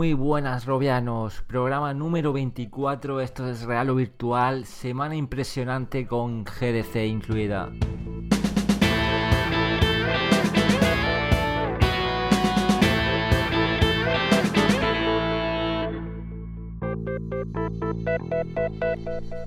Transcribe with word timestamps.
Muy 0.00 0.14
buenas, 0.14 0.64
Robianos. 0.64 1.42
Programa 1.46 1.92
número 1.92 2.32
24. 2.32 3.20
Esto 3.20 3.46
es 3.46 3.64
Real 3.64 3.90
o 3.90 3.94
Virtual. 3.96 4.64
Semana 4.64 5.14
impresionante 5.14 6.06
con 6.06 6.44
GDC 6.44 7.04
incluida. 7.04 7.68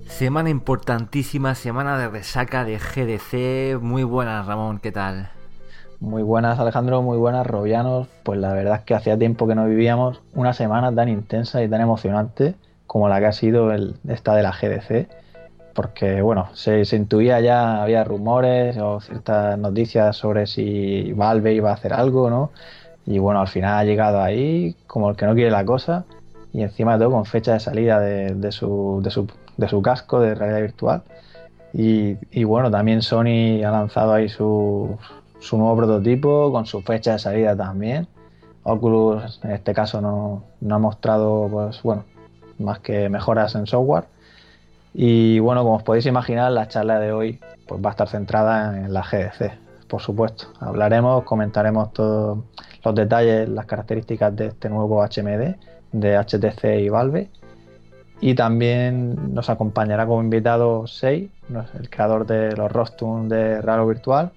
Semana 0.05 0.51
importantísima, 0.51 1.55
semana 1.55 1.97
de 1.97 2.09
resaca 2.09 2.63
de 2.63 2.77
GDC. 2.77 3.81
Muy 3.81 4.03
buenas, 4.03 4.45
Ramón, 4.45 4.77
¿qué 4.77 4.91
tal? 4.91 5.31
Muy 6.03 6.21
buenas 6.21 6.59
Alejandro, 6.59 7.01
muy 7.01 7.17
buenas 7.17 7.47
Robianos. 7.47 8.09
Pues 8.23 8.37
la 8.37 8.51
verdad 8.51 8.75
es 8.79 8.81
que 8.81 8.93
hacía 8.93 9.17
tiempo 9.17 9.47
que 9.47 9.55
no 9.55 9.65
vivíamos 9.65 10.21
una 10.33 10.51
semana 10.51 10.93
tan 10.93 11.07
intensa 11.07 11.63
y 11.63 11.69
tan 11.69 11.79
emocionante 11.79 12.55
como 12.87 13.07
la 13.07 13.21
que 13.21 13.27
ha 13.27 13.31
sido 13.31 13.71
el, 13.71 13.95
esta 14.09 14.35
de 14.35 14.43
la 14.43 14.51
GDC. 14.51 15.07
Porque 15.73 16.21
bueno, 16.21 16.49
se, 16.55 16.83
intuía 16.93 17.39
ya, 17.39 17.81
había 17.81 18.03
rumores 18.03 18.77
o 18.79 18.99
ciertas 18.99 19.57
noticias 19.57 20.17
sobre 20.17 20.45
si 20.45 21.13
Valve 21.13 21.53
iba 21.53 21.71
a 21.71 21.75
hacer 21.75 21.93
algo, 21.93 22.29
¿no? 22.29 22.51
Y 23.05 23.19
bueno, 23.19 23.39
al 23.39 23.47
final 23.47 23.75
ha 23.75 23.85
llegado 23.85 24.21
ahí 24.21 24.75
como 24.87 25.09
el 25.09 25.15
que 25.15 25.25
no 25.25 25.35
quiere 25.35 25.51
la 25.51 25.63
cosa 25.63 26.03
y 26.51 26.63
encima 26.63 26.97
de 26.97 26.99
todo 27.05 27.11
con 27.11 27.23
fecha 27.23 27.53
de 27.53 27.61
salida 27.61 28.01
de, 28.01 28.51
su, 28.51 28.99
de, 29.01 29.69
su, 29.69 29.81
casco 29.81 30.19
de 30.19 30.35
realidad 30.35 30.59
virtual. 30.59 31.03
Y, 31.71 32.17
y, 32.29 32.43
bueno, 32.43 32.69
también 32.69 33.01
Sony 33.01 33.63
ha 33.65 33.71
lanzado 33.71 34.13
ahí 34.13 34.29
su, 34.29 34.99
su 35.43 35.57
nuevo 35.57 35.75
prototipo 35.75 36.51
con 36.51 36.65
su 36.65 36.81
fecha 36.81 37.13
de 37.13 37.19
salida 37.19 37.55
también. 37.55 38.07
Oculus 38.63 39.41
en 39.43 39.51
este 39.51 39.73
caso 39.73 39.99
no, 39.99 40.43
ha 40.73 40.79
mostrado 40.79 41.49
pues 41.51 41.83
bueno 41.83 42.05
más 42.59 42.79
que 42.79 43.09
mejoras 43.09 43.55
en 43.55 43.67
software. 43.67 44.05
Y 44.93 45.39
bueno, 45.39 45.63
como 45.63 45.75
os 45.75 45.83
podéis 45.83 46.05
imaginar, 46.05 46.51
la 46.51 46.67
charla 46.67 46.99
de 46.99 47.11
hoy 47.11 47.39
pues 47.67 47.83
va 47.83 47.89
a 47.89 47.91
estar 47.91 48.07
centrada 48.07 48.77
en 48.77 48.93
la 48.93 49.01
GDC, 49.01 49.51
por 49.87 50.01
supuesto. 50.01 50.45
Hablaremos, 50.59 51.23
comentaremos 51.23 51.91
todos 51.91 52.39
los 52.83 52.95
detalles, 52.95 53.49
las 53.49 53.65
características 53.65 54.35
de 54.35 54.47
este 54.47 54.69
nuevo 54.69 55.03
HMD 55.03 55.55
de 55.91 56.17
HTC 56.17 56.79
y 56.79 56.89
Valve. 56.89 57.29
Y 58.21 58.35
también 58.35 59.33
nos 59.33 59.49
acompañará 59.49 60.05
como 60.05 60.21
invitado 60.21 60.87
Sei, 60.87 61.29
el 61.77 61.89
creador 61.89 62.25
de 62.25 62.55
los 62.55 62.71
Rostum 62.71 63.27
de 63.27 63.59
Raro 63.61 63.85
Virtual, 63.87 64.31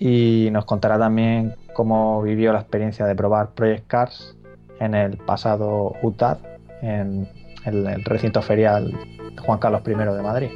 y 0.00 0.48
nos 0.50 0.64
contará 0.64 0.98
también 0.98 1.54
cómo 1.74 2.22
vivió 2.22 2.54
la 2.54 2.60
experiencia 2.60 3.04
de 3.04 3.14
probar 3.14 3.50
Project 3.50 3.86
Cars 3.86 4.36
en 4.80 4.94
el 4.94 5.18
pasado 5.18 5.94
UTAD, 6.02 6.38
en 6.80 7.28
el, 7.66 8.02
recinto 8.06 8.40
ferial 8.40 8.98
Juan 9.44 9.58
Carlos 9.58 9.82
I 9.86 9.90
de 9.90 10.22
Madrid. 10.22 10.50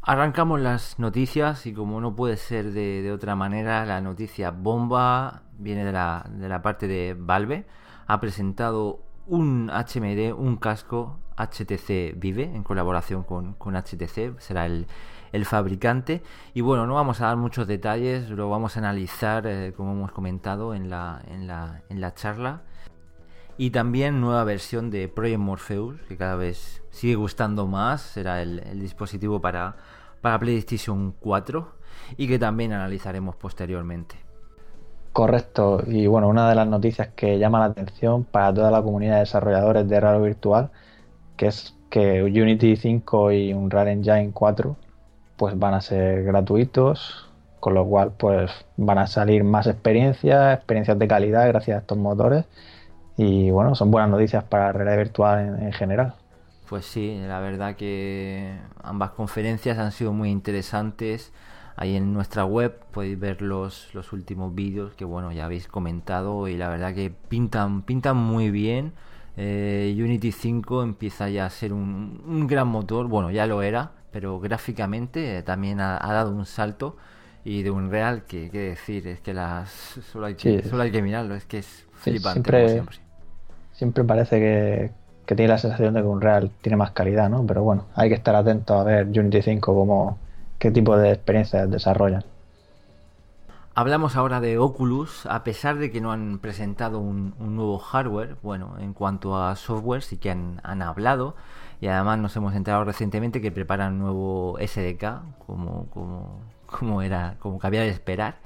Arrancamos 0.00 0.60
las 0.60 0.98
noticias 0.98 1.66
y 1.66 1.74
como 1.74 2.00
no 2.00 2.16
puede 2.16 2.38
ser 2.38 2.72
de, 2.72 3.12
otra 3.12 3.36
manera, 3.36 3.84
la 3.84 4.00
noticia 4.00 4.50
bomba 4.50 5.42
viene 5.58 5.84
de 5.84 5.92
la, 5.92 6.24
de 6.30 6.48
la 6.48 6.62
parte 6.62 6.88
de 6.88 7.14
Valve. 7.18 7.66
Ha 8.06 8.20
presentado 8.20 9.00
un 9.26 9.70
HMD, 9.70 10.32
un 10.36 10.56
casco 10.56 11.18
HTC 11.36 12.14
Vive 12.16 12.44
en 12.44 12.62
colaboración 12.62 13.22
con, 13.24 13.56
HTC, 13.58 14.38
será 14.38 14.66
el, 14.66 14.86
fabricante. 15.44 16.22
Y 16.52 16.60
bueno, 16.60 16.86
no 16.86 16.94
vamos 16.94 17.20
a 17.20 17.26
dar 17.26 17.36
muchos 17.36 17.66
detalles, 17.66 18.30
lo 18.30 18.48
vamos 18.48 18.76
a 18.76 18.80
analizar 18.80 19.46
eh, 19.46 19.72
como 19.76 19.92
hemos 19.92 20.12
comentado 20.12 20.74
en 20.74 20.90
la, 20.90 21.22
en 21.28 21.46
la, 21.46 21.82
en 21.88 22.00
la 22.00 22.14
charla. 22.14 22.62
Y 23.56 23.70
también 23.70 24.20
nueva 24.20 24.44
versión 24.44 24.90
de 24.90 25.08
Project 25.08 25.38
Morpheus, 25.38 26.00
que 26.08 26.16
cada 26.16 26.34
vez 26.34 26.82
sigue 26.90 27.14
gustando 27.14 27.66
más, 27.66 28.02
será 28.02 28.42
el, 28.42 28.80
dispositivo 28.80 29.40
para, 29.40 29.76
para 30.20 30.38
PlayStation 30.38 31.12
4 31.12 31.72
y 32.16 32.26
que 32.26 32.38
también 32.38 32.72
analizaremos 32.72 33.36
posteriormente. 33.36 34.23
Correcto, 35.14 35.80
y 35.86 36.08
bueno, 36.08 36.28
una 36.28 36.48
de 36.48 36.56
las 36.56 36.66
noticias 36.66 37.06
que 37.14 37.38
llama 37.38 37.60
la 37.60 37.66
atención 37.66 38.24
para 38.24 38.52
toda 38.52 38.72
la 38.72 38.82
comunidad 38.82 39.14
de 39.14 39.20
desarrolladores 39.20 39.88
de 39.88 40.00
Raro 40.00 40.20
Virtual, 40.20 40.72
que 41.36 41.46
es 41.46 41.76
que 41.88 42.24
Unity 42.24 42.74
5 42.74 43.30
y 43.30 43.52
Unreal 43.52 43.86
Engine 43.86 44.32
4 44.34 44.76
pues 45.36 45.56
van 45.56 45.74
a 45.74 45.80
ser 45.80 46.24
gratuitos, 46.24 47.30
con 47.60 47.74
lo 47.74 47.86
cual 47.86 48.10
pues 48.18 48.50
van 48.76 48.98
a 48.98 49.06
salir 49.06 49.44
más 49.44 49.68
experiencias, 49.68 50.56
experiencias 50.56 50.98
de 50.98 51.06
calidad 51.06 51.46
gracias 51.46 51.76
a 51.76 51.80
estos 51.82 51.96
motores. 51.96 52.44
Y 53.16 53.52
bueno, 53.52 53.76
son 53.76 53.92
buenas 53.92 54.10
noticias 54.10 54.42
para 54.42 54.72
realidad 54.72 54.96
virtual 54.96 55.62
en 55.62 55.72
general. 55.72 56.14
Pues 56.68 56.86
sí, 56.86 57.22
la 57.24 57.38
verdad 57.38 57.76
que 57.76 58.52
ambas 58.82 59.10
conferencias 59.10 59.78
han 59.78 59.92
sido 59.92 60.12
muy 60.12 60.30
interesantes 60.30 61.32
Ahí 61.76 61.96
en 61.96 62.12
nuestra 62.12 62.44
web 62.44 62.78
podéis 62.92 63.18
ver 63.18 63.42
los, 63.42 63.92
los 63.94 64.12
últimos 64.12 64.54
vídeos 64.54 64.94
que 64.94 65.04
bueno 65.04 65.32
ya 65.32 65.46
habéis 65.46 65.66
comentado 65.66 66.46
y 66.46 66.56
la 66.56 66.68
verdad 66.68 66.94
que 66.94 67.10
pintan, 67.10 67.82
pintan 67.82 68.16
muy 68.16 68.50
bien. 68.50 68.92
Eh, 69.36 69.92
Unity 69.98 70.30
5 70.30 70.84
empieza 70.84 71.28
ya 71.28 71.46
a 71.46 71.50
ser 71.50 71.72
un, 71.72 72.46
gran 72.46 72.68
motor, 72.68 73.08
bueno 73.08 73.32
ya 73.32 73.46
lo 73.46 73.62
era, 73.62 73.90
pero 74.12 74.38
gráficamente 74.38 75.42
también 75.42 75.80
ha, 75.80 75.98
dado 75.98 76.30
un 76.30 76.46
salto 76.46 76.96
y 77.44 77.64
de 77.64 77.72
un 77.72 77.90
real 77.90 78.22
que, 78.26 78.48
que 78.50 78.60
decir, 78.60 79.08
es 79.08 79.20
que 79.20 79.34
las 79.34 79.70
solo 80.12 80.26
hay 80.26 80.36
que, 80.36 80.62
solo 80.62 80.84
hay 80.84 80.92
que 80.92 81.02
mirarlo, 81.02 81.34
es 81.34 81.44
que 81.44 81.58
es 81.58 81.86
flipante 81.94 82.34
siempre, 82.34 82.68
siempre. 82.68 82.96
siempre. 83.72 84.04
parece 84.04 84.38
que, 84.38 84.92
que, 85.26 85.34
tiene 85.34 85.48
la 85.48 85.58
sensación 85.58 85.94
de 85.94 86.02
que 86.02 86.06
un 86.06 86.20
real 86.20 86.52
tiene 86.62 86.76
más 86.76 86.92
calidad, 86.92 87.28
¿no? 87.28 87.44
Pero 87.44 87.64
bueno, 87.64 87.86
hay 87.96 88.08
que 88.08 88.14
estar 88.14 88.36
atento 88.36 88.78
a 88.78 88.84
ver 88.84 89.06
Unity 89.06 89.42
5 89.42 89.74
como 89.74 90.16
qué 90.58 90.70
tipo 90.70 90.96
de 90.96 91.12
experiencias 91.12 91.70
desarrollan. 91.70 92.24
Hablamos 93.76 94.14
ahora 94.14 94.40
de 94.40 94.56
Oculus, 94.56 95.26
a 95.26 95.42
pesar 95.42 95.78
de 95.78 95.90
que 95.90 96.00
no 96.00 96.12
han 96.12 96.38
presentado 96.38 97.00
un, 97.00 97.34
nuevo 97.40 97.78
hardware, 97.78 98.36
bueno, 98.40 98.76
en 98.78 98.92
cuanto 98.92 99.36
a 99.36 99.56
software 99.56 100.02
sí 100.02 100.16
que 100.16 100.30
han, 100.30 100.60
hablado. 100.62 101.34
Y 101.80 101.88
además 101.88 102.20
nos 102.20 102.36
hemos 102.36 102.54
enterado 102.54 102.84
recientemente 102.84 103.40
que 103.40 103.50
preparan 103.50 103.94
un 103.94 103.98
nuevo 103.98 104.58
SDK, 104.60 105.22
como, 105.44 105.86
como, 105.90 106.38
como 106.66 107.02
era, 107.02 107.34
como 107.40 107.58
cabía 107.58 107.80
de 107.80 107.88
esperar, 107.88 108.36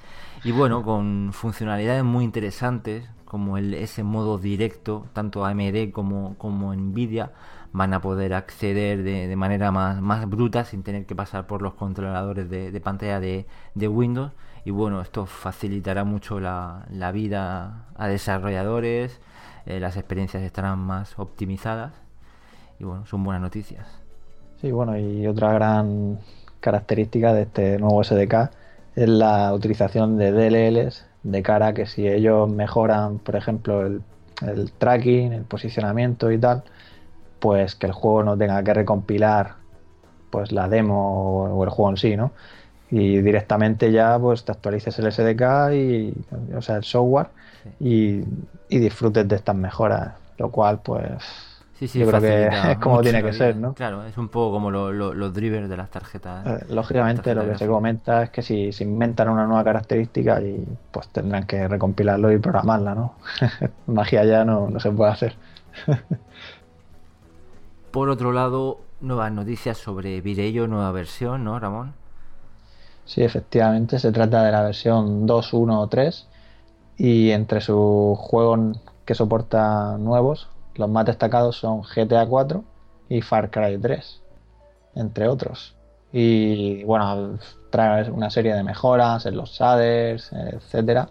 y 0.44 0.52
bueno, 0.52 0.82
con 0.82 1.30
funcionalidades 1.34 2.04
muy 2.04 2.24
interesantes, 2.24 3.08
como 3.26 3.58
el, 3.58 3.74
ese 3.74 4.02
modo 4.04 4.38
directo, 4.38 5.06
tanto 5.12 5.44
AMD 5.44 5.90
como, 5.92 6.36
como 6.38 6.74
Nvidia, 6.74 7.32
van 7.72 7.94
a 7.94 8.00
poder 8.00 8.34
acceder 8.34 9.02
de, 9.02 9.34
manera 9.36 9.70
más, 9.70 10.00
más, 10.00 10.28
bruta 10.28 10.64
sin 10.64 10.82
tener 10.82 11.06
que 11.06 11.14
pasar 11.14 11.46
por 11.46 11.62
los 11.62 11.74
controladores 11.74 12.48
de, 12.48 12.80
pantalla 12.80 13.20
de, 13.20 13.46
Windows. 13.74 14.32
Y 14.64 14.70
bueno, 14.70 15.00
esto 15.00 15.26
facilitará 15.26 16.04
mucho 16.04 16.40
la, 16.40 16.86
vida 17.12 17.86
a 17.96 18.08
desarrolladores, 18.08 19.20
eh, 19.66 19.80
las 19.80 19.96
experiencias 19.96 20.42
estarán 20.42 20.78
más 20.78 21.18
optimizadas 21.18 21.92
y 22.78 22.84
bueno, 22.84 23.06
son 23.06 23.24
buenas 23.24 23.42
noticias. 23.42 23.86
Sí, 24.60 24.70
bueno, 24.72 24.98
y 24.98 25.26
otra 25.26 25.52
gran 25.52 26.18
característica 26.60 27.32
de 27.32 27.42
este 27.42 27.78
nuevo 27.78 28.02
SDK 28.02 28.50
es 28.96 29.08
la 29.08 29.52
utilización 29.54 30.16
de 30.16 30.32
DLLs 30.32 31.06
de 31.22 31.42
cara 31.42 31.68
a 31.68 31.74
que 31.74 31.86
si 31.86 32.08
ellos 32.08 32.48
mejoran, 32.48 33.18
por 33.18 33.36
ejemplo, 33.36 33.86
el, 33.86 34.02
el 34.42 34.72
tracking, 34.72 35.32
el 35.32 35.42
posicionamiento 35.42 36.30
y 36.30 36.38
tal, 36.38 36.64
pues 37.38 37.74
que 37.74 37.86
el 37.86 37.92
juego 37.92 38.22
no 38.22 38.36
tenga 38.36 38.62
que 38.62 38.74
recompilar 38.74 39.54
pues 40.30 40.52
la 40.52 40.68
demo 40.68 41.44
o 41.44 41.64
el 41.64 41.70
juego 41.70 41.90
en 41.90 41.96
sí, 41.96 42.16
¿no? 42.16 42.32
Y 42.90 43.18
directamente 43.18 43.92
ya 43.92 44.18
pues 44.18 44.44
te 44.44 44.52
actualices 44.52 44.98
el 44.98 45.12
SDK 45.12 45.74
y 45.74 46.14
o 46.54 46.62
sea 46.62 46.76
el 46.76 46.84
software 46.84 47.28
y, 47.80 48.22
disfrutes 48.68 49.26
de 49.26 49.36
estas 49.36 49.56
mejoras, 49.56 50.14
lo 50.38 50.50
cual 50.50 50.80
pues 50.82 51.58
yo 51.80 52.06
creo 52.08 52.20
que 52.20 52.46
es 52.46 52.78
como 52.80 53.00
tiene 53.02 53.22
que 53.22 53.32
ser, 53.32 53.56
¿no? 53.56 53.74
Claro, 53.74 54.04
es 54.04 54.16
un 54.18 54.28
poco 54.28 54.52
como 54.52 54.70
los 54.70 55.34
drivers 55.34 55.68
de 55.68 55.76
las 55.76 55.90
tarjetas. 55.90 56.46
Eh, 56.46 56.66
lógicamente 56.70 57.34
lo 57.34 57.46
que 57.46 57.56
se 57.56 57.66
comenta 57.66 58.24
es 58.24 58.30
que 58.30 58.42
si 58.42 58.72
se 58.72 58.84
inventan 58.84 59.28
una 59.28 59.46
nueva 59.46 59.64
característica 59.64 60.40
y 60.40 60.64
pues 60.90 61.08
tendrán 61.08 61.46
que 61.46 61.68
recompilarlo 61.68 62.32
y 62.32 62.38
programarla, 62.38 62.94
¿no? 62.94 63.14
Magia 63.86 64.24
ya 64.24 64.44
no, 64.44 64.68
no 64.68 64.80
se 64.80 64.90
puede 64.90 65.12
hacer. 65.12 65.36
Por 67.90 68.10
otro 68.10 68.32
lado, 68.32 68.80
nuevas 69.00 69.32
noticias 69.32 69.78
sobre 69.78 70.20
Virello, 70.20 70.66
nueva 70.66 70.92
versión, 70.92 71.44
¿no, 71.44 71.58
Ramón? 71.58 71.94
Sí, 73.06 73.22
efectivamente, 73.22 73.98
se 73.98 74.12
trata 74.12 74.42
de 74.44 74.52
la 74.52 74.62
versión 74.62 75.26
2.1.3 75.26 76.26
y 76.98 77.30
entre 77.30 77.62
sus 77.62 78.18
juegos 78.18 78.78
que 79.06 79.14
soporta 79.14 79.96
nuevos, 79.98 80.48
los 80.74 80.90
más 80.90 81.06
destacados 81.06 81.56
son 81.56 81.80
GTA 81.82 82.26
4 82.26 82.62
y 83.08 83.22
Far 83.22 83.50
Cry 83.50 83.78
3, 83.78 84.20
entre 84.96 85.26
otros. 85.26 85.74
Y 86.12 86.84
bueno, 86.84 87.38
trae 87.70 88.10
una 88.10 88.28
serie 88.30 88.54
de 88.54 88.62
mejoras 88.62 89.24
en 89.24 89.36
los 89.36 89.50
shaders, 89.50 90.30
etcétera. 90.32 91.08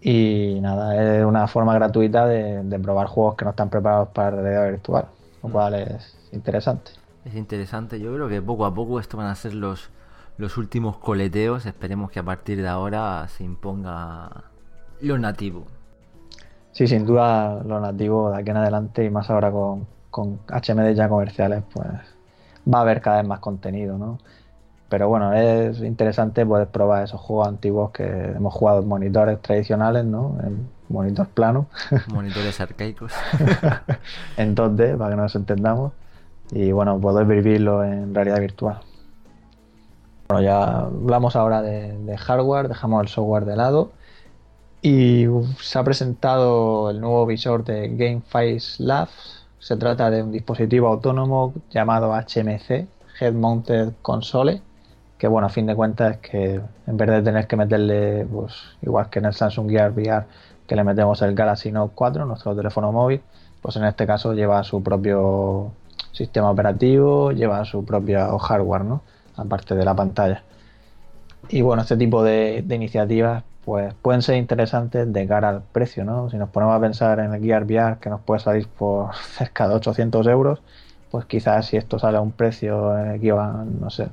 Y 0.00 0.58
nada, 0.60 1.18
es 1.18 1.24
una 1.24 1.48
forma 1.48 1.74
gratuita 1.74 2.26
de, 2.26 2.62
de 2.62 2.78
probar 2.78 3.08
juegos 3.08 3.34
que 3.34 3.44
no 3.44 3.50
están 3.50 3.68
preparados 3.70 4.10
para 4.10 4.30
realidad 4.30 4.70
virtual, 4.70 5.06
lo 5.42 5.48
mm. 5.48 5.52
cual 5.52 5.74
es 5.74 6.16
interesante. 6.32 6.92
Es 7.24 7.34
interesante, 7.34 8.00
yo 8.00 8.14
creo 8.14 8.28
que 8.28 8.40
poco 8.40 8.64
a 8.64 8.74
poco 8.74 9.00
esto 9.00 9.16
van 9.16 9.26
a 9.26 9.34
ser 9.34 9.54
los, 9.54 9.90
los 10.38 10.56
últimos 10.56 10.96
coleteos. 10.98 11.66
Esperemos 11.66 12.10
que 12.10 12.20
a 12.20 12.22
partir 12.22 12.62
de 12.62 12.68
ahora 12.68 13.26
se 13.28 13.44
imponga 13.44 14.44
lo 15.00 15.18
nativo. 15.18 15.66
Sí, 16.72 16.86
sin 16.86 17.04
duda 17.04 17.62
lo 17.64 17.80
nativo 17.80 18.30
de 18.30 18.38
aquí 18.38 18.50
en 18.50 18.56
adelante 18.56 19.04
y 19.04 19.10
más 19.10 19.28
ahora 19.30 19.50
con, 19.50 19.86
con 20.10 20.38
HMD 20.46 20.94
ya 20.94 21.08
comerciales, 21.08 21.64
pues 21.72 21.88
va 22.72 22.78
a 22.78 22.80
haber 22.82 23.00
cada 23.00 23.18
vez 23.18 23.26
más 23.26 23.40
contenido, 23.40 23.98
¿no? 23.98 24.18
Pero 24.88 25.08
bueno, 25.08 25.34
es 25.34 25.80
interesante 25.80 26.46
poder 26.46 26.68
probar 26.68 27.04
esos 27.04 27.20
juegos 27.20 27.48
antiguos 27.48 27.90
que 27.90 28.04
hemos 28.04 28.54
jugado 28.54 28.80
en 28.80 28.88
monitores 28.88 29.40
tradicionales, 29.42 30.04
¿no? 30.04 30.38
En 30.42 30.68
monitor 30.88 31.28
plano. 31.28 31.66
Monitores 32.08 32.60
arcaicos. 32.60 33.12
en 34.36 34.54
2D, 34.54 34.96
para 34.96 35.10
que 35.10 35.16
nos 35.16 35.34
entendamos. 35.34 35.92
Y 36.50 36.72
bueno, 36.72 36.98
poder 37.00 37.26
vivirlo 37.26 37.84
en 37.84 38.14
realidad 38.14 38.40
virtual. 38.40 38.80
Bueno, 40.28 40.42
ya 40.42 40.80
hablamos 40.80 41.36
ahora 41.36 41.62
de, 41.62 42.16
hardware, 42.18 42.68
dejamos 42.68 43.02
el 43.02 43.08
software 43.08 43.44
de 43.44 43.56
lado. 43.56 43.92
Y 44.82 45.26
se 45.60 45.78
ha 45.78 45.84
presentado 45.84 46.90
el 46.90 47.00
nuevo 47.00 47.26
visor 47.26 47.64
de 47.64 47.88
GameFace 47.88 48.82
Labs. 48.82 49.46
Se 49.58 49.76
trata 49.76 50.10
de 50.10 50.22
un 50.22 50.30
dispositivo 50.30 50.88
autónomo 50.88 51.52
llamado 51.70 52.12
HMC, 52.12 52.86
Head 53.20 53.32
Mounted 53.32 53.92
Console, 54.02 54.62
que 55.18 55.26
bueno, 55.26 55.46
a 55.46 55.50
fin 55.50 55.66
de 55.66 55.74
cuentas 55.74 56.12
es 56.12 56.18
que 56.18 56.60
en 56.86 56.96
vez 56.96 57.08
de 57.08 57.22
tener 57.22 57.46
que 57.46 57.56
meterle, 57.56 58.24
pues 58.26 58.54
igual 58.82 59.10
que 59.10 59.18
en 59.18 59.24
el 59.26 59.34
Samsung 59.34 59.68
Gear 59.68 59.90
VR, 59.90 60.26
que 60.68 60.76
le 60.76 60.84
metemos 60.84 61.20
el 61.22 61.34
Galaxy 61.34 61.72
Note 61.72 61.92
4, 61.96 62.26
nuestro 62.26 62.54
teléfono 62.54 62.92
móvil, 62.92 63.22
pues 63.60 63.74
en 63.76 63.84
este 63.84 64.06
caso 64.06 64.34
lleva 64.34 64.62
su 64.62 64.82
propio 64.82 65.72
sistema 66.12 66.50
operativo, 66.50 67.32
lleva 67.32 67.64
su 67.64 67.84
propio 67.84 68.38
hardware, 68.38 68.84
¿no? 68.84 69.02
aparte 69.38 69.74
de 69.74 69.84
la 69.84 69.94
pantalla. 69.94 70.42
Y 71.48 71.62
bueno, 71.62 71.82
este 71.82 71.96
tipo 71.96 72.22
de, 72.22 72.64
iniciativas 72.68 73.44
pues 73.64 73.94
pueden 73.94 74.22
ser 74.22 74.36
interesantes 74.36 75.12
de 75.12 75.26
cara 75.26 75.50
al 75.50 75.62
precio, 75.62 76.04
¿no? 76.04 76.30
Si 76.30 76.36
nos 76.36 76.48
ponemos 76.48 76.74
a 76.74 76.80
pensar 76.80 77.20
en 77.20 77.34
el 77.34 77.42
Gear 77.42 77.64
VR 77.64 77.98
que 78.00 78.10
nos 78.10 78.20
puede 78.20 78.40
salir 78.40 78.66
por 78.66 79.14
cerca 79.36 79.68
de 79.68 79.74
800 79.74 80.26
euros, 80.26 80.62
pues 81.10 81.24
quizás 81.26 81.66
si 81.66 81.76
esto 81.76 81.98
sale 81.98 82.18
a 82.18 82.20
un 82.20 82.32
precio 82.32 82.98
equivalente, 83.12 83.78
no 83.80 83.90
sé, 83.90 84.08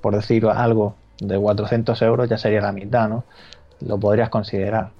por 0.00 0.14
decir 0.14 0.46
algo, 0.46 0.94
de 1.20 1.38
400 1.38 2.00
euros 2.02 2.28
ya 2.28 2.38
sería 2.38 2.60
la 2.60 2.72
mitad, 2.72 3.08
¿no? 3.08 3.24
Lo 3.80 3.98
podrías 3.98 4.28
considerar. 4.28 4.90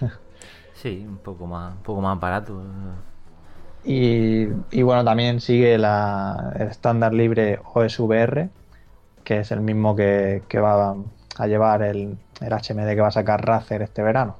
Sí, 0.80 1.04
un 1.06 1.18
poco 1.18 1.46
más, 1.46 1.74
un 1.74 1.82
poco 1.82 2.00
más 2.00 2.18
barato. 2.18 2.62
Y, 3.84 4.46
bueno, 4.82 5.04
también 5.04 5.40
sigue 5.40 5.76
la, 5.76 6.54
el 6.56 6.68
estándar 6.68 7.12
libre 7.12 7.60
OSVR, 7.74 8.48
que 9.22 9.40
es 9.40 9.50
el 9.52 9.60
mismo 9.60 9.94
que, 9.94 10.42
va 10.54 10.96
a 11.36 11.46
llevar 11.46 11.82
el, 11.82 12.16
HMD 12.40 12.88
que 12.94 13.00
va 13.00 13.08
a 13.08 13.12
sacar 13.12 13.44
Razer 13.44 13.82
este 13.82 14.02
verano. 14.02 14.36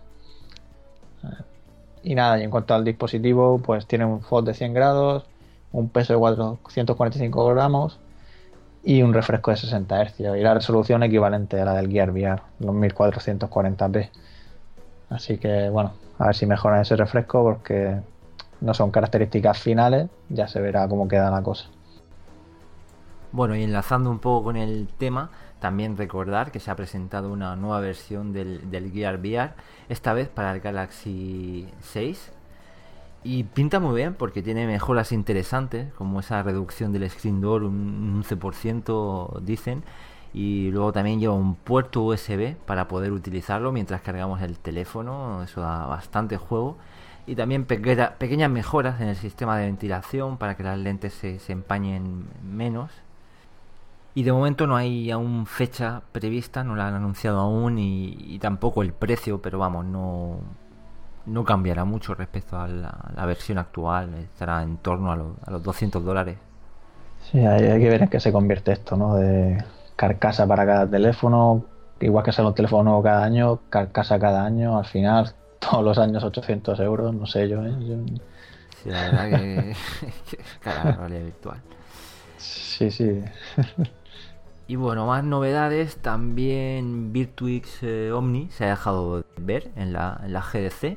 Y 2.03 2.15
nada, 2.15 2.41
y 2.41 2.45
en 2.45 2.51
cuanto 2.51 2.75
al 2.75 2.85
dispositivo, 2.85 3.59
pues 3.59 3.87
tiene 3.87 4.07
un 4.07 4.23
FOD 4.23 4.47
de 4.47 4.55
100 4.55 4.73
grados, 4.73 5.27
un 5.73 5.91
peso 5.91 6.15
de 6.15 6.19
445 6.19 7.47
gramos 7.49 7.99
y 8.83 9.03
un 9.03 9.13
refresco 9.13 9.51
de 9.51 9.59
60 9.59 10.07
Hz 10.07 10.21
y 10.21 10.41
la 10.41 10.55
resolución 10.55 11.03
equivalente 11.03 11.61
a 11.61 11.67
la 11.67 11.75
del 11.75 11.91
Gear 11.91 12.11
VR, 12.11 12.41
los 12.61 12.75
1440p. 12.75 14.09
Así 15.11 15.37
que 15.37 15.69
bueno, 15.69 15.93
a 16.21 16.27
ver 16.27 16.37
si 16.37 16.45
mejoran 16.47 16.83
ese 16.83 16.97
refresco 16.97 17.43
porque 17.43 17.99
no 18.61 18.75
son 18.75 18.91
características 18.91 19.59
finales, 19.59 20.09
ya 20.29 20.47
se 20.49 20.61
verá 20.61 20.87
cómo 20.87 21.09
queda 21.09 21.31
la 21.31 21.43
cosa. 21.43 21.69
Bueno, 23.33 23.57
y 23.57 23.63
enlazando 23.63 24.11
un 24.11 24.19
poco 24.19 24.45
con 24.45 24.57
el 24.59 24.89
tema, 24.99 25.31
también 25.61 25.97
recordar 25.97 26.53
que 26.53 26.61
se 26.61 26.71
ha 26.71 26.77
presentado 26.77 27.33
una 27.33 27.57
nueva 27.57 27.81
versión 27.81 28.35
del, 28.35 28.91
Gear 28.93 29.17
VR, 29.17 29.53
esta 29.89 30.13
vez 30.13 30.29
para 30.29 30.53
el 30.53 30.61
Galaxy 30.61 31.69
6. 31.81 32.33
Y 33.25 33.45
pinta 33.45 33.81
muy 33.81 33.95
bien 33.95 34.13
porque 34.13 34.43
tiene 34.43 34.67
mejoras 34.67 35.13
interesantes, 35.13 35.91
como 35.95 36.21
esa 36.21 36.43
reducción 36.43 36.93
del 36.93 37.09
screen 37.09 37.41
door, 37.41 37.63
un 37.63 38.23
11% 38.23 39.41
dicen. 39.41 39.85
Y 40.33 40.71
luego 40.71 40.93
también 40.93 41.19
lleva 41.19 41.35
un 41.35 41.57
puerto 41.57 42.03
USB 42.03 42.55
para 42.55 42.87
poder 42.87 43.13
utilizarlo 43.13 43.73
mientras 43.73 44.01
cargamos 44.03 44.41
el 44.43 44.59
teléfono, 44.59 45.43
eso 45.43 45.61
da 45.61 45.87
bastante 45.87 46.37
juego. 46.37 46.77
Y 47.27 47.35
también 47.35 47.65
pequeñas 47.65 48.51
mejoras 48.51 49.01
en 49.01 49.09
el 49.09 49.17
sistema 49.17 49.59
de 49.59 49.67
ventilación 49.67 50.37
para 50.37 50.57
que 50.57 50.63
las 50.63 50.79
lentes 50.79 51.13
se, 51.15 51.53
empañen 51.53 52.27
menos 52.43 52.91
y 54.15 54.25
de 54.25 54.33
momento 54.33 54.67
no 54.67 54.77
hay 54.77 55.11
aún 55.11 55.47
fecha 55.47 56.03
prevista, 56.11 56.65
no 56.65 56.75
la 56.75 56.89
han 56.89 56.95
anunciado 56.95 57.39
aún 57.39 57.79
y, 57.79 58.39
tampoco 58.41 58.83
el 58.83 58.93
precio, 58.93 59.41
pero 59.41 59.59
vamos, 59.59 59.85
no, 59.85 60.41
no 61.27 61.45
cambiará 61.45 61.85
mucho 61.85 62.15
respecto 62.15 62.59
a 62.59 62.67
la, 62.67 63.27
versión 63.27 63.59
actual, 63.59 64.15
estará 64.15 64.63
en 64.63 64.79
torno 64.79 65.13
a, 65.13 65.51
los 65.51 65.63
200 65.63 66.05
dólares. 66.05 66.39
Sí, 67.31 67.39
hay, 67.39 67.79
que 67.79 67.89
ver 67.89 68.03
en 68.03 68.09
qué 68.09 68.19
se 68.19 68.33
convierte 68.33 68.73
esto, 68.73 68.97
¿no? 68.97 69.15
De 69.15 69.63
carcasa 70.01 70.47
para 70.47 70.65
cada 70.65 70.89
teléfono, 70.89 71.67
igual 72.01 72.25
que 72.25 72.33
sale 72.33 72.49
un 72.49 72.55
teléfono 72.55 72.85
nuevo 72.85 73.03
cada 73.03 73.23
año, 73.23 73.61
carcasa 73.69 74.19
cada 74.19 74.47
año, 74.47 74.79
al 74.79 74.87
final 74.87 75.35
todos 75.59 75.85
los 75.85 75.99
años 75.99 76.25
800 76.25 76.81
euros, 76.81 77.15
no 77.15 77.27
sé 77.27 77.47
yo, 77.51 77.63
¿eh? 77.67 77.75
Sí, 78.83 78.89
la 78.89 79.03
verdad 79.03 79.29
que, 79.29 79.77
cara 80.63 80.93
realidad 80.93 81.25
virtual. 81.25 81.61
Sí, 82.39 82.91
sí. 82.91 83.21
Y 84.67 84.77
bueno, 84.77 85.05
más 85.05 85.23
novedades, 85.23 85.99
también 85.99 87.13
Virtuix 87.13 87.83
eh, 87.83 88.11
Omni 88.11 88.49
se 88.53 88.65
ha 88.65 88.71
dejado 88.71 89.23
ver 89.37 89.71
en 89.77 89.93
la, 89.93 90.19
GDC. 90.27 90.97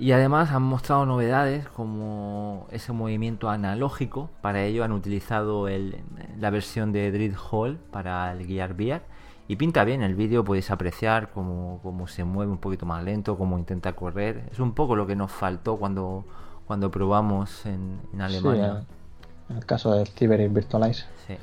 Y 0.00 0.12
además 0.12 0.50
han 0.50 0.62
mostrado 0.62 1.04
novedades 1.04 1.68
como 1.68 2.66
ese 2.70 2.90
movimiento 2.90 3.50
analógico. 3.50 4.30
Para 4.40 4.64
ello 4.64 4.82
han 4.82 4.92
utilizado 4.92 5.68
la 5.68 6.48
versión 6.48 6.90
de 6.90 7.12
Dread 7.12 7.34
Hall 7.50 7.76
para 7.90 8.32
el 8.32 8.46
Gear 8.46 8.72
VR. 8.72 9.02
Y 9.46 9.56
pinta 9.56 9.84
bien, 9.84 10.02
el 10.02 10.14
vídeo 10.14 10.42
podéis 10.42 10.70
apreciar 10.70 11.28
cómo, 11.34 12.06
se 12.06 12.24
mueve 12.24 12.50
un 12.50 12.56
poquito 12.56 12.86
más 12.86 13.04
lento, 13.04 13.36
cómo 13.36 13.58
intenta 13.58 13.92
correr. 13.92 14.44
Es 14.50 14.58
un 14.58 14.72
poco 14.72 14.96
lo 14.96 15.06
que 15.06 15.16
nos 15.16 15.30
faltó 15.30 15.76
cuando, 15.76 16.24
cuando 16.66 16.90
probamos 16.90 17.66
en, 17.66 18.00
Alemania. 18.18 18.84
en 19.50 19.56
el 19.58 19.66
caso 19.66 19.92
del 19.92 20.08
Cyber 20.08 20.48
Virtualize. 20.48 21.04
Sí. 21.26 21.34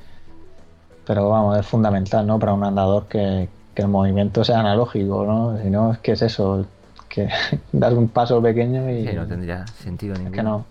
Pero 1.06 1.30
vamos, 1.30 1.60
es 1.60 1.68
fundamental, 1.68 2.26
¿no? 2.26 2.40
Para 2.40 2.54
un 2.54 2.64
andador 2.64 3.06
que, 3.06 3.50
el 3.76 3.88
movimiento 3.88 4.44
sea 4.44 4.62
analógico, 4.62 5.24
¿no? 5.28 5.62
Si 5.62 5.70
no, 5.70 5.92
es 5.92 6.00
que 6.00 6.14
es 6.14 6.24
eso, 6.24 6.66
que 7.08 7.30
dar 7.72 7.94
un 7.94 8.10
paso 8.10 8.42
pequeño 8.42 8.90
y... 8.90 9.08
Sí, 9.08 9.14
no 9.14 9.28
tendría 9.28 9.66
sentido 9.68 10.16
ninguno. 10.16 10.36
que 10.36 10.44
no, 10.44 10.66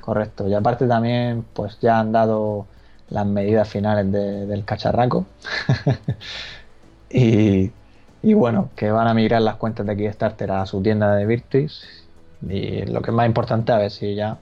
correcto. 0.00 0.48
Y 0.48 0.54
aparte 0.54 0.86
también, 0.86 1.44
pues 1.52 1.78
ya 1.80 1.98
han 1.98 2.12
dado 2.12 2.66
las 3.08 3.26
medidas 3.26 3.68
finales 3.68 4.10
del 4.10 4.64
cacharraco. 4.64 5.26
y, 7.10 7.70
y, 8.22 8.34
bueno, 8.34 8.70
que 8.74 8.90
van 8.90 9.08
a 9.08 9.14
migrar 9.14 9.42
las 9.42 9.56
cuentas 9.56 9.86
de 9.86 9.96
Kickstarter 9.96 10.50
a 10.50 10.66
su 10.66 10.82
tienda 10.82 11.14
de 11.14 11.26
Virtuix. 11.26 11.84
Y 12.48 12.86
lo 12.86 13.02
que 13.02 13.10
es 13.10 13.14
más 13.14 13.26
importante, 13.26 13.72
a 13.72 13.78
ver 13.78 13.90
si 13.90 14.14
ya 14.14 14.38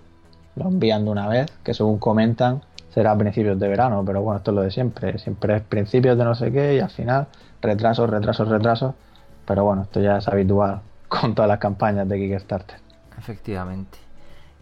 lo 0.56 0.68
envían 0.68 1.04
de 1.04 1.10
una 1.10 1.28
vez, 1.28 1.50
que 1.62 1.74
según 1.74 1.98
comentan, 1.98 2.62
será 2.94 3.12
a 3.12 3.18
principios 3.18 3.58
de 3.58 3.68
verano, 3.68 4.02
pero 4.04 4.22
bueno, 4.22 4.38
esto 4.38 4.50
es 4.50 4.54
lo 4.54 4.62
de 4.62 4.70
siempre, 4.70 5.18
siempre 5.18 5.56
es 5.56 5.62
principios 5.62 6.18
de 6.18 6.24
no 6.24 6.34
sé 6.34 6.50
qué 6.50 6.76
y 6.76 6.80
al 6.80 6.90
final 6.90 7.28
retrasos, 7.62 8.10
retrasos, 8.10 8.48
retrasos, 8.48 8.94
pero 9.46 9.64
bueno, 9.64 9.82
esto 9.82 10.00
ya 10.00 10.18
es 10.18 10.26
habitual 10.26 10.80
con 11.10 11.34
todas 11.34 11.48
las 11.48 11.58
campañas 11.58 12.08
de 12.08 12.18
Kickstarter. 12.18 12.78
Efectivamente. 13.18 13.98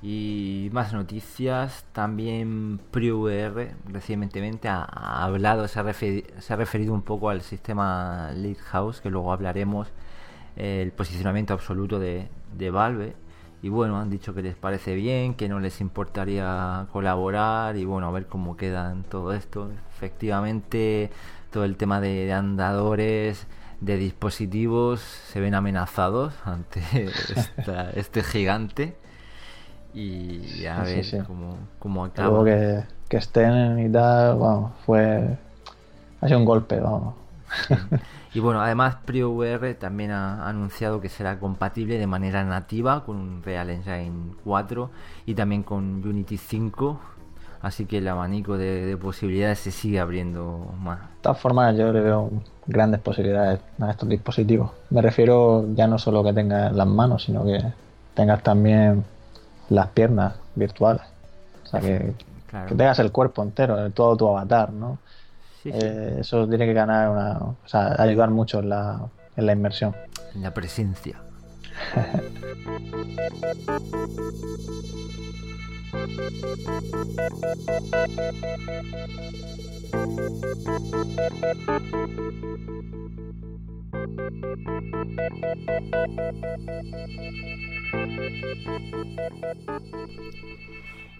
Y 0.02 0.68
más 0.72 0.92
noticias, 0.92 1.84
también 1.92 2.80
PriVR 2.90 3.74
recientemente 3.86 4.68
ha, 4.68 4.84
hablado, 5.24 5.68
se 5.68 5.78
ha, 5.78 5.92
se 5.92 6.52
ha, 6.52 6.56
referido 6.56 6.94
un 6.94 7.02
poco 7.02 7.30
al 7.30 7.42
sistema 7.42 8.30
Lighthouse, 8.34 9.00
que 9.00 9.10
luego 9.10 9.32
hablaremos, 9.32 9.88
eh, 10.56 10.82
el 10.82 10.92
posicionamiento 10.92 11.54
absoluto 11.54 11.98
de, 12.00 12.28
de 12.56 12.70
Valve 12.70 13.14
y 13.60 13.70
bueno, 13.70 13.98
han 13.98 14.08
dicho 14.08 14.34
que 14.34 14.42
les 14.42 14.54
parece 14.54 14.94
bien, 14.94 15.34
que 15.34 15.48
no 15.48 15.58
les 15.58 15.80
importaría 15.80 16.86
colaborar 16.92 17.76
y 17.76 17.84
bueno, 17.84 18.06
a 18.08 18.12
ver 18.12 18.26
cómo 18.26 18.56
quedan 18.56 19.02
todo 19.02 19.32
esto. 19.32 19.70
Efectivamente, 19.90 21.10
todo 21.50 21.64
el 21.64 21.76
tema 21.76 22.00
de, 22.00 22.32
andadores, 22.32 23.46
de 23.80 23.96
dispositivos, 23.96 25.00
se 25.00 25.40
ven 25.40 25.54
amenazados 25.54 26.34
ante 26.44 26.82
este 27.94 28.22
gigante. 28.22 28.96
Y 29.94 30.66
a 30.66 30.82
ver 30.82 31.04
Cómo, 31.78 32.04
acaba. 32.04 32.44
que, 32.44 32.84
que 33.08 33.16
estén 33.16 33.78
y 33.78 33.90
tal, 33.90 34.38
vamos, 34.38 34.72
fue. 34.84 35.38
Ha 36.20 36.26
sido 36.26 36.38
un 36.38 36.44
golpe, 36.44 36.78
vamos. 36.78 37.14
Y 38.34 38.40
bueno, 38.40 38.60
además 38.60 38.96
PriVR 39.06 39.74
también 39.74 40.10
ha 40.10 40.46
anunciado 40.48 41.00
que 41.00 41.08
será 41.08 41.38
compatible 41.38 41.98
de 41.98 42.06
manera 42.06 42.44
nativa 42.44 43.04
con 43.04 43.42
Real 43.42 43.70
Engine 43.70 44.34
4 44.44 44.90
y 45.26 45.34
también 45.34 45.62
con 45.62 46.06
Unity 46.06 46.36
5. 46.36 47.00
Así 47.60 47.86
que 47.86 47.98
el 47.98 48.06
abanico 48.06 48.56
de, 48.56 48.96
posibilidades 49.00 49.58
se 49.58 49.70
sigue 49.70 49.98
abriendo 49.98 50.74
más. 50.80 51.00
De 51.00 51.22
todas 51.22 51.40
formas, 51.40 51.76
yo 51.76 51.92
le 51.92 52.00
veo 52.00 52.30
grandes 52.66 53.00
posibilidades 53.00 53.60
a 53.80 53.90
estos 53.90 54.08
dispositivos. 54.08 54.70
Me 54.90 55.02
refiero 55.02 55.66
ya 55.74 55.88
no 55.88 55.98
solo 55.98 56.22
que 56.22 56.32
tengas 56.32 56.72
las 56.72 56.86
manos, 56.86 57.24
sino 57.24 57.44
que 57.44 57.58
tengas 58.14 58.42
también 58.42 59.04
las 59.70 59.88
piernas 59.88 60.34
virtuales. 60.54 61.02
O 61.64 61.66
sea, 61.66 61.80
que, 61.80 62.14
que 62.68 62.74
tengas 62.74 62.98
el 63.00 63.10
cuerpo 63.10 63.42
entero, 63.42 63.90
todo 63.90 64.16
tu 64.16 64.28
avatar, 64.28 64.72
¿no? 64.72 64.98
Eh, 65.64 66.18
eso 66.20 66.48
tiene 66.48 66.64
que 66.64 66.72
ganar 66.72 67.10
una, 67.10 67.38
o 67.38 67.56
sea, 67.66 67.96
ayudar 67.98 68.30
mucho 68.30 68.60
en 68.60 68.68
la, 68.68 69.00
en 69.36 69.46
la 69.46 69.52
inmersión. 69.52 69.96
En 70.34 70.42
la 70.42 70.54
presencia. 70.54 71.20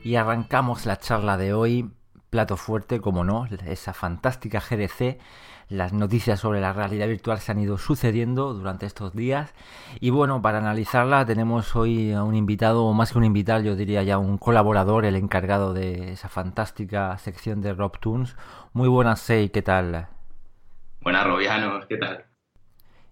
Y 0.04 0.16
arrancamos 0.16 0.86
la 0.86 0.98
charla 0.98 1.36
de 1.36 1.52
hoy 1.52 1.90
plato 2.30 2.56
fuerte, 2.56 3.00
como 3.00 3.24
no, 3.24 3.46
esa 3.66 3.92
fantástica 3.94 4.60
GDC. 4.60 5.18
Las 5.68 5.92
noticias 5.92 6.40
sobre 6.40 6.62
la 6.62 6.72
realidad 6.72 7.08
virtual 7.08 7.40
se 7.40 7.52
han 7.52 7.58
ido 7.58 7.76
sucediendo 7.76 8.54
durante 8.54 8.86
estos 8.86 9.14
días. 9.14 9.52
Y 10.00 10.08
bueno, 10.08 10.40
para 10.40 10.58
analizarla 10.58 11.26
tenemos 11.26 11.76
hoy 11.76 12.12
a 12.12 12.22
un 12.22 12.34
invitado, 12.34 12.86
o 12.86 12.94
más 12.94 13.12
que 13.12 13.18
un 13.18 13.24
invitado, 13.24 13.60
yo 13.60 13.76
diría 13.76 14.02
ya 14.02 14.16
un 14.16 14.38
colaborador, 14.38 15.04
el 15.04 15.14
encargado 15.14 15.74
de 15.74 16.12
esa 16.12 16.30
fantástica 16.30 17.18
sección 17.18 17.60
de 17.60 17.74
Rob 17.74 17.98
Tunes. 17.98 18.34
Muy 18.72 18.88
buenas, 18.88 19.20
Sei, 19.20 19.50
¿qué 19.50 19.60
tal? 19.60 20.08
Buenas, 21.02 21.26
Robianos, 21.26 21.84
¿qué 21.86 21.98
tal? 21.98 22.24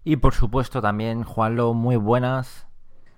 Y 0.03 0.15
por 0.15 0.33
supuesto 0.33 0.81
también, 0.81 1.21
Juanlo, 1.21 1.75
muy 1.75 1.95
buenas. 1.95 2.65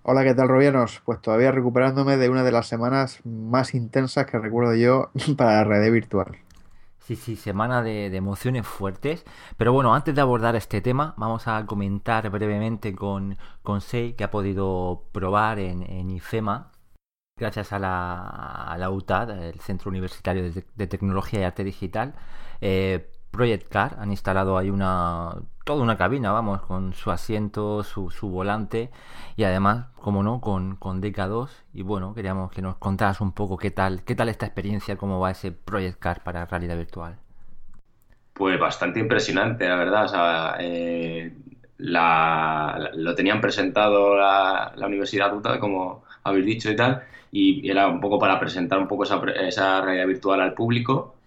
Hola, 0.03 0.25
¿qué 0.25 0.33
tal, 0.33 0.49
Robianos? 0.49 1.01
Pues 1.05 1.21
todavía 1.21 1.53
recuperándome 1.53 2.17
de 2.17 2.29
una 2.29 2.43
de 2.43 2.51
las 2.51 2.67
semanas 2.67 3.21
más 3.23 3.73
intensas 3.73 4.25
que 4.25 4.37
recuerdo 4.37 4.75
yo 4.75 5.11
para 5.37 5.53
la 5.53 5.63
red 5.63 5.93
virtual. 5.93 6.39
Sí, 7.09 7.15
sí, 7.15 7.35
semana 7.35 7.81
de, 7.81 8.05
emociones 8.15 8.67
fuertes. 8.67 9.25
Pero 9.57 9.73
bueno, 9.73 9.95
antes 9.95 10.13
de 10.13 10.21
abordar 10.21 10.55
este 10.55 10.79
tema, 10.79 11.15
vamos 11.17 11.47
a 11.47 11.65
comentar 11.65 12.29
brevemente 12.29 12.93
con, 12.93 13.35
con 13.63 13.81
Sei, 13.81 14.13
que 14.13 14.23
ha 14.23 14.29
podido 14.29 15.09
probar 15.11 15.57
en, 15.57 16.11
IFEMA, 16.11 16.71
gracias 17.35 17.73
a 17.73 17.79
la, 17.79 18.75
la 18.77 18.91
UTAD, 18.91 19.31
el 19.49 19.59
Centro 19.59 19.89
Universitario 19.89 20.51
de, 20.53 20.87
Tecnología 20.87 21.39
y 21.39 21.43
Arte 21.45 21.63
Digital, 21.63 22.13
eh, 22.61 23.09
Project 23.31 23.69
Car. 23.69 23.97
Han 23.99 24.11
instalado 24.11 24.57
ahí 24.57 24.69
una 24.69 25.35
toda 25.69 25.83
una 25.83 25.97
cabina, 25.97 26.31
vamos, 26.31 26.63
con 26.63 26.93
su 26.93 27.11
asiento, 27.11 27.83
su, 27.83 28.09
su 28.09 28.27
volante 28.27 28.89
y 29.35 29.43
además, 29.43 29.85
como 30.01 30.23
no, 30.23 30.41
con, 30.41 30.77
con 30.77 30.99
DK2. 30.99 31.47
Y 31.75 31.83
bueno, 31.83 32.15
queríamos 32.15 32.51
que 32.51 32.63
nos 32.63 32.77
contaras 32.77 33.21
un 33.21 33.33
poco 33.33 33.55
qué 33.55 33.69
tal, 33.69 34.03
qué 34.03 34.15
tal 34.15 34.29
esta 34.29 34.47
experiencia, 34.47 34.97
cómo 34.97 35.19
va 35.19 35.29
ese 35.29 35.51
Project 35.51 35.99
Car 35.99 36.23
para 36.23 36.45
realidad 36.47 36.75
virtual. 36.75 37.17
Pues 38.33 38.59
bastante 38.59 38.99
impresionante, 38.99 39.69
la 39.69 39.75
verdad. 39.75 40.05
O 40.05 40.07
sea, 40.07 40.55
eh, 40.59 41.37
lo 41.77 43.13
tenían 43.13 43.39
presentado 43.39 44.17
la, 44.17 44.73
la 44.75 44.87
Universidad 44.87 45.31
UTA, 45.35 45.59
como 45.59 46.03
habéis 46.23 46.47
dicho 46.47 46.71
y 46.71 46.75
tal, 46.75 47.03
y 47.31 47.69
era 47.69 47.87
un 47.87 47.99
poco 47.99 48.17
para 48.17 48.39
presentar 48.39 48.79
un 48.79 48.87
poco 48.87 49.03
esa, 49.03 49.21
esa 49.39 49.81
realidad 49.81 50.07
virtual 50.07 50.41
al 50.41 50.55
público 50.55 51.18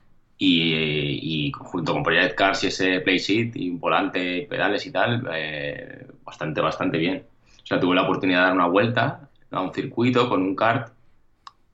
y, 0.45 1.53
junto 1.53 1.93
con 1.93 2.03
Project 2.03 2.35
Cars 2.35 2.65
y 2.65 2.67
ese 2.69 3.01
playseat 3.01 3.55
y 3.57 3.71
un 3.71 3.79
volante 3.79 4.39
y 4.39 4.47
pedales 4.47 4.85
y 4.87 4.91
tal, 4.91 5.29
eh, 5.33 6.07
bastante, 6.25 6.61
bastante 6.61 6.99
bien. 6.99 7.25
O 7.63 7.67
sea, 7.67 7.79
tuve 7.79 7.95
la 7.95 8.03
oportunidad 8.03 8.41
de 8.41 8.45
dar 8.47 8.55
una 8.55 8.67
vuelta 8.67 9.29
a 9.51 9.61
un 9.61 9.73
circuito 9.73 10.29
con 10.29 10.43
un 10.43 10.57
kart 10.57 10.93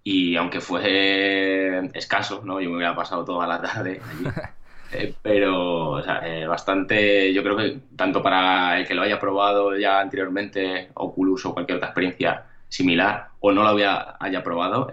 y 0.04 0.36
aunque 0.36 0.60
fue 0.60 1.90
escaso, 1.94 2.42
¿no? 2.44 2.60
Yo 2.60 2.70
me 2.70 2.76
hubiera 2.76 2.94
pasado 2.94 3.24
toda 3.24 3.46
la 3.46 3.60
tarde 3.60 4.00
allí. 4.04 4.24
Eh, 4.90 5.12
pero 5.20 5.90
o 5.90 6.02
sea, 6.02 6.26
eh, 6.26 6.46
bastante, 6.46 7.30
yo 7.34 7.42
creo 7.42 7.58
que 7.58 7.78
tanto 7.94 8.22
para 8.22 8.78
el 8.78 8.86
que 8.86 8.94
lo 8.94 9.02
haya 9.02 9.20
probado 9.20 9.76
ya 9.76 10.00
anteriormente, 10.00 10.88
Oculus 10.94 11.44
o 11.44 11.52
cualquier 11.52 11.76
otra 11.76 11.88
experiencia 11.88 12.46
similar, 12.70 13.28
o 13.40 13.52
no 13.52 13.62
lo 13.64 13.68
había, 13.68 14.16
haya 14.18 14.42
probado, 14.42 14.88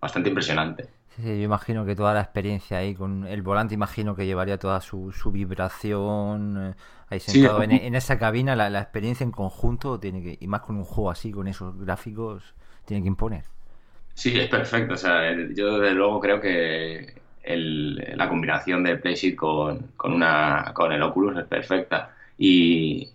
bastante 0.00 0.30
impresionante. 0.30 0.95
Sí, 1.16 1.22
yo 1.24 1.44
imagino 1.44 1.86
que 1.86 1.96
toda 1.96 2.12
la 2.12 2.20
experiencia 2.20 2.78
ahí 2.78 2.94
con 2.94 3.26
el 3.26 3.40
volante, 3.40 3.72
imagino 3.72 4.14
que 4.14 4.26
llevaría 4.26 4.58
toda 4.58 4.80
su, 4.82 5.12
vibración 5.32 6.58
eh, 6.58 6.74
ahí 7.08 7.20
sentado 7.20 7.62
en, 7.62 7.94
esa 7.94 8.18
cabina, 8.18 8.54
la, 8.54 8.80
experiencia 8.80 9.24
en 9.24 9.30
conjunto 9.30 9.98
tiene 9.98 10.22
que, 10.22 10.36
y 10.38 10.46
más 10.46 10.60
con 10.60 10.76
un 10.76 10.84
juego 10.84 11.10
así, 11.10 11.32
con 11.32 11.48
esos 11.48 11.78
gráficos, 11.78 12.54
tiene 12.84 13.02
que 13.02 13.08
imponer. 13.08 13.44
Sí, 14.12 14.38
es 14.38 14.48
perfecto. 14.48 14.94
O 14.94 14.96
sea, 14.96 15.32
yo 15.54 15.78
desde 15.78 15.94
luego 15.94 16.20
creo 16.20 16.40
que 16.40 17.14
la 17.44 18.28
combinación 18.28 18.82
de 18.82 18.96
PlayStation 18.96 19.36
con, 19.36 19.78
con, 19.96 20.12
una, 20.12 20.72
con 20.74 20.92
el 20.92 21.02
Oculus 21.02 21.38
es 21.38 21.44
perfecta. 21.44 22.14
Y, 22.36 23.08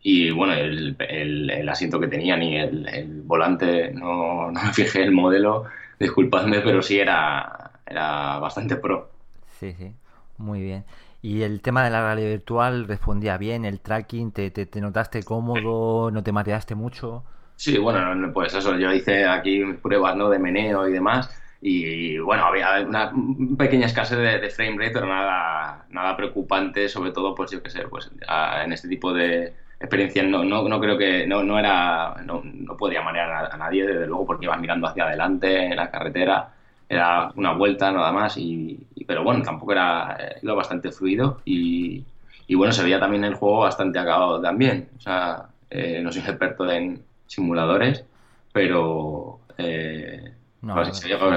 y 0.00 0.30
bueno, 0.30 0.54
el, 0.54 0.96
el, 0.98 1.68
asiento 1.68 1.98
que 1.98 2.06
tenía 2.06 2.36
ni 2.36 2.56
el, 2.56 3.22
volante, 3.24 3.90
no, 3.92 4.50
no 4.52 4.62
me 4.62 4.72
fijé 4.72 5.02
el 5.02 5.12
modelo 5.12 5.64
disculpadme, 5.98 6.60
pero 6.60 6.82
sí 6.82 6.98
era, 6.98 7.72
era 7.86 8.38
bastante 8.38 8.76
pro. 8.76 9.10
Sí, 9.58 9.72
sí, 9.72 9.92
muy 10.36 10.60
bien. 10.60 10.84
¿Y 11.20 11.42
el 11.42 11.60
tema 11.60 11.84
de 11.84 11.90
la 11.90 12.02
realidad 12.02 12.30
virtual 12.30 12.86
respondía 12.86 13.36
bien? 13.38 13.64
¿El 13.64 13.80
tracking? 13.80 14.30
¿Te, 14.30 14.50
te, 14.50 14.80
notaste 14.80 15.22
cómodo? 15.24 16.10
¿No 16.10 16.22
te 16.22 16.32
mareaste 16.32 16.74
mucho? 16.74 17.24
Sí, 17.56 17.76
bueno, 17.76 18.32
pues 18.32 18.54
eso, 18.54 18.78
yo 18.78 18.92
hice 18.92 19.26
aquí 19.26 19.64
pruebas 19.82 20.14
¿no? 20.14 20.30
de 20.30 20.38
meneo 20.38 20.88
y 20.88 20.92
demás. 20.92 21.28
Y 21.60 22.18
bueno, 22.18 22.44
había 22.44 22.80
una 22.86 23.12
pequeña 23.58 23.86
escasez 23.86 24.16
de, 24.18 24.50
frame 24.50 24.78
rate, 24.78 24.92
pero 24.92 25.06
nada, 25.06 25.86
nada 25.90 26.16
preocupante, 26.16 26.88
sobre 26.88 27.10
todo, 27.10 27.34
pues 27.34 27.50
yo 27.50 27.60
qué 27.60 27.70
sé, 27.70 27.88
pues 27.88 28.12
en 28.62 28.72
este 28.72 28.86
tipo 28.86 29.12
de, 29.12 29.54
experiencia. 29.80 30.22
No, 30.22 30.44
no, 30.44 30.68
no 30.68 30.80
creo 30.80 30.98
que 30.98 31.26
no, 31.26 31.42
no 31.42 31.58
era 31.58 32.16
no, 32.24 32.42
no 32.44 32.76
podía 32.76 33.02
marear 33.02 33.52
a, 33.52 33.56
nadie 33.56 33.86
desde 33.86 34.06
luego 34.06 34.26
porque 34.26 34.46
ibas 34.46 34.60
mirando 34.60 34.86
hacia 34.86 35.04
adelante 35.04 35.66
en 35.66 35.76
la 35.76 35.90
carretera 35.90 36.52
era 36.88 37.30
una 37.36 37.52
vuelta 37.52 37.92
nada 37.92 38.12
más 38.12 38.36
y, 38.38 38.78
pero 39.06 39.22
bueno 39.22 39.42
tampoco 39.42 39.72
era 39.72 40.16
eh, 40.18 40.36
iba 40.42 40.54
bastante 40.54 40.90
fluido 40.90 41.40
y, 41.44 42.04
y, 42.46 42.54
bueno 42.54 42.72
se 42.72 42.82
veía 42.82 42.98
también 42.98 43.24
el 43.24 43.34
juego 43.34 43.60
bastante 43.60 43.98
acabado 43.98 44.40
también. 44.40 44.88
O 44.98 45.00
sea 45.00 45.48
eh, 45.70 46.00
no 46.02 46.12
soy 46.12 46.22
experto 46.26 46.70
en 46.70 47.02
simuladores 47.26 48.04
pero 48.52 49.40
eh, 49.58 50.32
no, 50.60 50.74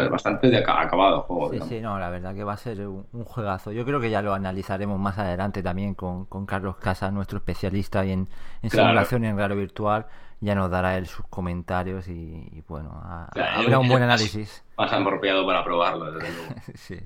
bastante 0.09 0.49
de 0.49 0.57
acabado 0.57 1.17
el 1.17 1.21
juego. 1.21 1.51
Sí, 1.51 1.59
sí, 1.69 1.81
no, 1.81 1.99
la 1.99 2.09
verdad 2.09 2.33
que 2.33 2.43
va 2.43 2.53
a 2.53 2.57
ser 2.57 2.87
un, 2.87 3.05
juegazo. 3.23 3.71
Yo 3.71 3.85
creo 3.85 3.99
que 3.99 4.09
ya 4.09 4.23
lo 4.23 4.33
analizaremos 4.33 4.99
más 4.99 5.19
adelante 5.19 5.61
también 5.61 5.93
con, 5.93 6.25
Carlos 6.47 6.77
Casa, 6.77 7.11
nuestro 7.11 7.37
especialista 7.37 8.03
en, 8.03 8.27
en 8.63 8.69
simulación 8.69 9.23
y 9.23 9.27
en 9.27 9.37
raro 9.37 9.55
virtual. 9.55 10.07
Ya 10.39 10.55
nos 10.55 10.71
dará 10.71 10.97
él 10.97 11.05
sus 11.05 11.27
comentarios 11.27 12.07
y, 12.07 12.63
bueno, 12.67 12.99
habrá 13.03 13.77
un 13.77 13.87
buen 13.87 14.01
análisis. 14.01 14.63
Más 14.75 14.91
apropiado 14.91 15.45
para 15.45 15.63
probarlo, 15.63 16.19
sí, 16.73 16.99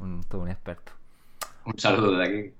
un, 0.00 0.22
todo 0.22 0.42
un 0.42 0.48
experto. 0.48 0.92
Un 1.66 1.78
saludo 1.78 2.16
de 2.16 2.24
aquí. 2.24 2.54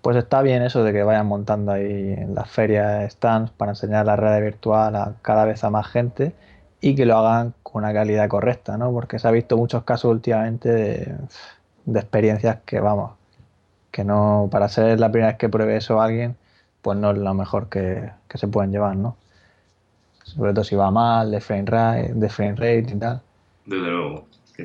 Pues 0.00 0.16
está 0.16 0.40
bien 0.40 0.62
eso 0.62 0.82
de 0.84 0.94
que 0.94 1.02
vayan 1.02 1.26
montando 1.26 1.72
ahí 1.72 2.14
en 2.16 2.34
las 2.34 2.50
ferias 2.50 3.12
stands 3.12 3.50
para 3.50 3.72
enseñar 3.72 4.06
la 4.06 4.16
red 4.16 4.42
virtual 4.42 4.96
a 4.96 5.16
cada 5.20 5.44
vez 5.44 5.64
a 5.64 5.70
más 5.70 5.86
gente 5.86 6.34
y 6.80 6.94
que 6.94 7.04
lo 7.04 7.18
hagan 7.18 7.54
con 7.70 7.84
una 7.84 7.92
calidad 7.92 8.28
correcta, 8.28 8.78
¿no? 8.78 8.90
Porque 8.92 9.18
se 9.18 9.28
ha 9.28 9.30
visto 9.30 9.58
muchos 9.58 9.84
casos 9.84 10.10
últimamente 10.10 10.72
de, 10.72 11.14
experiencias 12.00 12.60
que, 12.64 12.80
vamos, 12.80 13.12
que 13.90 14.04
no, 14.04 14.48
para 14.50 14.70
ser 14.70 14.98
la 14.98 15.10
primera 15.10 15.32
vez 15.32 15.38
que 15.38 15.50
pruebe 15.50 15.76
eso 15.76 16.00
a 16.00 16.06
alguien, 16.06 16.36
pues 16.80 16.96
no 16.98 17.10
es 17.10 17.18
lo 17.18 17.34
mejor 17.34 17.68
que, 17.68 18.10
se 18.34 18.48
pueden 18.48 18.72
llevar, 18.72 18.96
¿no? 18.96 19.16
Sobre 20.24 20.54
todo 20.54 20.64
si 20.64 20.76
va 20.76 20.90
mal, 20.90 21.30
de 21.30 21.40
frame 21.42 21.64
rate, 21.66 22.12
de 22.14 22.28
frame 22.30 22.52
rate 22.52 22.86
y 22.90 22.98
tal. 22.98 23.20
Desde 23.66 23.86
luego. 23.86 24.26
Sí, 24.56 24.64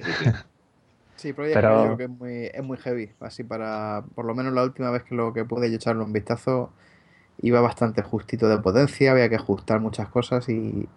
sí, 1.17 1.33
pero 1.37 1.51
creo 1.51 1.97
que 1.97 2.03
es 2.03 2.09
muy, 2.09 2.33
es 2.53 2.63
muy 2.63 2.77
heavy. 2.77 3.11
Así 3.19 3.43
para, 3.43 4.05
por 4.15 4.23
lo 4.23 4.33
menos 4.33 4.53
la 4.53 4.63
última 4.63 4.91
vez 4.91 5.03
que 5.03 5.15
lo 5.15 5.33
que 5.33 5.43
pude 5.43 5.67
echarle 5.67 6.03
un 6.03 6.13
vistazo, 6.13 6.71
iba 7.41 7.59
bastante 7.59 8.01
justito 8.01 8.47
de 8.47 8.59
potencia, 8.59 9.11
había 9.11 9.27
que 9.27 9.35
ajustar 9.35 9.81
muchas 9.81 10.07
cosas 10.07 10.47
y, 10.47 10.87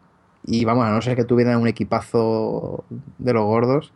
y 0.47 0.65
vamos, 0.65 0.87
a 0.87 0.91
no 0.91 1.03
ser 1.03 1.17
que 1.17 1.25
tuvieran 1.25 1.61
un 1.61 1.67
equipazo 1.67 2.85
de 3.19 3.33
los 3.33 3.45
gordos, 3.45 3.93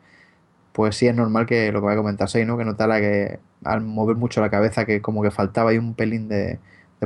pues 0.72 0.96
sí 0.96 1.06
es 1.06 1.14
normal 1.14 1.46
que 1.46 1.70
lo 1.72 1.80
que 1.80 1.86
va 1.86 1.92
a 1.92 1.96
comentar 1.96 2.28
¿no? 2.44 2.58
Que 2.58 2.64
notara 2.64 3.00
que 3.00 3.38
al 3.64 3.82
mover 3.82 4.16
mucho 4.16 4.40
la 4.40 4.50
cabeza 4.50 4.84
que 4.84 5.00
como 5.00 5.22
que 5.22 5.30
faltaba 5.30 5.70
ahí 5.70 5.78
un 5.78 5.94
pelín 5.94 6.28
de, 6.28 6.58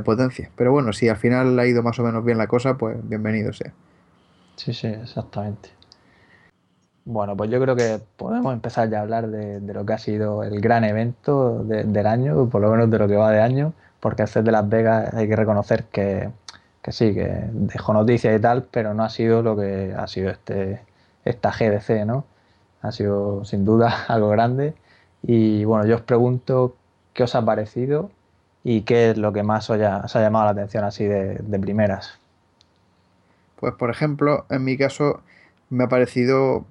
potencia. 0.03 0.51
Pero 0.57 0.73
bueno, 0.73 0.91
si 0.91 1.07
al 1.07 1.15
final 1.15 1.57
ha 1.57 1.65
ido 1.65 1.81
más 1.81 1.97
o 1.99 2.03
menos 2.03 2.25
bien 2.25 2.37
la 2.37 2.47
cosa, 2.47 2.75
pues 2.77 2.97
bienvenido 3.07 3.53
sea. 3.53 3.71
Sí, 4.57 4.73
sí, 4.73 4.87
exactamente. 4.87 5.69
Bueno, 7.05 7.37
pues 7.37 7.49
yo 7.49 7.61
creo 7.61 7.75
que 7.75 8.01
podemos 8.17 8.51
empezar 8.53 8.89
ya 8.89 8.99
a 8.99 9.01
hablar 9.03 9.27
de, 9.29 9.61
lo 9.73 9.85
que 9.85 9.93
ha 9.93 9.97
sido 9.97 10.43
el 10.43 10.59
gran 10.59 10.83
evento 10.83 11.63
del 11.63 12.07
año, 12.07 12.49
por 12.49 12.61
lo 12.61 12.71
menos 12.71 12.89
de 12.89 12.99
lo 12.99 13.07
que 13.07 13.15
va 13.15 13.31
de 13.31 13.41
año, 13.41 13.73
porque 13.99 14.23
el 14.23 14.43
de 14.43 14.51
Las 14.51 14.67
Vegas 14.67 15.13
hay 15.13 15.29
que 15.29 15.35
reconocer 15.35 15.85
que, 15.85 16.29
que 16.85 16.91
sí, 16.91 17.15
que 17.15 17.47
dejó 17.51 17.93
noticias 17.93 18.37
y 18.37 18.39
tal, 18.39 18.67
pero 18.69 18.93
no 18.93 19.03
ha 19.03 19.09
sido 19.09 19.41
lo 19.41 19.57
que 19.57 19.95
ha 19.97 20.05
sido 20.05 20.29
este 20.29 20.81
esta 21.25 21.49
GDC, 21.49 22.05
¿no? 22.05 22.25
Ha 22.83 22.91
sido 22.91 23.43
sin 23.43 23.65
duda 23.65 24.05
algo 24.07 24.29
grande. 24.29 24.75
Y 25.23 25.63
bueno, 25.65 25.87
yo 25.87 25.95
os 25.95 26.01
pregunto 26.03 26.75
qué 27.13 27.23
os 27.23 27.33
ha 27.33 27.43
parecido 27.43 28.11
y 28.63 28.81
qué 28.81 29.09
es 29.09 29.17
lo 29.17 29.33
que 29.33 29.41
más 29.41 29.67
os, 29.71 29.81
ha 29.81 30.21
llamado 30.21 30.45
la 30.45 30.51
atención 30.51 30.83
así 30.83 31.05
de, 31.05 31.59
primeras. 31.59 32.19
Pues 33.55 33.73
por 33.73 33.89
ejemplo, 33.89 34.45
en 34.51 34.63
mi 34.63 34.77
caso 34.77 35.21
me 35.71 35.85
ha 35.85 35.89
parecido 35.89 36.65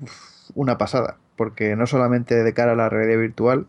una 0.54 0.78
pasada, 0.78 1.16
porque 1.34 1.74
no 1.74 1.88
solamente 1.88 2.44
de 2.44 2.54
cara 2.54 2.72
a 2.72 2.76
la 2.76 2.88
realidad 2.88 3.18
virtual, 3.18 3.66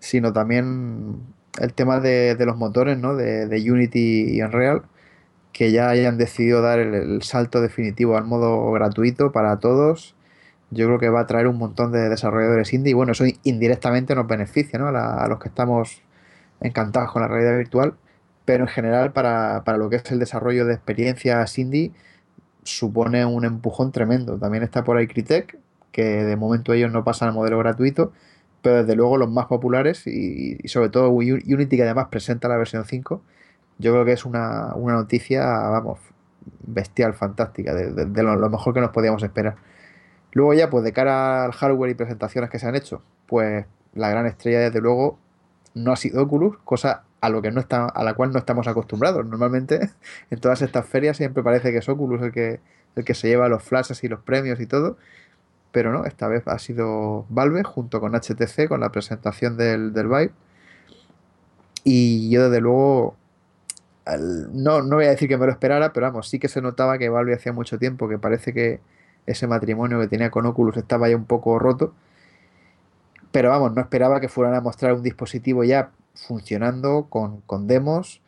sino 0.00 0.34
también 0.34 1.22
el 1.58 1.72
tema 1.72 1.98
de, 2.00 2.36
los 2.40 2.58
motores, 2.58 2.98
¿no? 2.98 3.16
De, 3.16 3.46
Unity 3.70 4.36
y 4.36 4.42
Unreal, 4.42 4.82
que 5.58 5.72
ya 5.72 5.88
hayan 5.88 6.18
decidido 6.18 6.62
dar 6.62 6.78
el, 6.78 7.20
salto 7.22 7.60
definitivo 7.60 8.16
al 8.16 8.22
modo 8.24 8.70
gratuito 8.70 9.32
para 9.32 9.58
todos 9.58 10.14
yo 10.70 10.86
creo 10.86 11.00
que 11.00 11.08
va 11.08 11.22
a 11.22 11.26
traer 11.26 11.48
un 11.48 11.58
montón 11.58 11.90
de 11.90 12.08
desarrolladores 12.08 12.72
indie 12.72 12.92
y 12.92 12.94
bueno, 12.94 13.10
eso 13.10 13.24
indirectamente 13.42 14.14
nos 14.14 14.28
beneficia 14.28 14.78
¿no? 14.78 14.86
a, 14.86 15.26
los 15.26 15.40
que 15.40 15.48
estamos 15.48 16.00
encantados 16.60 17.10
con 17.10 17.22
la 17.22 17.28
realidad 17.28 17.56
virtual, 17.56 17.94
pero 18.44 18.64
en 18.64 18.68
general 18.68 19.12
para, 19.12 19.64
lo 19.76 19.90
que 19.90 19.96
es 19.96 20.12
el 20.12 20.20
desarrollo 20.20 20.64
de 20.64 20.74
experiencias 20.74 21.58
indie 21.58 21.90
supone 22.62 23.24
un 23.24 23.44
empujón 23.44 23.90
tremendo. 23.90 24.38
También 24.38 24.62
está 24.62 24.84
por 24.84 24.96
ahí 24.96 25.08
Critec, 25.08 25.58
que 25.90 26.04
de 26.04 26.36
momento 26.36 26.72
ellos 26.72 26.92
no 26.92 27.02
pasan 27.02 27.30
al 27.30 27.34
modelo 27.34 27.58
gratuito, 27.58 28.12
pero 28.62 28.76
desde 28.76 28.94
luego 28.94 29.16
los 29.16 29.28
más 29.28 29.46
populares 29.46 30.06
y, 30.06 30.56
sobre 30.68 30.90
todo 30.90 31.10
Unity 31.10 31.76
que 31.76 31.82
además 31.82 32.06
presenta 32.12 32.46
la 32.46 32.56
versión 32.56 32.84
5, 32.84 33.22
yo 33.78 33.92
creo 33.92 34.04
que 34.04 34.12
es 34.12 34.24
una, 34.24 34.74
noticia, 34.76 35.44
vamos, 35.44 36.00
bestial, 36.62 37.14
fantástica, 37.14 37.74
de, 37.74 38.22
lo 38.22 38.50
mejor 38.50 38.74
que 38.74 38.80
nos 38.80 38.90
podíamos 38.90 39.22
esperar. 39.22 39.56
Luego 40.32 40.54
ya, 40.54 40.70
pues 40.70 40.84
de 40.84 40.92
cara 40.92 41.44
al 41.44 41.52
hardware 41.52 41.90
y 41.90 41.94
presentaciones 41.94 42.50
que 42.50 42.58
se 42.58 42.66
han 42.66 42.74
hecho, 42.74 43.02
pues 43.26 43.66
la 43.94 44.10
gran 44.10 44.26
estrella 44.26 44.60
desde 44.60 44.80
luego 44.80 45.18
no 45.74 45.92
ha 45.92 45.96
sido 45.96 46.22
Oculus, 46.22 46.58
cosa 46.64 47.04
a 47.20 47.28
lo 47.30 47.42
que 47.42 47.50
no 47.50 47.60
está, 47.60 47.86
a 47.86 48.04
la 48.04 48.14
cual 48.14 48.32
no 48.32 48.38
estamos 48.38 48.66
acostumbrados. 48.68 49.24
Normalmente 49.26 49.90
en 50.30 50.40
todas 50.40 50.62
estas 50.62 50.86
ferias 50.86 51.16
siempre 51.16 51.42
parece 51.42 51.72
que 51.72 51.78
es 51.78 51.88
Oculus 51.88 52.22
el 52.22 52.32
que, 52.32 52.60
el 52.96 53.04
que 53.04 53.14
se 53.14 53.28
lleva 53.28 53.48
los 53.48 53.62
flashes 53.62 54.02
y 54.04 54.08
los 54.08 54.20
premios 54.20 54.60
y 54.60 54.66
todo. 54.66 54.96
Pero 55.72 55.92
no, 55.92 56.04
esta 56.04 56.28
vez 56.28 56.46
ha 56.46 56.58
sido 56.58 57.26
Valve 57.28 57.62
junto 57.62 58.00
con 58.00 58.14
HTC 58.14 58.68
con 58.68 58.80
la 58.80 58.90
presentación 58.90 59.56
del, 59.56 59.92
del 59.92 60.08
Vive. 60.08 60.32
Y 61.84 62.30
yo 62.30 62.44
desde 62.48 62.60
luego 62.60 63.16
no, 64.16 64.82
no 64.82 64.96
voy 64.96 65.06
a 65.06 65.10
decir 65.10 65.28
que 65.28 65.36
me 65.36 65.46
lo 65.46 65.52
esperara, 65.52 65.92
pero 65.92 66.06
vamos, 66.06 66.28
sí 66.28 66.38
que 66.38 66.48
se 66.48 66.62
notaba 66.62 66.98
que 66.98 67.08
Valve 67.08 67.34
hacía 67.34 67.52
mucho 67.52 67.78
tiempo 67.78 68.08
que 68.08 68.18
parece 68.18 68.52
que, 68.52 68.80
ese 69.28 69.46
matrimonio 69.46 70.00
que 70.00 70.08
tenía 70.08 70.30
con 70.30 70.46
Oculus 70.46 70.76
estaba 70.76 71.08
ya 71.08 71.16
un 71.16 71.26
poco 71.26 71.58
roto. 71.58 71.92
Pero 73.30 73.50
vamos, 73.50 73.74
no 73.74 73.80
esperaba 73.82 74.20
que 74.20 74.28
fueran 74.28 74.54
a 74.54 74.60
mostrar 74.60 74.94
un 74.94 75.02
dispositivo 75.02 75.62
ya 75.64 75.90
funcionando 76.14 77.08
con, 77.10 77.66
demos, 77.66 78.22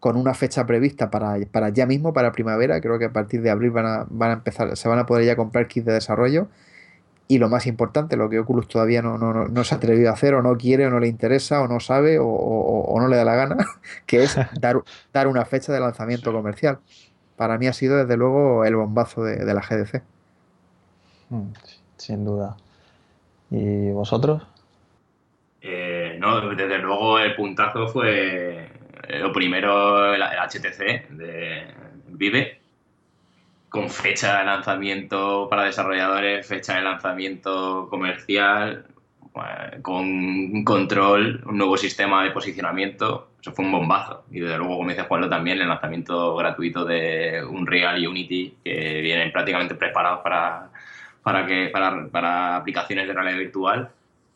con 0.00 0.16
una 0.16 0.32
fecha 0.34 0.66
prevista 0.66 1.10
para, 1.10 1.36
para, 1.52 1.68
ya 1.68 1.86
mismo, 1.86 2.14
para 2.14 2.32
primavera. 2.32 2.80
Creo 2.80 2.98
que 2.98 3.04
a 3.04 3.12
partir 3.12 3.42
de 3.42 3.50
abril 3.50 3.70
van 3.70 3.86
a, 3.86 4.06
van 4.08 4.30
a 4.30 4.32
empezar, 4.34 4.74
se 4.76 4.88
van 4.88 4.98
a 4.98 5.06
poder 5.06 5.26
ya 5.26 5.36
comprar 5.36 5.68
kits 5.68 5.84
de 5.86 5.92
desarrollo. 5.92 6.48
Y 7.28 7.38
lo 7.38 7.48
más 7.50 7.66
importante, 7.66 8.16
lo 8.16 8.30
que 8.30 8.38
Oculus 8.38 8.68
todavía 8.68 9.02
no, 9.02 9.18
no, 9.18 9.64
se 9.64 9.74
ha 9.74 9.78
atrevido 9.78 10.08
a 10.08 10.14
hacer, 10.14 10.34
o 10.34 10.42
no 10.42 10.56
quiere, 10.56 10.86
o 10.86 10.90
no 10.90 10.98
le 10.98 11.08
interesa, 11.08 11.60
o 11.60 11.68
no 11.68 11.78
sabe, 11.78 12.18
o, 12.18 12.96
no 12.98 13.06
le 13.06 13.16
da 13.16 13.24
la 13.24 13.36
gana, 13.36 13.56
que 14.06 14.22
es 14.22 14.36
dar, 14.60 14.82
dar 15.12 15.28
una 15.28 15.44
fecha 15.44 15.72
de 15.72 15.80
lanzamiento 15.80 16.32
comercial. 16.32 16.78
Para 17.36 17.58
mí 17.58 17.66
ha 17.66 17.72
sido 17.72 17.98
desde 17.98 18.16
luego 18.16 18.64
el 18.64 18.76
bombazo 18.76 19.22
de 19.22 19.54
la 19.54 19.60
GDC. 19.60 20.02
Mm, 21.30 21.52
sin 21.96 22.24
duda. 22.24 22.56
¿Y 23.50 23.90
vosotros? 23.90 24.42
Eh, 25.60 26.16
no, 26.20 26.54
desde 26.54 26.78
luego 26.78 27.18
el 27.18 27.34
puntazo 27.34 27.88
fue 27.88 28.70
eh, 29.08 29.18
lo 29.18 29.32
primero 29.32 30.14
el, 30.14 30.22
HTC 30.22 31.08
de 31.10 31.66
Vive, 32.08 32.57
con 33.68 33.90
fecha 33.90 34.38
de 34.38 34.44
lanzamiento 34.44 35.48
para 35.48 35.64
desarrolladores, 35.64 36.46
fecha 36.46 36.76
de 36.76 36.82
lanzamiento 36.82 37.88
comercial, 37.88 38.86
con 39.82 40.64
control, 40.64 41.42
un 41.46 41.58
nuevo 41.58 41.76
sistema 41.76 42.24
de 42.24 42.30
posicionamiento. 42.30 43.28
Eso 43.40 43.52
fue 43.52 43.64
un 43.64 43.72
bombazo. 43.72 44.24
Y 44.30 44.40
desde 44.40 44.58
luego, 44.58 44.78
como 44.78 44.90
dice 44.90 45.02
Juanlo, 45.02 45.28
también 45.28 45.60
el 45.60 45.68
lanzamiento 45.68 46.34
gratuito 46.34 46.84
de 46.84 47.44
Unreal 47.44 48.02
y 48.02 48.06
Unity, 48.06 48.54
que 48.64 49.00
vienen 49.00 49.30
prácticamente 49.30 49.74
preparados 49.76 50.20
para 50.22 50.70
para, 51.28 51.46
que, 51.46 51.68
para, 51.68 52.06
para 52.08 52.56
aplicaciones 52.56 53.06
de 53.06 53.12
realidad 53.12 53.36
virtual, 53.36 53.90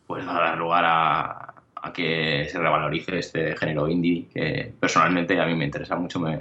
pues 0.07 0.27
va 0.29 0.37
a 0.37 0.41
dar 0.41 0.59
lugar 0.59 0.85
a, 0.87 1.49
que 1.95 2.47
se 2.51 2.59
revalorice 2.59 3.19
este 3.19 3.57
género 3.57 3.89
indie, 3.89 4.29
que 4.33 4.73
personalmente 4.79 5.41
a 5.41 5.47
mí 5.47 5.55
me 5.55 5.65
interesa 5.65 5.97
mucho, 5.97 6.21
me, 6.21 6.39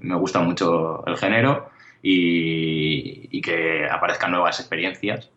me 0.00 0.16
gusta 0.16 0.40
mucho 0.40 1.04
el 1.06 1.16
género 1.16 1.70
y, 2.02 3.40
que 3.42 3.88
aparezcan 3.88 4.30
nuevas 4.30 4.60
experiencias. 4.60 5.30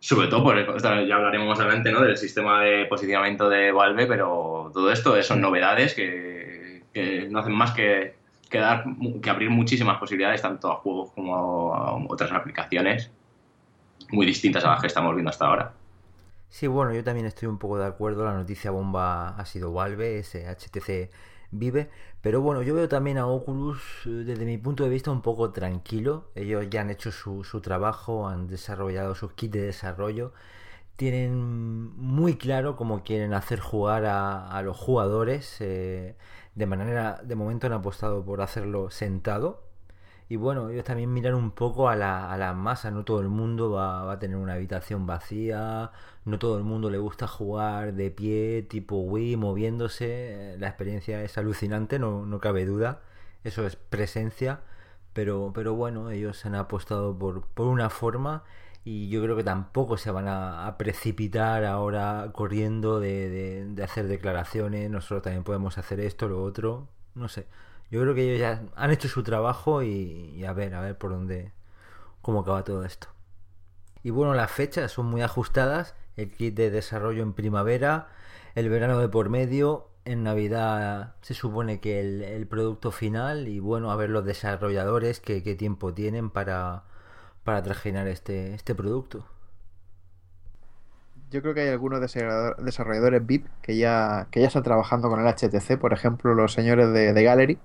Sobre 0.00 0.28
todo, 0.28 0.42
por, 0.42 0.82
ya 0.82 1.14
hablaremos 1.14 1.48
más 1.48 1.60
adelante 1.60 1.92
¿no? 1.92 2.00
del 2.00 2.16
sistema 2.16 2.62
de 2.62 2.86
posicionamiento 2.86 3.48
de 3.48 3.70
Valve, 3.70 4.06
pero 4.06 4.70
todo 4.74 4.90
esto 4.90 5.20
son 5.22 5.40
novedades 5.40 5.94
que, 5.94 6.82
no 7.30 7.38
hacen 7.38 7.52
más 7.52 7.72
que, 7.72 8.16
que, 8.50 8.58
dar, 8.58 8.84
que 9.22 9.30
abrir 9.30 9.50
muchísimas 9.50 9.98
posibilidades, 9.98 10.42
tanto 10.42 10.70
a 10.70 10.76
juegos 10.76 11.12
como 11.12 11.74
a 11.74 11.94
otras 12.08 12.32
aplicaciones 12.32 13.10
muy 14.10 14.26
distintas 14.26 14.64
a 14.64 14.70
las 14.70 14.80
que 14.80 14.88
estamos 14.88 15.14
viendo 15.14 15.30
hasta 15.30 15.46
ahora. 15.46 15.72
Sí, 16.48 16.66
bueno, 16.66 16.92
yo 16.92 17.02
también 17.02 17.26
estoy 17.26 17.48
un 17.48 17.58
poco 17.58 17.78
de 17.78 17.86
acuerdo. 17.86 18.24
La 18.24 18.34
noticia 18.34 18.70
bomba 18.70 19.28
ha 19.28 19.44
sido 19.46 19.72
Valve, 19.72 20.18
ese 20.18 20.46
HTC 20.46 21.10
Vive. 21.52 21.90
Pero 22.22 22.40
bueno, 22.40 22.62
yo 22.62 22.74
veo 22.74 22.88
también 22.88 23.18
a 23.18 23.26
Oculus 23.26 23.80
eh, 24.06 24.10
desde 24.10 24.44
mi 24.44 24.58
punto 24.58 24.84
de 24.84 24.90
vista 24.90 25.10
un 25.10 25.22
poco 25.22 25.52
tranquilo. 25.52 26.30
Ellos 26.34 26.66
ya 26.70 26.80
han 26.80 26.90
hecho 26.90 27.12
su, 27.12 27.44
su 27.44 27.60
trabajo, 27.60 28.28
han 28.28 28.48
desarrollado 28.48 29.14
sus 29.14 29.32
kits 29.32 29.52
de 29.52 29.62
desarrollo. 29.62 30.32
Tienen 30.96 31.36
muy 31.96 32.36
claro 32.36 32.76
cómo 32.76 33.02
quieren 33.02 33.34
hacer 33.34 33.60
jugar 33.60 34.04
a, 34.06 34.62
los 34.62 34.76
jugadores. 34.76 35.56
Eh, 35.60 36.16
de 36.54 36.66
manera, 36.66 37.20
de 37.24 37.34
momento 37.36 37.66
han 37.66 37.72
apostado 37.74 38.24
por 38.24 38.40
hacerlo 38.42 38.90
sentado, 38.90 39.64
y 40.32 40.36
bueno, 40.36 40.70
ellos 40.70 40.84
también 40.84 41.12
miran 41.12 41.34
un 41.34 41.50
poco 41.50 41.90
a 41.90 41.94
la, 41.94 42.32
a 42.32 42.38
la 42.38 42.54
masa, 42.54 42.90
no 42.90 43.04
todo 43.04 43.20
el 43.20 43.28
mundo 43.28 43.72
va, 43.72 44.10
a 44.10 44.18
tener 44.18 44.38
una 44.38 44.54
habitación 44.54 45.06
vacía, 45.06 45.90
no 46.24 46.38
todo 46.38 46.56
el 46.56 46.64
mundo 46.64 46.88
le 46.88 46.96
gusta 46.96 47.28
jugar 47.28 47.92
de 47.92 48.10
pie, 48.10 48.62
tipo 48.62 48.96
Wii, 49.02 49.36
moviéndose, 49.36 50.56
la 50.58 50.68
experiencia 50.68 51.22
es 51.22 51.36
alucinante, 51.36 51.98
no, 51.98 52.24
no 52.24 52.40
cabe 52.40 52.64
duda, 52.64 53.02
eso 53.44 53.66
es 53.66 53.76
presencia, 53.76 54.60
pero, 55.12 55.52
pero 55.54 55.74
bueno, 55.74 56.10
ellos 56.10 56.46
han 56.46 56.54
apostado 56.54 57.18
por, 57.18 57.46
por 57.48 57.66
una 57.66 57.90
forma 57.90 58.42
y 58.84 59.10
yo 59.10 59.22
creo 59.22 59.36
que 59.36 59.44
tampoco 59.44 59.98
se 59.98 60.10
van 60.10 60.28
a, 60.28 60.76
precipitar 60.78 61.66
ahora 61.66 62.30
corriendo 62.32 63.00
de, 63.00 63.28
de, 63.28 63.66
de 63.66 63.84
hacer 63.84 64.08
declaraciones, 64.08 64.90
nosotros 64.90 65.24
también 65.24 65.44
podemos 65.44 65.76
hacer 65.76 66.00
esto, 66.00 66.26
lo 66.26 66.42
otro, 66.42 66.88
no 67.14 67.28
sé. 67.28 67.46
Yo 67.92 68.00
creo 68.00 68.14
que 68.14 68.22
ellos 68.24 68.40
ya 68.40 68.62
han 68.74 68.90
hecho 68.90 69.06
su 69.06 69.22
trabajo 69.22 69.82
y, 69.82 70.42
a 70.46 70.54
ver, 70.54 70.74
a 70.74 70.80
ver 70.80 70.96
por 70.96 71.10
dónde, 71.10 71.52
cómo 72.22 72.40
acaba 72.40 72.64
todo 72.64 72.86
esto. 72.86 73.08
Y 74.02 74.08
bueno, 74.08 74.32
las 74.32 74.50
fechas 74.50 74.90
son 74.92 75.06
muy 75.06 75.20
ajustadas. 75.20 75.94
El 76.16 76.32
kit 76.32 76.54
de 76.54 76.70
desarrollo 76.70 77.22
en 77.22 77.34
primavera, 77.34 78.08
el 78.54 78.70
verano 78.70 78.98
de 78.98 79.10
por 79.10 79.28
medio, 79.28 79.90
en 80.06 80.22
Navidad 80.22 81.16
se 81.20 81.34
supone 81.34 81.80
que 81.80 82.00
el, 82.00 82.46
producto 82.46 82.92
final 82.92 83.46
y 83.46 83.60
bueno, 83.60 83.90
a 83.92 83.96
ver 83.96 84.08
los 84.08 84.24
desarrolladores 84.24 85.20
qué, 85.20 85.42
qué 85.42 85.54
tiempo 85.54 85.92
tienen 85.92 86.30
para, 86.30 86.84
para 87.44 87.62
trajinar 87.62 88.08
este, 88.08 88.54
este 88.54 88.74
producto. 88.74 89.26
Yo 91.30 91.42
creo 91.42 91.52
que 91.52 91.60
hay 91.60 91.68
algunos 91.68 92.00
desarrolladores 92.00 93.26
VIP 93.26 93.46
que 93.60 93.76
ya, 93.76 94.28
que 94.30 94.40
ya 94.40 94.46
están 94.46 94.62
trabajando 94.62 95.10
con 95.10 95.20
el 95.20 95.26
HTC, 95.26 95.78
por 95.78 95.92
ejemplo 95.92 96.34
los 96.34 96.54
señores 96.54 96.90
de, 96.92 97.12
de 97.12 97.22
Gallery, 97.22 97.58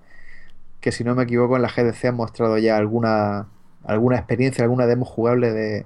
que 0.81 0.91
si 0.91 1.03
no 1.03 1.15
me 1.15 1.23
equivoco 1.23 1.55
en 1.55 1.61
la 1.63 1.69
GDC 1.69 2.05
han 2.05 2.15
mostrado 2.15 2.57
ya 2.57 2.77
alguna, 2.77 3.47
alguna 3.83 4.17
experiencia, 4.17 4.63
alguna 4.63 4.85
demo 4.85 5.05
jugable 5.05 5.51
de, 5.51 5.85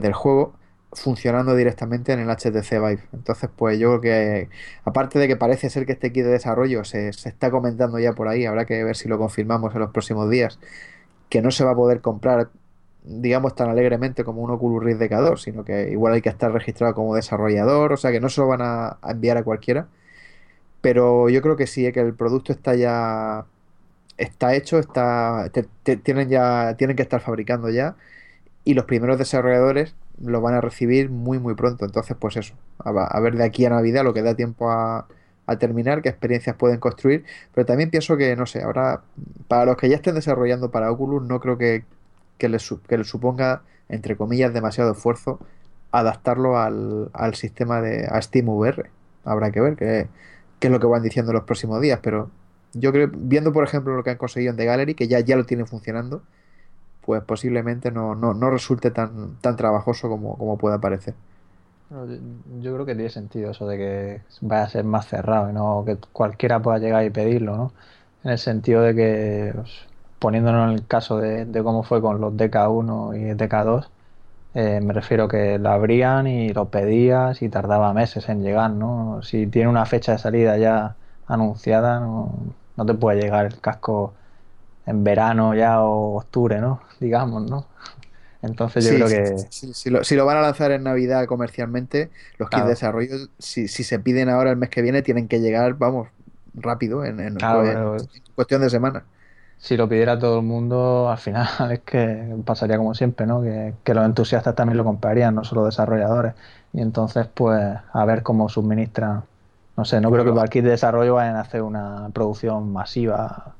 del 0.00 0.12
juego. 0.12 0.54
funcionando 0.92 1.54
directamente 1.56 2.12
en 2.12 2.20
el 2.20 2.28
HTC 2.30 2.70
Vive. 2.72 3.02
Entonces, 3.12 3.50
pues 3.54 3.78
yo 3.78 4.00
creo 4.00 4.00
que, 4.00 4.48
aparte 4.84 5.18
de 5.18 5.28
que 5.28 5.36
parece 5.36 5.68
ser 5.70 5.86
que 5.86 5.92
este 5.92 6.12
kit 6.12 6.24
de 6.24 6.30
desarrollo 6.30 6.84
se, 6.84 7.12
se, 7.12 7.28
está 7.28 7.50
comentando 7.50 7.98
ya 7.98 8.14
por 8.14 8.28
ahí, 8.28 8.46
habrá 8.46 8.64
que 8.66 8.82
ver 8.84 8.96
si 8.96 9.08
lo 9.08 9.18
confirmamos 9.18 9.74
en 9.74 9.80
los 9.80 9.90
próximos 9.90 10.30
días, 10.30 10.58
que 11.28 11.42
no 11.42 11.50
se 11.50 11.64
va 11.64 11.72
a 11.72 11.76
poder 11.76 12.00
comprar, 12.00 12.50
digamos, 13.04 13.54
tan 13.54 13.68
alegremente 13.70 14.24
como 14.24 14.42
un 14.42 14.50
Oculus 14.50 14.82
Rift 14.84 15.00
DK2, 15.02 15.38
sino 15.38 15.64
que 15.64 15.90
igual 15.90 16.14
hay 16.14 16.22
que 16.22 16.28
estar 16.30 16.52
registrado 16.52 16.94
como 16.94 17.14
desarrollador, 17.14 17.92
o 17.92 17.96
sea 17.96 18.12
que 18.12 18.20
no 18.20 18.28
se 18.30 18.40
lo 18.40 18.48
van 18.48 18.62
a, 18.62 18.98
a 19.02 19.10
enviar 19.12 19.36
a 19.38 19.44
cualquiera. 19.44 19.88
Pero 20.80 21.28
yo 21.28 21.42
creo 21.42 21.56
que 21.56 21.66
sí, 21.66 21.90
que 21.92 22.00
el 22.00 22.14
producto 22.14 22.52
está 22.52 22.74
ya 22.74 23.46
está 24.18 24.54
hecho, 24.54 24.78
está 24.78 25.50
tienen 26.02 26.28
ya 26.28 26.74
tienen 26.76 26.96
que 26.96 27.02
estar 27.02 27.20
fabricando 27.20 27.70
ya 27.70 27.96
y 28.64 28.74
los 28.74 28.84
primeros 28.86 29.18
desarrolladores 29.18 29.94
lo 30.20 30.40
van 30.40 30.54
a 30.54 30.60
recibir 30.60 31.10
muy 31.10 31.38
muy 31.38 31.54
pronto. 31.54 31.84
Entonces, 31.84 32.16
pues 32.18 32.36
eso, 32.36 32.54
a, 32.78 33.20
ver 33.20 33.36
de 33.36 33.44
aquí 33.44 33.64
a 33.66 33.70
Navidad 33.70 34.04
lo 34.04 34.14
que 34.14 34.22
da 34.22 34.34
tiempo 34.34 34.70
a, 34.70 35.06
terminar, 35.60 36.02
qué 36.02 36.08
experiencias 36.08 36.56
pueden 36.56 36.80
construir. 36.80 37.24
Pero 37.54 37.66
también 37.66 37.90
pienso 37.90 38.16
que, 38.16 38.34
no 38.36 38.46
sé, 38.46 38.62
ahora, 38.62 39.02
para 39.48 39.64
los 39.64 39.76
que 39.76 39.88
ya 39.88 39.96
estén 39.96 40.16
desarrollando 40.16 40.70
para 40.72 40.90
Oculus, 40.90 41.22
no 41.22 41.40
creo 41.40 41.56
que, 41.58 41.84
que, 42.38 42.48
les, 42.48 42.68
que 42.88 42.98
les 42.98 43.06
suponga, 43.06 43.62
entre 43.88 44.16
comillas, 44.16 44.52
demasiado 44.52 44.92
esfuerzo 44.92 45.38
adaptarlo 45.92 46.58
al, 46.58 47.10
al 47.12 47.34
sistema 47.36 47.80
de 47.80 48.06
a 48.10 48.20
Steam 48.20 48.48
VR. 48.48 48.90
Habrá 49.24 49.50
que 49.52 49.60
ver 49.60 49.76
qué, 49.76 50.08
qué 50.58 50.66
es 50.66 50.72
lo 50.72 50.80
que 50.80 50.86
van 50.86 51.02
diciendo 51.02 51.30
en 51.32 51.36
los 51.36 51.44
próximos 51.44 51.80
días, 51.80 52.00
pero 52.02 52.30
yo 52.72 52.92
creo, 52.92 53.10
viendo 53.12 53.52
por 53.52 53.64
ejemplo 53.64 53.96
lo 53.96 54.04
que 54.04 54.10
han 54.10 54.18
conseguido 54.18 54.50
en 54.50 54.56
The 54.56 54.64
Gallery, 54.64 54.94
que 54.94 55.08
ya, 55.08 55.20
ya 55.20 55.36
lo 55.36 55.46
tienen 55.46 55.66
funcionando, 55.66 56.22
pues 57.02 57.22
posiblemente 57.22 57.90
no, 57.90 58.14
no, 58.14 58.34
no 58.34 58.50
resulte 58.50 58.90
tan, 58.90 59.36
tan 59.40 59.56
trabajoso 59.56 60.08
como, 60.08 60.36
como 60.36 60.58
pueda 60.58 60.80
parecer. 60.80 61.14
Yo 62.60 62.74
creo 62.74 62.84
que 62.84 62.94
tiene 62.94 63.10
sentido 63.10 63.52
eso 63.52 63.66
de 63.68 63.78
que 63.78 64.22
vaya 64.40 64.64
a 64.64 64.68
ser 64.68 64.84
más 64.84 65.06
cerrado 65.06 65.50
y 65.50 65.52
no 65.52 65.84
que 65.86 65.96
cualquiera 66.12 66.60
pueda 66.60 66.78
llegar 66.78 67.04
y 67.04 67.10
pedirlo, 67.10 67.56
¿no? 67.56 67.72
En 68.24 68.32
el 68.32 68.38
sentido 68.38 68.82
de 68.82 68.94
que, 68.94 69.52
pues, 69.54 69.86
poniéndonos 70.18 70.70
en 70.70 70.74
el 70.74 70.86
caso 70.86 71.18
de, 71.18 71.46
cómo 71.62 71.84
fue 71.84 72.00
con 72.02 72.20
los 72.20 72.34
DK1 72.34 73.14
y 73.16 73.34
DK2, 73.36 73.88
eh, 74.54 74.80
me 74.82 74.92
refiero 74.94 75.28
que 75.28 75.58
lo 75.58 75.70
abrían 75.70 76.26
y 76.26 76.52
lo 76.52 76.70
pedías 76.70 77.42
y 77.42 77.48
tardaba 77.48 77.92
meses 77.92 78.28
en 78.28 78.42
llegar, 78.42 78.70
¿no? 78.72 79.20
Si 79.22 79.46
tiene 79.46 79.68
una 79.68 79.86
fecha 79.86 80.12
de 80.12 80.18
salida 80.18 80.56
ya 80.58 80.96
anunciada, 81.26 82.00
no, 82.00 82.34
no 82.76 82.86
te 82.86 82.94
puede 82.94 83.20
llegar 83.20 83.46
el 83.46 83.60
casco 83.60 84.14
en 84.86 85.04
verano 85.04 85.54
ya 85.54 85.82
o 85.82 86.16
octubre, 86.18 86.60
¿no? 86.60 86.80
Digamos, 87.00 87.48
¿no? 87.50 87.66
Entonces 88.42 88.84
yo 88.84 89.06
creo 89.06 89.08
que... 89.08 89.38
si, 89.50 89.90
lo, 89.90 90.04
si, 90.04 90.14
lo, 90.14 90.24
van 90.24 90.36
a 90.36 90.40
lanzar 90.40 90.70
en 90.70 90.84
Navidad 90.84 91.26
comercialmente, 91.26 92.10
los 92.38 92.48
kits 92.48 92.62
de 92.62 92.68
desarrollo, 92.68 93.16
si, 93.38 93.66
si, 93.66 93.82
se 93.82 93.98
piden 93.98 94.28
ahora 94.28 94.50
el 94.50 94.56
mes 94.56 94.70
que 94.70 94.82
viene, 94.82 95.02
tienen 95.02 95.26
que 95.26 95.40
llegar, 95.40 95.74
vamos, 95.74 96.08
rápido, 96.54 97.04
en, 97.04 97.18
en, 97.18 97.36
cuestión 98.34 98.60
de 98.60 98.70
semanas. 98.70 99.02
Si 99.58 99.76
lo 99.76 99.88
pidiera 99.88 100.18
todo 100.18 100.40
el 100.40 100.44
mundo, 100.44 101.08
al 101.10 101.18
final 101.18 101.48
es 101.72 101.80
que 101.80 102.36
pasaría 102.44 102.76
como 102.76 102.94
siempre, 102.94 103.26
¿no? 103.26 103.42
Que, 103.42 103.74
que 103.82 103.94
los 103.94 104.04
entusiastas 104.04 104.54
también 104.54 104.76
lo 104.76 104.84
comprarían, 104.84 105.34
no 105.34 105.42
solo 105.42 105.64
desarrolladores. 105.64 106.34
Y 106.72 106.82
entonces, 106.82 107.26
pues, 107.32 107.60
a 107.92 108.04
ver 108.04 108.22
cómo 108.22 108.48
suministran. 108.48 109.24
No 109.76 109.84
sé, 109.84 110.00
no 110.00 110.10
creo 110.10 110.24
que 110.24 110.30
para 110.30 110.44
el 110.44 110.50
kit 110.50 110.64
de 110.64 110.70
desarrollo 110.70 111.14
vayan 111.14 111.36
a 111.36 111.40
hacer 111.40 111.62
una 111.62 112.08
producción 112.12 112.72
masiva 112.72 113.56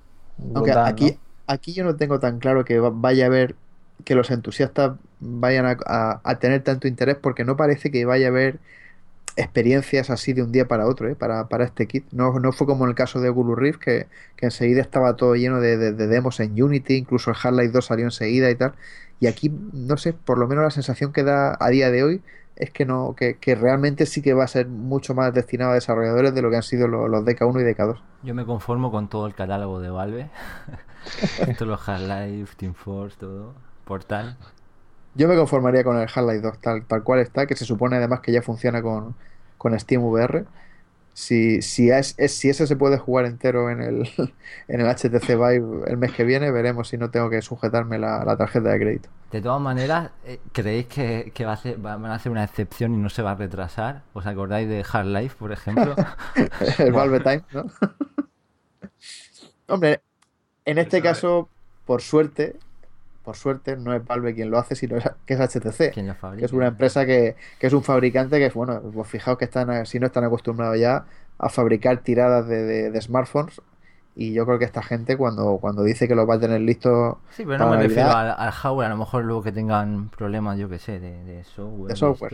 aunque 0.54 0.72
aquí, 0.72 1.18
aquí 1.46 1.72
yo 1.72 1.84
no 1.84 1.96
tengo 1.96 2.20
tan 2.20 2.38
claro 2.38 2.64
que 2.64 2.78
vaya 2.78 3.24
a 3.24 3.28
haber 3.28 3.54
que 4.04 4.14
los 4.14 4.30
entusiastas 4.30 4.92
vayan 5.20 5.78
a, 5.86 6.38
tener 6.38 6.62
tanto 6.62 6.86
interés 6.86 7.16
porque 7.16 7.44
no 7.44 7.56
parece 7.56 7.90
que 7.90 8.04
vaya 8.04 8.26
a 8.26 8.30
haber 8.30 8.58
experiencias 9.36 10.10
así 10.10 10.32
de 10.32 10.42
un 10.42 10.52
día 10.52 10.66
para 10.66 10.86
otro 10.86 11.08
¿eh? 11.08 11.14
para, 11.14 11.48
para, 11.48 11.64
este 11.64 11.86
kit. 11.86 12.04
No, 12.12 12.38
no 12.38 12.52
fue 12.52 12.66
como 12.66 12.84
en 12.84 12.90
el 12.90 12.94
caso 12.96 13.20
de 13.20 13.30
Oculus 13.30 13.58
Rift 13.58 13.80
que, 13.80 14.06
que 14.36 14.46
enseguida 14.46 14.80
estaba 14.80 15.16
todo 15.16 15.34
lleno 15.34 15.60
de, 15.60 15.76
de, 15.76 16.06
demos 16.06 16.40
en 16.40 16.60
Unity, 16.62 16.94
incluso 16.94 17.30
el 17.30 17.36
Half-Life 17.42 17.72
2 17.72 17.84
salió 17.84 18.04
enseguida 18.04 18.50
y 18.50 18.54
tal. 18.54 18.74
Y 19.18 19.26
aquí, 19.26 19.50
no 19.72 19.96
sé, 19.96 20.12
por 20.12 20.38
lo 20.38 20.46
menos 20.46 20.64
la 20.64 20.70
sensación 20.70 21.12
que 21.12 21.22
da 21.22 21.56
a 21.58 21.68
día 21.70 21.90
de 21.90 22.04
hoy 22.04 22.22
es 22.56 22.70
que 22.70 22.84
no 22.84 23.14
que, 23.14 23.38
que, 23.38 23.54
realmente 23.54 24.06
sí 24.06 24.22
que 24.22 24.34
va 24.34 24.44
a 24.44 24.48
ser 24.48 24.66
mucho 24.66 25.14
más 25.14 25.32
destinado 25.32 25.72
a 25.72 25.74
desarrolladores 25.74 26.34
de 26.34 26.42
lo 26.42 26.50
que 26.50 26.56
han 26.56 26.62
sido 26.62 26.88
los, 26.88 27.08
los 27.08 27.24
DK1 27.24 27.60
y 27.60 27.74
DK2. 27.74 28.00
Yo 28.22 28.34
me 28.34 28.44
conformo 28.44 28.90
con 28.90 29.08
todo 29.08 29.26
el 29.26 29.34
catálogo 29.34 29.80
de 29.80 29.90
Valve. 29.90 30.30
Todos 31.58 31.68
los 31.68 31.88
Half-Life, 31.88 32.56
Team 32.56 32.74
Force, 32.74 33.16
todo. 33.16 33.54
Portal. 33.84 34.36
Yo 35.14 35.28
me 35.28 35.36
conformaría 35.36 35.84
con 35.84 35.96
el 35.96 36.08
Half-Life 36.12 36.40
2 36.40 36.58
tal, 36.58 36.84
tal 36.84 37.04
cual 37.04 37.20
está, 37.20 37.46
que 37.46 37.54
se 37.54 37.64
supone 37.64 37.96
además 37.96 38.20
que 38.20 38.32
ya 38.32 38.42
funciona 38.42 38.82
con, 38.82 39.14
con 39.56 39.78
Steam 39.78 40.02
VR 40.02 40.46
si, 41.16 41.62
si, 41.62 41.90
es, 41.90 42.14
si 42.28 42.50
ese 42.50 42.66
se 42.66 42.76
puede 42.76 42.98
jugar 42.98 43.24
entero 43.24 43.70
en 43.70 43.80
el, 43.80 44.10
en 44.68 44.80
el 44.82 44.86
HTC 44.86 45.28
Vive 45.28 45.90
el 45.90 45.96
mes 45.96 46.12
que 46.12 46.24
viene, 46.24 46.50
veremos 46.50 46.88
si 46.88 46.98
no 46.98 47.10
tengo 47.10 47.30
que 47.30 47.40
sujetarme 47.40 47.98
la, 47.98 48.36
tarjeta 48.36 48.68
de 48.68 48.78
crédito. 48.78 49.08
De 49.30 49.40
todas 49.40 49.62
maneras, 49.62 50.10
eh, 50.26 50.40
¿creéis 50.52 50.88
que, 50.88 51.32
va 51.46 51.54
a 51.54 51.60
van 51.78 52.04
a 52.04 52.16
hacer 52.16 52.30
una 52.30 52.44
excepción 52.44 52.92
y 52.92 52.98
no 52.98 53.08
se 53.08 53.22
va 53.22 53.30
a 53.30 53.34
retrasar? 53.34 54.02
¿Os 54.12 54.26
acordáis 54.26 54.68
de 54.68 54.84
Hard 54.92 55.06
Life, 55.06 55.36
por 55.38 55.52
ejemplo? 55.52 55.96
el 56.78 56.92
Valve 56.92 57.20
Time, 57.20 57.44
¿no? 57.50 57.64
Hombre, 59.68 60.02
en 60.66 60.76
este 60.76 61.00
caso, 61.00 61.48
por 61.86 62.02
suerte, 62.02 62.56
por 63.26 63.34
suerte, 63.34 63.76
no 63.76 63.92
es 63.92 64.06
Valve 64.06 64.36
quien 64.36 64.52
lo 64.52 64.58
hace, 64.58 64.76
sino 64.76 64.98
que 65.26 65.34
es 65.34 65.40
HTC, 65.40 65.92
que 65.92 66.44
es 66.44 66.52
una 66.52 66.68
empresa 66.68 67.04
que, 67.04 67.34
es 67.58 67.72
un 67.72 67.82
fabricante 67.82 68.38
que, 68.38 68.48
bueno, 68.50 68.80
pues 68.80 69.08
fijaos 69.08 69.36
que 69.36 69.46
están, 69.46 69.84
si 69.84 69.98
no 69.98 70.06
están 70.06 70.22
acostumbrados 70.22 70.78
ya 70.78 71.06
a 71.36 71.48
fabricar 71.48 71.98
tiradas 71.98 72.46
de, 72.46 72.96
smartphones 73.02 73.60
y 74.14 74.32
yo 74.32 74.46
creo 74.46 74.60
que 74.60 74.64
esta 74.64 74.80
gente 74.80 75.16
cuando, 75.16 75.58
cuando 75.60 75.82
dice 75.82 76.06
que 76.06 76.14
lo 76.14 76.24
va 76.24 76.36
a 76.36 76.38
tener 76.38 76.60
listo 76.62 77.18
sí 77.30 77.44
pero 77.44 77.58
no 77.58 77.68
me 77.68 77.82
refiero 77.82 78.10
al, 78.10 78.50
hardware 78.50 78.86
a 78.86 78.90
lo 78.90 78.96
mejor 78.96 79.24
luego 79.24 79.42
que 79.42 79.52
tengan 79.52 80.08
problemas 80.08 80.56
yo 80.58 80.70
que 80.70 80.78
sé 80.78 80.98
de, 80.98 81.44
software, 81.44 81.88
de 81.90 81.96
software. 81.96 82.32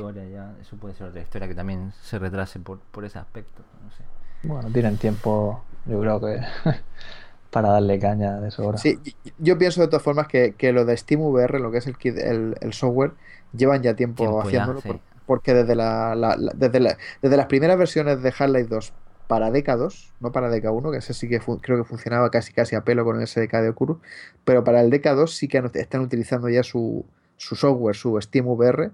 eso 0.61 0.77
puede 0.77 0.95
ser 0.95 1.09
otra 1.09 1.21
historia 1.21 1.49
que 1.49 1.57
también 1.57 1.93
se 2.01 2.21
retrase 2.21 2.61
por, 2.61 2.79
por 2.79 3.05
ese 3.05 3.19
aspecto 3.19 3.63
no 3.83 3.91
sé. 3.91 4.05
bueno 4.45 4.71
tienen 4.71 4.97
tiempo 4.97 5.65
yo 5.87 5.99
creo 5.99 6.21
que 6.21 6.41
para 7.53 7.69
darle 7.69 7.99
caña 7.99 8.41
de 8.41 8.51
sobra. 8.51 8.79
Sí, 8.79 8.99
yo 9.39 9.59
pienso 9.59 9.83
de 9.83 9.87
todas 9.87 10.03
formas 10.03 10.27
que, 10.27 10.73
lo 10.73 10.87
de 10.87 10.97
SteamVR, 10.97 11.61
lo 11.61 11.71
que 11.71 11.79
es 11.79 11.87
el, 11.87 12.57
el, 12.59 12.73
software, 12.73 13.13
llevan 13.55 13.83
ya 13.83 13.95
tiempo, 13.95 14.41
haciéndolo, 14.41 14.81
porque 15.27 15.53
desde, 15.53 15.75
la, 15.75 16.17
desde, 16.55 16.97
desde, 17.21 17.37
las 17.37 17.47
primeras 17.47 17.77
versiones 17.77 18.23
de 18.23 18.33
Half-Life 18.37 18.69
2 18.69 18.95
para 19.27 19.51
DK2, 19.51 20.13
no 20.21 20.33
para 20.33 20.51
DK1, 20.51 20.93
que 20.93 20.97
ese 20.97 21.13
sí 21.13 21.29
que 21.29 21.41
creo 21.41 21.77
que 21.77 21.85
funcionaba 21.85 22.31
casi 22.31 22.55
casi 22.55 22.75
a 22.75 22.85
pelo 22.85 23.05
con 23.05 23.21
el 23.21 23.27
SDK 23.27 23.53
de 23.57 23.69
Oculus, 23.69 23.99
pero 24.45 24.65
para 24.65 24.81
el 24.81 24.91
DK2 24.91 25.27
sí 25.27 25.47
que 25.47 25.63
están 25.75 26.01
utilizando 26.01 26.49
ya 26.49 26.63
su, 26.63 27.05
su 27.37 27.55
software, 27.55 27.97
su 27.97 28.19
SteamVR, 28.19 28.93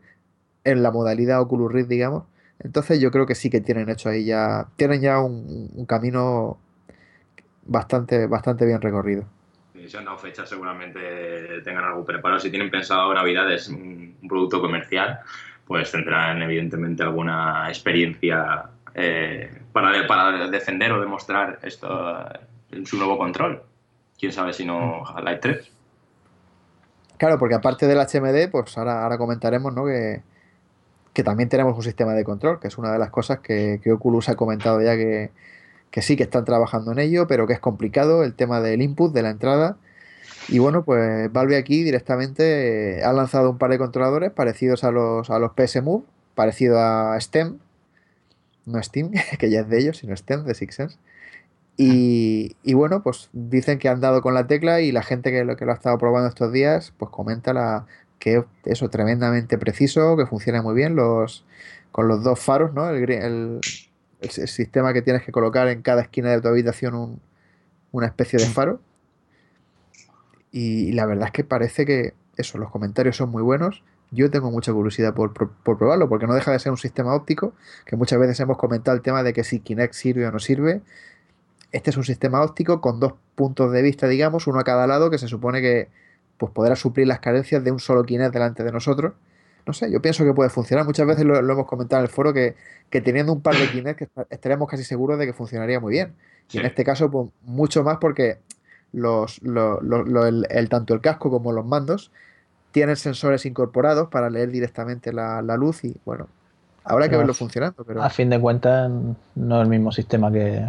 en 0.64 0.83
la 0.83 0.90
modalidad 0.90 1.40
Oculus 1.40 1.73
Rift, 1.73 1.88
digamos. 1.88 2.25
Entonces 2.59 2.99
yo 2.99 3.12
creo 3.12 3.25
que 3.25 3.37
sí 3.37 3.51
que 3.51 3.61
tienen 3.61 3.88
hecho 3.88 4.09
ahí 4.09 4.25
ya, 4.25 4.66
tienen 4.75 5.01
ya 5.01 5.21
un, 5.21 5.71
un 5.77 5.87
camino 5.87 6.59
bastante, 7.68 8.26
bastante 8.26 8.66
bien 8.66 8.81
recorrido. 8.81 9.24
Si 9.87 9.96
han 9.96 10.04
dado 10.04 10.18
fechas, 10.18 10.48
seguramente 10.48 11.61
tengan 11.62 11.85
algo 11.85 12.04
preparado. 12.04 12.40
Si 12.40 12.50
tienen 12.50 12.70
pensado 12.70 13.14
Navidades 13.14 13.68
un, 13.68 14.16
un 14.20 14.28
producto 14.28 14.61
comercial, 14.61 15.20
pues 15.66 15.92
tendrán 15.92 16.42
evidentemente 16.42 17.02
alguna 17.04 17.68
experiencia 17.68 18.64
eh, 18.94 19.62
para, 19.72 20.07
para 20.07 20.48
defender 20.48 20.92
o 20.92 21.00
demostrar 21.00 21.61
esto 21.62 22.24
en 22.72 22.85
su 22.87 22.96
nuevo 22.96 23.16
control. 23.16 23.62
Quién 24.18 24.33
sabe 24.33 24.52
si 24.52 24.64
no 24.64 25.07
Half-Life 25.07 25.38
3. 25.40 25.72
Claro, 27.18 27.38
porque 27.38 27.54
aparte 27.54 27.87
del 27.87 27.98
HMD, 27.98 28.50
pues 28.50 28.76
ahora, 28.76 29.04
ahora 29.04 29.18
comentaremos 29.18 29.72
¿no? 29.74 29.87
que, 29.87 30.22
que 31.12 31.22
también 31.22 31.48
tenemos 31.48 31.76
un 31.76 31.83
sistema 31.83 32.14
de 32.14 32.24
control, 32.24 32.59
que 32.61 32.68
es 32.68 32.78
una 32.78 32.92
de 32.92 32.98
las 32.98 33.11
cosas 33.11 33.40
que, 33.40 33.81
que 33.83 33.92
Oculus 33.92 34.28
ha 34.28 34.37
comentado 34.37 34.81
ya 34.83 34.96
que, 34.96 35.31
que 35.90 36.03
sí 36.03 36.16
que 36.16 36.24
están 36.24 36.44
trabajando 36.44 36.92
en 36.92 36.98
ello, 36.98 37.27
pero 37.27 37.46
que 37.46 37.55
es 37.55 37.61
complicado 37.61 38.24
el 38.24 38.35
tema 38.35 38.61
del 38.61 38.83
input, 38.83 39.12
de 39.12 39.22
la 39.22 39.31
entrada. 39.31 39.77
Y 40.48 40.59
bueno, 40.59 40.85
pues 40.85 41.31
Valve 41.33 41.57
aquí 41.57 41.83
directamente 41.83 43.01
eh, 43.01 43.05
ha 43.05 43.12
lanzado 43.12 43.51
un 43.51 43.59
par 43.59 43.70
de 43.70 43.79
controladores 43.79 44.33
parecidos 44.33 44.85
a 44.85 44.90
los, 44.90 45.31
a 45.31 45.38
los 45.38 45.53
PS 45.53 45.83
Move, 45.83 46.05
parecido 46.35 46.79
a 46.81 47.18
STEM, 47.20 47.59
no 48.66 48.83
Steam, 48.83 49.12
que 49.38 49.51
ya 49.51 49.61
es 49.61 49.68
de 49.68 49.79
ellos, 49.79 49.98
sino 49.98 50.16
STEM 50.16 50.44
de 50.44 50.55
Sixsense. 50.55 50.98
Y, 51.77 52.57
y, 52.64 52.74
bueno, 52.74 53.05
pues 53.05 53.31
dicen 53.33 53.79
que 53.79 53.88
han 53.88 54.01
dado 54.01 54.20
con 54.20 54.35
la 54.35 54.48
tecla 54.48 54.81
y 54.81 54.90
la 54.90 55.03
gente 55.03 55.31
que 55.31 55.44
lo, 55.44 55.57
que 55.57 55.64
lo 55.64 55.70
ha 55.70 55.74
estado 55.77 55.96
probando 55.96 56.29
estos 56.29 56.53
días, 56.53 56.92
pues 56.98 57.11
comenta 57.12 57.87
que 58.18 58.44
eso 58.64 58.88
tremendamente 58.90 59.59
preciso, 59.59 60.16
que 60.16 60.27
funciona 60.27 60.61
muy 60.61 60.74
bien 60.74 60.96
los, 60.96 61.44
con 61.92 62.09
los 62.09 62.24
dos 62.24 62.40
faros, 62.40 62.74
¿no? 62.74 62.90
El, 62.90 63.09
el, 63.11 63.61
el, 64.20 64.31
sistema 64.31 64.92
que 64.92 65.02
tienes 65.02 65.22
que 65.22 65.33
colocar 65.33 65.68
en 65.68 65.83
cada 65.83 66.02
esquina 66.02 66.31
de 66.31 66.40
tu 66.40 66.48
habitación 66.48 67.20
una 67.92 68.07
especie 68.07 68.38
de 68.38 68.46
faro. 68.46 68.81
Y, 70.50 70.92
la 70.92 71.07
verdad 71.07 71.26
es 71.26 71.33
que 71.33 71.44
parece 71.44 71.85
que 71.87 72.14
eso, 72.37 72.59
los 72.59 72.70
comentarios 72.70 73.16
son 73.16 73.31
muy 73.31 73.42
buenos. 73.42 73.83
yo 74.11 74.31
tengo 74.31 74.50
mucha 74.50 74.72
curiosidad 74.72 75.14
por, 75.14 75.35
por, 75.35 75.78
probarlo, 75.78 76.09
porque 76.09 76.26
no 76.26 76.35
deja 76.35 76.50
de 76.50 76.59
ser 76.59 76.72
un 76.72 76.78
sistema 76.78 77.14
óptico, 77.14 77.52
que 77.85 77.96
muchas 77.96 78.18
veces 78.18 78.40
hemos 78.40 78.57
comentado 78.57 78.96
el 78.96 79.02
tema 79.02 79.22
de 79.22 79.33
que 79.35 79.44
si 79.44 79.61
Kinect 79.61 79.92
sirve 79.92 80.26
o 80.26 80.33
no 80.33 80.38
sirve. 80.38 80.81
Este 81.72 81.90
es 81.90 81.96
un 81.98 82.04
sistema 82.04 82.40
óptico 82.40 82.81
con 82.81 82.98
dos 83.00 83.14
puntos 83.35 83.70
de 83.72 83.83
vista, 83.83 84.09
digamos, 84.09 84.46
uno 84.46 84.61
a 84.61 84.64
cada 84.64 84.87
lado, 84.87 85.11
que 85.11 85.18
se 85.18 85.28
supone 85.28 85.61
que 85.61 85.88
pues, 86.38 86.50
podrá 86.52 86.76
suplir 86.76 87.07
las 87.07 87.20
carencias 87.20 87.62
de 87.62 87.70
un 87.70 87.81
solo 87.81 88.04
Kinect 88.04 88.33
delante 88.33 88.64
de 88.64 88.72
nosotros. 88.72 89.12
No 89.68 89.74
sé, 89.74 89.92
yo 89.92 90.00
pienso 90.00 90.24
que 90.24 90.33
puede 90.33 90.48
funcionar. 90.48 90.87
Muchas 90.87 91.07
veces 91.07 91.26
lo, 91.26 91.37
hemos 91.37 91.66
comentado 91.66 92.00
en 92.00 92.07
el 92.07 92.11
foro 92.11 92.33
que, 92.33 92.57
que 92.88 93.02
teniendo 93.02 93.35
un 93.35 93.42
par 93.42 93.54
de 93.54 93.68
Kinect 93.68 94.00
estaremos 94.31 94.66
casi 94.66 94.83
seguros 94.83 95.18
de 95.18 95.26
que 95.26 95.35
funcionaría 95.35 95.78
muy 95.78 95.92
bien. 95.92 96.14
Y 96.50 96.57
en 96.57 96.64
este 96.64 96.85
caso, 96.85 97.11
pues 97.11 97.28
mucho 97.42 97.85
más 97.85 97.98
porque 98.00 98.38
los, 98.94 99.42
el, 99.42 100.68
tanto 100.70 100.94
el 100.94 101.02
casco 101.02 101.31
como 101.31 101.52
los 101.52 101.66
mandos 101.66 102.11
tienen 102.72 102.96
sensores 102.96 103.44
incorporados 103.44 104.09
para 104.09 104.31
leer 104.31 104.50
directamente 104.50 105.12
la, 105.12 105.42
luz 105.59 105.85
y 105.85 105.94
bueno, 106.07 106.28
habrá 106.83 107.11
que 107.11 107.18
verlo 107.18 107.35
funcionando. 107.35 107.85
Pero... 107.85 108.02
A 108.02 108.09
fin 108.09 108.31
de 108.31 108.40
cuentas, 108.40 108.90
no 109.35 109.57
es 109.57 109.62
el 109.64 109.68
mismo 109.68 109.92
sistema 109.92 110.33
que, 110.33 110.64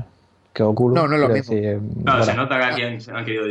que 0.52 0.62
Oculus. 0.62 0.96
No, 0.96 1.08
no 1.08 1.16
es 1.16 1.22
lo 1.22 1.30
mismo. 1.30 1.56
no, 2.04 2.22
se 2.22 2.34
nota 2.34 2.60
que 2.60 2.66
aquí 2.66 2.82
han, 2.82 3.24
querido 3.24 3.46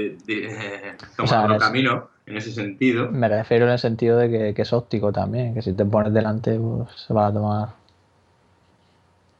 tomar 1.16 1.44
otro 1.46 1.58
camino 1.58 2.17
en 2.28 2.36
ese 2.36 2.52
sentido. 2.52 3.10
Me 3.10 3.28
refiero 3.28 3.66
en 3.66 3.72
el 3.72 3.78
sentido 3.78 4.18
de 4.18 4.30
que, 4.30 4.54
que, 4.54 4.62
es 4.62 4.72
óptico 4.72 5.12
también, 5.12 5.54
que 5.54 5.62
si 5.62 5.72
te 5.72 5.84
pones 5.84 6.12
delante 6.12 6.58
pues, 6.58 6.88
se 7.06 7.14
va 7.14 7.28
a 7.28 7.32
tomar... 7.32 7.68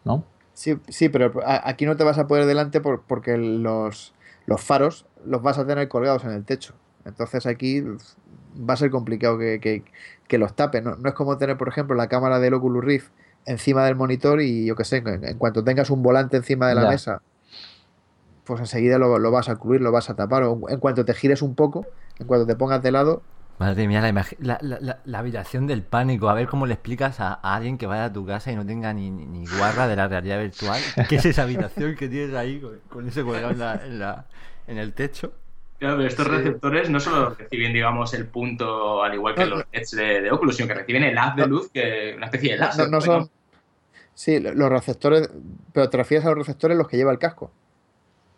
¿No? 0.05 0.25
Sí, 0.55 0.77
sí, 0.89 1.09
pero 1.09 1.33
aquí 1.47 1.87
no 1.87 1.97
te 1.97 2.05
vas 2.05 2.19
a 2.19 2.27
poder 2.27 2.47
delante 2.47 2.81
porque 2.81 3.37
los, 3.37 4.13
los 4.47 4.61
faros 4.61 5.07
los 5.25 5.43
vas 5.43 5.59
a 5.59 5.67
tener 5.67 5.87
colgados 5.89 6.25
en 6.25 6.33
el 6.33 6.45
techo. 6.45 6.75
Entonces 7.05 7.47
aquí 7.47 7.83
va 7.83 8.75
a 8.75 8.77
ser 8.77 8.91
complicado 8.91 9.39
que, 9.39 9.85
los 10.33 10.57
tape. 10.57 10.83
¿no? 10.83 10.97
es 11.05 11.15
como 11.15 11.39
tener, 11.39 11.57
por 11.57 11.69
ejemplo, 11.69 11.95
la 11.95 12.09
cámara 12.09 12.41
del 12.41 12.55
Oculus 12.55 12.85
Rift 12.85 13.11
encima 13.47 13.85
del 13.85 13.95
monitor 13.95 14.41
y 14.41 14.67
yo 14.67 14.75
que 14.75 14.85
sé, 14.85 14.97
en, 14.97 15.39
cuanto 15.39 15.63
tengas 15.63 15.91
un 15.91 16.03
volante 16.03 16.37
encima 16.37 16.69
de 16.69 16.75
la 16.75 16.89
mesa, 16.89 17.23
pues 18.45 18.61
enseguida 18.61 18.99
lo, 18.99 19.19
lo, 19.19 19.31
vas 19.31 19.49
a 19.49 19.53
incluir, 19.53 19.81
lo 19.81 19.93
vas 19.93 20.11
a 20.11 20.17
tapar. 20.17 20.43
O 20.43 20.69
en 20.69 20.81
cuanto 20.81 21.05
te 21.05 21.15
gires 21.15 21.41
un 21.41 21.55
poco, 21.55 21.87
en 22.19 22.27
cuanto 22.27 22.47
te 22.47 22.57
pongas 22.57 22.83
de 22.83 22.93
lado, 22.93 23.23
Madre 23.59 23.89
mía, 23.89 24.01
la, 24.39 24.59
la, 24.61 24.99
la, 25.05 25.19
habitación 25.19 25.67
del 25.67 25.83
pánico. 25.83 26.29
A 26.29 26.35
ver 26.35 26.47
cómo 26.47 26.65
le 26.65 26.75
explicas 26.75 27.19
a, 27.19 27.33
alguien 27.33 27.77
que 27.77 27.89
vaya 27.89 28.05
a 28.05 28.13
tu 28.13 28.25
casa 28.25 28.53
y 28.53 28.57
no 28.57 28.65
tenga 28.65 28.93
ni, 28.93 29.11
ni, 29.11 29.45
guarra 29.47 29.89
de 29.89 29.97
la 29.97 30.07
realidad 30.07 30.41
virtual. 30.41 30.81
¿Qué 31.09 31.17
es 31.17 31.25
esa 31.25 31.43
habitación 31.43 31.97
que 31.97 32.07
tienes 32.07 32.37
ahí 32.37 32.63
con, 32.89 33.09
ese 33.09 33.25
colgado 33.25 33.51
en, 33.51 33.99
la, 33.99 34.27
en, 34.69 34.79
el 34.79 34.93
techo? 34.93 35.33
Claro, 35.81 35.97
pero 35.97 36.09
estos 36.09 36.29
receptores 36.29 36.89
no 36.89 37.01
solo 37.01 37.31
reciben, 37.31 37.73
digamos, 37.73 38.15
el 38.15 38.27
punto 38.27 39.03
al 39.03 39.15
igual 39.15 39.35
que 39.35 39.47
los 39.47 39.65
LEDs 39.73 39.91
de, 39.91 40.21
de, 40.21 40.31
Oculus, 40.31 40.57
sino 40.57 40.69
que 40.69 40.75
reciben 40.75 41.03
el 41.03 41.19
haz 41.19 41.35
de 41.35 41.47
luz, 41.49 41.69
que 41.73 42.15
una 42.17 42.27
especie 42.27 42.53
de 42.53 42.59
láser. 42.59 42.89
No, 42.89 43.01
son... 43.01 43.29
Sí, 44.15 44.39
los 44.39 44.71
receptores, 44.71 45.31
pero 45.73 45.91
te 45.91 45.97
refieres 45.97 46.25
a 46.27 46.31
los 46.31 46.39
receptores 46.39 46.79
los 46.79 46.87
que 46.87 46.97
lleva 46.97 47.11
el 47.11 47.19
casco. 47.19 47.51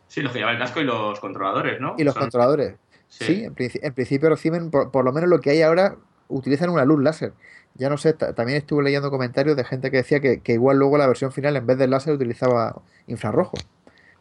Sí, 0.09 0.23
los 0.23 0.33
que 0.33 0.39
lleva 0.39 0.53
el 0.53 0.59
casco 0.59 0.81
y 0.81 0.85
los 0.85 1.21
controladores, 1.21 1.79
¿no? 1.79 1.95
Y 1.99 2.05
los 2.05 2.15
controladores. 2.15 2.77
Sí, 3.11 3.45
en, 3.45 3.55
principio 3.95 4.31
reciben, 4.31 4.71
por, 4.71 5.05
lo 5.05 5.13
menos 5.13 5.29
lo 5.29 5.41
que 5.41 5.51
hay 5.51 5.63
ahora, 5.63 5.97
utilizan 6.29 6.71
una 6.71 6.85
luz 6.85 7.03
láser. 7.03 7.33
Ya 7.75 7.91
no 7.91 7.99
sé, 7.99 8.15
también 8.15 8.59
estuve 8.59 8.85
leyendo 8.85 9.11
comentarios 9.11 9.57
de 9.57 9.65
gente 9.65 9.91
que 9.91 9.99
decía 9.99 10.21
que, 10.21 10.41
igual 10.53 10.79
luego 10.79 10.97
la 10.97 11.09
versión 11.09 11.33
final 11.33 11.57
en 11.57 11.67
vez 11.67 11.77
del 11.77 11.91
láser 11.91 12.15
utilizaba 12.15 12.81
infrarrojo. 13.09 13.57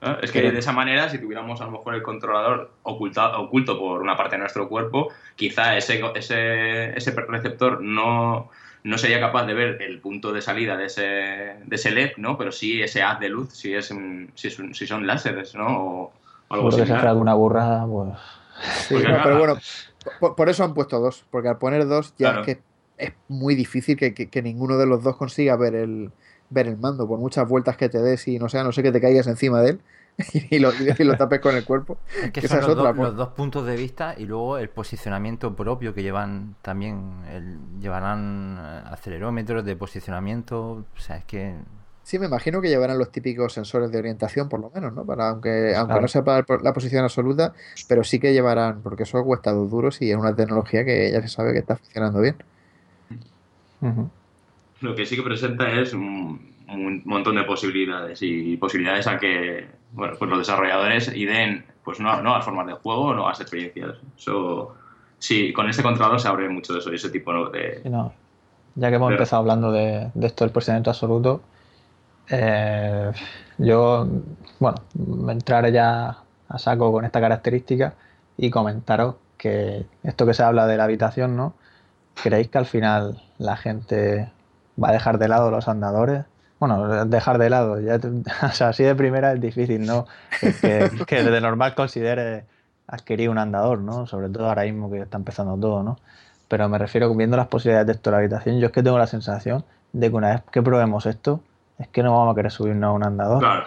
Ah, 0.02 0.18
es 0.22 0.32
que 0.32 0.42
de 0.42 0.58
esa 0.58 0.72
manera, 0.72 1.10
si 1.10 1.20
tuviéramos 1.20 1.62
a 1.62 1.66
lo 1.66 1.72
mejor 1.72 1.94
el 1.94 2.02
controlador 2.02 2.72
ocultado, 2.84 3.42
oculto 3.42 3.78
por 3.78 4.02
una 4.02 4.18
parte 4.18 4.38
de 4.38 4.40
nuestro 4.40 4.68
cuerpo, 4.70 5.10
quizá 5.36 5.78
ese, 5.78 6.02
ese, 6.16 6.98
ese 6.98 7.12
receptor 7.12 7.82
no, 7.82 8.50
no 8.84 8.98
sería 8.98 9.20
capaz 9.20 9.46
de 9.46 9.54
ver 9.54 9.82
el 9.82 10.00
punto 10.00 10.32
de 10.32 10.42
salida 10.42 10.78
de 10.78 10.86
ese, 10.86 11.02
de 11.02 11.76
ese 11.76 11.92
LED, 11.92 12.14
¿no? 12.18 12.38
Pero 12.38 12.52
sí 12.52 12.82
ese 12.82 13.04
haz 13.04 13.20
de 13.20 13.30
luz, 13.30 13.50
si, 13.54 13.74
es, 13.74 13.94
si, 14.36 14.50
si 14.50 14.88
son 14.88 15.06
láseres, 15.06 15.54
¿no? 15.54 15.68
O, 15.68 16.14
algo 16.50 16.70
así. 16.70 16.92
alguna 16.92 17.36
burrada, 17.36 17.86
pues 17.86 18.18
pero 18.90 19.38
bueno, 19.40 19.58
por, 20.36 20.50
eso 20.50 20.64
han 20.64 20.74
puesto 20.74 21.00
dos, 21.00 21.26
porque 21.30 21.50
al 21.50 21.58
poner 21.58 21.88
dos 21.88 22.14
ya 22.18 22.40
es 22.40 22.46
que 22.46 22.62
es 22.98 23.14
muy 23.28 23.56
difícil 23.56 23.98
que, 23.98 24.42
ninguno 24.42 24.78
de 24.78 24.86
los 24.86 25.04
dos 25.04 25.16
consiga 25.16 25.56
ver 25.56 25.76
el, 25.76 26.12
ver 26.50 26.68
el 26.68 26.78
mando, 26.78 27.08
por 27.08 27.20
muchas 27.20 27.48
vueltas 27.48 27.78
que 27.78 27.90
te 27.90 28.00
des 28.00 28.28
y 28.28 28.40
no 28.40 28.50
sé, 28.50 28.64
no 28.64 28.72
sé 28.72 28.84
que 28.84 28.92
te 28.92 29.02
caigas 29.02 29.28
encima 29.28 29.62
de 29.62 29.72
él 29.72 29.82
y 30.50 30.60
lo, 30.60 30.72
lo 30.72 31.18
tapes 31.18 31.40
con 31.40 31.56
el 31.56 31.64
cuerpo. 31.64 31.98
Es 32.24 32.32
que 32.32 32.48
son 32.48 32.62
los, 32.62 33.16
dos, 33.16 33.30
puntos 33.30 33.66
de 33.66 33.76
vista 33.76 34.16
y 34.18 34.26
luego 34.26 34.58
el 34.58 34.70
posicionamiento 34.70 35.56
propio 35.56 35.94
que 35.94 36.04
llevan 36.04 36.56
también, 36.62 37.24
el, 37.32 37.58
llevarán 37.80 38.58
acelerómetros 38.86 39.64
de 39.64 39.76
posicionamiento, 39.76 40.86
o 40.96 41.00
sea, 41.00 41.18
es 41.18 41.26
que 41.26 41.56
Sí, 42.10 42.18
me 42.18 42.26
imagino 42.26 42.60
que 42.60 42.70
llevarán 42.70 42.98
los 42.98 43.12
típicos 43.12 43.54
sensores 43.54 43.92
de 43.92 44.00
orientación, 44.00 44.50
por 44.50 44.60
lo 44.60 44.72
menos, 44.72 44.92
¿no? 44.94 45.06
Para, 45.06 45.30
aunque 45.30 45.76
aunque 45.76 46.02
no 46.02 46.08
sepa 46.08 46.44
la 46.64 46.74
posición 46.74 47.04
absoluta, 47.04 47.54
pero 47.88 48.04
sí 48.04 48.20
que 48.20 48.34
llevarán, 48.34 48.82
porque 48.82 49.04
eso 49.04 49.24
cuesta 49.24 49.52
dos 49.52 49.70
duros 49.70 50.02
y 50.02 50.10
es 50.10 50.18
una 50.18 50.36
tecnología 50.36 50.84
que 50.84 51.12
ya 51.12 51.22
se 51.22 51.28
sabe 51.28 51.54
que 51.54 51.60
está 51.60 51.76
funcionando 51.76 52.20
bien. 52.20 52.36
Lo 54.82 54.96
que 54.96 55.06
sí 55.06 55.18
que 55.18 55.22
presenta 55.22 55.70
es 55.70 55.94
un, 55.94 56.56
montón 57.06 57.36
de 57.36 57.44
posibilidades 57.44 58.24
y 58.24 58.58
posibilidades 58.58 59.06
a 59.06 59.20
que 59.20 59.68
bueno, 59.92 60.16
pues 60.18 60.32
los 60.32 60.40
desarrolladores 60.40 61.14
den 61.14 61.64
pues 61.84 62.00
nuevas 62.00 62.44
formas 62.44 62.66
de 62.66 62.74
juego, 62.74 63.14
nuevas 63.14 63.40
experiencias. 63.40 63.98
Eso 64.18 64.74
sí, 65.20 65.54
con 65.54 65.70
este 65.70 65.84
controlador 65.84 66.20
se 66.20 66.28
abre 66.28 66.50
mucho 66.50 66.74
de 66.74 66.80
eso, 66.80 66.92
ese 66.92 67.12
tipo 67.12 67.52
de... 67.52 67.84
Ya 68.74 68.90
que 68.90 68.96
hemos 68.96 69.12
empezado 69.12 69.42
hablando 69.42 69.72
de, 69.72 70.10
de 70.16 70.26
esto 70.26 70.44
del 70.44 70.52
posicionamiento 70.52 70.90
absoluto, 70.90 71.44
eh, 72.30 73.12
yo, 73.58 74.08
bueno, 74.60 74.78
me 74.96 75.34
entraré 75.34 75.72
ya 75.72 76.18
a 76.48 76.60
saco 76.60 76.92
con 76.92 77.06
esta 77.06 77.22
característica 77.22 77.94
y 78.38 78.50
comentaros 78.50 79.16
que 79.38 79.86
esto 80.04 80.26
que 80.26 80.34
se 80.34 80.44
habla 80.44 80.68
de 80.68 80.78
la 80.78 80.86
habitación, 80.86 81.36
¿no? 81.36 81.54
¿Creéis 82.22 82.50
que 82.50 82.58
al 82.58 82.66
final 82.66 83.22
la 83.38 83.58
gente 83.58 84.32
va 84.82 84.90
a 84.90 84.92
dejar 84.94 85.18
de 85.18 85.28
lado 85.28 85.52
los 85.52 85.68
andadores? 85.68 86.26
Bueno, 86.60 87.06
dejar 87.06 87.38
de 87.38 87.50
lado, 87.50 87.80
ya, 87.80 87.96
o 88.44 88.52
sea, 88.52 88.70
así 88.70 88.84
de 88.84 88.96
primera 88.96 89.34
es 89.34 89.42
difícil, 89.42 89.86
¿no? 89.86 90.06
Que, 90.42 90.90
que 91.08 91.24
de 91.24 91.42
normal 91.42 91.74
considere 91.76 92.46
adquirir 92.88 93.30
un 93.30 93.38
andador, 93.38 93.80
¿no? 93.80 94.08
Sobre 94.08 94.30
todo 94.30 94.48
ahora 94.48 94.64
mismo 94.64 94.92
que 94.92 95.00
está 95.02 95.18
empezando 95.18 95.58
todo, 95.58 95.84
¿no? 95.84 95.98
Pero 96.48 96.68
me 96.68 96.78
refiero, 96.78 97.14
viendo 97.16 97.38
las 97.38 97.48
posibilidades 97.48 97.88
de 97.88 97.94
esto 97.94 98.10
de 98.10 98.12
la 98.14 98.20
habitación, 98.20 98.60
yo 98.60 98.68
es 98.68 98.72
que 98.74 98.84
tengo 98.84 98.98
la 98.98 99.08
sensación 99.08 99.64
de 99.94 100.10
que 100.10 100.16
una 100.16 100.32
vez 100.32 100.42
que 100.52 100.62
probemos 100.62 101.06
esto, 101.06 101.42
es 101.80 101.88
que 101.88 102.04
no 102.04 102.16
vamos 102.16 102.34
a 102.34 102.36
querer 102.36 102.52
subirnos 102.52 102.90
a 102.90 102.92
un 102.92 103.04
andador. 103.04 103.40
Claro. 103.40 103.66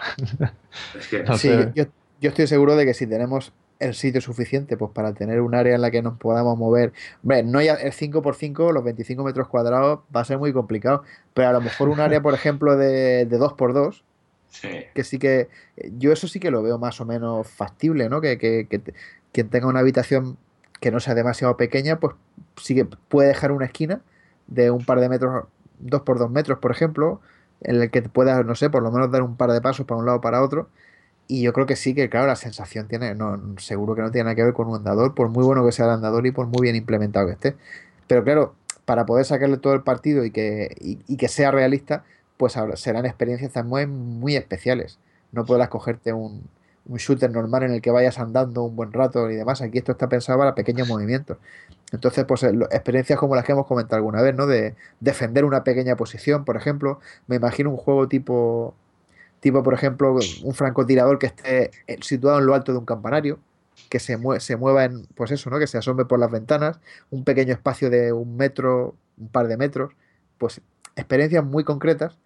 sí, 1.37 1.49
yo, 1.75 1.85
estoy 2.21 2.47
seguro 2.47 2.75
de 2.75 2.85
que 2.85 2.93
si 2.93 3.07
tenemos 3.07 3.53
el 3.79 3.95
sitio 3.95 4.21
suficiente 4.21 4.77
pues 4.77 4.91
para 4.91 5.13
tener 5.13 5.41
un 5.41 5.55
área 5.55 5.75
en 5.75 5.81
la 5.81 5.91
que 5.91 6.01
nos 6.01 6.17
podamos 6.17 6.57
mover. 6.57 6.93
Hombre, 7.23 7.43
no 7.43 7.59
hay 7.59 7.67
el 7.67 7.91
5x5, 7.91 8.71
los 8.71 8.83
25 8.83 9.23
metros 9.23 9.47
cuadrados 9.47 10.01
va 10.15 10.21
a 10.21 10.25
ser 10.25 10.37
muy 10.37 10.53
complicado, 10.53 11.03
pero 11.33 11.49
a 11.49 11.53
lo 11.53 11.59
mejor 11.59 11.89
un 11.89 11.99
área, 11.99 12.21
por 12.21 12.33
ejemplo, 12.33 12.77
de, 12.77 13.25
de 13.25 13.39
2x2, 13.39 14.03
que 14.93 15.03
sí 15.03 15.17
que 15.17 15.49
yo 15.97 16.13
eso 16.13 16.27
sí 16.27 16.39
que 16.39 16.51
lo 16.51 16.61
veo 16.61 16.77
más 16.77 17.01
o 17.01 17.05
menos 17.05 17.47
factible, 17.47 18.07
¿no? 18.07 18.21
Que, 18.21 18.37
que, 18.37 18.67
que 18.67 18.93
quien 19.31 19.49
tenga 19.49 19.67
una 19.67 19.79
habitación 19.79 20.37
que 20.79 20.91
no 20.91 20.99
sea 20.99 21.15
demasiado 21.15 21.57
pequeña, 21.57 21.99
pues 21.99 22.15
sí 22.57 22.75
que 22.75 22.85
puede 22.85 23.29
dejar 23.29 23.51
una 23.51 23.65
esquina 23.65 24.01
de 24.47 24.69
un 24.69 24.85
par 24.85 24.99
de 24.99 25.09
metros, 25.09 25.45
2x2 25.83 26.29
metros, 26.29 26.59
por 26.59 26.71
ejemplo, 26.71 27.19
en 27.63 27.81
el 27.81 27.91
que 27.91 28.01
puedas, 28.03 28.45
no 28.45 28.55
sé, 28.55 28.69
por 28.69 28.83
lo 28.83 28.91
menos 28.91 29.11
dar 29.11 29.23
un 29.23 29.37
par 29.37 29.51
de 29.51 29.61
pasos 29.61 29.85
para 29.85 29.99
un 29.99 30.05
lado 30.05 30.21
para 30.21 30.41
otro. 30.43 30.69
Y 31.27 31.41
yo 31.43 31.53
creo 31.53 31.65
que 31.65 31.75
sí, 31.75 31.95
que 31.95 32.09
claro, 32.09 32.27
la 32.27 32.35
sensación 32.35 32.87
tiene, 32.87 33.15
no, 33.15 33.39
seguro 33.59 33.95
que 33.95 34.01
no 34.01 34.11
tiene 34.11 34.25
nada 34.25 34.35
que 34.35 34.43
ver 34.43 34.53
con 34.53 34.67
un 34.67 34.75
andador, 34.75 35.15
por 35.15 35.29
muy 35.29 35.43
bueno 35.43 35.65
que 35.65 35.71
sea 35.71 35.85
el 35.85 35.91
andador 35.91 36.25
y 36.27 36.31
por 36.31 36.47
muy 36.47 36.61
bien 36.63 36.75
implementado 36.75 37.27
que 37.27 37.33
esté. 37.33 37.55
Pero 38.07 38.23
claro, 38.23 38.55
para 38.85 39.05
poder 39.05 39.25
sacarle 39.25 39.57
todo 39.57 39.73
el 39.73 39.83
partido 39.83 40.25
y 40.25 40.31
que, 40.31 40.75
y, 40.79 41.17
que 41.17 41.27
sea 41.29 41.51
realista, 41.51 42.03
pues 42.37 42.55
serán 42.75 43.05
experiencias 43.05 43.65
muy, 43.65 43.87
muy 43.87 44.35
especiales. 44.35 44.99
No 45.31 45.45
podrás 45.45 45.69
cogerte 45.69 46.13
un, 46.13 46.43
un 46.85 46.97
shooter 46.97 47.31
normal 47.31 47.63
en 47.63 47.73
el 47.73 47.81
que 47.81 47.91
vayas 47.91 48.19
andando 48.19 48.63
un 48.63 48.75
buen 48.75 48.91
rato 48.91 49.29
y 49.29 49.35
demás. 49.35 49.61
Aquí 49.61 49.77
esto 49.77 49.93
está 49.93 50.09
pensado 50.09 50.39
para 50.39 50.55
pequeños 50.55 50.87
movimientos. 50.87 51.37
Entonces, 51.91 52.25
pues 52.25 52.43
eh, 52.43 52.51
experiencias 52.71 53.19
como 53.19 53.35
las 53.35 53.45
que 53.45 53.53
hemos 53.53 53.67
comentado 53.67 53.97
alguna 53.97 54.21
vez, 54.21 54.35
¿no? 54.35 54.47
De 54.47 54.75
defender 54.99 55.45
una 55.45 55.63
pequeña 55.63 55.95
posición, 55.95 56.45
por 56.45 56.57
ejemplo. 56.57 56.99
Me 57.27 57.37
imagino 57.37 57.69
un 57.69 57.77
juego 57.77 58.07
tipo, 58.07 58.75
tipo 59.39 59.63
por 59.63 59.73
ejemplo, 59.73 60.17
un 60.43 60.53
francotirador 60.53 61.19
que 61.19 61.27
esté 61.27 61.71
eh, 61.87 61.97
situado 62.01 62.39
en 62.39 62.45
lo 62.45 62.55
alto 62.55 62.71
de 62.73 62.79
un 62.79 62.85
campanario, 62.85 63.39
que 63.89 63.99
se, 63.99 64.17
se 64.39 64.57
mueva 64.57 64.85
en, 64.85 65.05
pues 65.15 65.31
eso, 65.31 65.49
¿no? 65.49 65.59
Que 65.59 65.67
se 65.67 65.77
asome 65.77 66.05
por 66.05 66.19
las 66.19 66.31
ventanas, 66.31 66.79
un 67.11 67.23
pequeño 67.23 67.53
espacio 67.53 67.89
de 67.89 68.11
un 68.11 68.37
metro, 68.37 68.95
un 69.17 69.29
par 69.29 69.47
de 69.47 69.57
metros, 69.57 69.93
pues 70.37 70.61
experiencias 70.95 71.43
muy 71.45 71.63
concretas 71.63 72.17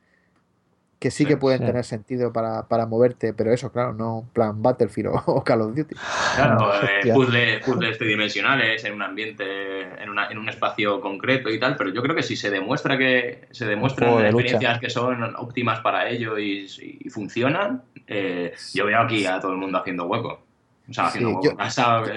que 0.99 1.11
sí, 1.11 1.25
que 1.25 1.37
pueden 1.37 1.63
tener 1.63 1.83
sentido 1.83 2.33
para, 2.33 2.67
para, 2.67 2.87
moverte, 2.87 3.31
pero 3.33 3.53
eso, 3.53 3.71
claro, 3.71 3.93
no 3.93 4.27
plan 4.33 4.61
Battlefield 4.63 5.11
o, 5.27 5.43
Call 5.43 5.61
of 5.61 5.75
Duty. 5.75 5.95
Claro, 6.35 6.71
eh, 7.03 7.61
puzzles, 7.63 7.97
tridimensionales 7.97 8.83
en 8.83 8.93
un 8.93 9.03
ambiente, 9.03 9.81
en, 10.01 10.09
una, 10.09 10.27
en, 10.29 10.39
un 10.39 10.49
espacio 10.49 10.99
concreto 10.99 11.49
y 11.49 11.59
tal, 11.59 11.75
pero 11.75 11.91
yo 11.91 12.01
creo 12.01 12.15
que 12.15 12.23
si 12.23 12.35
se 12.35 12.49
demuestra 12.49 12.97
que 12.97 13.47
se 13.51 13.65
demuestran 13.65 14.25
experiencias 14.25 14.79
que 14.79 14.89
son 14.89 15.35
óptimas 15.35 15.81
para 15.81 16.09
ello 16.09 16.39
y, 16.39 16.67
funcionan, 17.09 17.83
eh, 18.07 18.53
yo 18.73 18.85
veo 18.85 18.99
aquí 18.99 19.25
a 19.25 19.39
todo 19.39 19.51
el 19.51 19.57
mundo 19.57 19.77
haciendo 19.77 20.05
hueco. 20.05 20.43
O 20.89 20.93
sea, 20.93 21.07
haciendo 21.07 21.39
hueco. 21.39 21.57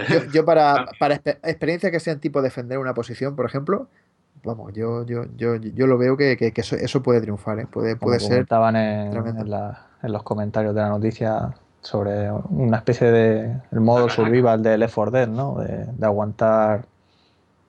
Yo, 0.09 0.33
yo, 0.33 0.45
para, 0.45 0.87
para 0.99 1.17
experiencias 1.17 1.93
que 1.93 2.01
sean 2.01 2.19
tipo 2.19 2.41
defender 2.41 2.79
una 2.79 2.95
posición, 2.95 3.37
por 3.37 3.47
ejemplo, 3.47 3.89
vamos, 4.45 4.73
yo, 4.73 5.05
yo, 5.05 5.25
yo, 5.37 5.57
yo 5.57 5.87
lo 5.87 5.99
veo 5.99 6.17
que, 6.17 6.37
que, 6.37 6.53
eso, 6.57 7.03
puede 7.03 7.21
triunfar, 7.21 7.61
¿eh? 7.61 7.67
puede, 7.67 7.97
puede 7.97 8.21
ser. 8.21 8.43
Estaban 8.43 8.77
en, 8.77 9.13
en, 9.13 10.13
los 10.13 10.23
comentarios 10.23 10.75
de 10.75 10.81
la 10.81 10.89
noticia 10.89 11.55
sobre 11.83 12.31
una 12.31 12.79
especie 12.79 13.11
de 13.11 13.57
el 13.71 13.81
modo 13.81 14.09
survival 14.09 14.63
de 14.63 14.79
Left 14.79 14.95
4 14.95 15.11
Dead, 15.11 15.29
¿no? 15.29 15.57
De, 15.57 15.87
de, 15.87 16.07
aguantar 16.07 16.87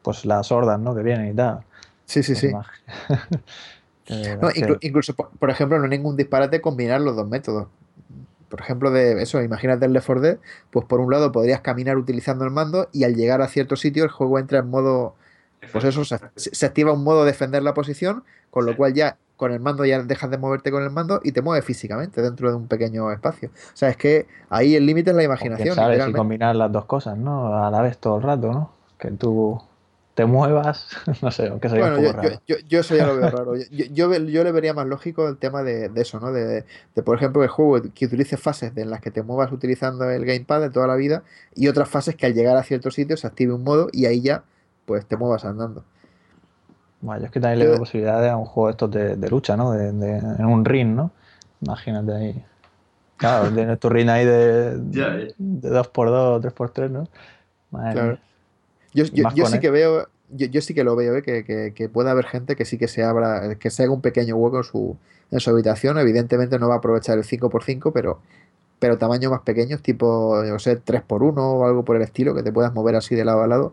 pues 0.01 0.25
las 0.25 0.51
hordas, 0.51 0.79
¿no? 0.79 0.95
Que 0.95 1.03
vienen 1.03 1.31
y 1.31 1.33
tal. 1.33 1.61
Sí, 2.05 2.23
sí, 2.23 2.35
sí. 2.35 2.51
no, 4.41 4.49
incluso, 4.81 5.15
por, 5.15 5.49
ejemplo, 5.49 5.77
no 5.77 5.85
hay 5.85 5.89
ningún 5.89 6.17
disparate 6.17 6.61
combinar 6.61 7.01
los 7.01 7.15
dos 7.15 7.27
métodos. 7.27 7.67
Por 8.49 8.59
ejemplo, 8.59 8.91
de 8.91 9.21
eso, 9.21 9.41
imagínate 9.41 9.85
el 9.85 9.93
Left 9.93 10.07
4 10.07 10.21
Dead, 10.21 10.37
pues 10.71 10.85
por 10.85 10.99
un 10.99 11.11
lado 11.11 11.31
podrías 11.31 11.61
caminar 11.61 11.97
utilizando 11.97 12.43
el 12.43 12.51
mando 12.51 12.89
y 12.91 13.05
al 13.05 13.15
llegar 13.15 13.41
a 13.41 13.47
cierto 13.47 13.77
sitio 13.77 14.03
el 14.03 14.09
juego 14.09 14.39
entra 14.39 14.59
en 14.59 14.69
modo 14.69 15.15
pues 15.71 15.83
eso, 15.83 16.03
se, 16.03 16.65
activa 16.65 16.91
un 16.91 17.03
modo 17.03 17.21
de 17.21 17.31
defender 17.31 17.63
la 17.63 17.73
posición, 17.73 18.23
con 18.49 18.65
lo 18.65 18.75
cual 18.75 18.93
ya 18.93 19.17
con 19.37 19.51
el 19.51 19.59
mando 19.59 19.85
ya 19.85 20.01
dejas 20.03 20.29
de 20.29 20.37
moverte 20.37 20.69
con 20.71 20.83
el 20.83 20.91
mando 20.91 21.19
y 21.23 21.31
te 21.31 21.41
mueves 21.41 21.65
físicamente 21.65 22.21
dentro 22.21 22.49
de 22.49 22.55
un 22.55 22.67
pequeño 22.67 23.11
espacio. 23.11 23.49
O 23.49 23.75
sea, 23.75 23.89
es 23.89 23.97
que 23.97 24.27
ahí 24.49 24.75
el 24.75 24.85
límite 24.85 25.11
es 25.11 25.15
la 25.15 25.23
imaginación. 25.23 25.73
Sabes 25.73 26.03
si 26.03 26.13
combinar 26.13 26.55
las 26.55 26.71
dos 26.71 26.85
cosas, 26.85 27.17
¿no? 27.17 27.63
A 27.63 27.71
la 27.71 27.81
vez 27.81 27.97
todo 27.97 28.17
el 28.17 28.23
rato, 28.23 28.51
¿no? 28.51 28.71
Que 28.99 29.09
tú 29.09 29.59
te 30.13 30.25
muevas, 30.25 30.89
no 31.21 31.31
sé, 31.31 31.47
aunque 31.47 31.69
sería 31.69 31.85
un 31.85 32.05
poco 32.05 32.29
yo, 32.45 32.55
Yo, 32.67 32.79
eso 32.81 32.95
ya 32.95 33.07
lo 33.07 33.15
veo 33.15 33.29
raro. 33.31 33.53
Yo, 33.71 34.43
le 34.43 34.51
vería 34.51 34.73
más 34.73 34.85
lógico 34.85 35.27
el 35.27 35.37
tema 35.37 35.63
de, 35.63 35.89
eso, 35.95 36.19
¿no? 36.19 36.31
De, 36.31 36.65
de, 36.95 37.03
por 37.03 37.15
ejemplo, 37.15 37.41
el 37.43 37.49
juego 37.49 37.81
que 37.95 38.05
utilice 38.05 38.37
fases 38.37 38.73
en 38.75 38.89
las 38.89 39.01
que 39.01 39.09
te 39.09 39.23
muevas 39.23 39.51
utilizando 39.51 40.09
el 40.09 40.25
gamepad 40.25 40.61
de 40.61 40.69
toda 40.69 40.87
la 40.87 40.95
vida 40.95 41.23
y 41.55 41.67
otras 41.67 41.89
fases 41.89 42.15
que 42.15 42.25
al 42.25 42.33
llegar 42.33 42.57
a 42.57 42.63
ciertos 42.63 42.93
sitios 42.93 43.21
se 43.21 43.27
active 43.27 43.53
un 43.53 43.63
modo 43.63 43.87
y 43.91 44.05
ahí 44.05 44.21
ya 44.21 44.43
pues 44.91 45.05
te 45.05 45.15
muevas 45.15 45.45
andando. 45.45 45.85
Bueno, 46.99 47.21
yo 47.21 47.27
es 47.27 47.31
que 47.31 47.39
también 47.39 47.59
le 47.59 47.67
veo 47.67 47.77
posibilidades 47.77 48.29
a 48.29 48.35
un 48.35 48.43
juego 48.43 48.67
de 48.67 48.71
estos 48.71 48.91
de, 48.91 49.29
lucha, 49.29 49.55
¿no? 49.55 49.71
De, 49.71 49.87
en 49.87 50.45
un 50.45 50.65
ring, 50.65 50.93
¿no? 50.93 51.11
Imagínate 51.61 52.13
ahí. 52.13 52.45
Claro, 53.15 53.49
tienes 53.55 53.79
tu 53.79 53.87
ring 53.87 54.09
ahí 54.09 54.25
de, 54.25 54.77
de 54.79 55.33
2x2, 55.37 56.41
3x3, 56.41 56.89
¿no? 56.89 57.07
claro. 57.71 58.17
Yo, 58.93 59.05
yo, 59.05 59.45
sí 59.45 59.59
que 59.61 59.69
veo, 59.69 60.09
yo, 60.29 60.61
sí 60.61 60.73
que 60.73 60.83
lo 60.83 60.97
veo, 60.97 61.15
¿eh? 61.15 61.21
que, 61.21 61.45
que, 61.45 61.73
que 61.73 61.87
puede 61.87 62.09
haber 62.09 62.25
gente 62.25 62.57
que 62.57 62.65
sí 62.65 62.77
que 62.77 62.89
se 62.89 63.01
abra, 63.01 63.55
que 63.55 63.69
se 63.69 63.83
haga 63.83 63.93
un 63.93 64.01
pequeño 64.01 64.35
hueco 64.35 64.57
en 64.57 64.63
su, 64.65 64.97
en 65.31 65.39
su 65.39 65.51
habitación. 65.51 65.97
Evidentemente 65.99 66.59
no 66.59 66.67
va 66.67 66.75
a 66.75 66.77
aprovechar 66.79 67.17
el 67.17 67.23
5x5, 67.23 67.93
pero, 67.93 68.19
pero 68.79 68.97
tamaños 68.97 69.31
más 69.31 69.43
pequeños, 69.43 69.81
tipo, 69.81 70.43
yo 70.43 70.59
sé, 70.59 70.83
3x1 70.83 71.37
o 71.37 71.65
algo 71.65 71.85
por 71.85 71.95
el 71.95 72.01
estilo, 72.01 72.35
que 72.35 72.43
te 72.43 72.51
puedas 72.51 72.73
mover 72.73 72.97
así 72.97 73.15
de 73.15 73.23
lado 73.23 73.43
a 73.43 73.47
lado 73.47 73.71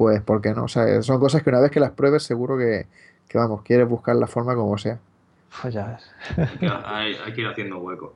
pues 0.00 0.22
¿por 0.22 0.40
qué 0.40 0.54
no? 0.54 0.64
O 0.64 0.68
sea, 0.68 1.02
son 1.02 1.20
cosas 1.20 1.42
que 1.42 1.50
una 1.50 1.60
vez 1.60 1.70
que 1.70 1.78
las 1.78 1.90
pruebes 1.90 2.22
seguro 2.22 2.56
que, 2.56 2.86
vamos, 3.34 3.60
quieres 3.60 3.86
buscar 3.86 4.16
la 4.16 4.26
forma 4.26 4.54
como 4.54 4.78
sea. 4.78 4.98
Pues 5.60 5.74
ya 5.74 5.88
ves. 5.88 6.10
hay, 6.86 7.14
que 7.34 7.42
ir 7.42 7.46
haciendo 7.46 7.76
hueco. 7.80 8.14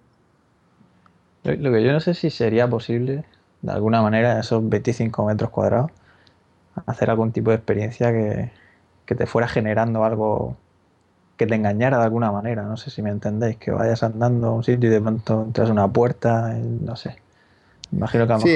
Lo, 1.43 1.71
que 1.71 1.85
yo 1.85 1.93
no 1.93 2.01
sé 2.01 2.15
si 2.15 2.31
sería 2.31 2.67
posible, 2.69 3.27
de 3.61 3.73
alguna 3.73 4.01
manera, 4.01 4.41
esos 4.41 4.67
25 4.67 5.27
metros 5.27 5.51
cuadrados, 5.51 5.91
hacer 6.87 7.11
algún 7.11 7.33
tipo 7.33 7.51
de 7.51 7.57
experiencia 7.57 8.13
que, 8.13 8.51
que 9.05 9.15
te 9.15 9.27
fuera 9.27 9.47
generando 9.47 10.07
algo 10.07 10.57
que 11.37 11.47
te 11.47 11.55
engañara 11.55 11.99
de 11.99 12.05
alguna 12.05 12.33
manera. 12.33 12.63
No 12.63 12.79
sé 12.79 12.89
si 12.89 13.03
me 13.03 13.11
entendéis, 13.11 13.59
que 13.59 13.73
vayas 13.73 14.03
andando 14.03 14.47
a 14.47 14.53
un 14.53 14.65
sitio 14.65 14.89
y 14.89 14.93
de 14.93 15.03
pronto 15.03 15.43
entras 15.43 15.69
a 15.69 15.73
una 15.73 15.89
puerta, 15.89 16.49
no 16.55 16.97
sé. 16.97 17.19
Imagino 17.93 18.27
que 18.27 18.33
a 18.33 18.37
lo 18.37 18.43
sí, 18.43 18.51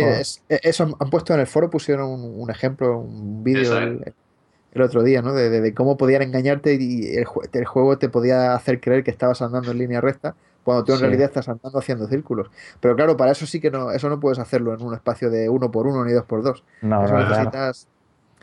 e, 0.49 0.61
eso 0.63 0.97
han 0.99 1.11
puesto 1.11 1.35
en 1.35 1.41
el 1.41 1.47
foro, 1.47 1.71
pusieron 1.71 2.11
un, 2.11 2.51
ejemplo, 2.51 2.99
un 2.99 3.45
vídeo 3.45 3.79
el, 3.79 4.83
otro 4.83 5.03
día, 5.03 5.23
¿no? 5.23 5.33
De, 5.33 5.75
cómo 5.75 5.97
podían 5.97 6.23
engañarte 6.23 6.75
y 6.75 7.17
el, 7.17 7.27
el, 7.53 7.65
juego 7.65 7.99
te 7.99 8.09
podía 8.09 8.55
hacer 8.55 8.81
creer 8.81 9.03
que 9.03 9.11
estabas 9.11 9.43
andando 9.43 9.73
en 9.73 9.79
línea 9.79 10.01
recta 10.01 10.35
cuando 10.69 10.85
tú 10.85 10.93
en 10.93 11.01
realidad 11.01 11.25
estás 11.25 11.49
andando 11.49 11.79
haciendo 11.79 12.07
círculos. 12.09 12.51
Pero 12.81 12.95
claro, 12.95 13.17
para 13.17 13.33
eso 13.33 13.47
sí 13.47 13.59
que 13.59 13.71
no, 13.71 13.91
eso 13.91 14.09
no 14.11 14.21
puedes 14.21 14.39
hacerlo 14.39 14.75
en 14.75 14.83
un 14.83 14.95
espacio 14.95 15.31
de 15.31 15.49
uno 15.49 15.71
por 15.71 15.87
uno 15.87 16.05
ni 16.05 16.13
dos 16.13 16.25
por 16.27 16.43
dos. 16.43 16.63
No, 16.83 17.05
eso 17.05 17.17
necesitas, 17.17 17.89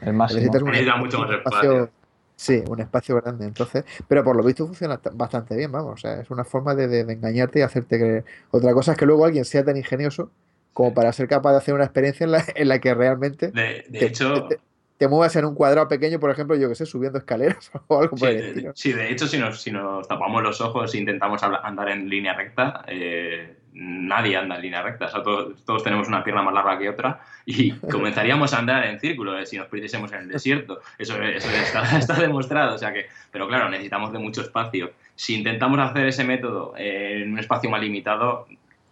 el 0.01 0.17
necesitas 0.17 0.61
un, 0.63 0.71
mucho 0.99 1.19
más 1.19 1.31
espacio, 1.31 1.89
Sí, 2.35 2.63
un 2.67 2.81
espacio 2.81 3.21
grande, 3.21 3.45
entonces, 3.45 3.85
pero 4.07 4.23
por 4.23 4.35
lo 4.35 4.43
visto 4.43 4.65
funciona 4.65 4.99
bastante 5.13 5.55
bien, 5.55 5.71
vamos, 5.71 5.93
o 5.93 5.97
sea, 5.97 6.19
es 6.19 6.29
una 6.31 6.43
forma 6.43 6.75
de, 6.75 6.87
de 6.87 7.13
engañarte 7.13 7.59
y 7.59 7.61
hacerte 7.61 7.97
creer. 7.97 8.25
Otra 8.51 8.73
cosa 8.73 8.93
es 8.93 8.97
que 8.97 9.05
luego 9.05 9.23
alguien 9.23 9.45
sea 9.45 9.63
tan 9.63 9.77
ingenioso 9.77 10.31
como 10.75 10.93
para 10.93 11.13
ser 11.13 11.29
capaz 11.29 11.53
de 11.53 11.57
hacer 11.59 11.73
una 11.73 11.85
experiencia 11.85 12.25
en 12.25 12.31
la, 12.31 12.43
en 12.53 12.67
la 12.67 12.79
que 12.79 12.93
realmente 12.93 13.47
de, 13.47 13.85
te, 13.89 14.05
hecho 14.05 14.49
te, 14.97 15.07
muevas 15.07 15.33
en 15.37 15.45
un 15.45 15.55
cuadrado 15.55 15.87
pequeño, 15.87 16.19
por 16.19 16.29
ejemplo, 16.31 16.57
yo 16.57 16.67
que 16.67 16.75
sé, 16.75 16.85
subiendo 16.85 17.17
escaleras 17.17 17.71
o 17.87 18.01
algo 18.01 18.17
por 18.17 18.29
el 18.29 18.43
estilo. 18.43 18.71
Sí, 18.75 18.91
de 18.91 19.09
hecho, 19.09 19.25
si 19.25 19.37
nos, 19.37 19.61
si 19.61 19.71
nos 19.71 20.05
tapamos 20.05 20.43
los 20.43 20.59
ojos 20.59 20.93
e 20.93 20.97
intentamos 20.97 21.41
andar 21.43 21.87
en 21.87 22.09
línea 22.09 22.33
recta, 22.33 22.83
eh, 22.89 23.55
nadie 23.71 24.35
anda 24.35 24.57
en 24.57 24.63
línea 24.63 24.81
recta. 24.81 25.09
todos, 25.23 25.81
tenemos 25.81 26.09
una 26.09 26.25
pierna 26.25 26.41
más 26.41 26.53
larga 26.53 26.77
que 26.77 26.89
otra 26.89 27.21
y 27.45 27.71
comenzaríamos 27.91 28.53
a 28.53 28.59
andar 28.59 28.85
en 28.85 28.99
círculo 28.99 29.39
eh, 29.39 29.45
si 29.45 29.57
nos 29.57 29.67
perdiésemos 29.67 30.11
en 30.11 30.23
el 30.23 30.27
desierto. 30.27 30.81
Eso, 30.97 31.15
eso 31.21 31.49
está, 31.51 31.97
está, 31.97 32.19
demostrado. 32.19 32.75
O 32.75 32.77
sea 32.77 32.91
que, 32.91 33.05
pero 33.31 33.47
claro, 33.47 33.69
necesitamos 33.69 34.11
de 34.11 34.19
mucho 34.19 34.41
espacio. 34.41 34.91
Si 35.15 35.35
intentamos 35.35 35.79
hacer 35.79 36.05
ese 36.05 36.25
método 36.25 36.73
en 36.75 37.31
un 37.31 37.39
espacio 37.39 37.69
más 37.69 37.79
limitado, 37.79 38.45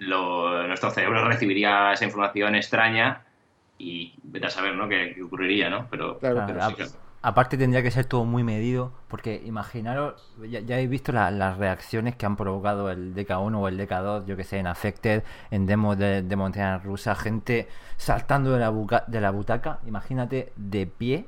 nuestro 0.07 0.91
cerebro 0.91 1.27
recibiría 1.27 1.93
esa 1.93 2.05
información 2.05 2.55
extraña 2.55 3.23
y 3.77 4.13
vete 4.23 4.47
a 4.47 4.49
saber 4.49 4.75
¿no? 4.75 4.87
qué, 4.87 5.15
ocurriría, 5.23 5.69
¿no? 5.69 5.87
Pero, 5.89 6.19
Aparte 7.25 7.55
tendría 7.55 7.81
que 7.81 7.89
ser 7.89 8.03
todo 8.03 8.25
muy 8.25 8.43
medido, 8.43 8.91
porque 9.07 9.41
imaginaros, 9.45 10.35
ya, 10.49 10.59
habéis 10.59 10.89
visto 10.89 11.13
las 11.13 11.57
reacciones 11.57 12.17
que 12.17 12.25
han 12.25 12.35
provocado 12.35 12.91
el 12.91 13.15
DK1 13.15 13.55
o 13.55 13.67
el 13.69 13.79
DK2, 13.79 14.25
yo 14.25 14.35
que 14.35 14.43
sé, 14.43 14.57
en 14.57 14.67
Affected, 14.67 15.23
en 15.49 15.65
demos 15.65 15.97
de, 15.97 16.21
de 16.21 16.35
montaña 16.35 16.79
rusa, 16.79 17.15
gente 17.15 17.69
saltando 17.95 18.51
de 18.51 18.59
la, 18.59 19.05
de 19.07 19.21
la 19.21 19.31
butaca, 19.31 19.79
imagínate 19.85 20.51
de 20.57 20.85
pie, 20.85 21.27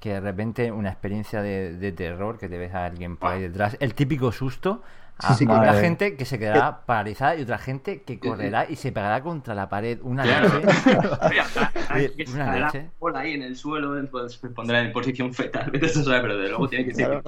que 0.00 0.14
de 0.14 0.20
repente 0.20 0.72
una 0.72 0.90
experiencia 0.90 1.42
de, 1.42 1.92
terror, 1.92 2.38
que 2.38 2.48
te 2.48 2.58
ves 2.58 2.74
a 2.74 2.84
alguien 2.84 3.16
por 3.16 3.32
ahí 3.32 3.42
detrás, 3.42 3.76
el 3.80 3.94
típico 3.94 4.32
susto, 4.32 4.82
Ah, 5.18 5.34
habrá 5.48 5.80
gente 5.80 6.14
que 6.16 6.26
se 6.26 6.38
quedará 6.38 6.84
paralizada 6.84 7.36
y 7.36 7.42
otra 7.42 7.56
gente 7.56 8.02
que 8.02 8.18
correrá 8.18 8.68
y 8.68 8.76
se 8.76 8.92
pegará 8.92 9.22
contra 9.22 9.54
la 9.54 9.66
pared 9.66 9.98
una 10.02 10.24
noche. 10.26 10.66
una 12.34 12.58
noche. 12.58 12.90
ahí 13.14 13.32
en 13.32 13.42
el 13.42 13.56
suelo, 13.56 13.94
pues, 14.10 14.34
se 14.34 14.48
pondrá 14.50 14.82
en 14.82 14.92
posición 14.92 15.32
fetal, 15.32 15.72
pero 15.72 16.36
de 16.36 16.48
luego 16.50 16.68
tiene 16.68 16.84
que 16.84 16.94
ser 16.94 17.22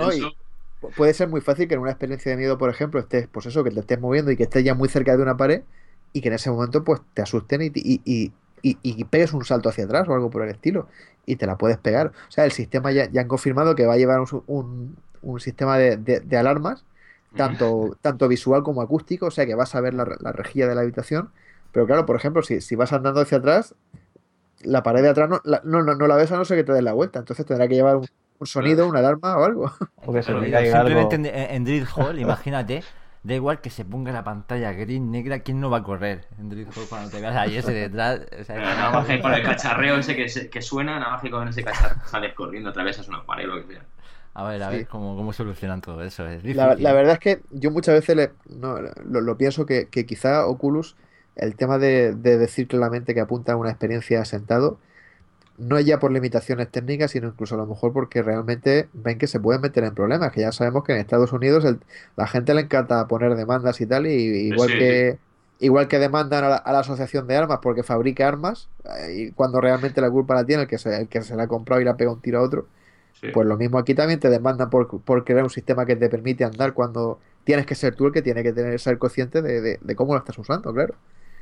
Puede 0.96 1.14
ser 1.14 1.29
muy 1.29 1.40
fácil 1.40 1.66
que 1.66 1.74
en 1.74 1.81
una 1.81 1.90
experiencia 1.90 2.31
de 2.31 2.37
miedo, 2.37 2.59
por 2.59 2.70
ejemplo, 2.70 3.01
estés, 3.01 3.27
pues 3.27 3.46
eso, 3.46 3.64
que 3.64 3.70
te 3.70 3.81
estés 3.81 3.98
moviendo 3.98 4.31
y 4.31 4.37
que 4.37 4.44
estés 4.44 4.62
ya 4.62 4.74
muy 4.74 4.88
cerca 4.88 5.16
de 5.16 5.22
una 5.22 5.37
pared 5.37 5.62
y 6.12 6.20
que 6.20 6.29
en 6.29 6.35
ese 6.35 6.51
momento 6.51 6.85
pues 6.85 7.01
te 7.15 7.23
asusten 7.23 7.63
y, 7.63 7.73
y, 7.75 8.33
y, 8.63 9.04
pegues 9.04 9.33
un 9.33 9.44
salto 9.44 9.71
hacia 9.71 9.85
atrás 9.85 10.06
o 10.08 10.15
algo 10.15 10.31
por 10.31 10.42
el 10.42 10.50
estilo 10.50 10.88
y 11.27 11.37
te 11.37 11.46
la 11.46 11.56
puedes 11.56 11.79
pegar. 11.79 12.08
O 12.29 12.31
sea, 12.31 12.44
el 12.44 12.52
sistema 12.52 12.92
ya, 12.92 13.10
ya 13.10 13.23
han 13.23 13.29
confirmado 13.29 13.75
que 13.75 13.87
va 13.87 13.94
a 13.94 13.96
llevar 13.96 14.21
un, 14.21 14.96
un, 15.23 15.40
sistema 15.40 15.79
de, 15.79 15.96
de 15.96 16.37
alarmas 16.37 16.85
tanto, 17.37 17.96
tanto 18.00 18.29
visual 18.29 18.62
como 18.62 18.83
acústico, 18.83 19.26
o 19.26 19.31
sea 19.31 19.46
que 19.46 19.54
vas 19.54 19.74
a 19.74 19.81
ver 19.81 19.94
la, 19.94 20.06
la 20.20 20.33
rejilla 20.33 20.66
de 20.66 20.74
la 20.74 20.81
habitación. 20.83 21.31
Pero 21.72 21.87
claro, 21.87 22.06
por 22.06 22.16
ejemplo, 22.16 22.42
si, 22.42 22.60
si 22.60 22.76
vas 22.76 22.92
andando 22.92 23.20
hacia 23.20 23.38
atrás, 23.38 23.74
la 24.62 24.83
pared 24.83 25.02
de 25.02 25.10
atrás 25.10 25.29
no 25.29 25.40
la, 25.44 25.60
no, 25.64 25.83
no, 25.83 26.06
la 26.06 26.16
ves 26.16 26.33
a 26.33 26.37
no 26.37 26.44
ser 26.44 26.56
que 26.58 26.64
te 26.64 26.72
des 26.72 26.83
la 26.83 26.92
vuelta. 26.92 27.18
Entonces 27.18 27.44
tendrá 27.46 27.68
que 27.68 27.74
llevar 27.74 27.96
un, 27.96 28.06
sonido, 28.42 28.88
una 28.88 29.00
alarma 29.00 29.37
o 29.37 29.44
algo. 29.44 29.72
simplemente 30.22 31.16
en, 31.16 31.26
en, 31.26 31.64
Drill 31.64 31.87
Hall, 31.94 32.18
imagínate, 32.18 32.83
da 33.22 33.35
igual 33.35 33.60
que 33.60 33.70
se 33.70 33.85
ponga 33.85 34.12
la 34.12 34.24
pantalla 34.24 34.72
gris, 34.72 35.00
negra, 35.00 35.40
¿quién 35.40 35.60
no 35.60 35.70
va 35.70 35.79
a 35.79 35.83
correr 35.83 36.26
en 36.38 36.48
Drill 36.48 36.68
Hall 36.68 36.87
cuando 36.88 37.10
te 37.10 37.20
veas 37.20 37.37
ahí 37.37 37.56
ese 37.56 37.72
detrás? 37.72 38.20
O 38.40 38.44
sea, 38.44 38.56
nada 38.56 38.90
más 38.90 39.06
que 39.06 39.20
con 39.20 39.35
el 39.35 39.42
cacharreo 39.42 39.96
ese 39.96 40.16
que, 40.16 40.48
que 40.48 40.62
suena, 40.62 40.98
nada 40.98 41.12
más 41.12 41.22
que 41.22 41.31
con 41.31 41.46
ese 41.48 41.62
cacharreo 41.62 42.06
sales 42.06 42.35
corriendo, 42.35 42.70
atravesas 42.70 43.08
una 43.08 43.24
pared 43.24 43.48
o 43.50 43.56
lo 43.56 43.66
que 43.66 43.74
sea. 43.74 43.83
A 44.35 44.48
ver, 44.48 44.62
a 44.62 44.70
ver 44.70 44.87
cómo, 44.87 45.16
cómo, 45.16 45.33
solucionan 45.33 45.81
todo 45.81 46.02
eso. 46.02 46.24
la, 46.24 46.92
verdad 46.92 47.14
es 47.14 47.18
que 47.18 47.40
yo 47.50 47.70
muchas 47.70 47.94
veces 47.94 48.16
le, 48.16 48.31
lo, 49.04 49.37
pienso 49.37 49.66
que, 49.66 49.88
quizá 49.88 50.46
Oculus, 50.46 50.96
el 51.35 51.56
tema 51.56 51.79
de, 51.79 52.14
decir 52.14 52.68
claramente 52.68 53.14
que 53.14 53.20
apunta 53.20 53.52
a 53.52 53.56
una 53.56 53.70
experiencia 53.70 54.24
sentado, 54.24 54.79
no 55.56 55.76
es 55.76 55.87
ya 55.87 55.98
por 55.98 56.12
limitaciones 56.12 56.70
técnicas, 56.70 57.10
sino 57.10 57.26
incluso 57.29 57.56
a 57.56 57.58
lo 57.58 57.66
mejor 57.66 57.92
porque 57.92 58.22
realmente 58.22 58.88
ven 58.92 59.18
que 59.18 59.26
se 59.26 59.40
pueden 59.40 59.60
meter 59.60 59.83
en 59.83 59.94
problemas, 59.94 60.31
que 60.31 60.42
ya 60.42 60.52
sabemos 60.52 60.85
que 60.85 60.92
en 60.92 60.98
Estados 60.98 61.33
Unidos 61.33 61.64
la 62.16 62.26
gente 62.29 62.54
le 62.54 62.60
encanta 62.60 63.08
poner 63.08 63.35
demandas 63.35 63.81
y 63.81 63.87
tal, 63.87 64.06
y, 64.06 64.12
igual 64.52 64.68
que 64.68 65.18
igual 65.60 65.88
que 65.88 65.98
demandan 65.98 66.44
a 66.44 66.48
la, 66.48 66.79
asociación 66.79 67.26
de 67.26 67.37
armas 67.37 67.58
porque 67.62 67.83
fabrica 67.83 68.29
armas, 68.29 68.68
eh, 68.85 69.14
y 69.16 69.31
cuando 69.33 69.60
realmente 69.60 70.00
la 70.00 70.10
culpa 70.10 70.35
la 70.35 70.44
tiene 70.44 70.62
el 70.62 70.68
que 70.68 70.79
se, 70.79 70.96
el 70.96 71.08
que 71.08 71.22
se 71.22 71.37
la 71.37 71.44
ha 71.44 71.48
comprado 71.48 71.81
y 71.81 71.85
la 71.85 71.96
pega 71.96 72.12
un 72.12 72.20
tiro 72.20 72.38
a 72.38 72.42
otro, 72.42 72.66
pues 73.33 73.46
lo 73.46 73.56
mismo 73.56 73.79
aquí 73.79 73.94
también 73.94 74.21
te 74.21 74.31
demandan 74.31 74.71
por, 74.71 75.00
por 75.00 75.25
crear 75.25 75.42
un 75.42 75.50
sistema 75.50 75.87
que 75.87 75.96
te 75.96 76.08
permite 76.08 76.44
andar 76.44 76.73
cuando 76.73 77.19
tienes 77.44 77.66
que 77.66 77.75
ser 77.75 77.94
tú 77.94 78.06
el 78.06 78.12
que 78.12 78.23
tiene 78.23 78.42
que 78.42 78.52
tener 78.52 78.79
ser 78.79 78.98
consciente 78.98 79.42
de, 79.42 79.79
de 79.81 79.96
cómo 79.96 80.14
lo 80.14 80.19
estás 80.19 80.38
usando, 80.38 80.73
claro. 80.73 80.94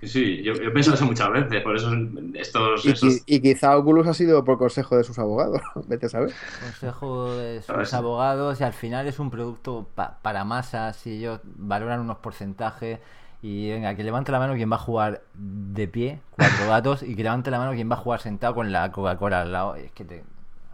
Sí, 0.03 0.43
yo, 0.43 0.53
yo 0.55 0.73
pienso 0.73 0.93
eso 0.93 1.07
muchas 1.07 1.31
veces, 1.33 1.63
por 1.63 1.75
eso 1.75 1.91
estos... 2.35 2.85
Y, 3.27 3.41
quizá 3.41 3.77
Oculus 3.79 4.07
ha 4.07 4.15
sido 4.15 4.45
por 4.45 4.59
consejo 4.59 4.97
de 4.97 5.05
sus 5.05 5.19
abogados, 5.19 5.63
vete 5.89 6.07
a 6.07 6.09
saber. 6.09 6.33
Consejo 6.61 7.35
de 7.37 7.63
sus 7.63 7.95
abogados 7.95 8.61
y 8.61 8.65
al 8.65 8.75
final 8.75 9.07
es 9.07 9.19
un 9.19 9.31
producto 9.31 9.89
para 9.95 10.45
masas 10.45 11.07
y 11.07 11.19
ellos 11.19 11.41
valoran 11.45 12.01
unos 12.01 12.19
porcentajes 12.19 13.01
y 13.41 13.71
venga, 13.71 13.95
que 13.95 14.05
levante 14.05 14.33
la 14.33 14.39
mano 14.39 14.55
quien 14.55 14.71
va 14.71 14.77
a 14.77 14.81
jugar 14.81 15.23
de 15.35 15.89
pie, 15.89 16.21
cuatro 16.31 16.67
gatos, 16.69 17.03
y 17.03 17.15
que 17.15 17.23
levante 17.23 17.51
la 17.51 17.59
mano 17.59 17.73
quien 17.73 17.91
va 17.91 17.95
a 17.95 17.99
jugar 17.99 18.21
sentado 18.21 18.55
con 18.55 18.73
la 18.73 18.91
Coca-Cola 18.93 19.43
al 19.43 19.53
lado. 19.53 19.77
Es 19.77 19.93
que 19.93 20.05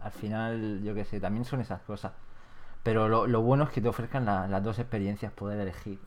al 0.03 0.11
final, 0.11 0.81
yo 0.83 0.93
qué 0.93 1.05
sé, 1.05 1.19
también 1.19 1.45
son 1.45 1.61
esas 1.61 1.81
cosas. 1.81 2.11
Pero 2.83 3.07
lo, 3.07 3.27
lo 3.27 3.41
bueno 3.41 3.63
es 3.63 3.69
que 3.69 3.81
te 3.81 3.87
ofrezcan 3.87 4.25
las 4.25 4.63
dos 4.63 4.79
experiencias, 4.79 5.31
poder 5.31 5.59
elegir. 5.59 5.99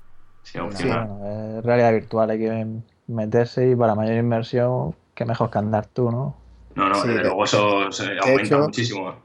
Sí, 0.42 0.58
realidad 0.58 1.92
virtual, 1.92 2.30
hay 2.30 2.38
que 2.38 2.66
meterse 3.08 3.70
y 3.70 3.74
para 3.74 3.94
mayor 3.94 4.16
inversión, 4.16 4.94
qué 5.14 5.24
mejor 5.24 5.50
que 5.50 5.58
andar 5.58 5.86
tú, 5.86 6.10
¿no? 6.10 6.36
No, 6.76 6.88
no, 6.88 7.02
desde 7.02 7.22
luego 7.22 7.44
eso 7.44 7.90
se 7.90 8.18
aumenta 8.18 8.58
muchísimo. 8.58 9.16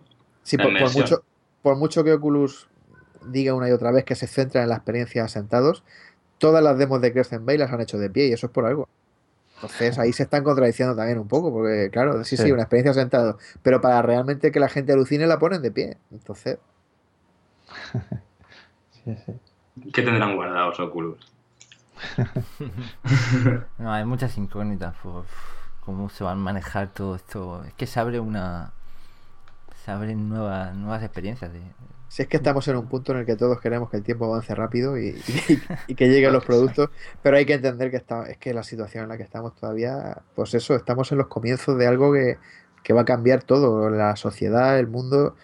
Sí, 0.42 0.58
por, 0.58 0.72
mucho, 0.72 1.24
por 1.62 1.76
mucho 1.76 2.04
que 2.04 2.14
Oculus 2.14 2.70
diga 3.28 3.54
una 3.54 3.70
y 3.70 3.72
otra 3.72 3.92
vez 3.92 4.04
que 4.06 4.16
se 4.16 4.26
centra 4.26 4.64
en 4.64 4.70
la 4.70 4.76
experiencia 4.76 5.28
sentados, 5.28 5.84
todas 6.38 6.64
las 6.64 6.78
demos 6.78 7.02
de 7.02 7.14
Crescent 7.14 7.46
Bay 7.46 7.58
las 7.58 7.72
han 7.72 7.82
hecho 7.82 8.00
de 8.00 8.10
pie 8.10 8.28
y 8.28 8.34
eso 8.34 8.48
es 8.48 8.52
por 8.52 8.66
algo. 8.66 8.88
Entonces 9.62 10.00
ahí 10.00 10.12
se 10.12 10.24
están 10.24 10.44
contradiciendo 10.44 10.96
también 10.96 11.20
un 11.20 11.28
poco, 11.28 11.52
porque 11.52 11.90
claro, 11.92 12.24
sí, 12.24 12.36
sí, 12.36 12.52
una 12.52 12.64
experiencia 12.64 12.94
sentado, 12.94 13.38
pero 13.62 13.80
para 13.80 14.02
realmente 14.02 14.52
que 14.52 14.60
la 14.60 14.70
gente 14.70 14.92
alucine 14.92 15.28
la 15.28 15.38
ponen 15.38 15.62
de 15.62 15.72
pie. 15.72 15.98
Entonces. 16.12 16.58
sí, 19.04 19.16
sí. 19.26 19.34
¿Qué 19.94 20.02
tendrán 20.02 20.36
guardados 20.36 20.80
Oculus? 20.80 21.32
no, 23.78 23.94
hay 23.94 24.06
muchas 24.06 24.38
incógnitas 24.38 24.96
por 24.98 25.26
cómo 25.80 26.10
se 26.10 26.24
van 26.24 26.40
a 26.40 26.42
manejar 26.42 26.90
todo 26.94 27.16
esto. 27.16 27.64
Es 27.66 27.74
que 27.74 27.86
se 27.88 28.00
abre 28.00 28.20
una. 28.20 28.74
Se 29.84 29.92
abren 29.92 30.30
nuevas, 30.30 30.76
nuevas 30.76 31.04
experiencias. 31.04 31.52
De... 31.52 31.60
Si 32.08 32.22
es 32.22 32.28
que 32.28 32.38
estamos 32.38 32.68
en 32.68 32.78
un 32.78 32.88
punto 32.88 33.14
en 33.14 33.20
el 33.20 33.26
que 33.26 33.36
todos 33.36 33.60
queremos 33.60 33.90
que 33.90 33.98
el 33.98 34.04
tiempo 34.04 34.26
avance 34.26 34.54
rápido 34.54 34.98
y, 34.98 35.22
que 35.96 36.10
lleguen 36.10 36.34
los 36.34 36.46
productos, 36.48 36.90
pero 37.24 37.38
hay 37.38 37.46
que 37.46 37.54
entender 37.54 37.90
que 37.90 37.98
está, 37.98 38.24
es 38.30 38.38
que 38.38 38.54
la 38.54 38.64
situación 38.64 39.04
en 39.04 39.10
la 39.10 39.18
que 39.18 39.24
estamos 39.24 39.56
todavía, 39.56 40.22
pues 40.36 40.54
eso, 40.54 40.76
estamos 40.76 41.12
en 41.12 41.18
los 41.18 41.28
comienzos 41.28 41.78
de 41.78 41.88
algo 41.88 42.14
que, 42.14 42.38
que 42.84 42.94
va 42.94 43.02
a 43.02 43.06
cambiar 43.06 43.44
todo, 43.44 43.90
la 43.90 44.16
sociedad, 44.16 44.78
el 44.78 44.88
mundo, 44.88 45.36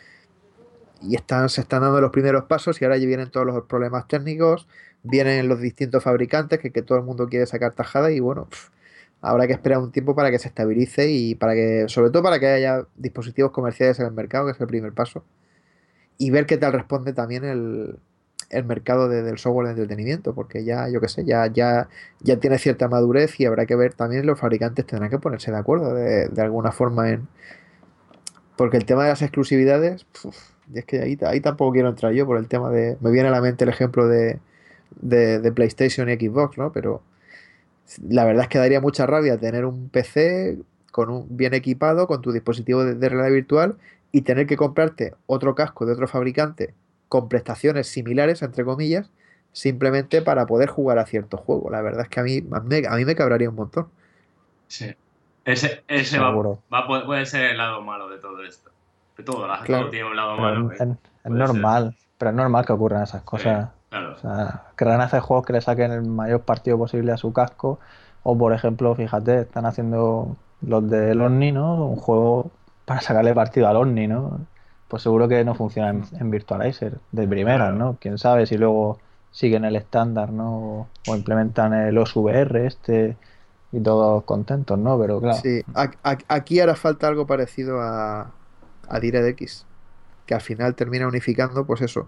y 1.01 1.15
están, 1.15 1.49
se 1.49 1.61
están 1.61 1.81
dando 1.81 2.01
los 2.01 2.11
primeros 2.11 2.45
pasos 2.45 2.81
y 2.81 2.85
ahora 2.85 2.97
ya 2.97 3.05
vienen 3.05 3.29
todos 3.29 3.45
los 3.45 3.63
problemas 3.65 4.07
técnicos, 4.07 4.67
vienen 5.03 5.47
los 5.47 5.59
distintos 5.59 6.03
fabricantes 6.03 6.59
que, 6.59 6.69
todo 6.81 6.97
el 6.97 7.03
mundo 7.03 7.27
quiere 7.27 7.45
sacar 7.45 7.73
tajada 7.73 8.11
y 8.11 8.19
bueno, 8.19 8.47
habrá 9.21 9.47
que 9.47 9.53
esperar 9.53 9.79
un 9.79 9.91
tiempo 9.91 10.15
para 10.15 10.31
que 10.31 10.39
se 10.39 10.47
estabilice 10.47 11.09
y 11.09 11.35
para 11.35 11.53
que, 11.53 11.85
sobre 11.87 12.11
todo 12.11 12.23
para 12.23 12.39
que 12.39 12.47
haya 12.47 12.85
dispositivos 12.95 13.51
comerciales 13.51 13.99
en 13.99 14.05
el 14.05 14.13
mercado, 14.13 14.45
que 14.45 14.51
es 14.51 14.61
el 14.61 14.67
primer 14.67 14.93
paso, 14.93 15.23
y 16.17 16.31
ver 16.31 16.45
qué 16.45 16.57
tal 16.57 16.73
responde 16.73 17.13
también 17.13 17.43
el, 17.43 17.97
el 18.49 18.63
mercado 18.65 19.09
del 19.09 19.37
software 19.37 19.67
de 19.67 19.71
entretenimiento, 19.73 20.33
porque 20.33 20.63
ya, 20.63 20.89
yo 20.89 21.01
qué 21.01 21.09
sé, 21.09 21.25
ya, 21.25 21.47
ya, 21.47 21.89
ya 22.21 22.37
tiene 22.39 22.57
cierta 22.57 22.87
madurez 22.87 23.39
y 23.39 23.45
habrá 23.45 23.65
que 23.65 23.75
ver 23.75 23.93
también 23.93 24.25
los 24.25 24.39
fabricantes 24.39 24.85
tendrán 24.85 25.09
que 25.09 25.19
ponerse 25.19 25.51
de 25.51 25.57
acuerdo 25.57 25.93
de, 25.93 26.27
de 26.29 26.41
alguna 26.41 26.71
forma 26.71 27.09
en... 27.09 27.27
Porque 28.55 28.77
el 28.77 28.85
tema 28.85 29.03
de 29.03 29.09
las 29.09 29.21
exclusividades, 29.21 30.05
y 30.73 30.79
es 30.79 30.85
que 30.85 31.01
ahí, 31.01 31.17
ahí 31.21 31.41
tampoco 31.41 31.73
quiero 31.73 31.89
entrar 31.89 32.13
yo 32.13 32.25
por 32.25 32.37
el 32.37 32.47
tema 32.47 32.69
de... 32.69 32.97
Me 33.01 33.11
viene 33.11 33.27
a 33.27 33.31
la 33.31 33.41
mente 33.41 33.65
el 33.65 33.69
ejemplo 33.69 34.07
de, 34.07 34.39
de, 35.01 35.51
PlayStation 35.51 36.09
y 36.09 36.15
Xbox, 36.15 36.57
¿no? 36.57 36.71
Pero 36.71 37.01
la 38.09 38.25
verdad 38.25 38.43
es 38.43 38.49
que 38.49 38.57
daría 38.57 38.81
mucha 38.81 39.05
rabia 39.05 39.37
tener 39.37 39.65
un 39.65 39.89
PC 39.89 40.57
con 40.91 41.09
un, 41.09 41.37
bien 41.37 41.53
equipado, 41.53 42.07
con 42.07 42.21
tu 42.21 42.31
dispositivo 42.31 42.83
de, 42.83 43.09
realidad 43.09 43.31
virtual 43.33 43.77
y 44.11 44.21
tener 44.21 44.47
que 44.47 44.57
comprarte 44.57 45.13
otro 45.25 45.55
casco 45.55 45.85
de 45.85 45.93
otro 45.93 46.07
fabricante 46.07 46.73
con 47.07 47.29
prestaciones 47.29 47.87
similares, 47.87 48.41
entre 48.41 48.65
comillas, 48.65 49.09
simplemente 49.53 50.21
para 50.21 50.45
poder 50.45 50.69
jugar 50.69 50.99
a 50.99 51.05
cierto 51.05 51.37
juego. 51.37 51.69
La 51.69 51.81
verdad 51.81 52.01
es 52.01 52.09
que 52.09 52.19
a 52.19 52.23
mí, 52.23 52.43
a 52.51 52.59
mí, 52.95 53.05
me 53.05 53.15
cabraría 53.15 53.49
un 53.49 53.55
montón. 53.55 53.87
Sí. 54.67 54.93
Ese, 55.45 55.83
ese 55.87 56.19
va, 56.19 56.31
va, 56.31 57.05
puede 57.05 57.25
ser 57.25 57.51
el 57.51 57.57
lado 57.57 57.81
malo 57.81 58.09
de 58.09 58.17
todo 58.17 58.43
esto. 58.43 58.69
De 59.17 59.23
todo, 59.23 59.47
todo 59.65 59.89
tiene 59.89 60.09
un 60.09 60.15
lado 60.15 60.35
malo. 60.37 60.71
Es, 60.71 61.31
normal, 61.31 61.95
pero 62.17 62.31
es 62.31 62.35
normal 62.35 62.65
que 62.65 62.73
ocurran 62.73 63.03
esas 63.03 63.23
cosas. 63.23 63.69
O 63.91 64.17
sea, 64.19 64.63
querrán 64.75 65.01
hacer 65.01 65.21
juegos 65.21 65.45
que 65.45 65.53
le 65.53 65.61
saquen 65.61 65.91
el 65.91 66.03
mayor 66.03 66.41
partido 66.41 66.77
posible 66.77 67.11
a 67.11 67.17
su 67.17 67.31
casco. 67.31 67.79
O, 68.23 68.37
por 68.37 68.53
ejemplo, 68.53 68.93
fíjate, 68.95 69.41
están 69.41 69.65
haciendo 69.65 70.35
los 70.61 70.89
del 70.89 71.21
Omni, 71.21 71.51
¿no? 71.51 71.85
Un 71.85 71.95
juego 71.95 72.51
para 72.85 73.01
sacarle 73.01 73.33
partido 73.33 73.67
al 73.67 73.77
Omni, 73.77 74.07
¿no? 74.07 74.39
Pues 74.87 75.03
seguro 75.03 75.27
que 75.27 75.43
no 75.43 75.55
funciona 75.55 75.89
en, 75.89 76.31
Virtualizer 76.31 76.97
de 77.11 77.27
primera, 77.27 77.71
¿no? 77.71 77.97
Quién 77.99 78.17
sabe 78.17 78.45
si 78.45 78.57
luego 78.57 78.99
siguen 79.31 79.65
el 79.65 79.75
estándar, 79.75 80.31
¿no? 80.31 80.87
O 81.07 81.15
implementan 81.15 81.73
el 81.73 81.97
OSVR 81.97 82.65
este 82.65 83.17
y 83.71 83.81
todos 83.81 84.23
contentos, 84.23 84.79
¿no? 84.79 84.97
Pero 84.99 85.19
claro. 85.19 85.37
Sí, 85.37 85.61
aquí 86.27 86.59
hará 86.59 86.75
falta 86.75 87.07
algo 87.07 87.27
parecido 87.27 87.81
a, 87.81 88.31
a 88.87 88.99
DirectX, 88.99 89.65
que 90.25 90.33
al 90.33 90.41
final 90.41 90.75
termina 90.75 91.07
unificando, 91.07 91.65
pues 91.65 91.81
eso, 91.81 92.07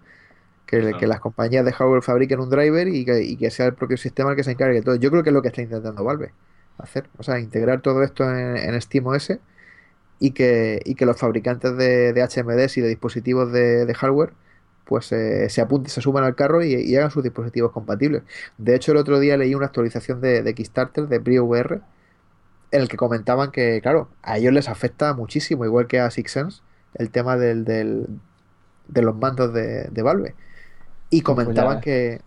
que, 0.70 1.07
las 1.07 1.20
compañías 1.20 1.65
de 1.65 1.74
hardware 1.74 2.03
fabriquen 2.03 2.39
un 2.39 2.49
driver 2.49 2.88
y 2.88 3.05
que, 3.05 3.51
sea 3.51 3.67
el 3.67 3.74
propio 3.74 3.97
sistema 3.97 4.32
el 4.32 4.36
que 4.36 4.43
se 4.43 4.51
encargue 4.51 4.76
de 4.76 4.82
todo. 4.84 4.95
Yo 4.95 5.09
creo 5.11 5.24
que 5.24 5.30
es 5.30 5.34
lo 5.34 5.41
que 5.41 5.47
está 5.49 5.61
intentando 5.61 6.03
Valve 6.03 6.32
hacer. 6.78 7.09
O 7.17 7.24
sea, 7.24 7.39
integrar 7.39 7.82
todo 7.82 8.03
esto 8.03 8.24
en, 8.30 8.57
en 8.57 8.82
SteamOS 8.82 9.34
y 10.20 10.32
que, 10.32 10.82
y 10.86 10.95
que 10.95 11.05
los 11.05 11.17
fabricantes 11.17 11.76
de, 11.78 12.13
de 12.13 12.22
HMDs 12.22 12.78
y 12.78 12.82
de 12.82 12.88
dispositivos 12.89 13.51
de, 13.51 13.93
hardware 13.95 14.34
pues 14.86 15.11
eh, 15.11 15.49
se 15.49 15.61
apunten, 15.61 15.89
se 15.91 16.01
suban 16.01 16.24
al 16.24 16.36
carro 16.36 16.63
y, 16.63 16.95
hagan 16.95 17.11
sus 17.11 17.24
dispositivos 17.24 17.72
compatibles. 17.72 18.24
De 18.57 18.76
hecho, 18.76 18.91
el 18.91 18.97
otro 18.97 19.20
día 19.20 19.38
leí 19.38 19.55
una 19.55 19.67
actualización 19.67 20.22
de, 20.22 20.41
de 20.43 20.53
Kickstarter 20.55 21.07
de 21.07 21.20
BrioVR 21.20 21.82
en 22.72 22.82
el 22.82 22.89
que 22.89 22.97
comentaban 22.97 23.51
que, 23.51 23.82
claro, 23.82 24.09
a 24.24 24.38
ellos 24.38 24.53
les 24.53 24.70
afecta 24.70 25.13
muchísimo, 25.13 25.65
igual 25.65 25.88
que 25.88 25.99
a 25.99 26.09
SixSense, 26.11 26.61
el 26.95 27.11
tema 27.11 27.38
del, 27.38 27.65
del 27.65 28.07
de 28.89 29.01
los 29.01 29.15
mandos 29.15 29.53
de, 29.53 29.86
de 29.86 30.01
Valve. 30.01 30.36
Y 31.10 31.22
pues 31.22 31.36
comentaban 31.36 31.82
que, 31.82 32.22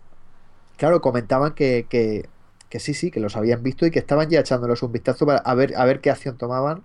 claro, 0.77 1.01
comentaban 1.01 1.53
que, 1.53 1.85
que, 1.89 2.27
que, 2.69 2.79
sí, 2.79 2.93
sí, 2.93 3.11
que 3.11 3.19
los 3.19 3.35
habían 3.37 3.63
visto 3.63 3.85
y 3.85 3.91
que 3.91 3.99
estaban 3.99 4.29
ya 4.29 4.39
echándoles 4.39 4.83
un 4.83 4.91
vistazo 4.91 5.25
para 5.25 5.39
a 5.39 5.55
ver, 5.55 5.73
a 5.75 5.85
ver 5.85 6.01
qué 6.01 6.09
acción 6.11 6.37
tomaban. 6.37 6.83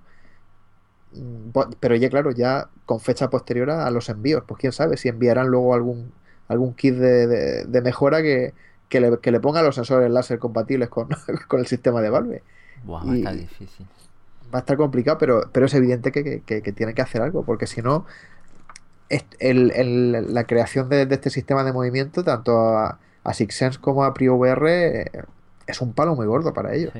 Mm, 1.12 1.50
pero 1.80 1.96
ya, 1.96 2.08
claro, 2.10 2.30
ya 2.30 2.68
con 2.86 3.00
fecha 3.00 3.30
posterior 3.30 3.70
a 3.70 3.90
los 3.90 4.08
envíos. 4.08 4.44
Pues 4.46 4.60
quién 4.60 4.72
sabe 4.72 4.96
si 4.96 5.08
enviarán 5.08 5.48
luego 5.48 5.74
algún, 5.74 6.12
algún 6.48 6.74
kit 6.74 6.94
de, 6.94 7.64
de, 7.66 7.82
mejora 7.82 8.22
que, 8.22 8.54
que, 8.88 9.00
le, 9.00 9.18
que 9.18 9.30
le 9.32 9.40
ponga 9.40 9.62
los 9.62 9.74
sensores 9.74 10.10
láser 10.10 10.38
compatibles 10.38 10.88
con, 10.88 11.08
con 11.48 11.60
el 11.60 11.66
sistema 11.66 12.00
de 12.00 12.10
Valve. 12.10 12.42
va 12.88 13.02
a 13.02 13.16
estar 13.16 13.36
difícil. 13.36 13.86
Va 14.54 14.58
a 14.58 14.60
estar 14.60 14.76
complicado, 14.76 15.18
pero, 15.18 15.50
pero 15.52 15.66
es 15.66 15.74
evidente 15.74 16.10
que, 16.10 16.40
que, 16.40 16.62
que 16.62 16.72
tiene 16.72 16.94
que 16.94 17.02
hacer 17.02 17.20
algo, 17.20 17.42
porque 17.42 17.66
si 17.66 17.82
no, 17.82 18.06
el, 19.08 20.34
la 20.34 20.44
creación 20.44 20.88
de, 20.88 21.02
este 21.10 21.30
sistema 21.30 21.64
de 21.64 21.72
movimiento, 21.72 22.24
tanto 22.24 22.58
a, 22.58 22.98
a 23.24 23.34
SixSense 23.34 23.80
como 23.80 24.04
a 24.04 24.14
PrioVR, 24.14 24.68
eh, 24.68 25.10
es 25.66 25.80
un 25.80 25.92
palo 25.92 26.14
muy 26.14 26.26
gordo 26.26 26.52
para 26.52 26.74
ellos. 26.74 26.92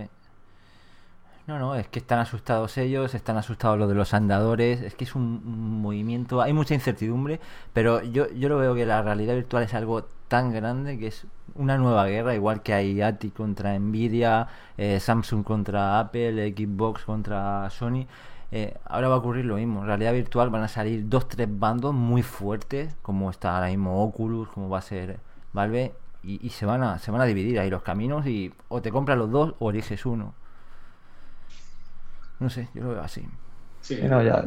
No, 1.47 1.59
no, 1.59 1.75
es 1.77 1.89
que 1.89 1.99
están 1.99 2.19
asustados 2.19 2.77
ellos, 2.77 3.15
están 3.15 3.39
asustados 3.39 3.79
los 3.79 3.89
de 3.89 3.95
los 3.95 4.13
andadores, 4.13 4.83
es 4.83 4.95
que 4.95 5.05
es 5.05 5.15
un, 5.15 5.81
movimiento, 5.81 6.43
hay 6.43 6.53
mucha 6.53 6.75
incertidumbre, 6.75 7.41
pero 7.73 8.03
yo, 8.03 8.31
yo 8.33 8.51
lo 8.51 8.59
veo 8.59 8.75
que 8.75 8.85
la 8.85 9.01
realidad 9.01 9.35
virtual 9.35 9.63
es 9.63 9.73
algo 9.73 10.05
tan 10.29 10.53
grande 10.53 10.99
que 10.99 11.07
es 11.07 11.27
una 11.55 11.79
nueva 11.79 12.07
guerra, 12.07 12.35
igual 12.35 12.63
que 12.63 12.75
hay 12.75 13.01
ATI 13.01 13.31
contra 13.31 13.79
Nvidia, 13.79 14.49
eh, 14.77 15.01
Samsung 15.01 15.43
contra 15.43 15.99
Apple, 16.01 16.55
Xbox 16.55 17.05
contra 17.05 17.71
Sony. 17.71 18.07
Eh, 18.51 18.75
ahora 18.87 19.09
va 19.09 19.17
a 19.17 19.19
ocurrir 19.19 19.45
lo 19.45 19.57
mismo. 19.57 19.81
En 19.81 19.87
realidad 19.87 20.13
virtual 20.13 20.51
van 20.51 20.63
a 20.63 20.69
salir 20.69 21.09
dos, 21.09 21.29
tres 21.29 21.49
bandos 21.51 21.95
muy 21.95 22.23
fuertes, 22.23 22.95
como 23.03 23.31
está 23.31 23.57
ahora 23.57 23.69
mismo 23.69 24.03
Oculus, 24.05 24.49
como 24.49 24.69
va 24.69 24.79
a 24.79 24.83
ser 24.83 25.19
Valve, 25.53 25.93
y, 26.23 26.49
se 26.51 26.67
van 26.67 26.83
a 26.83 26.99
se 26.99 27.11
van 27.11 27.21
a 27.21 27.25
dividir 27.25 27.59
ahí 27.59 27.71
los 27.71 27.83
caminos 27.83 28.27
y 28.27 28.53
o 28.69 28.83
te 28.83 28.91
compras 28.91 29.17
los 29.17 29.31
dos 29.31 29.55
o 29.59 29.71
eliges 29.71 30.05
uno. 30.05 30.35
No 32.41 32.51
sé, 32.51 32.69
yo 32.75 32.83
lo 32.85 32.91
veo 32.91 33.03
así. 33.03 33.25
Sí, 33.81 33.99
no, 34.03 34.23
ya- 34.23 34.45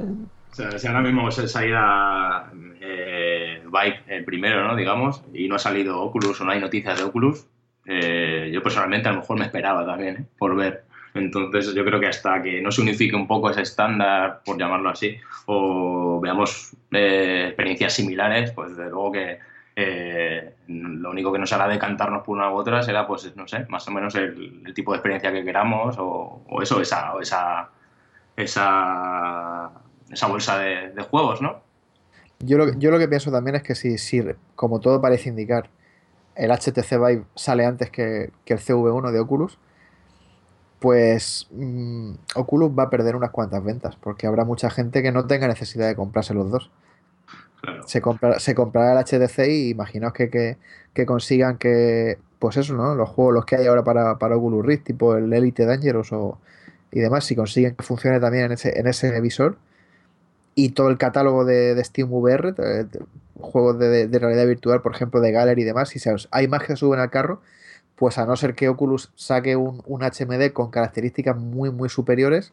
O 0.52 0.54
sea, 0.54 0.78
si 0.78 0.88
ahora 0.88 1.02
mismo 1.02 1.32
se 1.32 1.47
saliera 1.47 2.52
eh, 2.82 3.64
Vive 3.66 4.02
el 4.08 4.26
primero, 4.26 4.68
¿no? 4.68 4.76
Digamos, 4.76 5.24
y 5.34 5.47
no 5.47 5.56
ha 5.56 5.60
salido 5.60 6.02
Oculus 6.02 6.41
o 6.41 6.45
no 6.45 6.52
hay 6.52 6.60
noticias 6.60 6.97
de 6.97 7.06
Oculus, 7.06 7.45
eh, 7.86 8.49
yo 8.54 8.62
personalmente 8.62 9.08
a 9.08 9.14
lo 9.14 9.20
mejor 9.20 9.39
me 9.39 9.45
esperaba 9.45 9.86
también, 9.86 10.18
¿eh? 10.18 10.26
Por 10.38 10.56
ver. 10.56 10.84
Entonces 11.14 11.74
yo 11.74 11.84
creo 11.84 11.99
que 11.99 12.07
hasta 12.07 12.41
que 12.41 12.62
no 12.62 12.72
se 12.72 12.82
unifique 12.82 13.16
un 13.16 13.28
poco 13.28 13.49
ese 13.49 13.62
estándar, 13.62 14.41
por 14.45 14.57
llamarlo 14.57 14.89
así, 14.89 15.18
o 15.45 16.20
veamos 16.22 16.76
eh, 16.91 17.45
experiencias 17.47 17.93
similares, 17.93 18.51
pues 18.51 18.76
desde 18.76 18.89
luego 18.89 19.12
que 19.12 19.39
eh, 19.76 20.55
lo 20.68 21.12
único 21.12 21.32
que 21.32 21.39
nos 21.39 21.51
hará 21.53 21.68
decantarnos 21.68 22.24
por 22.24 22.38
una 22.38 22.51
u 22.51 22.55
otra 22.55 22.82
será, 22.82 23.07
pues, 23.07 23.36
no 23.36 23.47
sé, 23.47 23.66
más 23.70 23.88
o 23.88 23.91
menos 23.91 24.16
el, 24.16 24.74
tipo 24.74 24.91
de 24.91 24.97
experiencia 24.97 25.32
que 25.32 25.43
queramos 25.43 25.97
o, 25.97 26.43
o 26.47 26.62
eso, 26.62 26.82
esa, 26.82 27.14
o 27.14 27.22
esa, 27.22 27.70
esa, 28.38 29.72
esa 30.09 30.28
bolsa 30.28 30.59
de, 30.59 30.89
de 30.91 31.01
juegos, 31.03 31.41
¿no? 31.41 31.62
Yo 32.39 32.57
lo, 32.57 32.74
yo 32.80 32.89
lo 32.89 32.99
que 32.99 33.07
pienso 33.07 33.32
también 33.32 33.55
es 33.55 33.64
que 33.64 33.76
si, 33.76 33.97
si, 33.97 34.24
como 34.55 34.80
todo 34.80 35.01
parece 35.01 35.30
indicar, 35.30 35.70
el 36.36 36.51
HTC 36.51 36.91
Vive 36.91 37.26
sale 37.36 37.66
antes 37.66 37.91
que, 37.91 38.32
que 38.45 38.53
el 38.53 38.59
CV1 38.59 39.12
de 39.12 39.20
Oculus, 39.20 39.59
pues 40.82 41.48
mm, 41.52 42.14
Oculus 42.36 42.72
va 42.78 42.86
a 42.86 42.92
perder 42.92 43.16
unas 43.16 43.32
cuantas 43.32 43.64
ventas, 43.64 43.98
porque 43.98 44.28
habrá 44.28 44.46
mucha 44.46 44.70
gente 44.72 45.04
que 45.04 45.14
no 45.14 45.28
tenga 45.28 45.48
necesidad 45.48 45.88
de 45.88 45.96
comprarse 45.96 46.36
los 46.36 46.52
dos. 46.52 46.72
Claro. 47.62 47.84
Se, 47.88 48.02
compra- 48.02 48.40
se 48.40 48.56
comprará 48.56 48.94
el 48.94 48.98
HTC 49.00 49.40
y 49.48 49.70
imaginaos 49.70 50.14
que, 50.14 50.30
que, 50.32 50.58
que 50.94 51.06
consigan 51.06 51.58
que, 51.60 52.18
pues 52.40 52.58
eso, 52.58 52.74
¿no? 52.76 52.96
Los 52.96 53.10
juegos, 53.10 53.34
los 53.36 53.46
que 53.46 53.56
hay 53.58 53.68
ahora 53.68 53.84
para, 53.84 54.18
para 54.20 54.38
Oculus 54.38 54.66
Rift, 54.66 54.86
tipo 54.86 55.16
el 55.16 55.32
Elite 55.32 55.66
Dangerous 55.66 56.12
o, 56.14 56.40
y 56.92 57.00
demás, 57.02 57.26
si 57.26 57.36
consiguen 57.36 57.76
que 57.76 57.84
funcione 57.84 58.20
también 58.20 58.46
en 58.46 58.54
ese, 58.54 58.80
en 58.80 58.88
ese 58.88 59.20
visor 59.22 59.58
y 60.56 60.70
todo 60.70 60.90
el 60.90 60.98
catálogo 60.98 61.46
de, 61.46 61.76
de 61.76 61.84
Steam 61.84 62.12
VR, 62.14 62.50
eh, 62.50 62.86
de- 62.92 63.06
juegos 63.40 63.80
de, 63.80 64.08
realidad 64.20 64.46
virtual, 64.48 64.82
por 64.82 64.94
ejemplo, 64.96 65.20
de 65.20 65.32
Gallery 65.32 65.62
y 65.64 65.66
demás, 65.66 65.90
si 65.90 66.00
se 66.00 66.14
hay 66.32 66.48
más 66.48 66.64
que 66.64 66.76
suben 66.76 67.00
al 67.00 67.10
carro, 67.10 67.42
pues 68.02 68.18
a 68.18 68.26
no 68.26 68.36
ser 68.36 68.56
que 68.56 68.68
Oculus 68.68 69.12
saque 69.16 69.56
un, 69.56 69.84
un 69.86 70.02
HMD 70.02 70.54
con 70.54 70.72
características 70.72 71.38
muy, 71.38 71.70
muy 71.70 71.88
superiores, 71.88 72.52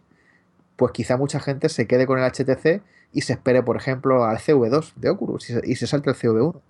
pues 0.76 0.92
quizá 0.92 1.16
mucha 1.16 1.40
gente 1.40 1.70
se 1.70 1.86
quede 1.86 2.06
con 2.06 2.18
el 2.18 2.30
HTC 2.30 2.82
y 3.14 3.22
se 3.22 3.32
espere, 3.32 3.62
por 3.62 3.78
ejemplo, 3.78 4.24
al 4.26 4.36
CV2 4.36 4.92
de 4.96 5.08
Oculus 5.08 5.48
y 5.48 5.54
se, 5.54 5.60
y 5.64 5.76
se 5.76 5.86
salte 5.86 6.10
el 6.10 6.16
CV1. 6.16 6.60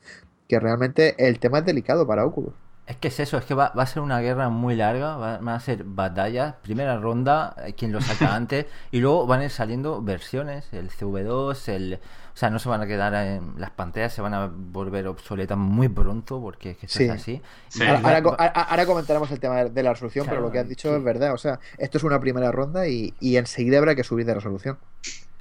Que 0.48 0.60
realmente 0.60 1.16
el 1.26 1.40
tema 1.40 1.58
es 1.58 1.64
delicado 1.64 2.06
para 2.06 2.24
Oculus. 2.24 2.54
Es 2.86 2.96
que 2.96 3.08
es 3.08 3.18
eso, 3.18 3.36
es 3.36 3.44
que 3.44 3.52
va, 3.54 3.72
va 3.76 3.82
a 3.82 3.86
ser 3.86 4.00
una 4.00 4.20
guerra 4.20 4.48
muy 4.48 4.76
larga, 4.76 5.16
va- 5.16 5.38
van 5.38 5.48
a 5.56 5.60
ser 5.60 5.82
batallas, 5.84 6.54
primera 6.62 6.96
ronda, 6.98 7.56
eh, 7.66 7.72
quien 7.74 7.90
lo 7.90 8.00
saca 8.00 8.34
antes, 8.36 8.66
y 8.92 9.00
luego 9.00 9.26
van 9.26 9.40
a 9.40 9.44
ir 9.46 9.50
saliendo 9.50 10.00
versiones, 10.02 10.72
el 10.72 10.88
CV2, 10.90 11.68
el... 11.68 11.98
O 12.38 12.40
sea, 12.40 12.50
no 12.50 12.60
se 12.60 12.68
van 12.68 12.80
a 12.80 12.86
quedar 12.86 13.12
en 13.14 13.54
las 13.58 13.70
pantallas, 13.72 14.12
se 14.12 14.22
van 14.22 14.32
a 14.32 14.46
volver 14.46 15.08
obsoletas 15.08 15.58
muy 15.58 15.88
pronto, 15.88 16.40
porque 16.40 16.70
es 16.70 16.76
que 16.76 16.86
esto 16.86 16.98
Sí. 16.98 17.04
es 17.06 17.10
así. 17.10 17.42
Sí. 17.66 17.82
Ahora, 17.84 18.86
comentaremos 18.86 19.28
el 19.32 19.40
tema 19.40 19.64
de, 19.64 19.82
la 19.82 19.90
resolución, 19.92 20.24
Claro, 20.24 20.36
pero 20.36 20.46
lo 20.46 20.52
que 20.52 20.60
has 20.60 20.68
dicho 20.68 20.88
sí. 20.88 20.94
es 20.94 21.02
verdad. 21.02 21.32
O 21.34 21.36
sea, 21.36 21.58
esto 21.78 21.98
es 21.98 22.04
una 22.04 22.20
primera 22.20 22.52
ronda 22.52 22.86
y, 22.86 23.12
y 23.18 23.38
enseguida 23.38 23.78
habrá 23.78 23.96
que 23.96 24.04
subir 24.04 24.24
de 24.24 24.34
resolución. 24.34 24.78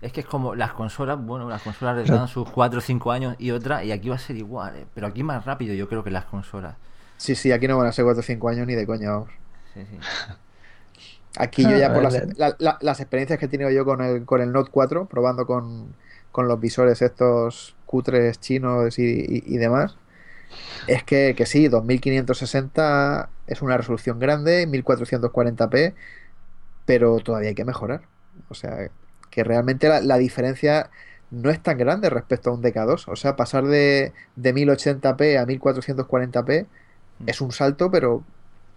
Es 0.01 0.11
que 0.11 0.21
es 0.21 0.25
como 0.25 0.55
las 0.55 0.73
consolas, 0.73 1.19
bueno, 1.23 1.47
las 1.47 1.61
consolas 1.61 1.97
les 1.97 2.07
dan 2.09 2.27
sus 2.27 2.49
4 2.49 2.79
o 2.79 2.81
5 2.81 3.11
años 3.11 3.35
y 3.37 3.51
otra, 3.51 3.83
y 3.83 3.91
aquí 3.91 4.09
va 4.09 4.15
a 4.15 4.19
ser 4.19 4.35
igual, 4.35 4.75
eh, 4.77 4.85
pero 4.95 5.05
aquí 5.05 5.21
más 5.21 5.45
rápido 5.45 5.75
yo 5.75 5.87
creo 5.87 6.03
que 6.03 6.09
las 6.09 6.25
consolas. 6.25 6.77
Sí, 7.17 7.35
sí, 7.35 7.51
aquí 7.51 7.67
no 7.67 7.77
van 7.77 7.85
a 7.85 7.91
ser 7.91 8.05
4 8.05 8.21
o 8.21 8.23
5 8.23 8.49
años 8.49 8.65
ni 8.65 8.73
de 8.73 8.87
coña, 8.87 9.11
vamos. 9.11 9.29
Sí, 9.75 9.81
sí. 9.87 9.97
Aquí 11.37 11.61
yo 11.61 11.77
ya 11.77 11.91
Ah, 11.91 11.93
por 11.93 12.01
las, 12.01 12.15
el- 12.15 12.33
la- 12.37 12.55
la- 12.57 12.77
las 12.81 12.99
experiencias 12.99 13.37
que 13.37 13.45
he 13.45 13.49
tenido 13.49 13.69
yo 13.69 13.85
con 13.85 14.01
el, 14.01 14.25
con 14.25 14.41
el 14.41 14.51
Note 14.51 14.71
4, 14.71 15.05
probando 15.05 15.45
con, 15.45 15.93
con 16.31 16.47
los 16.47 16.59
visores 16.59 17.01
estos 17.01 17.75
cutres 17.85 18.39
chinos 18.39 18.99
y, 18.99 19.03
y- 19.03 19.43
y 19.45 19.57
demás, 19.57 19.97
es 20.85 21.03
que, 21.03 21.35
que 21.37 21.45
sí, 21.45 21.67
2560 21.67 23.29
es 23.47 23.61
una 23.61 23.77
resolución 23.77 24.19
grande, 24.19 24.67
1440p, 24.67 25.95
pero 26.85 27.19
todavía 27.19 27.49
hay 27.49 27.55
que 27.55 27.65
mejorar. 27.65 28.09
O 28.49 28.55
sea, 28.55 28.91
que 29.29 29.43
realmente 29.43 29.89
la, 29.89 30.01
la 30.01 30.17
diferencia 30.17 30.91
no 31.31 31.49
es 31.51 31.61
tan 31.61 31.77
grande 31.77 32.09
respecto 32.09 32.49
a 32.51 32.53
un 32.53 32.61
DK2. 32.61 33.07
O 33.07 33.15
sea, 33.15 33.35
pasar 33.35 33.65
de, 33.65 34.13
de 34.35 34.53
1080p 34.53 35.37
a 35.39 35.45
1440p 35.45 36.67
es 37.25 37.41
un 37.41 37.51
salto, 37.51 37.91
pero, 37.91 38.25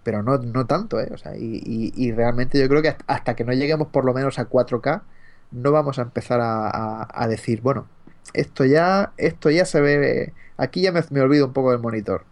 pero 0.03 0.23
no, 0.23 0.39
no 0.39 0.67
tanto, 0.67 1.01
¿eh? 1.01 1.09
O 1.13 1.19
sea, 1.19 1.37
y, 1.37 1.63
y- 1.65 1.93
y 1.97 2.13
realmente 2.13 2.59
yo 2.61 2.69
creo 2.69 2.83
que 2.83 2.89
hasta- 2.91 3.05
hasta 3.09 3.37
que 3.37 3.45
no 3.45 3.53
lleguemos 3.53 3.89
por 3.89 4.05
lo 4.05 4.15
menos 4.15 4.39
a 4.39 4.47
4K, 4.47 5.05
no 5.51 5.73
vamos 5.73 5.99
a 5.99 6.03
empezar 6.03 6.41
a, 6.41 6.69
a- 6.69 7.09
a 7.11 7.29
decir, 7.29 7.61
bueno, 7.63 7.87
esto 8.35 8.65
ya, 8.65 9.13
esto 9.17 9.51
ya 9.51 9.65
se 9.65 9.81
ve, 9.81 10.35
aquí 10.57 10.83
ya 10.83 10.93
me, 10.93 11.03
me 11.11 11.21
olvido 11.21 11.47
un 11.47 11.53
poco 11.53 11.73
del 11.73 11.81
monitor. 11.81 12.25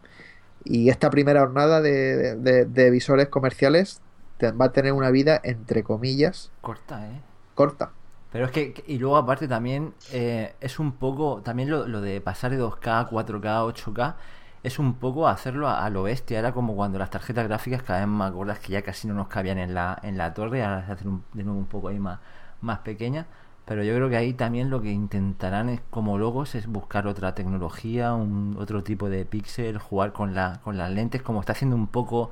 Y 0.65 0.91
esta 0.91 1.11
primera 1.11 1.41
jornada 1.41 1.81
de, 1.81 2.37
de- 2.37 2.65
de 2.67 2.91
visores 2.91 3.29
comerciales 3.29 4.03
te- 4.39 4.53
va 4.53 4.67
a 4.67 4.73
tener 4.73 4.93
una 4.93 5.11
vida, 5.11 5.41
entre 5.45 5.83
comillas, 5.85 6.53
Corta, 6.61 7.07
¿eh? 7.09 7.21
corta. 7.55 7.93
Pero 8.31 8.45
es 8.45 8.51
que, 8.51 8.85
y 8.87 8.99
luego 8.99 9.17
aparte 9.17 9.49
también 9.49 9.95
eh, 10.13 10.55
es 10.61 10.79
un 10.79 10.93
poco, 10.93 11.41
también 11.43 11.71
lo, 11.71 11.87
lo 11.89 12.01
de 12.01 12.21
pasar 12.21 12.51
de 12.51 12.59
2K 12.59 13.01
a 13.01 13.09
4K, 13.09 13.65
8K, 13.65 14.17
es 14.63 14.79
un 14.79 14.95
poco 14.95 15.29
hacerlo 15.29 15.67
a, 15.69 15.85
a 15.85 15.91
lo 15.91 16.03
bestia. 16.03 16.39
Era 16.39 16.53
como 16.53 16.77
cuando 16.77 16.99
las 16.99 17.11
tarjetas 17.11 17.47
gráficas 17.49 17.83
cada 17.83 18.01
vez 18.01 18.09
más 18.09 18.33
gordas 18.33 18.59
que 18.59 18.73
ya 18.73 18.83
casi 18.83 19.09
no 19.09 19.15
nos 19.15 19.29
cabían 19.29 19.59
en 19.59 19.73
la, 19.75 19.99
en 20.03 20.19
la 20.19 20.35
torre, 20.35 20.63
ahora 20.63 20.85
se 20.87 20.93
hacen 20.93 21.09
un- 21.09 21.25
de 21.33 21.43
nuevo 21.45 21.59
un 21.59 21.67
poco 21.67 21.89
ahí 21.89 21.99
más, 21.99 22.19
más 22.61 22.81
pequeñas. 22.81 23.27
Pero 23.65 23.83
yo 23.85 23.95
creo 23.95 24.09
que 24.09 24.17
ahí 24.17 24.33
también 24.33 24.71
lo 24.71 24.81
que 24.81 24.91
intentarán 24.91 25.69
es, 25.69 25.83
como 25.91 26.17
logos 26.17 26.55
es 26.55 26.67
buscar 26.67 27.07
otra 27.07 27.35
tecnología, 27.35 28.15
un, 28.15 28.57
otro 28.59 28.83
tipo 28.83 29.11
de 29.11 29.27
píxel, 29.27 29.79
jugar 29.79 30.13
con, 30.15 30.35
la, 30.35 30.61
con 30.65 30.79
las 30.79 30.91
lentes, 30.91 31.21
como 31.23 31.41
está 31.41 31.53
haciendo 31.53 31.77
un 31.77 31.87
poco 31.87 32.31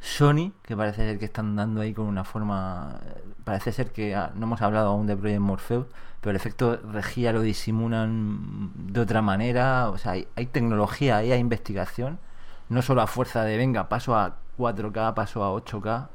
Sony, 0.00 0.52
que 0.62 0.76
parece 0.76 1.04
ser 1.04 1.18
que 1.18 1.24
están 1.24 1.56
dando 1.56 1.80
ahí 1.80 1.92
con 1.92 2.06
una 2.06 2.24
forma. 2.24 3.00
Parece 3.44 3.72
ser 3.72 3.90
que 3.92 4.14
ah, 4.14 4.32
no 4.36 4.46
hemos 4.46 4.62
hablado 4.62 4.90
aún 4.90 5.06
de 5.08 5.16
Project 5.16 5.40
Morpheus, 5.40 5.86
pero 6.20 6.30
el 6.30 6.36
efecto 6.36 6.76
regía 6.92 7.32
lo 7.32 7.40
disimulan 7.42 8.70
de 8.76 9.00
otra 9.00 9.22
manera. 9.22 9.90
O 9.90 9.98
sea, 9.98 10.12
hay, 10.12 10.28
hay 10.36 10.46
tecnología 10.46 11.18
ahí, 11.18 11.32
hay 11.32 11.40
investigación. 11.40 12.20
No 12.68 12.82
solo 12.82 13.02
a 13.02 13.06
fuerza 13.08 13.42
de 13.44 13.56
venga, 13.56 13.88
paso 13.88 14.16
a 14.16 14.36
4K, 14.58 15.14
paso 15.14 15.44
a 15.44 15.50
8K. 15.52 16.08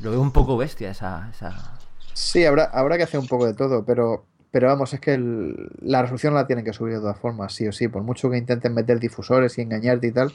Lo 0.00 0.10
veo 0.12 0.20
un 0.20 0.32
poco 0.32 0.56
bestia 0.56 0.90
esa. 0.90 1.28
esa... 1.30 1.75
Sí, 2.16 2.44
habrá, 2.46 2.64
habrá 2.64 2.96
que 2.96 3.02
hacer 3.02 3.20
un 3.20 3.26
poco 3.28 3.44
de 3.46 3.52
todo, 3.52 3.84
pero, 3.84 4.24
pero 4.50 4.68
vamos, 4.68 4.94
es 4.94 5.00
que 5.00 5.12
el- 5.14 5.68
la 5.82 6.00
resolución 6.00 6.32
la 6.32 6.46
tienen 6.46 6.64
que 6.64 6.72
subir 6.72 6.94
de 6.94 7.00
todas 7.00 7.18
formas, 7.18 7.52
sí 7.52 7.68
o 7.68 7.72
sí. 7.72 7.88
Por 7.88 8.02
mucho 8.02 8.30
que 8.30 8.38
intenten 8.38 8.72
meter 8.72 8.98
difusores 8.98 9.58
y 9.58 9.60
engañarte 9.60 10.06
y 10.06 10.12
tal, 10.12 10.32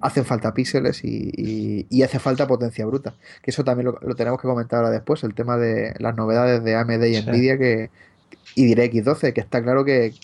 hacen 0.00 0.24
falta 0.24 0.54
píxeles 0.54 1.04
y, 1.04 1.30
y- 1.36 1.86
y 1.90 2.02
hace 2.02 2.18
falta 2.18 2.46
potencia 2.46 2.86
bruta. 2.86 3.14
Que 3.42 3.50
eso 3.50 3.64
también 3.64 3.86
lo, 3.86 3.98
lo 4.00 4.14
tenemos 4.14 4.40
que 4.40 4.48
comentar 4.48 4.78
ahora 4.78 4.90
después, 4.90 5.22
el 5.24 5.34
tema 5.34 5.58
de 5.58 5.94
las 5.98 6.16
novedades 6.16 6.64
de 6.64 6.74
AMD 6.74 7.06
y 7.10 7.14
Sí. 7.16 7.28
Nvidia 7.28 7.58
que, 7.58 7.90
y 8.54 8.64
DirectX 8.64 9.04
12, 9.04 9.34
que 9.34 9.40
está 9.42 9.62
claro 9.62 9.84
que, 9.84 10.14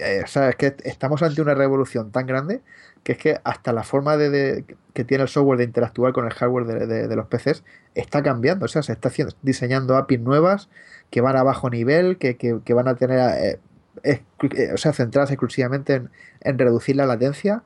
eh, 0.00 0.20
o 0.22 0.26
sea, 0.26 0.50
es 0.50 0.56
que 0.56 0.74
estamos 0.84 1.22
ante 1.22 1.40
una 1.40 1.54
revolución 1.54 2.10
tan 2.10 2.26
grande 2.26 2.60
que 3.04 3.12
es 3.12 3.18
que 3.18 3.40
hasta 3.44 3.72
la 3.72 3.84
forma 3.84 4.16
de, 4.16 4.64
que 4.94 5.04
tiene 5.04 5.22
el 5.22 5.28
software 5.28 5.58
de 5.58 5.64
interactuar 5.64 6.12
con 6.12 6.24
el 6.26 6.32
hardware 6.32 6.64
de, 6.88 7.16
los 7.16 7.26
PCs 7.28 7.62
está 7.94 8.22
cambiando. 8.22 8.64
O 8.64 8.68
sea, 8.68 8.82
se 8.82 8.92
está 8.92 9.08
haciendo, 9.08 9.34
diseñando 9.42 9.96
APIs 9.96 10.20
nuevas 10.20 10.68
que 11.10 11.20
van 11.20 11.36
a 11.36 11.42
bajo 11.42 11.70
nivel, 11.70 12.18
que, 12.18 12.36
que- 12.36 12.74
van 12.74 12.88
a 12.88 12.96
tener, 12.96 13.18
eh, 13.38 13.60
exclu- 14.02 14.56
eh, 14.58 14.72
o 14.72 14.78
sea, 14.78 14.92
centradas 14.92 15.30
exclusivamente 15.30 15.94
en, 15.94 16.10
en 16.40 16.58
reducir 16.58 16.96
la 16.96 17.06
latencia. 17.06 17.62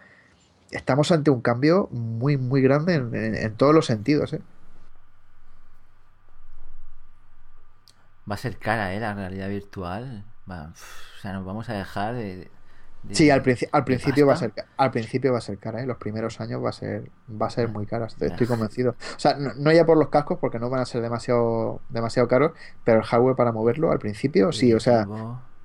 Estamos 0.72 1.12
ante 1.12 1.30
un 1.30 1.40
cambio 1.40 1.88
muy, 1.92 2.36
muy 2.36 2.60
grande 2.60 2.94
en, 2.96 3.54
todos 3.54 3.74
los 3.74 3.86
sentidos. 3.86 4.32
¿eh? 4.34 4.40
Va 8.30 8.34
a 8.34 8.38
ser 8.38 8.58
cara, 8.58 8.92
¿eh? 8.94 9.00
La 9.00 9.14
realidad 9.14 9.48
virtual. 9.48 10.24
O 10.46 11.20
sea, 11.22 11.32
nos 11.32 11.44
vamos 11.44 11.68
a 11.68 11.74
dejar 11.74 12.14
de. 12.14 12.50
De- 13.02 13.14
Sí, 13.14 13.30
al, 13.30 13.42
princi- 13.42 13.68
al 13.72 13.84
principio 13.84 14.26
va 14.26 14.32
a 14.34 14.36
ser 14.36 14.52
al 14.76 14.90
principio 14.90 15.32
va 15.32 15.38
a 15.38 15.40
ser 15.42 15.58
cara, 15.58 15.82
¿eh? 15.82 15.86
Los 15.86 15.96
primeros 15.98 16.40
años 16.40 16.62
va 16.64 16.70
a 16.70 16.72
ser 16.72 17.10
va 17.30 17.46
a 17.46 17.50
ser 17.50 17.68
muy 17.68 17.86
cara, 17.86 18.06
estoy, 18.06 18.28
estoy 18.28 18.46
convencido. 18.46 18.90
O 19.16 19.18
sea, 19.18 19.34
no, 19.34 19.52
no 19.56 19.72
ya 19.72 19.86
por 19.86 19.96
los 19.96 20.08
cascos 20.08 20.38
porque 20.40 20.58
no 20.58 20.68
van 20.70 20.80
a 20.80 20.86
ser 20.86 21.00
demasiado 21.02 21.80
demasiado 21.88 22.28
caros, 22.28 22.52
pero 22.84 22.98
el 22.98 23.04
hardware 23.04 23.36
para 23.36 23.52
moverlo 23.52 23.90
al 23.92 23.98
principio 23.98 24.52
sí, 24.52 24.74
o 24.74 24.80
sea, 24.80 25.04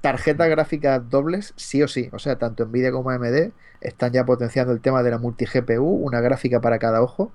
tarjetas 0.02 0.50
gráficas 0.50 1.10
dobles 1.10 1.54
sí 1.56 1.82
o 1.82 1.88
sí, 1.88 2.10
o 2.12 2.20
sea, 2.20 2.38
tanto 2.38 2.66
Nvidia 2.66 2.92
como 2.92 3.10
AMD 3.10 3.52
están 3.82 4.12
ya 4.12 4.26
potenciando 4.26 4.72
el 4.74 4.80
tema 4.82 5.02
de 5.04 5.12
la 5.12 5.18
multi 5.18 5.46
GPU, 5.46 5.84
una 5.86 6.22
gráfica 6.22 6.62
para 6.62 6.80
cada 6.80 7.02
ojo 7.02 7.32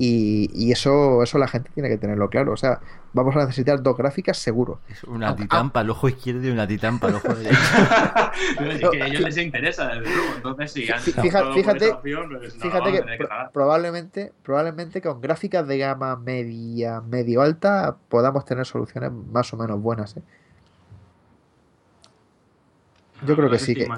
Y, 0.00 0.70
eso, 0.70 1.24
eso 1.24 1.38
la 1.38 1.48
gente 1.48 1.70
tiene 1.74 1.88
que 1.88 1.98
tenerlo 1.98 2.30
claro. 2.30 2.52
O 2.52 2.56
sea, 2.56 2.80
vamos 3.12 3.34
a 3.34 3.40
necesitar 3.40 3.82
dos 3.82 3.96
gráficas 3.96 4.38
seguro. 4.38 4.80
Es 4.88 5.02
una 5.02 5.34
titán 5.34 5.70
para 5.70 5.84
el 5.84 5.90
ojo 5.90 6.08
izquierdo 6.08 6.46
y 6.46 6.50
una 6.50 6.68
titán 6.68 7.00
para 7.00 7.14
el 7.14 7.16
ojo 7.16 7.34
derecho. 7.34 7.58
es 8.60 8.90
que 8.90 9.02
a 9.02 9.06
ellos 9.08 9.22
les 9.22 9.38
interesa, 9.38 9.88
desde 9.88 10.14
luego. 10.14 10.34
Entonces, 10.36 10.72
si 10.72 10.92
han 10.92 11.00
fíjate, 11.00 11.52
fíjate, 11.52 11.94
pues 12.00 12.54
fíjate 12.54 12.92
que, 12.92 13.28
probablemente, 13.52 14.32
probablemente 14.44 15.02
con 15.02 15.20
gráficas 15.20 15.66
de 15.66 15.78
gama 15.78 16.14
media, 16.14 17.00
medio 17.00 17.42
alta, 17.42 17.96
podamos 18.08 18.44
tener 18.44 18.66
soluciones 18.66 19.10
más 19.10 19.52
o 19.52 19.56
menos 19.56 19.82
buenas. 19.82 20.16
¿eh? 20.16 20.22
Yo 23.26 23.34
creo 23.34 23.50
que 23.50 23.58
sí. 23.58 23.74
Que, 23.74 23.88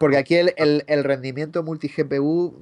porque 0.00 0.16
aquí 0.16 0.34
el, 0.34 0.54
el, 0.56 0.82
el 0.88 1.04
rendimiento 1.04 1.62
multi-GPU 1.62 2.56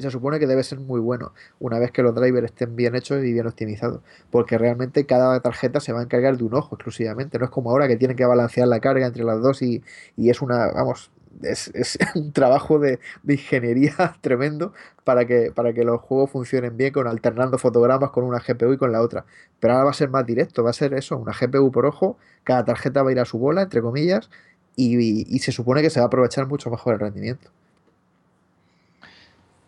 se 0.00 0.10
supone 0.10 0.38
que 0.38 0.46
debe 0.46 0.62
ser 0.62 0.80
muy 0.80 1.00
bueno 1.00 1.32
una 1.58 1.78
vez 1.78 1.90
que 1.92 2.02
los 2.02 2.14
drivers 2.14 2.46
estén 2.46 2.76
bien 2.76 2.94
hechos 2.94 3.24
y 3.24 3.32
bien 3.32 3.46
optimizados. 3.46 4.00
Porque 4.30 4.58
realmente 4.58 5.06
cada 5.06 5.40
tarjeta 5.40 5.80
se 5.80 5.92
va 5.92 6.00
a 6.00 6.02
encargar 6.02 6.36
de 6.36 6.44
un 6.44 6.54
ojo 6.54 6.74
exclusivamente. 6.76 7.38
No 7.38 7.46
es 7.46 7.50
como 7.50 7.70
ahora 7.70 7.88
que 7.88 7.96
tienen 7.96 8.16
que 8.16 8.24
balancear 8.24 8.68
la 8.68 8.80
carga 8.80 9.06
entre 9.06 9.24
las 9.24 9.40
dos 9.42 9.62
y, 9.62 9.82
y 10.16 10.30
es 10.30 10.42
una, 10.42 10.68
vamos, 10.72 11.10
es, 11.42 11.70
es, 11.74 11.98
un 12.14 12.32
trabajo 12.32 12.78
de, 12.78 12.98
de, 13.22 13.34
ingeniería 13.34 13.94
tremendo 14.20 14.72
para 15.04 15.26
que, 15.26 15.52
para 15.54 15.72
que 15.72 15.84
los 15.84 16.00
juegos 16.00 16.30
funcionen 16.30 16.76
bien 16.76 16.92
con 16.92 17.06
alternando 17.06 17.58
fotogramas 17.58 18.10
con 18.10 18.24
una 18.24 18.40
GPU 18.40 18.72
y 18.74 18.78
con 18.78 18.92
la 18.92 19.00
otra. 19.02 19.24
Pero 19.60 19.74
ahora 19.74 19.84
va 19.84 19.90
a 19.90 19.94
ser 19.94 20.10
más 20.10 20.26
directo, 20.26 20.62
va 20.62 20.70
a 20.70 20.74
ser 20.74 20.94
eso, 20.94 21.16
una 21.16 21.32
GPU 21.32 21.70
por 21.70 21.86
ojo, 21.86 22.18
cada 22.44 22.64
tarjeta 22.64 23.02
va 23.02 23.10
a 23.10 23.12
ir 23.12 23.20
a 23.20 23.24
su 23.24 23.38
bola, 23.38 23.62
entre 23.62 23.82
comillas, 23.82 24.30
y, 24.76 25.34
y 25.34 25.38
se 25.40 25.52
supone 25.52 25.82
que 25.82 25.90
se 25.90 26.00
va 26.00 26.04
a 26.04 26.06
aprovechar 26.08 26.46
mucho 26.46 26.70
mejor 26.70 26.94
el 26.94 27.00
rendimiento. 27.00 27.50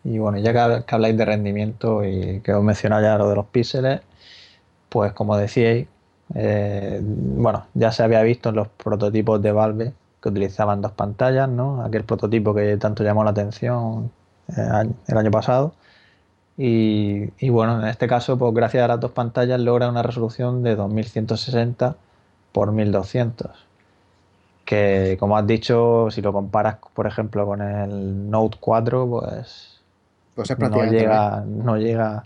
Y 0.03 0.17
bueno, 0.19 0.37
ya 0.39 0.53
que, 0.53 0.93
habláis 0.95 1.17
de 1.17 1.25
rendimiento 1.25 2.03
y 2.05 2.41
que 2.41 2.53
os 2.53 2.63
mencionado 2.63 3.03
ya 3.03 3.17
lo 3.17 3.29
de 3.29 3.35
los 3.35 3.45
píxeles, 3.47 4.01
pues 4.89 5.13
como 5.13 5.37
decíais, 5.37 5.87
eh, 6.35 7.01
bueno, 7.03 7.67
ya 7.73 7.91
se 7.91 8.03
había 8.03 8.21
visto 8.23 8.49
en 8.49 8.55
los 8.55 8.67
prototipos 8.69 9.41
de 9.41 9.51
Valve 9.51 9.93
que 10.21 10.29
utilizaban 10.29 10.81
dos 10.81 10.93
pantallas, 10.93 11.49
¿no? 11.49 11.83
Aquel 11.83 12.03
prototipo 12.05 12.53
que 12.53 12.77
tanto 12.77 13.03
llamó 13.03 13.23
la 13.23 13.31
atención 13.31 14.11
eh, 14.57 14.91
el 15.07 15.17
año 15.17 15.31
pasado. 15.31 15.73
Y, 16.57 17.29
y, 17.39 17.49
bueno, 17.49 17.81
en 17.81 17.87
este 17.87 18.07
caso, 18.07 18.37
pues 18.37 18.53
gracias 18.53 18.83
a 18.83 18.87
las 18.87 18.99
dos 18.99 19.11
pantallas 19.11 19.59
logra 19.59 19.89
una 19.89 20.03
resolución 20.03 20.63
de 20.63 20.75
2160 20.75 21.95
por 22.51 22.71
1200 22.71 23.73
que 24.65 25.17
como 25.19 25.37
has 25.37 25.47
dicho, 25.47 26.09
si 26.11 26.21
lo 26.21 26.33
comparas, 26.33 26.77
por 26.93 27.07
ejemplo, 27.07 27.45
con 27.45 27.61
el 27.61 28.29
Note 28.29 28.57
4, 28.59 29.07
pues 29.09 29.72
pues 30.35 30.57
no 30.57 30.85
llega, 30.85 31.43
no 31.45 31.77
llega, 31.77 32.23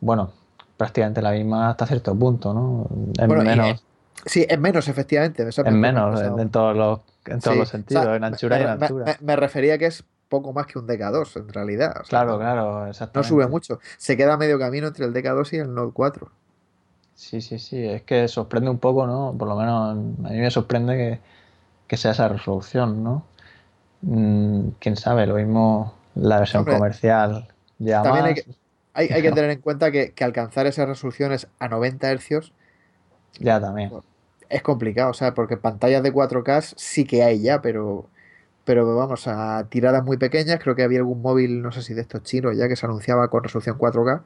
bueno, 0.00 0.32
prácticamente 0.76 1.22
la 1.22 1.32
misma 1.32 1.70
hasta 1.70 1.86
cierto 1.86 2.14
punto, 2.14 2.52
¿no? 2.54 2.86
En 3.18 3.30
menos. 3.30 3.84
sí, 4.26 4.46
es 4.48 4.58
menos, 4.58 4.88
efectivamente. 4.88 5.46
en 5.64 5.80
menos, 5.80 6.20
en, 6.20 6.50
todos 6.50 6.76
los, 6.76 7.00
en 7.26 7.40
todos 7.40 7.56
los 7.56 7.68
sentidos, 7.68 8.16
en 8.16 8.24
anchura 8.24 8.58
y 8.58 8.62
en 8.62 8.68
altura. 8.68 9.16
Me, 9.20 9.36
refería 9.36 9.78
que 9.78 9.86
es 9.86 10.04
poco 10.28 10.52
más 10.52 10.66
que 10.66 10.78
un 10.78 10.86
DK2, 10.86 11.36
en 11.36 11.48
realidad. 11.50 11.94
claro, 12.08 12.38
claro, 12.38 12.86
exactamente. 12.86 13.28
No 13.28 13.36
sube 13.36 13.46
mucho. 13.48 13.80
Se 13.98 14.16
queda 14.16 14.36
medio 14.36 14.58
camino 14.58 14.88
entre 14.88 15.04
el 15.04 15.12
DK2 15.12 15.52
y 15.52 15.56
el 15.58 15.74
Note 15.74 15.92
4. 15.92 16.30
Sí, 17.14 17.40
sí, 17.40 17.58
sí. 17.58 17.86
Es 17.86 18.02
que 18.02 18.26
sorprende 18.26 18.70
un 18.70 18.78
poco, 18.78 19.06
¿no? 19.06 19.34
Por 19.38 19.46
lo 19.46 19.56
menos 19.56 19.92
a 19.92 19.94
mí 19.94 20.38
me 20.38 20.50
sorprende 20.50 20.96
que, 20.96 21.20
que 21.86 21.96
sea 21.96 22.12
esa 22.12 22.28
resolución, 22.28 23.04
¿no? 23.04 23.24
Mm, 24.00 24.70
quién 24.80 24.96
sabe, 24.96 25.26
lo 25.26 25.36
mismo 25.36 25.94
la 26.14 26.40
versión 26.40 26.64
comercial 26.64 27.48
ya 27.78 28.02
También 28.02 28.26
hay 28.26 28.34
que, 28.34 28.44
hay, 28.94 29.08
que, 29.08 29.32
tener 29.32 29.50
en 29.50 29.60
cuenta 29.60 29.90
que, 29.90 30.12
alcanzar 30.20 30.66
esas 30.66 30.88
resoluciones 30.88 31.48
a 31.58 31.68
90 31.68 32.12
Hz 32.12 32.52
ya 33.38 33.60
también 33.60 33.90
es 34.52 34.62
complicado, 34.62 35.10
o 35.10 35.14
sea, 35.14 35.32
porque 35.32 35.56
pantallas 35.56 36.02
de 36.02 36.12
4K 36.12 36.74
sí 36.76 37.06
que 37.06 37.22
hay 37.22 37.40
ya, 37.40 37.62
pero 37.62 38.06
pero 38.64 38.94
vamos 38.94 39.26
a 39.26 39.66
tiradas 39.68 40.04
muy 40.04 40.18
pequeñas. 40.18 40.60
Creo 40.60 40.76
que 40.76 40.82
había 40.82 40.98
algún 40.98 41.20
móvil, 41.20 41.62
no 41.62 41.72
sé 41.72 41.82
si 41.82 41.94
de 41.94 42.02
estos 42.02 42.22
chinos 42.22 42.56
ya, 42.56 42.68
que 42.68 42.76
se 42.76 42.86
anunciaba 42.86 43.28
con 43.28 43.42
resolución 43.42 43.76
4K. 43.76 44.22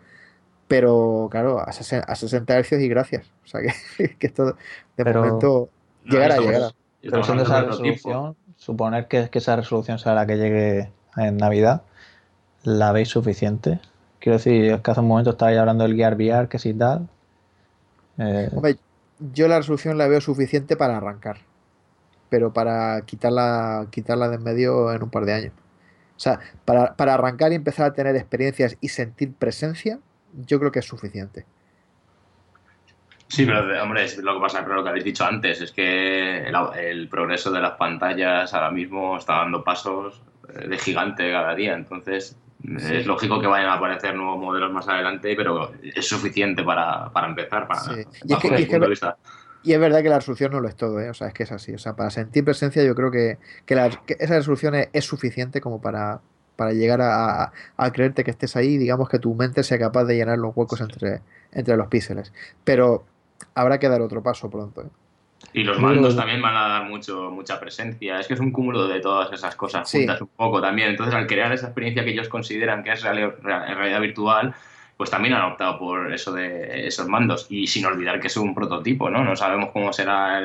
Pero 0.69 1.29
claro, 1.31 1.61
a 1.61 1.73
60 1.73 2.63
Hz 2.63 2.73
y 2.73 2.89
gracias. 2.89 3.31
O 3.45 3.49
sea 3.49 3.61
que, 3.97 4.17
que 4.17 4.27
esto 4.27 4.57
de 4.97 5.15
momento 5.15 5.71
llegará, 6.05 6.39
llegará. 6.39 6.71
Pero 7.01 7.23
siendo 7.23 7.45
esa 7.45 7.63
resolución, 7.63 8.37
suponer 8.57 9.07
que, 9.07 9.31
que 9.31 9.39
esa 9.39 9.57
resolución 9.57 9.99
sea 9.99 10.15
la 10.15 10.27
que 10.27 10.37
llegue 10.37 10.93
en 11.17 11.37
Navidad, 11.37 11.83
¿la 12.63 12.93
veis 12.93 13.09
suficiente? 13.09 13.81
Quiero 14.19 14.39
decir, 14.39 14.73
es 14.73 14.81
que 14.81 14.91
hace 14.91 15.01
un 15.01 15.09
momento 15.09 15.31
estabais 15.31 15.59
hablando 15.59 15.85
del 15.85 15.95
Gear 15.95 16.15
VR, 16.15 16.49
que 16.49 16.59
sí 16.59 16.75
tal. 16.75 17.09
Eh, 18.19 18.49
Hombre, 18.53 18.77
yo 19.19 19.49
la 19.49 19.59
resolución 19.59 19.99
la 19.99 20.09
veo 20.09 20.21
suficiente 20.21 20.77
para 20.77 20.97
arrancar, 20.97 21.39
pero 22.29 22.53
para 22.53 23.03
quitarla, 23.03 23.87
quitarla 23.91 24.29
de 24.29 24.37
en 24.37 24.43
medio 24.43 24.93
en 24.93 25.03
un 25.03 25.11
par 25.11 25.25
de 25.25 25.35
años. 25.35 25.53
O 26.17 26.21
sea, 26.21 26.41
para, 26.65 26.95
para 26.97 27.15
arrancar 27.15 27.53
y 27.53 27.57
empezar 27.57 27.87
a 27.87 27.93
tener 27.93 28.17
experiencias 28.17 28.77
y 28.81 28.89
sentir 28.89 29.35
presencia, 29.35 29.99
yo 30.47 30.59
creo 30.59 30.73
que 30.73 30.79
es 30.79 30.87
suficiente. 30.87 31.45
Sí, 33.29 33.45
pero 33.45 33.83
hombre, 33.83 34.05
es 34.05 34.19
lo 34.19 34.35
que 34.35 34.41
pasa 34.41 34.65
con 34.65 34.77
lo 34.77 34.85
que 34.85 34.91
habéis 34.91 35.05
dicho 35.05 35.25
antes, 35.25 35.61
es 35.61 35.73
que 35.73 36.45
el, 36.47 37.09
progreso 37.09 37.51
de 37.51 37.61
las 37.61 37.73
pantallas 37.73 38.55
ahora 38.55 38.71
mismo 38.71 39.17
está 39.17 39.39
dando 39.39 39.65
pasos 39.65 40.23
de 40.69 40.79
gigante 40.79 41.31
cada 41.31 41.55
día, 41.55 41.75
entonces 41.75 42.37
es 42.65 43.07
lógico 43.07 43.41
que 43.41 43.47
vayan 43.47 43.69
a 43.69 43.75
aparecer 43.75 44.15
nuevos 44.15 44.39
modelos 44.39 44.73
más 44.73 44.89
adelante, 44.89 45.35
pero 45.37 45.73
es 45.83 46.07
suficiente 46.07 46.65
para, 46.65 47.11
para 47.11 47.29
empezar, 47.29 47.69
para, 47.69 47.81
y, 47.93 48.01
es 48.01 49.03
y, 49.63 49.73
es 49.73 49.81
verdad 49.81 50.03
que 50.03 50.09
la 50.09 50.17
resolución 50.17 50.53
no 50.53 50.61
lo 50.61 50.69
es 50.69 50.77
todo, 50.77 51.01
¿eh? 51.01 51.11
o 51.11 51.15
sea, 51.15 51.29
es 51.29 51.35
que 51.35 51.43
es 51.43 51.53
así, 51.53 51.75
o 51.75 51.79
sea, 51.79 51.95
para 51.95 52.11
sentir 52.11 52.45
presencia 52.45 52.83
yo 52.83 52.95
creo 52.95 53.11
que, 53.11 53.39
que, 53.67 53.75
esa 54.19 54.37
resolución 54.37 54.75
es, 54.75 55.05
suficiente 55.05 55.61
como 55.61 55.81
para, 55.81 56.21
para 56.57 56.73
llegar 56.73 57.03
a, 57.03 57.53
a, 57.77 57.93
creerte 57.93 58.25
que 58.25 58.31
estés 58.31 58.57
ahí 58.57 58.79
digamos 58.79 59.09
que 59.09 59.19
tu 59.19 59.35
mente 59.35 59.63
sea 59.63 59.79
capaz 59.79 60.05
de 60.05 60.17
llenar 60.17 60.39
los 60.39 60.57
huecos 60.57 60.81
entre, 60.81 61.21
entre 61.53 61.77
los 61.77 61.89
píxeles. 61.89 62.33
Pero 62.65 63.05
habrá 63.55 63.79
que 63.79 63.89
dar 63.89 64.01
otro 64.01 64.23
paso 64.23 64.51
pronto. 64.51 64.83
¿eh? 64.83 64.89
Y 65.53 65.65
los 65.65 65.79
mandos 65.81 66.17
también 66.17 66.43
van 66.43 66.57
a 66.57 66.69
dar 66.69 66.85
mucho, 66.85 67.31
mucha 67.31 67.59
presencia. 67.59 68.21
Es 68.21 68.27
que 68.27 68.35
es 68.35 68.41
un 68.41 68.53
cúmulo 68.53 68.89
de 68.89 69.01
todas 69.01 69.33
esas 69.33 69.57
cosas 69.57 69.91
juntas 69.91 70.21
un 70.21 70.29
poco 70.29 70.61
también. 70.61 70.91
Entonces, 70.91 71.15
al 71.15 71.27
crear 71.27 71.53
esa 71.53 71.67
experiencia 71.67 72.05
que 72.05 72.11
ellos 72.11 72.29
consideran 72.29 72.83
que 72.83 72.93
es 72.93 73.03
realidad, 73.03 74.01
virtual, 74.01 74.55
pues 74.97 75.11
también 75.11 75.35
han 75.35 75.53
optado 75.53 75.79
por 75.79 76.13
eso 76.13 76.33
de 76.33 76.87
esos 76.87 77.09
mandos. 77.09 77.47
Y 77.49 77.67
sin 77.67 77.87
olvidar 77.87 78.21
que 78.21 78.27
es 78.27 78.37
un 78.37 78.55
prototipo, 78.55 79.09
¿no? 79.09 79.25
No 79.25 79.37
sabemos 79.37 79.71
cómo 79.73 79.93
será 79.93 80.41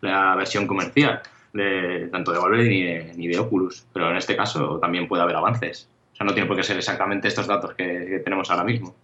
la 0.00 0.34
versión 0.34 0.66
comercial, 0.66 1.20
de, 1.52 2.08
tanto 2.10 2.32
de 2.32 2.38
Valve 2.38 2.64
ni 2.64 2.82
de, 2.82 3.12
ni 3.16 3.28
de 3.28 3.38
Oculus. 3.38 3.86
Pero 3.92 4.10
en 4.10 4.16
este 4.16 4.36
caso 4.36 4.78
también 4.78 5.08
puede 5.08 5.22
haber 5.22 5.36
avances. 5.36 5.88
O 6.12 6.16
sea, 6.16 6.24
no 6.24 6.32
tiene 6.32 6.48
por 6.48 6.56
qué 6.56 6.62
ser 6.62 6.78
exactamente 6.78 7.28
estos 7.28 7.46
datos 7.46 7.74
que 7.74 8.22
tenemos 8.24 8.50
ahora 8.50 8.64
mismo. 8.64 8.94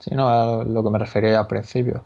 Sí, 0.00 0.12
no, 0.16 0.28
a 0.28 0.64
lo 0.64 0.82
que 0.82 0.90
me 0.90 0.98
refería 0.98 1.38
al 1.38 1.46
principio. 1.46 2.02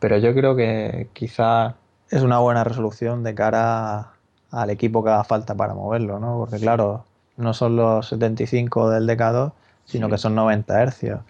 Pero 0.00 0.18
yo 0.18 0.34
creo 0.34 0.56
que 0.56 1.08
quizá 1.12 1.76
es 2.10 2.22
una 2.22 2.38
buena 2.38 2.64
resolución 2.64 3.22
de 3.22 3.34
cara 3.34 4.14
al 4.50 4.70
equipo 4.70 5.04
que 5.04 5.10
haga 5.10 5.24
falta 5.24 5.54
para 5.54 5.74
moverlo, 5.74 6.18
¿no? 6.18 6.38
Porque 6.38 6.58
claro, 6.58 7.04
no 7.36 7.54
son 7.54 7.76
los 7.76 8.08
75 8.08 8.90
del 8.90 9.06
DK2, 9.08 9.52
sino 9.84 10.08
que 10.08 10.18
son 10.18 10.34
90 10.34 10.82
hercios, 10.82 11.20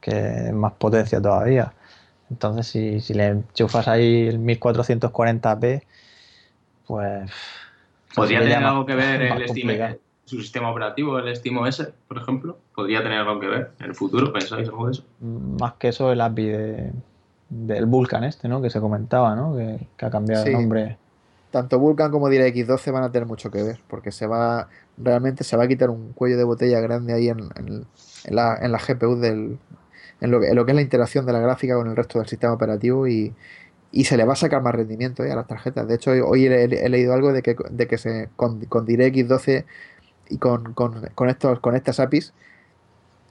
que 0.00 0.10
es 0.48 0.52
más 0.52 0.72
potencia 0.74 1.20
todavía. 1.20 1.72
Entonces, 2.30 2.66
si, 2.66 3.00
si 3.00 3.14
le 3.14 3.26
enchufas 3.26 3.88
ahí 3.88 4.28
el 4.28 4.38
1440p, 4.40 5.82
pues... 6.86 7.30
¿Podría 8.14 8.40
tener 8.40 8.62
algo 8.62 8.84
que 8.84 8.94
ver 8.94 9.22
el 9.22 9.48
Steam, 9.48 9.96
su 10.24 10.40
sistema 10.40 10.70
operativo, 10.70 11.18
el 11.18 11.34
SteamOS, 11.34 11.88
por 12.06 12.18
ejemplo? 12.18 12.58
¿Podría 12.74 13.02
tener 13.02 13.18
algo 13.20 13.40
que 13.40 13.46
ver 13.46 13.70
en 13.78 13.86
el 13.86 13.94
futuro? 13.94 14.32
¿Pensáis 14.32 14.68
algo 14.68 14.86
de 14.86 14.92
eso? 14.92 15.04
Más 15.20 15.74
que 15.74 15.88
eso, 15.88 16.12
el 16.12 16.20
API 16.20 16.46
de, 16.46 16.92
del 17.48 17.86
Vulkan 17.86 18.24
este, 18.24 18.48
¿no? 18.48 18.60
Que 18.60 18.70
se 18.70 18.80
comentaba, 18.80 19.34
¿no? 19.34 19.56
Que, 19.56 19.88
ha 20.04 20.10
cambiado 20.10 20.44
el 20.44 20.52
nombre. 20.52 20.98
Tanto 21.50 21.78
Vulkan 21.78 22.10
como 22.10 22.28
DirectX12 22.28 22.92
van 22.92 23.04
a 23.04 23.10
tener 23.10 23.26
mucho 23.26 23.50
que 23.50 23.62
ver, 23.62 23.80
porque 23.88 24.12
se 24.12 24.26
va 24.26 24.68
realmente 24.98 25.44
se 25.44 25.56
va 25.56 25.64
a 25.64 25.68
quitar 25.68 25.90
un 25.90 26.12
cuello 26.12 26.36
de 26.36 26.44
botella 26.44 26.80
grande 26.80 27.12
ahí 27.12 27.28
en, 27.28 27.48
la, 28.28 28.58
en 28.60 28.72
la, 28.72 28.78
GPU 28.78 29.16
del, 29.16 29.58
en 30.20 30.30
lo, 30.30 30.40
que, 30.40 30.48
es 30.48 30.74
la 30.74 30.82
interacción 30.82 31.24
de 31.24 31.32
la 31.32 31.40
gráfica 31.40 31.74
con 31.76 31.88
el 31.88 31.96
resto 31.96 32.18
del 32.18 32.28
sistema 32.28 32.52
operativo 32.52 33.06
y, 33.06 33.34
se 34.04 34.16
le 34.16 34.24
va 34.24 34.34
a 34.34 34.36
sacar 34.36 34.62
más 34.62 34.74
rendimiento 34.74 35.24
¿eh? 35.24 35.32
a 35.32 35.36
las 35.36 35.46
tarjetas. 35.46 35.88
De 35.88 35.94
hecho, 35.94 36.10
hoy, 36.10 36.46
he, 36.46 36.88
leído 36.88 37.14
algo 37.14 37.32
de 37.32 37.42
que, 37.42 37.56
de 37.70 37.86
que 37.86 37.96
se, 37.96 38.28
con, 38.36 38.64
con 38.66 38.86
DirectX12 38.86 39.64
y 40.28 40.38
con, 40.38 40.74
con, 40.74 41.28
estos, 41.28 41.60
con 41.60 41.74
estas 41.74 41.98
APIs, 41.98 42.34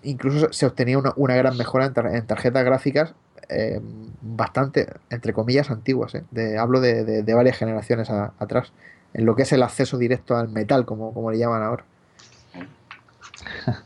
incluso 0.04 0.52
se 0.52 0.66
obtenía 0.66 0.98
una, 0.98 1.14
una 1.16 1.36
gran 1.36 1.58
mejora 1.58 1.86
en, 1.86 2.26
tarjetas 2.26 2.66
gráficas 2.66 3.14
eh, 3.50 3.80
bastante, 4.22 4.88
entre 5.10 5.34
comillas, 5.34 5.70
antiguas. 5.72 6.16
Eh. 6.16 6.24
De, 6.32 6.58
hablo 6.58 6.80
de, 6.82 7.04
de, 7.24 7.34
varias 7.34 7.58
generaciones 7.58 8.10
atrás, 8.10 8.72
en 9.14 9.26
lo 9.26 9.36
que 9.36 9.44
es 9.44 9.52
el 9.52 9.64
acceso 9.64 9.98
directo 9.98 10.36
al 10.36 10.50
metal, 10.50 10.86
como, 10.86 11.14
como 11.14 11.32
le 11.32 11.38
llaman 11.38 11.64
ahora. 11.64 11.86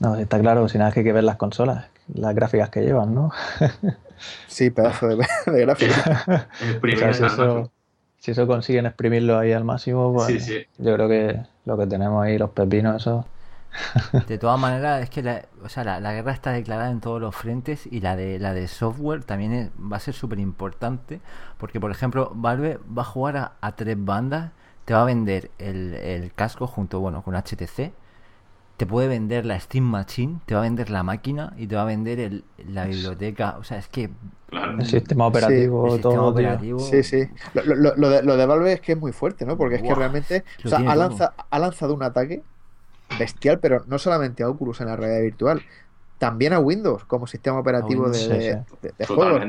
No, 0.00 0.16
está 0.16 0.40
claro, 0.40 0.68
si 0.68 0.76
nada 0.76 0.90
que 0.90 1.00
hay 1.00 1.04
que 1.04 1.12
ver 1.12 1.22
las 1.22 1.36
consolas, 1.36 1.86
las 2.12 2.34
gráficas 2.34 2.68
que 2.68 2.82
llevan, 2.82 3.14
¿no? 3.14 3.30
sí, 4.48 4.68
pedazo 4.68 5.06
de, 5.06 5.24
de 5.46 5.60
gráficas. 5.60 6.26
si, 8.18 8.32
eso, 8.32 8.46
consiguen 8.48 8.86
exprimirlo 8.86 9.38
ahí 9.38 9.52
al 9.52 9.62
máximo, 9.62 10.12
pues 10.12 10.46
yo 10.46 10.94
creo 10.94 11.08
que 11.08 11.40
lo 11.64 11.78
que 11.78 11.86
tenemos 11.86 12.24
ahí, 12.24 12.38
los 12.38 12.50
pepinos, 12.50 12.96
eso 12.96 13.24
De 14.28 14.38
todas 14.38 14.58
maneras, 14.58 15.02
es 15.02 15.10
que 15.10 15.22
la, 15.22 15.46
o 15.62 15.68
sea, 15.68 15.84
la, 15.84 16.12
guerra 16.12 16.32
está 16.32 16.52
declarada 16.52 16.90
en 16.90 17.00
todos 17.00 17.20
los 17.20 17.34
frentes 17.34 17.86
y 17.90 18.00
la 18.00 18.16
de 18.16 18.38
la 18.38 18.54
de 18.54 18.68
software 18.68 19.24
también 19.24 19.72
va 19.80 19.96
a 19.96 20.00
ser 20.00 20.14
súper 20.14 20.38
importante 20.38 21.20
porque, 21.58 21.80
por 21.80 21.90
ejemplo, 21.90 22.32
Valve 22.34 22.78
va 22.96 23.02
a 23.02 23.04
jugar 23.04 23.52
a, 23.60 23.72
tres 23.72 23.96
bandas, 23.98 24.52
te 24.84 24.94
va 24.94 25.02
a 25.02 25.04
vender 25.04 25.50
el, 25.58 26.32
casco 26.34 26.66
junto 26.66 27.00
bueno 27.00 27.22
con 27.22 27.34
HTC, 27.34 27.92
te 28.76 28.86
puede 28.86 29.08
vender 29.08 29.46
la 29.46 29.58
Steam 29.58 29.84
Machine, 29.84 30.40
te 30.46 30.54
va 30.54 30.60
a 30.60 30.64
vender 30.64 30.90
la 30.90 31.02
máquina 31.02 31.52
y 31.56 31.66
te 31.66 31.76
va 31.76 31.82
a 31.82 31.86
vender 31.86 32.18
el, 32.20 32.44
la 32.68 32.86
biblioteca. 32.86 33.56
O 33.58 33.64
sea, 33.64 33.78
es 33.78 33.88
que. 33.88 34.10
El 34.50 34.86
sistema 34.86 35.26
operativo, 35.26 35.96
sí, 35.96 36.02
todo. 36.02 36.26
operativo... 36.26 36.78
Sí, 36.78 37.02
sí. 37.02 37.28
Lo, 37.54 37.94
lo, 37.96 38.08
de, 38.08 38.22
lo, 38.22 38.36
de, 38.36 38.46
Valve 38.46 38.72
es 38.72 38.80
que 38.80 38.92
es 38.92 38.98
muy 38.98 39.12
fuerte, 39.12 39.44
¿no? 39.44 39.56
Porque 39.56 39.76
es 39.76 39.82
que 39.82 39.94
realmente. 39.94 40.44
O 40.64 40.68
sea, 40.68 40.78
ha, 40.78 41.34
ha 41.50 41.58
lanzado 41.58 41.94
un 41.94 42.02
ataque 42.02 42.42
bestial, 43.18 43.58
pero 43.60 43.84
no 43.86 43.98
solamente 43.98 44.42
a 44.42 44.48
Oculus 44.48 44.80
en 44.80 44.88
la 44.88 44.96
realidad 44.96 45.22
virtual, 45.22 45.62
también 46.18 46.52
a 46.52 46.58
Windows 46.58 47.04
como 47.04 47.26
sistema 47.26 47.58
operativo 47.58 48.08
de, 48.08 48.64
juegos, 49.06 49.42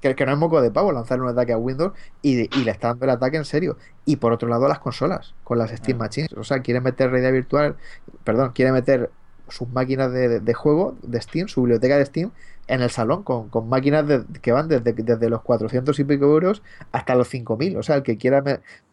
que, 0.00 0.14
que, 0.14 0.26
no 0.26 0.32
es 0.32 0.38
moco 0.38 0.60
de 0.60 0.70
pavo 0.70 0.92
lanzar 0.92 1.20
un 1.20 1.28
ataque 1.28 1.52
a 1.52 1.56
Windows 1.56 1.92
y, 2.20 2.48
le 2.64 2.70
está 2.70 2.88
dando 2.88 3.04
el 3.04 3.10
ataque 3.10 3.36
en 3.36 3.44
serio. 3.44 3.76
Y 4.04 4.16
por 4.16 4.32
otro 4.32 4.48
lado, 4.48 4.68
las 4.68 4.78
consolas, 4.78 5.34
con 5.44 5.58
las 5.58 5.70
Steam 5.70 5.98
Machines. 5.98 6.32
O 6.34 6.44
sea, 6.44 6.60
quiere 6.60 6.80
meter 6.80 7.10
realidad 7.10 7.32
virtual, 7.32 7.76
perdón, 8.24 8.52
quiere 8.52 8.72
meter 8.72 9.10
sus 9.48 9.68
máquinas 9.68 10.12
de, 10.12 10.54
juego 10.54 10.96
de 11.02 11.20
Steam, 11.20 11.48
su 11.48 11.62
biblioteca 11.62 11.98
de 11.98 12.06
Steam, 12.06 12.30
en 12.72 12.80
el 12.80 12.88
salón 12.88 13.22
con, 13.22 13.50
máquinas 13.68 14.06
que 14.40 14.50
van 14.50 14.66
desde, 14.66 14.94
desde, 14.94 15.28
los 15.28 15.42
400 15.42 15.98
y 15.98 16.04
pico 16.04 16.24
euros 16.24 16.62
hasta 16.90 17.14
los 17.14 17.28
5000. 17.28 17.76
O 17.76 17.82
sea, 17.82 17.96
el 17.96 18.02
que 18.02 18.16
quiera 18.16 18.42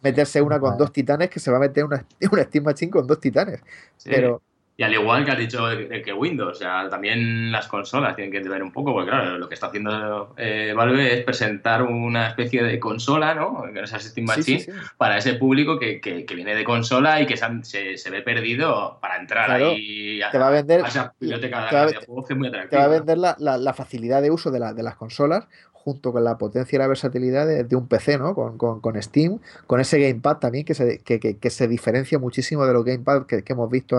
meterse 0.02 0.42
una 0.42 0.60
con 0.60 0.78
dos 0.78 0.92
titanes, 0.92 1.30
que 1.30 1.40
se 1.40 1.50
va 1.50 1.58
a 1.58 1.62
meter 1.62 1.86
una, 1.86 2.06
una 2.32 2.44
Steam 2.44 2.66
Machine 2.66 2.92
con 2.92 3.08
dos 3.08 3.22
titanes. 3.22 3.62
Pero 4.04 4.42
y 4.80 4.84
al 4.84 4.94
igual 4.94 5.26
que 5.26 5.32
has 5.32 5.38
dicho 5.38 5.66
que 6.06 6.14
Windows, 6.14 6.56
o 6.56 6.56
sea, 6.58 6.88
también 6.90 7.52
las 7.52 7.68
consolas 7.68 8.16
tienen 8.16 8.32
que 8.32 8.48
ver 8.48 8.64
un 8.64 8.72
poco, 8.72 8.94
porque 8.94 9.10
claro, 9.10 9.38
lo 9.38 9.50
que 9.50 9.56
está 9.56 9.68
haciendo 9.68 10.34
eh, 10.38 10.72
Valve 10.74 11.18
es 11.18 11.26
presentar 11.26 11.84
una 11.84 12.30
especie 12.30 12.64
de 12.64 12.80
consola, 12.80 13.36
¿no? 13.36 13.66
Esas 13.76 14.06
Steam 14.06 14.26
Machine, 14.26 14.68
para 14.96 15.18
ese 15.18 15.34
público 15.34 15.78
que, 15.78 16.00
que, 16.00 16.24
viene 16.34 16.56
de 16.56 16.64
consola 16.64 17.20
y 17.20 17.26
que 17.26 17.36
se, 17.36 17.98
se, 17.98 18.10
ve 18.10 18.22
perdido 18.22 19.00
para 19.02 19.18
entrar 19.18 19.52
ahí 19.52 20.22
a, 20.22 20.32
te 20.32 20.38
va 20.38 20.48
a 20.48 20.52
vender, 20.52 20.86
esa 20.88 21.14
biblioteca 21.20 21.86
de, 21.86 21.96
juegos 22.06 22.26
que 22.26 22.34
es 22.36 22.40
muy 22.40 22.48
atractiva. 22.48 22.70
Te 22.70 22.78
va 22.78 22.84
a 22.86 22.98
vender 23.00 23.18
la, 23.18 23.36
la, 23.38 23.58
la 23.58 23.74
facilidad 23.74 24.22
de 24.22 24.32
uso 24.32 24.50
de, 24.50 24.60
la, 24.60 24.74
de 24.74 24.84
las 24.84 24.96
consolas 24.96 25.50
junto 25.90 26.12
con 26.12 26.24
la 26.24 26.38
potencia 26.38 26.76
y 26.76 26.80
la 26.80 26.88
versatilidad 26.88 27.48
de, 27.48 27.76
un 27.76 27.88
PC, 27.88 28.20
¿no? 28.20 28.36
Con, 28.36 28.58
con, 28.58 29.02
Steam, 29.02 29.40
con 29.66 29.80
ese 29.80 30.00
Gamepad 30.00 30.38
también 30.38 30.66
que 30.66 30.76
se, 30.76 31.00
que, 31.00 31.20
que, 31.20 31.50
se 31.50 31.68
diferencia 31.68 32.20
muchísimo 32.20 32.66
de 32.66 32.74
los 32.74 32.86
Gamepad 32.86 33.26
que, 33.26 33.44
hemos 33.48 33.70
visto 33.72 33.98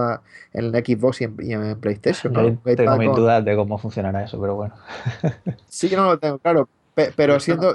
en 0.52 0.64
el 0.64 0.84
Xbox 0.84 1.20
y 1.20 1.24
en, 1.24 1.80
PlayStation. 1.80 2.32
¿no? 2.32 2.58
tengo 2.76 2.96
mis 2.96 3.12
dudas 3.12 3.44
de 3.44 3.56
cómo 3.56 3.76
funcionará 3.76 4.22
eso, 4.22 4.40
pero 4.40 4.54
bueno. 4.54 4.74
sí 5.68 5.88
que 5.88 5.96
no 5.96 6.04
lo 6.04 6.18
tengo 6.18 6.38
claro, 6.38 6.68
pero 7.16 7.40
siendo, 7.40 7.74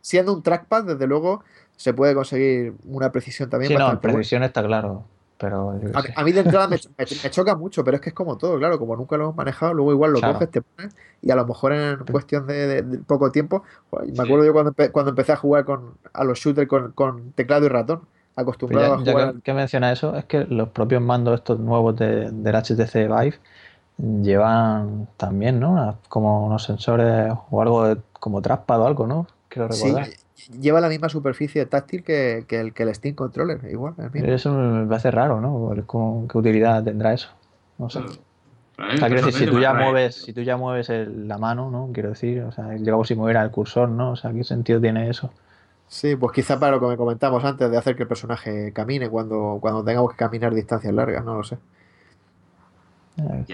siendo, 0.00 0.32
un 0.32 0.42
trackpad, 0.42 0.84
desde 0.84 1.06
luego, 1.06 1.44
se 1.76 1.92
puede 1.92 2.14
conseguir 2.14 2.72
una 2.86 3.12
precisión 3.12 3.50
también. 3.50 3.72
Sí, 3.72 3.76
no, 3.76 4.00
precisión 4.00 4.42
está 4.44 4.64
claro. 4.64 5.04
Pero 5.42 5.74
a, 6.14 6.22
mí 6.22 6.30
de 6.30 6.40
entrada 6.40 6.68
me, 6.68 6.78
choca 7.30 7.56
mucho, 7.56 7.82
pero 7.82 7.96
es 7.96 8.00
que 8.00 8.10
es 8.10 8.14
como 8.14 8.38
todo, 8.38 8.58
claro, 8.58 8.78
como 8.78 8.94
nunca 8.94 9.16
lo 9.16 9.24
hemos 9.24 9.36
manejado, 9.36 9.74
luego 9.74 9.90
igual 9.90 10.12
lo 10.12 10.20
coges, 10.20 10.48
te 10.52 10.62
pones 10.62 10.94
y 11.20 11.32
a 11.32 11.34
lo 11.34 11.44
mejor 11.44 11.72
en 11.72 11.98
cuestión 12.08 12.46
de, 12.46 12.84
poco 13.04 13.32
tiempo, 13.32 13.64
me 13.90 14.22
acuerdo 14.22 14.44
yo 14.44 14.52
cuando, 14.52 14.72
cuando 14.92 15.10
empecé 15.10 15.32
a 15.32 15.36
jugar 15.36 15.64
con, 15.64 15.94
a 16.12 16.22
los 16.22 16.38
shooters 16.38 16.68
con, 16.94 17.32
teclado 17.32 17.66
y 17.66 17.70
ratón, 17.70 18.02
acostumbrado 18.36 18.94
a 18.94 18.98
jugar. 18.98 19.34
que, 19.42 19.52
menciona 19.52 19.90
eso, 19.90 20.14
es 20.14 20.26
que 20.26 20.44
los 20.44 20.68
propios 20.68 21.02
mandos 21.02 21.34
estos 21.34 21.58
nuevos 21.58 21.96
de, 21.96 22.30
del 22.30 22.54
HTC 22.54 22.94
Vive 22.94 23.40
llevan 23.98 25.08
también, 25.16 25.58
¿no? 25.58 25.98
Como 26.08 26.46
unos 26.46 26.62
sensores 26.62 27.32
o 27.50 27.62
algo 27.62 27.88
de, 27.88 28.00
como 28.12 28.40
trackpad 28.40 28.80
o 28.80 28.86
algo, 28.86 29.08
¿no? 29.08 29.26
Quiero 29.48 29.66
recordar 29.66 30.06
lleva 30.60 30.80
la 30.80 30.88
misma 30.88 31.08
superficie 31.08 31.66
táctil 31.66 32.02
que, 32.02 32.44
el, 32.48 32.72
que 32.72 32.82
el 32.82 32.94
Steam 32.94 33.14
Controller, 33.14 33.60
igual. 33.70 33.94
Eso 34.14 34.52
me 34.52 34.86
parece 34.86 35.10
raro, 35.10 35.40
¿no? 35.40 36.26
¿Qué 36.28 36.38
utilidad 36.38 36.82
tendrá 36.84 37.12
eso? 37.12 37.28
No 37.78 37.90
sé. 37.90 38.00
si 39.32 39.46
tú 39.46 39.60
ya 39.60 39.74
mueves, 39.74 40.16
si 40.16 40.32
tú 40.32 40.42
ya 40.42 40.56
mueves 40.56 40.88
la 40.88 41.38
mano, 41.38 41.70
¿no? 41.70 41.90
Quiero 41.92 42.10
decir, 42.10 42.42
o 42.42 42.52
sea, 42.52 42.68
como 42.84 43.04
si 43.04 43.14
moviera 43.14 43.42
el 43.42 43.50
cursor, 43.50 43.88
¿no? 43.88 44.12
O 44.12 44.16
sea, 44.16 44.32
¿qué 44.32 44.44
sentido 44.44 44.80
tiene 44.80 45.08
eso? 45.08 45.30
Sí, 45.88 46.16
pues 46.16 46.32
quizá 46.32 46.58
para 46.58 46.72
lo 46.72 46.80
que 46.80 46.86
me 46.86 46.96
comentamos 46.96 47.44
antes 47.44 47.70
de 47.70 47.76
hacer 47.76 47.96
que 47.96 48.04
el 48.04 48.08
personaje 48.08 48.72
camine 48.72 49.10
cuando, 49.10 49.58
cuando 49.60 49.84
tengamos 49.84 50.12
que 50.12 50.16
caminar 50.16 50.54
distancias 50.54 50.92
largas, 50.92 51.22
no 51.24 51.34
lo 51.36 51.44
sé. 51.44 51.58
Eh, 53.18 53.44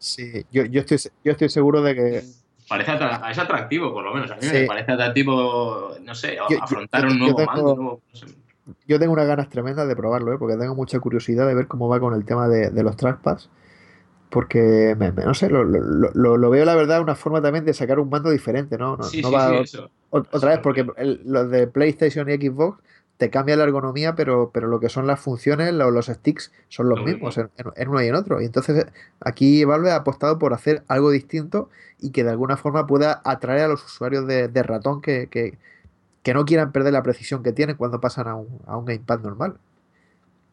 Sí, 0.00 0.46
yo, 0.50 0.64
yo, 0.64 0.80
estoy, 0.80 0.96
yo 1.22 1.32
estoy 1.32 1.50
seguro 1.50 1.82
de 1.82 1.94
que... 1.94 2.24
Parece 2.68 2.92
es 3.30 3.38
atractivo, 3.38 3.92
por 3.92 4.02
lo 4.02 4.14
menos. 4.14 4.30
A 4.30 4.36
mí 4.36 4.46
me 4.50 4.64
parece 4.64 4.92
atractivo, 4.92 5.94
no 6.02 6.14
sé, 6.14 6.38
afrontar 6.38 7.06
un 7.06 7.18
nuevo 7.18 7.44
mando. 7.44 8.00
Yo 8.86 8.98
tengo 8.98 9.12
unas 9.12 9.26
ganas 9.26 9.48
tremendas 9.50 9.86
de 9.88 9.96
probarlo, 9.96 10.32
¿eh? 10.32 10.38
porque 10.38 10.56
tengo 10.56 10.74
mucha 10.74 11.00
curiosidad 11.00 11.46
de 11.46 11.54
ver 11.54 11.66
cómo 11.66 11.88
va 11.88 12.00
con 12.00 12.14
el 12.14 12.24
tema 12.24 12.48
de, 12.48 12.82
los 12.82 12.96
trackpads. 12.96 13.50
Porque, 14.30 14.96
no 14.98 15.34
sé, 15.34 15.50
lo, 15.50 15.64
lo, 15.64 16.36
lo, 16.36 16.50
veo 16.50 16.64
la 16.64 16.76
verdad 16.76 17.00
una 17.00 17.16
forma 17.16 17.42
también 17.42 17.64
de 17.64 17.74
sacar 17.74 17.98
un 17.98 18.08
mando 18.08 18.30
diferente, 18.30 18.78
¿no? 18.78 18.96
no, 18.96 19.02
sí, 19.02 19.20
no 19.20 19.28
sí, 19.28 19.34
va, 19.34 19.56
eso. 19.56 19.90
Otra 20.10 20.50
vez, 20.50 20.60
porque 20.60 20.86
los 21.24 21.50
de 21.50 21.66
PlayStation 21.66 22.30
y 22.30 22.36
Xbox 22.36 22.78
te 23.20 23.28
cambia 23.28 23.54
la 23.54 23.64
ergonomía, 23.64 24.14
pero, 24.14 24.50
pero 24.50 24.66
lo 24.66 24.80
que 24.80 24.88
son 24.88 25.06
las 25.06 25.20
funciones, 25.20 25.74
los, 25.74 25.92
los 25.92 26.06
sticks 26.06 26.50
son 26.70 26.88
los 26.88 27.04
mismos 27.04 27.36
en, 27.36 27.50
uno 27.86 28.02
y 28.02 28.06
en 28.06 28.14
otro. 28.14 28.40
Y 28.40 28.46
entonces 28.46 28.86
aquí 29.20 29.62
Valve 29.66 29.90
ha 29.90 29.96
apostado 29.96 30.38
por 30.38 30.54
hacer 30.54 30.84
algo 30.88 31.10
distinto 31.10 31.68
y 32.00 32.12
que 32.12 32.24
de 32.24 32.30
alguna 32.30 32.56
forma 32.56 32.86
pueda 32.86 33.20
atraer 33.26 33.64
a 33.64 33.68
los 33.68 33.84
usuarios 33.84 34.26
de, 34.26 34.62
ratón 34.62 35.02
que, 35.02 35.28
que, 35.28 36.32
no 36.32 36.46
quieran 36.46 36.72
perder 36.72 36.94
la 36.94 37.02
precisión 37.02 37.42
que 37.42 37.52
tienen 37.52 37.76
cuando 37.76 38.00
pasan 38.00 38.26
a 38.26 38.36
un, 38.36 38.48
a 38.66 38.78
un 38.78 38.86
gamepad 38.86 39.20
normal. 39.20 39.58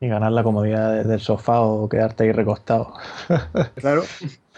Y 0.02 0.10
ganar 0.10 0.34
la 0.34 0.44
comodidad 0.44 1.06
del 1.06 1.22
sofá 1.22 1.62
o 1.62 1.88
quedarte 1.88 2.26
ahí 2.26 2.34
recostado. 2.34 2.92
Claro. 3.76 4.04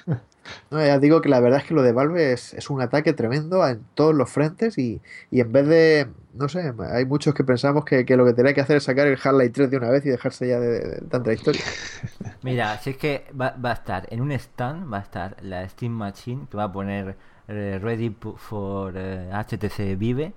No, 0.72 0.86
ya 0.86 1.00
digo 1.00 1.22
que 1.22 1.30
la 1.30 1.40
verdad 1.40 1.60
es 1.60 1.66
que 1.66 1.74
lo 1.74 1.82
de 1.82 1.92
Valve 1.92 2.34
es, 2.34 2.70
un 2.70 2.82
ataque 2.82 3.14
tremendo 3.14 3.68
en 3.68 3.84
todos 3.94 4.14
los 4.14 4.30
frentes 4.30 4.78
y, 4.78 5.02
en 5.32 5.52
vez 5.52 5.68
de, 5.68 6.08
no 6.34 6.50
sé, 6.50 6.74
hay 6.92 7.06
muchos 7.06 7.34
que 7.34 7.44
pensamos 7.44 7.86
que, 7.86 8.06
lo 8.16 8.26
que 8.26 8.34
tenía 8.34 8.54
que 8.54 8.62
hacer 8.62 8.78
es 8.78 8.84
sacar 8.84 9.08
el 9.08 9.18
Half-Life 9.22 9.52
3 9.52 9.72
de 9.72 9.78
una 9.78 9.90
vez 9.90 10.06
y 10.06 10.10
dejarse 10.10 10.48
ya 10.48 10.60
de, 10.60 11.02
tanta 11.10 11.34
historia. 11.34 11.62
Mira, 12.44 12.78
si 12.80 12.92
es 12.92 12.98
que 12.98 13.26
va, 13.40 13.56
a 13.62 13.74
estar 13.74 14.08
en 14.12 14.22
un 14.22 14.32
stand, 14.32 14.92
va 14.92 14.98
a 14.98 15.02
estar 15.02 15.38
la 15.42 15.68
Steam 15.68 15.94
Machine 15.94 16.48
que 16.50 16.58
va 16.58 16.66
a 16.66 16.72
poner 16.72 17.16
eh, 17.48 17.80
Ready 17.82 18.16
for 18.38 18.94
HTC 18.94 19.80
eh, 19.80 19.96
Vive 19.96 20.34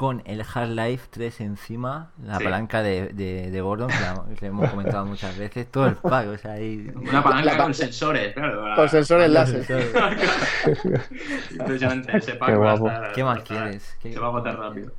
con 0.00 0.22
el 0.24 0.40
Half-Life 0.40 1.08
3 1.10 1.42
encima, 1.42 2.10
la 2.24 2.38
palanca 2.38 2.82
de, 2.82 3.08
de, 3.08 3.60
Gordon, 3.60 3.90
que, 4.34 4.40
le 4.40 4.46
hemos 4.46 4.70
comentado 4.70 5.04
muchas 5.04 5.36
veces, 5.36 5.70
todo 5.70 5.88
el 5.88 5.96
pack, 5.96 6.26
o 6.28 6.38
sea, 6.38 6.52
hay... 6.52 6.90
Una 6.96 7.22
palanca 7.22 7.58
con 7.58 7.74
sensores, 7.74 8.32
claro. 8.32 8.64
Con 8.76 8.88
sensores 8.88 9.28
láser. 9.28 9.60
Impresionante, 11.50 12.16
ese 12.16 12.32
pack 12.36 12.58
va 12.58 12.72
a 12.72 12.74
estar, 12.76 13.12
¿Qué 13.12 13.22
más 13.22 13.42
quieres? 13.42 13.94
Se 14.00 14.18
va 14.18 14.28
a 14.28 14.30
botar 14.30 14.58
rápido. 14.58 14.90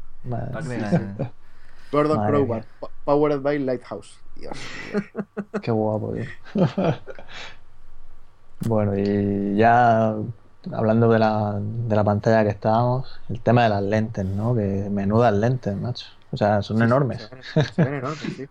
Gordon 1.91 2.27
Crowbar, 2.27 2.65
Powered 3.03 3.41
by 3.41 3.57
Lighthouse. 3.57 4.19
Dios. 4.35 4.55
Qué 5.63 5.71
guapo, 5.71 6.13
tío. 6.13 6.25
bueno, 8.67 8.95
y 8.95 9.55
ya 9.55 10.15
hablando 10.71 11.09
de 11.09 11.19
la, 11.19 11.59
de 11.59 11.95
la 11.95 12.03
pantalla 12.03 12.43
que 12.43 12.49
estábamos, 12.49 13.19
el 13.29 13.41
tema 13.41 13.63
de 13.63 13.69
las 13.69 13.83
lentes, 13.83 14.25
¿no? 14.25 14.55
Que 14.55 14.89
menudas 14.89 15.33
lentes, 15.33 15.75
macho. 15.75 16.07
O 16.31 16.37
sea, 16.37 16.61
son 16.61 16.81
enormes. 16.81 17.29
Ven, 17.77 17.95
enormes, 17.95 18.19
sí. 18.19 18.45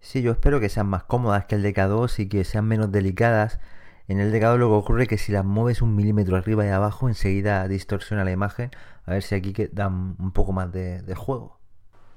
sí, 0.00 0.22
yo 0.22 0.32
espero 0.32 0.60
que 0.60 0.68
sean 0.68 0.86
más 0.86 1.04
cómodas 1.04 1.46
que 1.46 1.54
el 1.54 1.64
DK2 1.64 2.18
y 2.20 2.28
que 2.28 2.44
sean 2.44 2.66
menos 2.66 2.92
delicadas. 2.92 3.60
En 4.08 4.18
el 4.18 4.32
DK2 4.32 4.56
lo 4.58 4.68
que 4.68 4.74
ocurre 4.74 5.02
es 5.04 5.08
que 5.08 5.18
si 5.18 5.32
las 5.32 5.44
mueves 5.44 5.82
un 5.82 5.94
milímetro 5.94 6.36
arriba 6.36 6.66
y 6.66 6.68
abajo, 6.68 7.08
enseguida 7.08 7.66
distorsiona 7.68 8.24
la 8.24 8.32
imagen. 8.32 8.70
A 9.06 9.12
ver 9.12 9.22
si 9.22 9.34
aquí 9.34 9.54
dan 9.72 10.16
un 10.18 10.32
poco 10.32 10.52
más 10.52 10.70
de, 10.72 11.14
juego. 11.16 11.58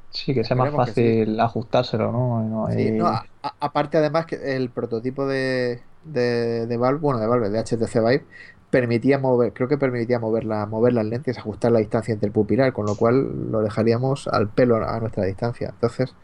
Sí, 0.10 0.34
que 0.34 0.44
sea 0.44 0.58
más 0.58 0.74
fácil 0.74 1.40
ajustárselo, 1.40 2.12
¿no? 2.12 2.68
aparte, 3.60 3.98
además, 3.98 4.26
que 4.26 4.56
el 4.56 4.70
prototipo 4.70 5.26
de, 5.26 5.82
de, 6.06 6.78
Valve, 6.78 7.00
bueno, 7.00 7.20
de 7.20 7.28
Valve, 7.28 7.50
de 7.50 7.60
HTC 7.60 7.94
Vive, 7.96 8.26
permitía 8.70 9.20
mover, 9.20 9.54
creo 9.54 9.68
que 9.68 9.78
permitía 9.78 10.20
mover, 10.20 10.46
la, 10.46 10.66
mover 10.66 10.94
las 10.94 11.06
lentes, 11.06 11.38
ajustar 11.38 11.72
la 11.72 11.80
distancia 11.80 12.14
entre 12.14 12.32
pupilar, 12.32 12.74
con 12.74 12.86
lo 12.86 12.96
cual 12.96 13.52
lo 13.52 13.62
dejaríamos 13.62 14.28
al 14.28 14.50
pelo 14.50 14.78
a 14.78 15.00
nuestra 15.00 15.26
distancia. 15.26 15.70
Entonces, 15.70 16.16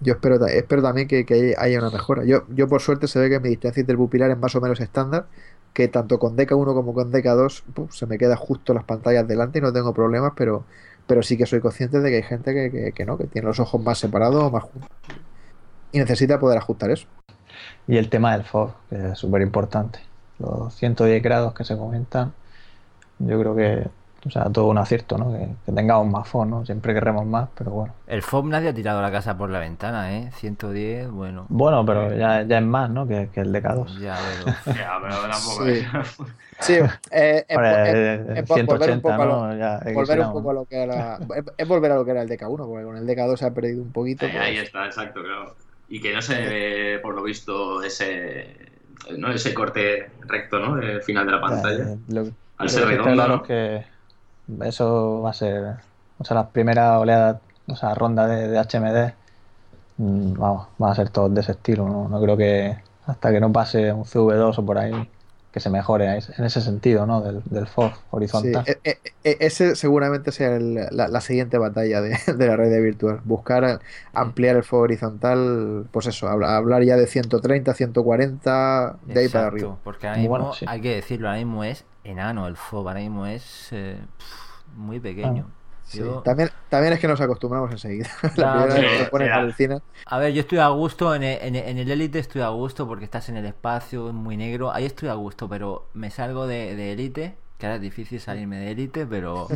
yo 0.00 0.14
espero, 0.14 0.44
espero 0.46 0.82
también 0.82 1.08
que, 1.08 1.54
haya 1.58 1.78
una 1.78 1.90
mejora. 1.90 2.24
Yo, 2.24 2.44
yo 2.48 2.68
por 2.68 2.80
suerte 2.80 3.06
se 3.06 3.18
ve 3.18 3.30
que 3.30 3.40
mi 3.40 3.50
distancia 3.50 3.80
entre 3.80 3.92
el 3.92 3.98
pupilar 3.98 4.30
es 4.30 4.38
más 4.38 4.54
o 4.56 4.60
menos 4.60 4.80
estándar, 4.80 5.26
que 5.74 5.88
tanto 5.88 6.18
con 6.18 6.36
DK1 6.36 6.74
como 6.74 6.94
con 6.94 7.12
DK2 7.12 7.90
se 7.90 8.06
me 8.06 8.18
queda 8.18 8.36
justo 8.36 8.74
las 8.74 8.84
pantallas 8.84 9.26
delante 9.28 9.58
y 9.58 9.62
no 9.62 9.72
tengo 9.72 9.92
problemas, 9.92 10.32
pero, 10.36 10.64
pero 11.06 11.22
sí 11.22 11.36
que 11.36 11.46
soy 11.46 11.60
consciente 11.60 12.00
de 12.00 12.10
que 12.10 12.16
hay 12.16 12.22
gente 12.22 12.54
que, 12.70 12.92
que 12.92 13.04
no, 13.04 13.18
que 13.18 13.26
tiene 13.26 13.48
los 13.48 13.60
ojos 13.60 13.82
más 13.82 13.98
separados 13.98 14.42
o 14.42 14.50
más 14.50 14.64
juntos. 14.64 14.90
Y 15.92 15.98
necesita 15.98 16.38
poder 16.38 16.58
ajustar 16.58 16.90
eso. 16.90 17.06
Y 17.86 17.96
el 17.96 18.08
tema 18.08 18.32
del 18.32 18.44
FOV, 18.44 18.72
que 18.90 19.08
es 19.12 19.18
súper 19.18 19.42
importante 19.42 20.00
los 20.38 20.74
110 20.74 21.22
grados 21.22 21.54
que 21.54 21.64
se 21.64 21.76
comentan, 21.76 22.32
yo 23.18 23.38
creo 23.38 23.54
que, 23.54 23.86
o 24.26 24.30
sea, 24.30 24.50
todo 24.50 24.66
un 24.66 24.78
acierto, 24.78 25.16
¿no? 25.16 25.32
Que, 25.32 25.72
tengamos 25.72 26.06
más 26.06 26.28
FOB, 26.28 26.46
¿no? 26.46 26.66
Siempre 26.66 26.94
queremos 26.94 27.24
más, 27.26 27.48
pero 27.56 27.70
bueno. 27.70 27.94
El 28.06 28.22
FOB 28.22 28.46
nadie 28.46 28.70
ha 28.70 28.74
tirado 28.74 29.00
la 29.00 29.12
casa 29.12 29.36
por 29.36 29.50
la 29.50 29.60
ventana, 29.60 30.16
¿eh? 30.16 30.30
110, 30.34 31.10
bueno. 31.10 31.46
Bueno, 31.48 31.84
pero 31.86 32.14
ya, 32.16 32.42
ya 32.42 32.58
es 32.58 32.64
más, 32.64 32.90
¿no? 32.90 33.06
Que, 33.06 33.30
el 33.34 33.52
DK2. 33.52 33.98
Ya, 34.00 34.18
pero, 34.44 34.56
ya, 34.76 34.98
pero 35.00 35.14
tampoco 35.20 35.64
sí. 35.66 35.84
sí, 36.60 36.72
eh, 37.12 37.44
es, 37.48 38.46
180, 38.46 39.16
¿no? 39.16 39.56
Ya, 39.56 39.80
volver 39.92 40.20
un 40.20 40.32
poco 40.32 40.50
a 40.50 40.54
lo 40.54 40.64
que 40.64 40.82
era, 40.82 41.18
es, 41.56 41.68
volver 41.68 41.92
a 41.92 41.96
lo 41.96 42.04
que 42.04 42.10
era 42.10 42.22
el 42.22 42.28
DK1, 42.28 42.66
porque 42.66 42.84
con 42.84 42.96
el 42.96 43.06
DK2 43.06 43.36
se 43.36 43.46
ha 43.46 43.54
perdido 43.54 43.82
un 43.82 43.92
poquito. 43.92 44.26
Ahí, 44.26 44.32
pues. 44.32 44.42
ahí 44.42 44.56
está, 44.58 44.86
exacto, 44.86 45.22
claro. 45.22 45.54
Y 45.94 46.00
que 46.00 46.12
no 46.12 46.20
se 46.20 46.34
ve, 46.34 46.98
por 47.00 47.14
lo 47.14 47.22
visto, 47.22 47.80
ese 47.80 48.56
¿no? 49.16 49.30
ese 49.30 49.54
corte 49.54 50.10
recto 50.22 50.58
¿no? 50.58 50.74
del 50.74 51.00
final 51.04 51.24
de 51.24 51.30
la 51.30 51.40
pantalla. 51.40 51.96
Al 52.58 52.68
ser 52.68 52.88
redondo. 52.88 53.12
Claro 53.12 53.42
que 53.44 53.84
eso 54.64 55.22
va 55.22 55.30
a 55.30 55.34
ser, 55.34 55.76
o 56.18 56.24
sea, 56.24 56.34
las 56.34 56.46
primeras 56.48 56.98
oleadas, 56.98 57.40
o 57.68 57.76
sea, 57.76 57.94
ronda 57.94 58.26
de, 58.26 58.48
de 58.48 58.58
HMD, 58.58 59.12
mm, 59.98 60.32
vamos, 60.32 60.66
van 60.78 60.90
a 60.90 60.94
ser 60.96 61.10
todos 61.10 61.32
de 61.32 61.42
ese 61.42 61.52
estilo. 61.52 61.86
¿no? 61.86 62.08
no 62.08 62.20
creo 62.20 62.36
que 62.36 62.76
hasta 63.06 63.30
que 63.30 63.38
no 63.38 63.52
pase 63.52 63.92
un 63.92 64.02
CV2 64.02 64.58
o 64.58 64.66
por 64.66 64.78
ahí 64.78 65.08
que 65.54 65.60
se 65.60 65.70
mejore 65.70 66.06
en 66.36 66.44
ese 66.44 66.60
sentido, 66.60 67.06
¿no? 67.06 67.20
Del, 67.20 67.40
del 67.44 67.68
FOV 67.68 67.92
horizontal. 68.10 68.64
Sí, 68.66 68.72
e, 68.82 68.90
e, 68.90 68.98
e, 69.22 69.36
ese 69.38 69.76
seguramente 69.76 70.32
sea 70.32 70.58
la, 70.58 71.20
siguiente 71.20 71.58
batalla 71.58 72.00
de, 72.00 72.18
la 72.36 72.56
red 72.56 72.82
virtual. 72.82 73.20
Buscar 73.22 73.78
ampliar 74.12 74.56
el 74.56 74.64
FOV 74.64 74.80
horizontal, 74.80 75.86
pues 75.92 76.08
eso, 76.08 76.26
hablar, 76.26 76.82
ya 76.82 76.96
de 76.96 77.06
130, 77.06 77.72
140, 77.72 78.96
de 79.06 79.20
ahí 79.20 79.28
para 79.28 79.46
arriba. 79.46 79.78
Porque 79.84 80.08
ahora 80.08 80.18
mismo, 80.18 80.52
hay 80.66 80.80
que 80.80 80.96
decirlo, 80.96 81.28
ahora 81.28 81.38
mismo 81.38 81.62
es 81.62 81.84
enano 82.02 82.48
el 82.48 82.56
FOV, 82.56 82.88
ahora 82.88 82.98
mismo 82.98 83.24
es 83.24 83.68
eh, 83.70 83.96
muy 84.74 84.98
pequeño. 84.98 85.46
Ah. 85.48 85.63
También, 86.24 86.50
también 86.68 86.92
es 86.92 87.00
que 87.00 87.08
nos 87.08 87.20
acostumbramos 87.20 87.70
enseguida. 87.70 88.08
A 90.06 90.18
ver, 90.18 90.32
yo 90.32 90.40
estoy 90.40 90.58
a 90.58 90.68
gusto 90.68 91.14
en 91.14 91.22
el, 91.22 91.56
en, 91.56 91.78
Elite, 91.78 92.18
estoy 92.18 92.42
a 92.42 92.48
gusto 92.48 92.86
porque 92.86 93.04
estás 93.04 93.28
en 93.28 93.36
el 93.36 93.46
espacio, 93.46 94.08
es 94.08 94.14
muy 94.14 94.36
negro. 94.36 94.72
Ahí 94.72 94.84
estoy 94.84 95.08
a 95.08 95.14
gusto, 95.14 95.48
pero 95.48 95.88
me 95.94 96.10
salgo 96.10 96.46
de, 96.46 96.92
Elite, 96.92 97.36
que 97.58 97.66
ahora 97.66 97.76
es 97.76 97.82
difícil 97.82 98.20
salirme 98.20 98.58
de 98.58 98.72
Elite, 98.72 99.06
pero 99.06 99.48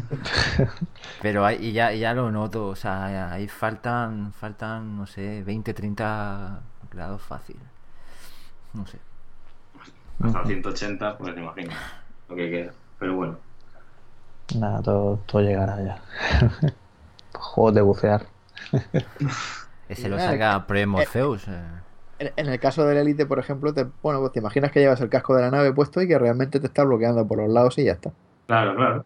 pero 1.22 1.44
ahí, 1.44 1.72
ya, 1.72 1.92
ya 1.92 2.14
lo 2.14 2.30
noto. 2.30 2.68
O 2.68 2.76
sea, 2.76 3.32
ahí 3.32 3.48
faltan, 3.48 4.32
faltan, 4.32 4.96
no 4.96 5.06
sé, 5.06 5.42
20, 5.44 5.74
30 5.74 6.60
grados 6.90 7.22
fácil. 7.22 7.56
No 8.74 8.86
sé. 8.86 8.98
Hasta 10.22 10.44
180, 10.44 11.18
pues 11.18 11.36
imagino 11.36 11.72
lo 12.28 12.36
que 12.36 12.50
queda. 12.50 12.72
Pero 12.98 13.14
bueno. 13.14 13.47
Nada, 14.56 14.82
todo, 14.82 15.18
todo 15.26 15.42
llegará 15.42 15.82
ya. 15.82 15.98
Juegos 17.38 17.74
de 17.74 17.82
bucear. 17.82 18.26
Ese 19.88 20.08
lo 20.08 20.18
saca 20.18 20.66
Premorpheus. 20.66 21.48
Eh. 21.48 22.32
En, 22.36 22.48
el 22.48 22.58
caso 22.58 22.84
del 22.84 22.98
Elite, 22.98 23.26
por 23.26 23.38
ejemplo, 23.38 23.72
te, 23.72 23.86
bueno, 24.02 24.20
pues 24.20 24.32
te 24.32 24.40
imaginas 24.40 24.72
que 24.72 24.80
llevas 24.80 25.00
el 25.00 25.08
casco 25.08 25.36
de 25.36 25.42
la 25.42 25.50
nave 25.50 25.72
puesto 25.72 26.02
y 26.02 26.08
que 26.08 26.18
realmente 26.18 26.60
te 26.60 26.66
está 26.66 26.84
bloqueando 26.84 27.26
por 27.26 27.38
los 27.38 27.48
lados 27.48 27.78
y 27.78 27.84
ya 27.84 27.92
está. 27.92 28.10
Claro, 28.46 28.74
claro. 28.74 29.04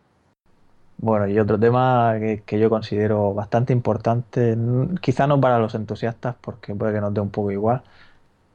Bueno, 0.99 1.26
y 1.26 1.38
otro 1.38 1.59
tema 1.59 2.14
que, 2.47 2.59
yo 2.59 2.70
considero 2.70 3.34
bastante 3.34 3.72
importante, 3.72 4.57
quizá 5.01 5.26
no 5.26 5.40
para 5.40 5.59
los 5.59 5.74
entusiastas, 5.74 6.36
porque 6.40 6.74
puede 6.74 6.95
que 6.95 7.01
nos 7.01 7.12
dé 7.12 7.20
un 7.20 7.30
poco 7.30 7.51
igual, 7.51 7.82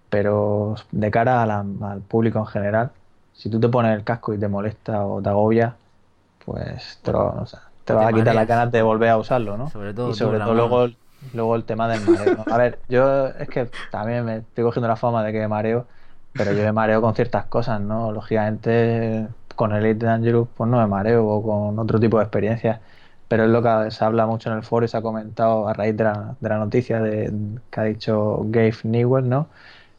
pero 0.10 0.76
de 0.92 1.12
cara 1.12 1.44
al 1.44 2.02
público 2.08 2.40
en 2.40 2.46
general, 2.46 2.92
si 3.34 3.50
tú 3.50 3.60
te 3.60 3.68
pones 3.70 3.96
el 3.96 4.04
casco 4.06 4.34
y 4.34 4.40
te 4.40 4.48
molesta 4.48 5.06
o 5.06 5.22
te 5.22 5.30
agobia, 5.30 5.76
pues 6.48 6.98
te, 7.04 7.12
o 7.12 7.46
te 7.84 7.92
vas 7.92 8.08
a 8.08 8.14
quitar 8.14 8.34
la 8.34 8.46
ganas 8.46 8.72
de 8.72 8.82
volver 8.82 9.10
a 9.10 9.18
usarlo, 9.18 9.58
¿no? 9.58 9.70
Sobre 9.70 9.94
todo, 9.94 10.12
y 10.12 10.14
sobre 10.14 10.40
todo 10.40 10.54
luego, 10.54 10.88
luego 11.34 11.56
el 11.58 11.66
tema 11.66 11.90
del 11.90 12.00
mareo. 12.08 12.46
A 12.50 12.58
ver, 12.58 12.80
yo 12.88 13.28
es 13.28 13.50
que 13.50 13.70
también 13.92 14.24
me 14.24 14.38
estoy 14.38 14.64
cogiendo 14.64 14.88
la 14.88 14.96
fama 14.96 15.26
de 15.26 15.34
que 15.34 15.46
mareo, 15.50 15.88
pero 16.32 16.54
yo 16.54 16.64
me 16.64 16.72
mareo 16.72 17.02
con 17.02 17.14
ciertas 17.16 17.48
cosas, 17.48 17.82
¿no? 17.82 18.14
Lógicamente 18.14 19.28
con 19.58 19.74
el 19.74 19.86
Elite 19.86 20.06
Dangerous 20.06 20.48
pues 20.56 20.70
no 20.70 20.78
me 20.78 20.88
mareo 20.88 21.28
o 21.28 21.44
con 21.44 21.78
otro 21.80 22.00
tipo 22.00 22.18
de 22.18 22.24
experiencias, 22.24 22.80
pero 23.28 23.44
es 23.44 23.50
lo 23.50 23.62
que 23.62 23.92
se 23.92 24.06
habla 24.06 24.26
mucho 24.26 24.50
en 24.50 24.56
el 24.56 24.64
foro 24.64 24.86
y 24.86 24.88
se 24.88 24.96
ha 24.96 25.02
comentado 25.02 25.68
a 25.68 25.74
raíz 25.74 25.98
de 25.98 26.06
la, 26.06 26.36
de 26.40 26.48
la 26.48 26.60
noticia 26.60 27.02
de, 27.02 27.34
que 27.70 27.80
ha 27.82 27.84
dicho 27.84 28.40
Gabe 28.46 28.74
Newell, 28.84 29.28
¿no? 29.28 29.50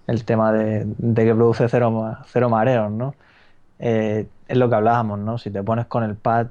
El 0.06 0.24
tema 0.24 0.50
de, 0.50 0.86
que 1.14 1.34
produce 1.34 1.68
cero, 1.68 2.16
cero 2.26 2.48
mareos, 2.48 2.90
¿no? 2.90 3.14
Eh, 3.78 4.30
es 4.46 4.56
lo 4.56 4.68
que 4.68 4.74
hablábamos, 4.76 5.18
¿no? 5.18 5.38
Si 5.38 5.50
te 5.50 5.62
pones 5.62 5.86
con 5.86 6.02
el 6.04 6.16
pad, 6.16 6.48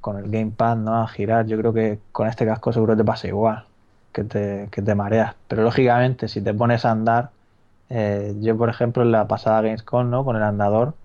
con 0.00 0.18
el 0.18 0.30
gamepad, 0.30 0.76
¿no? 0.76 1.02
A 1.02 1.08
girar, 1.08 1.46
yo 1.46 1.58
creo 1.58 1.72
que 1.72 2.02
con 2.12 2.28
este 2.28 2.46
casco 2.46 2.72
seguro 2.72 2.96
te 2.96 3.04
pasa 3.04 3.28
igual, 3.28 3.68
que 4.12 4.24
te, 4.24 4.68
que 4.72 4.82
te 4.82 4.94
mareas. 4.94 5.36
Pero 5.48 5.62
lógicamente, 5.62 6.28
si 6.28 6.42
te 6.42 6.54
pones 6.54 6.84
a 6.84 6.92
andar, 6.92 7.34
eh, 7.88 8.34
yo 8.40 8.56
por 8.58 8.68
ejemplo 8.70 9.02
en 9.02 9.12
la 9.12 9.28
pasada 9.28 9.62
Gamescom, 9.62 10.10
¿no? 10.10 10.24
Con 10.24 10.36
el 10.36 10.42
andador, 10.42 10.98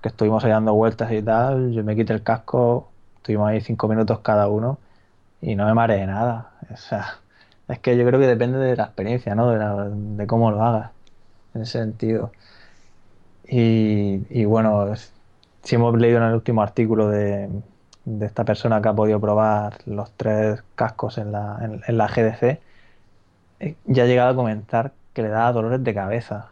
que 0.00 0.08
estuvimos 0.08 0.44
ahí 0.44 0.50
dando 0.50 0.74
vueltas 0.74 1.10
y 1.12 1.22
tal, 1.22 1.72
yo 1.72 1.84
me 1.84 1.96
quité 1.96 2.12
el 2.12 2.22
casco, 2.22 2.94
estuvimos 3.16 3.48
ahí 3.48 3.60
cinco 3.60 3.88
minutos 3.88 4.20
cada 4.20 4.48
uno 4.48 4.82
y 5.40 5.54
no 5.56 5.66
me 5.66 5.74
mareé 5.74 6.06
nada. 6.06 6.58
O 6.72 6.76
sea, 6.76 7.22
es 7.68 7.78
que 7.80 7.96
yo 7.96 8.06
creo 8.06 8.20
que 8.20 8.26
depende 8.26 8.58
de 8.58 8.76
la 8.76 8.84
experiencia, 8.84 9.34
¿no? 9.34 9.50
De, 9.50 9.58
de 10.22 10.26
cómo 10.26 10.50
lo 10.50 10.62
hagas, 10.62 10.92
en 11.54 11.62
ese 11.62 11.78
sentido. 11.80 12.32
Y, 13.48 14.20
y 14.28 14.44
bueno, 14.44 14.94
si 15.62 15.74
hemos 15.74 15.98
leído 15.98 16.18
en 16.18 16.24
el 16.24 16.34
último 16.34 16.62
artículo 16.62 17.08
de, 17.08 17.48
esta 18.20 18.44
persona 18.44 18.80
que 18.80 18.88
ha 18.88 18.94
podido 18.94 19.20
probar 19.20 19.78
los 19.86 20.12
tres 20.12 20.62
cascos 20.74 21.18
en 21.18 21.32
la, 21.32 21.58
en, 21.86 21.98
la 21.98 22.08
GDC, 22.08 22.60
eh, 23.60 23.74
ya 23.86 24.04
ha 24.04 24.06
llegado 24.06 24.30
a 24.30 24.34
comentar 24.36 24.92
que 25.12 25.22
le 25.22 25.28
da 25.28 25.52
dolores 25.52 25.82
de 25.82 25.94
cabeza. 25.94 26.50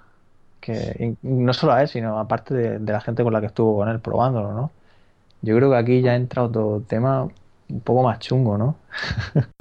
Que 0.60 1.14
no 1.22 1.52
solo 1.52 1.72
a 1.72 1.82
él, 1.82 1.88
sino 1.88 2.18
aparte 2.18 2.54
de, 2.54 2.92
la 2.92 3.00
gente 3.00 3.22
con 3.22 3.32
la 3.32 3.40
que 3.40 3.46
estuvo 3.46 3.76
con 3.76 3.88
él 3.88 4.00
probándolo, 4.00 4.52
¿no? 4.52 4.70
Yo 5.42 5.56
creo 5.56 5.70
que 5.70 5.76
aquí 5.76 6.02
ya 6.02 6.16
entra 6.16 6.44
otro 6.44 6.82
tema 6.86 7.28
un 7.68 7.80
poco 7.80 8.02
más 8.02 8.18
chungo, 8.18 8.58
¿no? 8.58 8.76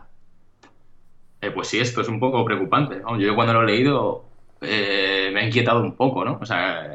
Eh, 1.42 1.52
pues 1.52 1.68
sí, 1.68 1.80
esto 1.80 2.02
es 2.02 2.08
un 2.08 2.20
poco 2.20 2.44
preocupante. 2.44 3.04
Yo 3.20 3.36
cuando 3.36 3.54
lo 3.54 3.62
he 3.62 3.66
leído 3.68 4.24
eh, 4.62 5.30
me 5.32 5.42
ha 5.42 5.46
inquietado 5.46 5.80
un 5.82 5.96
poco, 5.96 6.26
¿no? 6.26 6.40
O 6.42 6.46
sea, 6.46 6.88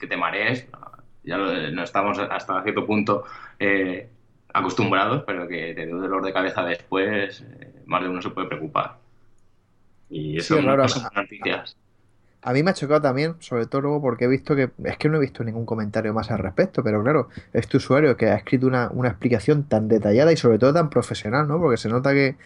que 0.00 0.06
te 0.06 0.16
marees, 0.16 0.66
ya 1.22 1.36
no 1.36 1.82
estamos 1.82 2.18
hasta 2.18 2.62
cierto 2.62 2.86
punto 2.86 3.24
eh, 3.58 4.08
acostumbrados, 4.52 5.22
pero 5.26 5.46
que 5.46 5.74
te 5.74 5.86
dé 5.86 5.92
un 5.92 6.00
dolor 6.00 6.24
de 6.24 6.32
cabeza 6.32 6.64
después, 6.64 7.42
eh, 7.42 7.82
más 7.86 8.02
de 8.02 8.08
uno 8.08 8.22
se 8.22 8.30
puede 8.30 8.48
preocupar. 8.48 8.96
Y 10.08 10.38
eso 10.38 10.58
es 10.58 10.64
raro. 10.64 10.84
noticias. 11.14 11.76
A 12.42 12.54
mí 12.54 12.62
me 12.62 12.70
ha 12.70 12.74
chocado 12.74 13.02
también, 13.02 13.36
sobre 13.40 13.66
todo 13.66 13.82
luego 13.82 14.00
porque 14.00 14.24
he 14.24 14.28
visto 14.28 14.56
que, 14.56 14.70
es 14.84 14.96
que 14.96 15.10
no 15.10 15.18
he 15.18 15.20
visto 15.20 15.44
ningún 15.44 15.66
comentario 15.66 16.14
más 16.14 16.30
al 16.30 16.38
respecto, 16.38 16.82
pero 16.82 17.02
claro, 17.02 17.28
este 17.52 17.76
usuario 17.76 18.16
que 18.16 18.26
ha 18.26 18.36
escrito 18.36 18.66
una, 18.66 18.88
una 18.92 19.10
explicación 19.10 19.64
tan 19.64 19.88
detallada 19.88 20.32
y 20.32 20.38
sobre 20.38 20.58
todo 20.58 20.72
tan 20.72 20.88
profesional, 20.88 21.46
¿no? 21.46 21.60
Porque 21.60 21.76
se 21.76 21.90
nota 21.90 22.12
que, 22.12 22.36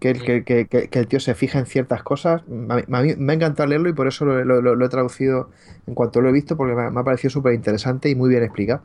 que 0.00 0.10
el, 0.10 0.22
que, 0.22 0.44
que, 0.44 0.66
que, 0.66 0.98
el 0.98 1.06
tío 1.08 1.20
se 1.20 1.34
fija 1.34 1.58
en 1.58 1.66
ciertas 1.66 2.02
cosas. 2.02 2.42
A 2.42 3.02
mí, 3.02 3.14
me 3.16 3.32
ha 3.32 3.36
encantado 3.36 3.68
leerlo 3.68 3.88
y 3.88 3.92
por 3.92 4.06
eso 4.06 4.24
lo, 4.24 4.84
he 4.84 4.88
traducido 4.88 5.50
en 5.86 5.94
cuanto 5.94 6.20
lo 6.20 6.28
he 6.28 6.32
visto, 6.32 6.56
porque 6.56 6.74
me, 6.74 7.00
ha 7.00 7.04
parecido 7.04 7.30
súper 7.30 7.54
interesante 7.54 8.08
y 8.08 8.14
muy 8.14 8.28
bien 8.28 8.42
explicado. 8.42 8.82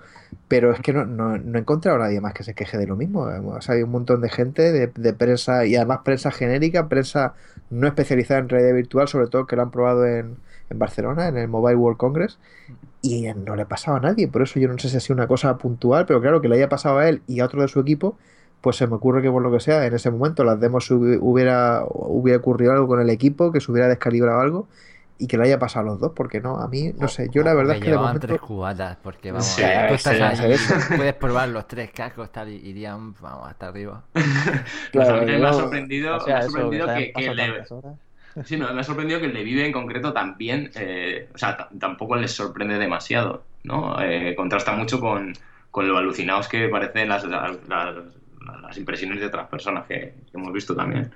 Pero 0.48 0.72
es 0.72 0.80
que 0.80 0.94
no, 0.94 1.06
no, 1.06 1.36
he 1.36 1.60
encontrado 1.60 1.98
a 1.98 2.06
nadie 2.06 2.22
más 2.22 2.34
que 2.34 2.44
se 2.44 2.54
queje 2.54 2.78
de 2.78 2.88
lo 2.88 2.96
mismo. 2.96 3.22
O 3.22 3.62
sea, 3.62 3.76
hay 3.76 3.84
un 3.84 3.92
montón 3.92 4.22
de 4.22 4.30
gente 4.30 4.72
de, 4.72 4.88
de, 4.88 5.14
prensa 5.14 5.66
y 5.66 5.76
además 5.76 6.00
prensa 6.04 6.32
genérica, 6.32 6.88
prensa 6.88 7.34
no 7.70 7.88
especializada 7.88 8.40
en 8.40 8.50
realidad 8.50 8.76
virtual, 8.76 9.08
sobre 9.08 9.28
todo 9.28 9.46
que 9.46 9.56
lo 9.56 9.64
han 9.64 9.72
probado 9.72 10.06
en, 10.06 10.38
en 10.70 10.80
Barcelona, 10.80 11.28
en 11.28 11.38
el 11.38 11.48
Mobile 11.48 11.76
World 11.76 11.98
Congress. 11.98 12.40
Y 13.02 13.28
no 13.34 13.56
le 13.56 13.66
pasaba 13.66 13.98
a 13.98 14.00
nadie, 14.00 14.30
por 14.30 14.44
eso 14.44 14.60
yo 14.60 14.70
no 14.70 14.78
sé 14.78 14.88
si 14.88 14.98
ha 14.98 15.00
sido 15.02 15.16
una 15.16 15.28
cosa 15.28 15.58
puntual, 15.58 16.06
pero 16.06 16.22
claro 16.22 16.40
que 16.40 16.48
le 16.48 16.56
haya 16.56 16.70
pasado 16.70 17.00
a 17.00 17.10
él 17.10 17.22
y 17.28 17.42
a 17.42 17.46
otro 17.46 17.62
de 17.62 17.68
su 17.68 17.82
equipo, 17.82 18.18
pues 18.64 18.78
se 18.78 18.88
me 18.88 18.96
ocurre 18.96 19.22
que 19.22 19.30
por 19.32 19.44
lo 19.44 19.52
que 19.52 19.60
sea, 19.60 19.86
en 19.86 19.94
ese 19.94 20.10
momento 20.12 20.44
las 20.46 20.60
demos 20.60 20.90
hubiera, 20.92 21.84
hubiera 21.90 22.40
ocurrido 22.40 22.72
algo 22.72 22.88
con 22.88 23.02
el 23.02 23.10
equipo, 23.12 23.52
que 23.52 23.62
se 23.62 23.72
hubiera 23.72 23.90
descalibrado 23.90 24.40
algo, 24.40 24.68
y 25.20 25.28
que 25.28 25.38
le 25.38 25.44
haya 25.46 25.60
pasado 25.60 25.86
a 25.88 25.90
los 25.92 26.00
dos, 26.00 26.14
porque 26.16 26.42
no, 26.42 26.58
a 26.58 26.68
mí, 26.68 26.92
no 27.00 27.08
sé, 27.08 27.30
yo 27.30 27.44
la 27.44 27.54
verdad 27.54 27.76
es 27.76 27.80
que 27.80 27.86
de 27.86 27.92
llevaban 27.92 28.08
momento... 28.08 28.28
tres 28.28 28.40
cubatas, 28.42 28.98
porque 29.04 29.32
vamos, 29.32 29.46
Sí, 29.46 29.62
tú 29.62 29.68
sí, 29.90 29.94
estás 29.96 30.40
ahí, 30.40 30.58
sí. 30.58 30.74
puedes 30.98 31.14
probar 31.14 31.50
los 31.50 31.68
tres 31.68 31.92
cascos, 31.92 32.32
tal, 32.32 32.50
y 32.50 32.56
irían, 32.56 33.14
vamos, 33.22 33.48
hasta 33.48 33.68
arriba. 33.68 34.04
Pues 34.94 35.08
a 35.10 35.14
mí 35.18 35.26
me 35.26 35.48
ha 35.48 35.54
sorprendido, 35.54 36.16
o 36.18 36.20
sea, 36.20 36.34
me 36.36 36.40
ha 36.40 36.44
sorprendido 36.44 36.88
que, 36.88 37.34
le, 37.34 37.64
sí, 38.46 38.58
no, 38.58 38.74
me 38.74 38.82
ha 38.82 38.84
sorprendido 38.84 39.20
que 39.20 39.28
el 39.28 39.34
de 39.34 39.44
Vive 39.44 39.66
en 39.66 39.72
concreto 39.72 40.14
también, 40.14 40.72
eh, 40.76 41.30
o 41.34 41.38
sea, 41.38 41.70
tampoco 41.80 42.16
les 42.16 42.32
sorprende 42.32 42.78
demasiado, 42.78 43.44
¿no? 43.64 44.02
Eh, 44.02 44.36
contrasta 44.36 44.74
mucho 44.74 45.00
con, 45.00 45.34
con 45.72 45.88
lo 45.88 45.98
alucinados 45.98 46.48
que 46.48 46.68
parecen 46.70 47.10
las, 47.10 47.24
las, 47.26 47.58
las- 47.68 47.96
las 48.62 48.78
impresiones 48.78 49.20
de 49.20 49.28
otras 49.28 49.48
personas 49.48 49.86
que, 49.88 49.96
que 50.32 50.38
hemos 50.38 50.52
visto 50.54 50.76
también. 50.76 51.12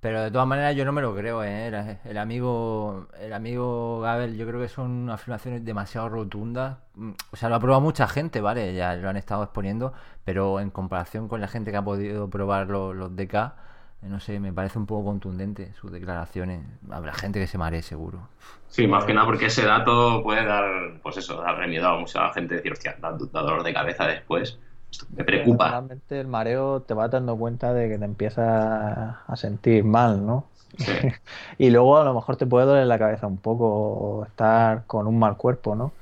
Pero 0.00 0.22
de 0.22 0.30
todas 0.30 0.46
maneras 0.46 0.76
yo 0.76 0.84
no 0.84 0.92
me 0.92 1.02
lo 1.02 1.14
creo, 1.16 1.42
¿eh? 1.42 1.66
El, 1.68 1.74
el 2.04 2.18
amigo 2.18 3.08
el 3.18 3.32
amigo 3.32 4.00
Gabel, 4.00 4.36
yo 4.36 4.46
creo 4.46 4.60
que 4.60 4.68
son 4.68 5.10
afirmaciones 5.10 5.64
demasiado 5.64 6.08
rotundas. 6.08 6.78
Mm, 6.94 7.12
O 7.32 7.36
sea, 7.36 7.48
lo 7.48 7.56
ha 7.56 7.60
probado 7.60 7.80
mucha 7.80 8.06
gente, 8.06 8.40
¿vale? 8.40 8.74
Ya 8.74 8.94
lo 8.94 9.08
han 9.08 9.16
estado 9.16 9.42
exponiendo, 9.42 9.92
pero 10.24 10.60
en 10.60 10.70
comparación 10.70 11.28
con 11.28 11.40
la 11.40 11.48
gente 11.48 11.70
que 11.70 11.76
ha 11.78 11.84
podido 11.84 12.28
probar 12.30 12.68
los, 12.68 12.94
los 12.94 13.16
DK, 13.16 13.34
eh, 14.02 14.08
no 14.08 14.20
sé, 14.20 14.38
me 14.40 14.52
parece 14.52 14.78
un 14.78 14.86
poco 14.86 15.04
contundente 15.06 15.72
sus 15.74 15.90
declaraciones. 15.90 16.62
Habrá 16.90 17.12
gente 17.14 17.40
que 17.40 17.46
se 17.46 17.58
maree 17.58 17.82
seguro. 17.82 18.28
Sí, 18.68 18.86
más 18.86 19.04
que 19.04 19.14
nada 19.14 19.26
porque 19.26 19.46
ese 19.46 19.64
dato 19.64 20.22
puede 20.22 20.44
dar, 20.44 21.00
pues 21.02 21.16
eso, 21.16 21.40
darle 21.40 21.66
miedo 21.68 21.88
a 21.88 21.98
mucha 21.98 22.32
gente, 22.32 22.56
decir, 22.56 22.72
hostia, 22.72 22.96
da, 23.00 23.12
da 23.12 23.42
dolor 23.42 23.62
de 23.62 23.72
cabeza 23.72 24.06
después. 24.06 24.58
Me 25.16 25.24
preocupa. 25.24 25.68
Realmente 25.70 26.20
el 26.20 26.26
mareo 26.26 26.82
te 26.82 26.94
vas 26.94 27.10
dando 27.10 27.36
cuenta 27.36 27.72
de 27.74 27.88
que 27.88 27.98
te 27.98 28.04
empiezas 28.04 28.46
a 29.26 29.36
sentir 29.36 29.84
mal, 29.84 30.24
¿no? 30.26 30.44
Sí. 30.78 30.92
Y 31.58 31.70
luego 31.70 31.98
a 31.98 32.04
lo 32.04 32.14
mejor 32.14 32.36
te 32.36 32.46
puede 32.46 32.66
doler 32.66 32.86
la 32.86 32.98
cabeza 32.98 33.26
un 33.26 33.38
poco 33.38 33.66
o 33.68 34.24
estar 34.24 34.84
con 34.86 35.06
un 35.06 35.18
mal 35.18 35.36
cuerpo, 35.36 35.74
¿no? 35.74 35.92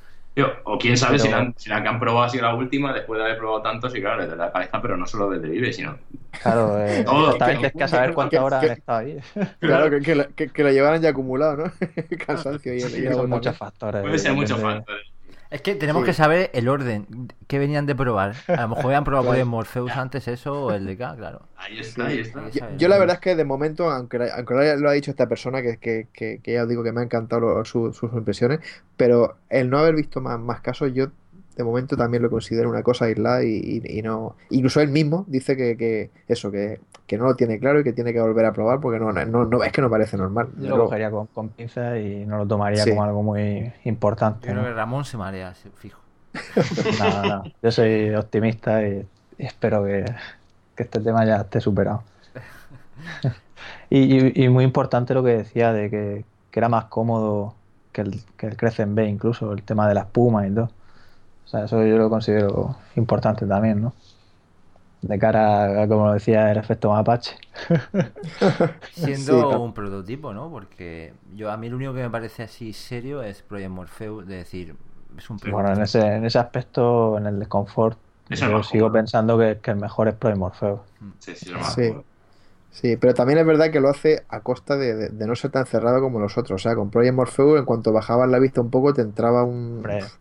O 0.65 0.79
quién 0.79 0.97
sabe 0.97 1.19
si, 1.19 1.29
la, 1.29 1.39
han- 1.39 1.55
si 1.57 1.71
la 1.71 1.81
que 1.83 1.89
han 1.89 2.01
probado 2.01 2.25
ha 2.25 2.29
sido 2.29 2.43
la 2.45 2.55
última, 2.55 2.93
después 2.93 3.19
de 3.19 3.25
haber 3.25 3.39
probado 3.39 3.63
tantos, 3.63 3.95
y 3.95 4.01
claro, 4.01 4.23
desde 4.23 4.37
la 4.37 4.51
cabeza, 4.51 4.83
pero 4.83 4.97
no 4.97 5.07
solo 5.07 5.31
desde 5.31 5.49
Vive, 5.49 5.73
sino 5.73 5.97
Claro, 6.43 6.81
eh, 6.81 7.01
exactamente, 7.09 7.61
que- 7.61 7.67
es 7.69 7.73
que 7.75 7.85
a 7.85 7.89
saber 7.89 8.15
cuántas 8.15 8.41
horas 8.41 8.61
que- 8.61 8.67
han 8.67 8.79
estado 8.79 8.99
ahí. 8.99 9.19
Claro, 9.61 9.91
que, 9.91 10.01
que, 10.01 10.15
la- 10.15 10.27
que, 10.27 10.49
que 10.49 10.63
lo 10.65 10.71
llevaran 10.73 11.01
ya 11.01 11.11
acumulado, 11.11 11.57
¿no? 11.57 11.73
El 12.11 12.19
cansancio 12.19 12.75
y 12.75 12.83
el, 12.83 13.05
y 13.11 13.13
Son 13.13 13.31
muchos 13.31 13.57
factores. 13.57 14.03
puede 14.03 14.19
ser 14.19 14.33
muchos 14.33 14.61
factores. 14.61 15.07
Es 15.55 15.63
que 15.63 15.77
tenemos 15.77 16.03
Sí. 16.03 16.07
que 16.07 16.13
saber 16.15 16.51
el 16.53 16.69
orden 16.69 17.07
que 17.47 17.61
venían 17.61 17.87
de 17.87 17.95
probar. 17.95 18.35
A 18.49 18.63
lo 18.63 18.69
mejor 18.71 18.87
habían 18.87 19.05
probado 19.05 19.23
Claro. 19.29 19.35
Project 19.37 19.47
Morpheus 19.49 19.93
antes 19.93 20.27
eso 20.27 20.65
o 20.65 20.73
el 20.73 20.85
DK, 20.85 21.15
claro. 21.17 21.43
Ahí 21.57 21.79
está, 21.79 22.07
ahí 22.07 22.19
está. 22.19 22.41
Ahí 22.47 22.51
Yo, 22.77 22.89
la 22.89 22.99
verdad 22.99 23.15
es 23.15 23.21
que 23.21 23.37
de 23.37 23.45
momento, 23.45 23.89
aunque, 23.89 24.29
aunque 24.35 24.53
lo 24.77 24.91
ha 24.91 24.93
dicho 24.93 25.13
esta 25.13 25.29
persona, 25.29 25.63
que, 25.63 25.77
que, 25.77 26.09
que, 26.13 26.41
que 26.43 26.53
ya 26.55 26.65
os 26.65 26.69
digo 26.69 26.83
que 26.83 26.91
me 26.91 27.03
ha 27.03 27.05
encantado 27.05 27.41
lo- 27.43 27.65
su- 27.65 27.93
sus 27.93 28.13
impresiones, 28.15 28.59
pero 28.97 29.37
el 29.49 29.71
no 29.71 29.79
haber 29.79 29.95
visto 29.95 30.21
más, 30.21 30.41
más 30.41 30.61
casos, 30.61 30.93
yo 30.93 31.07
de 31.57 31.63
momento 31.63 31.97
también 31.97 32.25
lo 32.25 32.31
considero 32.31 32.69
una 32.69 32.83
cosa 32.83 33.05
aislada 33.05 33.45
y, 33.45 33.81
y- 33.85 33.99
y 33.99 34.03
no... 34.03 34.35
Incluso 34.51 34.81
él 34.81 34.89
mismo 34.89 35.25
dice 35.29 35.57
que, 35.57 35.77
que 35.77 36.11
eso, 36.27 36.51
que, 36.51 36.81
que 37.07 37.19
no 37.19 37.25
lo 37.25 37.35
tiene 37.37 37.59
claro 37.59 37.81
y 37.81 37.85
que 37.85 37.93
tiene 37.93 38.13
que 38.13 38.21
volver 38.21 38.47
a 38.47 38.53
probar 38.53 38.81
porque 38.81 38.99
no, 38.99 39.13
no, 39.13 39.45
no- 39.45 39.63
es 39.63 39.73
que 39.73 39.83
no 39.83 39.91
parece 39.91 40.17
normal. 40.17 40.49
Yo 40.59 40.77
lo 40.77 40.85
cogería 40.85 41.11
con, 41.11 41.27
con 41.27 41.49
pinzas 41.51 41.99
y 41.99 42.25
no 42.27 42.39
lo 42.39 42.47
tomaría 42.47 42.83
Sí. 42.85 42.91
como 42.91 43.05
algo 43.05 43.23
muy 43.23 43.73
importante. 43.85 44.47
Yo 44.47 44.53
creo 44.53 44.63
¿no? 44.63 44.69
que 44.69 44.75
Ramón 44.75 45.05
se 45.05 45.17
marea, 45.17 45.53
fijo. 45.77 45.99
Nada, 46.99 47.23
nada. 47.23 47.43
Yo 47.63 47.71
soy 47.71 48.15
optimista 48.15 48.83
y, 48.87 49.07
y 49.39 49.45
espero 49.47 49.85
que, 49.85 50.05
que 50.75 50.83
este 50.83 51.01
tema 51.01 51.25
ya 51.25 51.37
esté 51.43 51.61
superado. 51.61 52.03
Y, 53.91 53.99
y- 54.41 54.45
y 54.45 54.49
muy 54.49 54.65
importante 54.65 55.15
lo 55.15 55.23
que 55.23 55.37
decía 55.37 55.73
de 55.73 55.89
que, 55.91 56.25
que 56.51 56.61
era 56.61 56.69
más 56.69 56.87
cómodo 56.87 57.55
que 57.93 58.01
el, 58.01 58.21
que 58.37 58.47
el 58.47 58.57
Crescent 58.57 58.95
B, 58.95 59.07
incluso 59.07 59.53
el 59.53 59.63
tema 59.63 59.87
de 59.89 59.95
la 59.95 60.01
espuma 60.01 60.47
y 60.47 60.51
todo. 60.51 60.71
O 61.45 61.49
sea, 61.49 61.65
eso 61.65 61.85
yo 61.85 61.97
lo 61.99 62.11
considero 62.11 62.77
importante 62.97 63.47
también, 63.47 63.83
¿no? 63.83 63.93
De 65.09 65.19
cara 65.19 65.83
a, 65.83 65.89
como 65.89 66.13
decía, 66.13 66.51
el 66.53 66.59
efecto 66.59 66.91
mapache. 66.91 67.37
Siendo 68.91 69.35
Sí, 69.39 69.47
un 69.61 69.75
prototipo, 69.75 70.33
¿no? 70.33 70.51
Porque 70.51 71.15
yo 71.35 71.51
a 71.51 71.57
mí 71.57 71.69
lo 71.69 71.77
único 71.77 71.95
que 71.95 72.03
me 72.03 72.11
parece 72.11 72.43
así 72.45 72.73
serio 72.73 73.23
es 73.23 73.43
Project 73.43 73.71
Morpheus, 73.71 74.27
de 74.27 74.37
decir, 74.37 74.77
es 75.17 75.31
un 75.31 75.41
Bueno, 75.43 75.73
en 75.73 75.81
prototipo. 75.81 75.83
ese, 75.83 76.01
en 76.01 76.25
ese 76.25 76.39
aspecto, 76.39 77.19
en 77.19 77.27
el 77.27 77.39
desconfort, 77.39 77.99
el 78.31 78.41
yo 78.41 78.63
sigo 78.63 78.91
pensando 78.91 79.39
que, 79.39 79.61
que 79.61 79.71
el 79.73 79.77
mejor 79.77 80.09
es 80.09 80.15
Project 80.15 80.39
Morpheus. 80.39 80.81
Sí, 81.19 81.35
sí, 81.35 81.51
lo 81.51 81.61
más 81.61 81.75
Sí. 81.75 81.83
cómodo. 81.83 82.05
Sí, 82.71 82.97
pero 82.99 83.15
también 83.15 83.39
es 83.41 83.47
verdad 83.47 83.71
que 83.73 83.81
lo 83.81 83.89
hace 83.91 84.27
a 84.29 84.43
costa 84.43 84.77
de, 84.77 84.95
de- 84.97 85.09
de 85.11 85.27
no 85.29 85.37
ser 85.37 85.51
tan 85.53 85.67
cerrado 85.67 86.01
como 86.03 86.21
los 86.21 86.39
otros. 86.39 86.61
O 86.63 86.65
sea, 86.65 86.77
con 86.77 86.91
Project 86.91 87.15
Morpheus, 87.17 87.59
en 87.61 87.67
cuanto 87.67 87.93
bajabas 87.93 88.29
la 88.31 88.39
vista 88.41 88.61
un 88.63 88.71
poco, 88.71 88.95
te 88.95 89.03
entraba 89.03 89.45
un, 89.45 89.87
Hombre, 89.87 90.13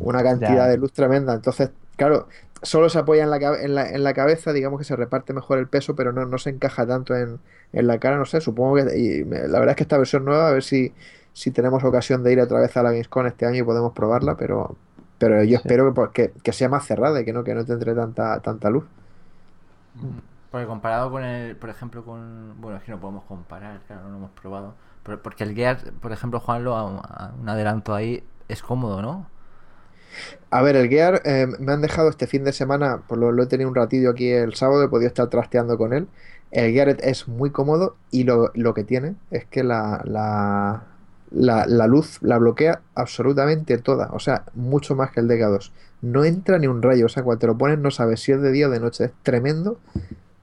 una 0.00 0.22
cantidad 0.22 0.68
Ya. 0.68 0.70
de 0.70 0.78
luz 0.78 0.92
tremenda. 0.92 1.34
Entonces, 1.34 1.70
claro, 1.96 2.28
solo 2.62 2.88
se 2.88 2.98
apoya 2.98 3.24
en 3.24 3.30
la, 3.30 3.36
en 3.38 3.74
la, 3.74 3.88
en 3.90 4.04
la 4.04 4.14
cabeza, 4.14 4.52
digamos 4.52 4.78
que 4.78 4.84
se 4.84 4.96
reparte 4.96 5.32
mejor 5.32 5.58
el 5.58 5.68
peso, 5.68 5.94
pero 5.96 6.12
no, 6.12 6.26
no 6.26 6.38
se 6.38 6.50
encaja 6.50 6.86
tanto 6.86 7.14
en, 7.16 7.40
en 7.72 7.86
la 7.86 7.98
cara, 7.98 8.16
no 8.18 8.24
sé, 8.26 8.40
supongo 8.40 8.76
que... 8.76 8.98
Y 8.98 9.24
la 9.24 9.58
verdad 9.60 9.70
es 9.70 9.76
que 9.76 9.82
esta 9.84 9.98
versión 9.98 10.24
nueva, 10.24 10.48
a 10.48 10.52
ver 10.52 10.62
si, 10.62 10.94
si 11.32 11.50
tenemos 11.50 11.84
ocasión 11.84 12.22
de 12.22 12.32
ir 12.32 12.40
otra 12.40 12.60
vez 12.60 12.76
a 12.76 12.82
la 12.82 12.90
Gamescom 12.92 13.26
este 13.26 13.46
año 13.46 13.58
y 13.60 13.62
podemos 13.64 13.92
probarla, 13.92 14.36
pero, 14.36 14.76
pero 15.18 15.42
yo 15.44 15.56
Sí. 15.62 15.68
espero 15.68 15.92
que, 15.94 16.10
que, 16.12 16.32
que 16.42 16.52
sea 16.52 16.68
más 16.68 16.86
cerrada 16.86 17.20
y 17.20 17.24
que 17.24 17.32
no, 17.32 17.44
que 17.44 17.54
no 17.54 17.64
tendré 17.64 17.94
tanta, 17.94 18.40
tanta 18.42 18.70
luz. 18.70 18.84
Porque 20.50 20.66
comparado 20.66 21.10
con 21.10 21.24
el, 21.24 21.56
por 21.56 21.68
ejemplo, 21.70 22.04
con. 22.04 22.60
Bueno, 22.60 22.78
es 22.78 22.84
que 22.84 22.90
no 22.92 23.00
podemos 23.00 23.24
comparar, 23.24 23.82
claro, 23.86 24.04
no 24.04 24.10
lo 24.10 24.16
hemos 24.16 24.30
probado. 24.32 24.76
Pero 25.02 25.22
porque 25.22 25.44
el 25.44 25.54
Gear, 25.54 25.92
por 26.00 26.12
ejemplo, 26.12 26.40
Juanlo, 26.40 26.74
a, 26.76 26.80
a 27.00 27.34
un 27.34 27.48
adelanto 27.48 27.94
ahí, 27.94 28.26
es 28.48 28.62
cómodo, 28.62 29.02
¿no? 29.02 29.30
A 30.50 30.62
ver, 30.62 30.76
el 30.76 30.88
Gear 30.88 31.22
eh, 31.24 31.46
me 31.58 31.72
han 31.72 31.82
dejado 31.82 32.08
este 32.08 32.26
fin 32.26 32.44
de 32.44 32.52
semana, 32.52 33.02
lo, 33.10 33.32
lo 33.32 33.42
he 33.42 33.46
tenido 33.46 33.68
un 33.68 33.74
ratillo 33.74 34.10
aquí 34.10 34.30
el 34.30 34.54
sábado, 34.54 34.82
he 34.82 34.88
podido 34.88 35.08
estar 35.08 35.28
trasteando 35.28 35.76
con 35.76 35.92
él. 35.92 36.08
El 36.50 36.72
Gear 36.72 36.96
es 37.00 37.28
muy 37.28 37.50
cómodo 37.50 37.96
y 38.10 38.24
lo, 38.24 38.50
lo 38.54 38.72
que 38.74 38.84
tiene 38.84 39.16
es 39.30 39.44
que 39.44 39.62
la, 39.62 40.02
la, 40.04 40.84
la, 41.30 41.66
la 41.66 41.86
luz 41.86 42.18
la 42.22 42.38
bloquea 42.38 42.80
absolutamente 42.94 43.76
toda, 43.78 44.08
o 44.12 44.18
sea, 44.18 44.44
mucho 44.54 44.94
más 44.96 45.10
que 45.10 45.20
el 45.20 45.28
DK2. 45.28 45.70
No 46.00 46.24
entra 46.24 46.58
ni 46.58 46.66
un 46.66 46.80
rayo, 46.80 47.06
o 47.06 47.08
sea, 47.08 47.22
cuando 47.22 47.40
te 47.40 47.46
lo 47.46 47.58
pones 47.58 47.78
no 47.78 47.90
sabes 47.90 48.20
si 48.20 48.32
es 48.32 48.40
de 48.40 48.50
día 48.52 48.68
o 48.68 48.70
de 48.70 48.80
noche, 48.80 49.04
es 49.06 49.12
tremendo 49.22 49.78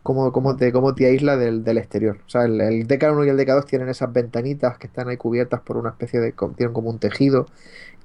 cómo, 0.03 0.31
cómo 0.31 0.55
te, 0.55 0.71
cómo 0.71 0.93
te 0.93 1.07
aísla 1.07 1.37
del, 1.37 1.63
del 1.63 1.79
exterior. 1.79 2.19
O 2.27 2.29
sea, 2.29 2.43
el, 2.43 2.61
el 2.61 2.87
DK1 2.87 3.25
y 3.25 3.29
el 3.29 3.39
DK2 3.39 3.65
tienen 3.65 3.89
esas 3.89 4.13
ventanitas 4.13 4.77
que 4.77 4.85
están 4.85 5.07
ahí 5.09 5.17
cubiertas 5.17 5.61
por 5.61 5.77
una 5.77 5.89
especie 5.89 6.19
de, 6.19 6.33
tienen 6.55 6.73
como 6.73 6.91
un 6.91 6.99
tejido 6.99 7.47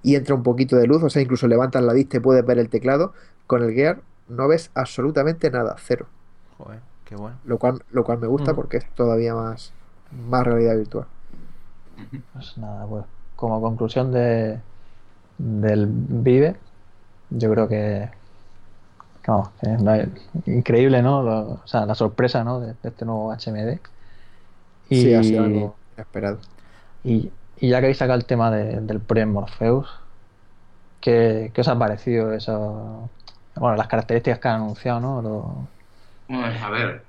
y 0.03 0.15
entra 0.17 0.35
un 0.35 0.43
poquito 0.43 0.77
de 0.77 0.87
luz, 0.87 1.03
o 1.03 1.11
sea, 1.11 1.23
incluso 1.23 1.47
levantas 1.49 1.83
la 1.83 1.93
vista 1.93 2.17
y 2.17 2.21
puedes 2.21 2.45
ver 2.45 2.59
el 2.59 2.69
teclado. 2.69 3.13
Con 3.47 3.63
el 3.63 3.73
Gear 3.75 4.01
no 4.29 4.49
ves 4.49 4.71
absolutamente 4.75 5.51
nada, 5.51 5.77
cero. 5.79 6.07
Joder, 6.59 6.81
qué 7.05 7.17
bueno. 7.17 7.37
Lo 7.45 7.59
cual, 7.59 7.83
lo 7.91 8.05
cual 8.05 8.19
me 8.19 8.27
gusta 8.27 8.53
Mm. 8.53 8.57
porque 8.57 8.77
es 8.79 8.91
todavía 8.95 9.35
más, 9.35 9.73
más 10.29 10.45
realidad 10.45 10.77
virtual. 10.77 11.07
Pues 12.33 12.57
nada, 12.59 12.87
pues 12.87 13.05
como 13.37 13.61
conclusión 13.61 14.13
de, 14.13 14.59
del 15.39 15.87
Vive, 15.89 16.57
yo 17.31 17.51
creo 17.51 17.69
que, 17.69 18.09
que 19.23 19.31
vamos, 19.31 19.51
que 19.61 19.69
no 19.69 19.91
hay- 19.91 20.13
increíble, 20.47 21.03
¿no? 21.03 21.23
Lo- 21.23 21.41
o 21.53 21.67
sea, 21.67 21.85
la 21.87 21.95
sorpresa, 21.95 22.43
¿no? 22.45 22.61
De, 22.61 22.69
de 22.83 22.89
este 22.89 23.05
nuevo 23.05 23.33
HMD. 23.33 23.79
Y, 24.89 25.03
Sí, 25.03 25.15
ha 25.15 25.23
sido 25.23 25.45
algo 25.45 25.77
inesperado. 25.97 26.39
y, 27.05 27.31
y 27.61 27.69
ya 27.71 27.79
que 27.81 27.87
habéis 27.87 27.99
sacado 27.99 28.19
el 28.19 28.27
tema 28.27 28.51
de- 28.51 28.81
del 28.81 29.01
Project 29.01 29.29
Morpheus, 29.29 29.89
¿qué, 31.01 31.51
qué 31.55 31.61
os 31.61 31.69
ha 31.69 31.79
parecido 31.79 32.33
eso? 32.33 33.11
Bueno, 33.57 33.77
las 33.77 33.89
características 33.89 34.39
que 34.39 34.49
han 34.49 34.57
anunciado, 34.63 35.01
¿no? 35.01 35.23
Lo- 35.23 35.69
Bueno, 36.29 36.65
a 36.67 36.71
ver, 36.71 37.05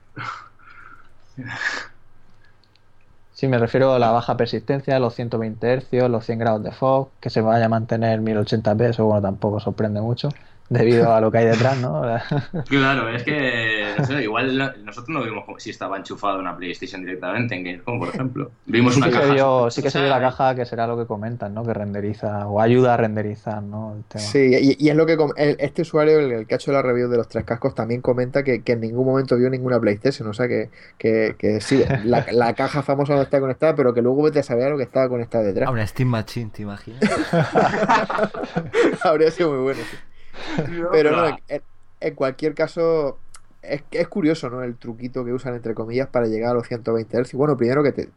Sí, 3.32 3.48
me 3.48 3.58
refiero 3.58 3.94
a 3.94 4.00
la 4.00 4.12
baja 4.12 4.38
persistencia, 4.38 5.00
los 5.00 5.16
120 5.16 5.74
Hz, 5.82 6.10
los 6.10 6.26
100 6.26 6.38
grados 6.40 6.64
de 6.64 6.72
fog, 6.72 7.10
que 7.20 7.30
se 7.30 7.42
vaya 7.42 7.66
a 7.66 7.70
mantener 7.70 8.20
1080p, 8.22 8.90
eso 8.90 9.06
bueno, 9.06 9.22
tampoco 9.22 9.60
sorprende 9.60 10.02
mucho, 10.02 10.30
debido 10.72 11.14
a 11.14 11.20
lo 11.20 11.30
que 11.30 11.40
hay 11.40 11.46
detrás, 11.48 11.78
¿no? 11.80 12.02
claro, 12.68 13.10
es 13.10 13.24
que 13.24 13.94
no 13.98 14.06
sé, 14.06 14.24
igual 14.24 14.74
nosotros 14.86 15.10
no 15.10 15.22
vimos 15.22 15.44
como 15.46 15.60
si 15.60 15.70
estaba 15.70 15.98
enchufado 15.98 16.40
una 16.40 16.56
PlayStation 16.56 17.02
directamente 17.02 17.56
en 17.56 17.64
Gamescom, 17.66 18.00
por 18.00 18.08
ejemplo. 18.08 18.52
Vimos 18.66 18.96
una 18.96 19.12
caja. 19.12 19.34
vio, 19.34 19.70
sí 19.70 19.82
que 19.84 19.90
se 19.90 20.00
vio 20.00 20.08
la 20.10 20.22
caja 20.22 20.56
que 20.56 20.66
será 20.66 20.88
lo 20.88 20.98
que 20.98 21.06
comentan, 21.06 21.54
¿no? 21.54 21.66
Que 21.66 21.74
renderiza 21.74 22.48
o 22.48 22.62
ayuda 22.62 22.94
a 22.94 22.98
renderizar, 22.98 23.62
¿no? 23.62 23.96
El 23.98 24.04
tema. 24.06 24.24
Sí, 24.24 24.50
y, 24.62 24.86
y 24.86 24.90
es 24.90 24.96
lo 24.96 25.06
que 25.06 25.18
com- 25.18 25.34
el- 25.36 25.58
este 25.60 25.82
usuario, 25.82 26.20
el, 26.20 26.32
el 26.32 26.48
que 26.48 26.56
ha 26.56 26.58
hecho 26.58 26.72
la 26.72 26.82
review 26.82 27.10
de 27.10 27.18
los 27.18 27.28
tres 27.28 27.44
cascos, 27.44 27.76
también 27.76 28.00
comenta 28.02 28.42
que, 28.44 28.64
que 28.64 28.72
en 28.72 28.80
ningún 28.80 29.06
momento 29.06 29.36
vio 29.36 29.50
ninguna 29.50 29.78
PlayStation. 29.78 30.30
O 30.30 30.34
sea 30.34 30.48
que, 30.48 30.70
que, 30.98 31.36
que 31.38 31.60
sí, 31.60 31.84
la, 32.06 32.26
la 32.32 32.54
caja 32.54 32.82
famosa 32.82 33.14
no 33.16 33.24
está 33.24 33.42
conectada, 33.42 33.76
pero 33.76 33.94
que 33.94 34.02
luego 34.02 34.24
vete 34.24 34.40
a 34.40 34.44
saber 34.44 34.68
a 34.68 34.70
lo 34.70 34.78
que 34.78 34.84
estaba 34.84 35.10
conectado 35.10 35.44
A 35.44 35.48
detrás. 35.48 35.70
una 35.70 35.86
Steam 35.86 36.08
Machine, 36.08 36.50
¿te 36.54 36.62
imaginas? 36.62 37.02
Habría 39.04 39.32
sido 39.32 39.52
muy 39.52 39.64
bueno. 39.64 39.80
sí. 39.90 39.98
Pero 40.92 41.12
no, 41.12 41.28
en, 41.48 41.62
en 42.00 42.16
cualquier 42.16 42.54
caso, 42.56 43.20
es, 43.62 43.84
es 43.92 44.08
curioso, 44.08 44.50
¿no? 44.50 44.64
El 44.64 44.76
truquito 44.78 45.24
que 45.26 45.34
usan, 45.34 45.56
entre 45.56 45.74
comillas, 45.76 46.08
para 46.10 46.28
llegar 46.28 46.52
a 46.52 46.54
los 46.56 46.68
120 46.68 47.18
Hz. 47.24 47.34
Bueno, 47.34 47.58
primero 47.58 47.84
que 47.84 47.92
te. 47.92 48.10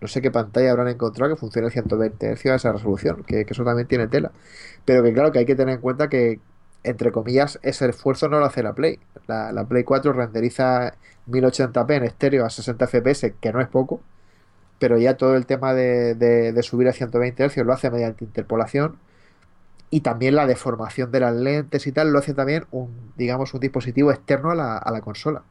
no 0.00 0.08
sé 0.08 0.22
qué 0.22 0.30
pantalla 0.30 0.70
habrán 0.70 0.88
encontrado 0.88 1.34
que 1.34 1.40
funcione 1.40 1.68
a 1.68 1.70
120 1.70 2.36
Hz 2.36 2.46
a 2.46 2.54
esa 2.56 2.72
resolución, 2.72 3.24
que, 3.24 3.44
que 3.44 3.52
eso 3.52 3.64
también 3.64 3.88
tiene 3.88 4.08
tela. 4.08 4.32
Pero 4.84 5.02
que 5.02 5.12
claro, 5.12 5.32
que 5.32 5.40
hay 5.40 5.46
que 5.46 5.56
tener 5.56 5.74
en 5.76 5.80
cuenta 5.80 6.08
que, 6.08 6.40
entre 6.84 7.12
comillas, 7.12 7.58
ese 7.62 7.88
esfuerzo 7.88 8.28
no 8.28 8.38
lo 8.40 8.46
hace 8.46 8.62
la 8.62 8.74
Play. 8.74 9.00
La, 9.26 9.52
la 9.52 9.64
Play 9.66 9.84
4 9.84 10.12
renderiza 10.12 10.94
1080p 11.26 11.96
en 11.96 12.04
estéreo 12.04 12.44
a 12.46 12.50
60 12.50 12.86
fps, 12.86 13.32
que 13.40 13.52
no 13.52 13.60
es 13.60 13.68
poco, 13.68 14.00
pero 14.78 14.98
ya 14.98 15.16
todo 15.16 15.36
el 15.36 15.46
tema 15.46 15.74
de, 15.74 16.14
de- 16.14 16.52
de 16.52 16.62
subir 16.62 16.88
a 16.88 16.92
120 16.92 17.48
Hz 17.48 17.56
lo 17.64 17.72
hace 17.72 17.90
mediante 17.90 18.24
interpolación 18.24 18.96
y 19.90 20.00
también 20.02 20.34
la 20.36 20.46
deformación 20.46 21.10
de 21.12 21.20
las 21.20 21.34
lentes 21.36 21.86
y 21.86 21.92
tal 21.92 22.12
lo 22.12 22.18
hace 22.20 22.34
también 22.34 22.66
un, 22.70 23.12
digamos, 23.16 23.54
un 23.54 23.60
dispositivo 23.60 24.12
externo 24.12 24.50
a 24.50 24.54
la, 24.54 24.78
a 24.78 24.90
la 24.92 25.00
consola. 25.02 25.44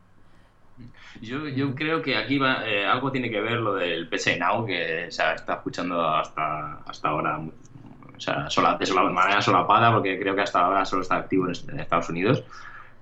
Yo, 1.21 1.47
yo 1.47 1.73
creo 1.75 2.01
que 2.01 2.15
aquí 2.15 2.37
va, 2.37 2.67
eh, 2.67 2.85
algo 2.85 3.11
tiene 3.11 3.29
que 3.31 3.41
ver 3.41 3.53
lo 3.59 3.73
del 3.75 4.07
PC 4.09 4.37
Now, 4.37 4.65
que 4.65 5.07
se 5.11 5.23
está 5.33 5.53
escuchando 5.55 6.01
hasta, 6.07 6.75
hasta 6.85 7.09
ahora, 7.09 7.39
o 7.39 8.19
sea, 8.19 8.49
sola- 8.49 8.77
de 8.77 8.85
sola- 8.85 9.09
manera 9.09 9.41
solapada, 9.41 9.91
porque 9.93 10.19
creo 10.19 10.35
que 10.35 10.41
hasta 10.41 10.59
ahora 10.61 10.85
solo 10.85 11.01
está 11.01 11.15
activo 11.17 11.45
en, 11.45 11.51
est- 11.51 11.69
en 11.69 11.79
Estados 11.79 12.09
Unidos. 12.09 12.43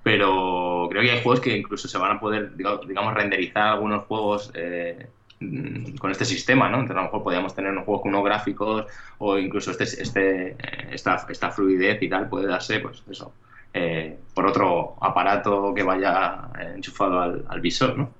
Pero 0.02 0.86
creo 0.90 1.02
que 1.02 1.10
hay 1.10 1.22
juegos 1.22 1.40
que 1.40 1.56
incluso 1.56 1.88
se 1.88 1.98
van 1.98 2.16
a 2.16 2.20
poder, 2.20 2.56
diga- 2.56 2.80
digamos, 2.86 3.14
renderizar 3.14 3.68
algunos 3.68 4.04
juegos 4.06 4.50
eh, 4.54 5.10
con 5.98 6.10
este 6.10 6.24
sistema, 6.24 6.68
¿no? 6.68 6.76
Entonces 6.80 6.96
a 6.96 7.00
lo 7.00 7.04
mejor 7.06 7.22
podríamos 7.22 7.54
tener 7.54 7.70
unos 7.72 7.84
juegos 7.84 8.02
con 8.02 8.10
unos 8.14 8.24
gráficos 8.24 8.86
o 9.18 9.38
incluso 9.38 9.70
este, 9.70 9.84
este, 9.84 10.56
esta, 10.94 11.26
esta 11.28 11.50
fluidez 11.50 12.02
y 12.02 12.08
tal 12.08 12.28
puede 12.28 12.46
darse, 12.46 12.80
pues 12.80 13.02
eso, 13.10 13.32
eh, 13.74 14.18
por 14.34 14.46
otro 14.46 14.96
aparato 15.00 15.74
que 15.74 15.82
vaya 15.82 16.50
enchufado 16.74 17.20
al, 17.20 17.44
al 17.48 17.60
visor, 17.60 17.96
¿no? 17.98 18.10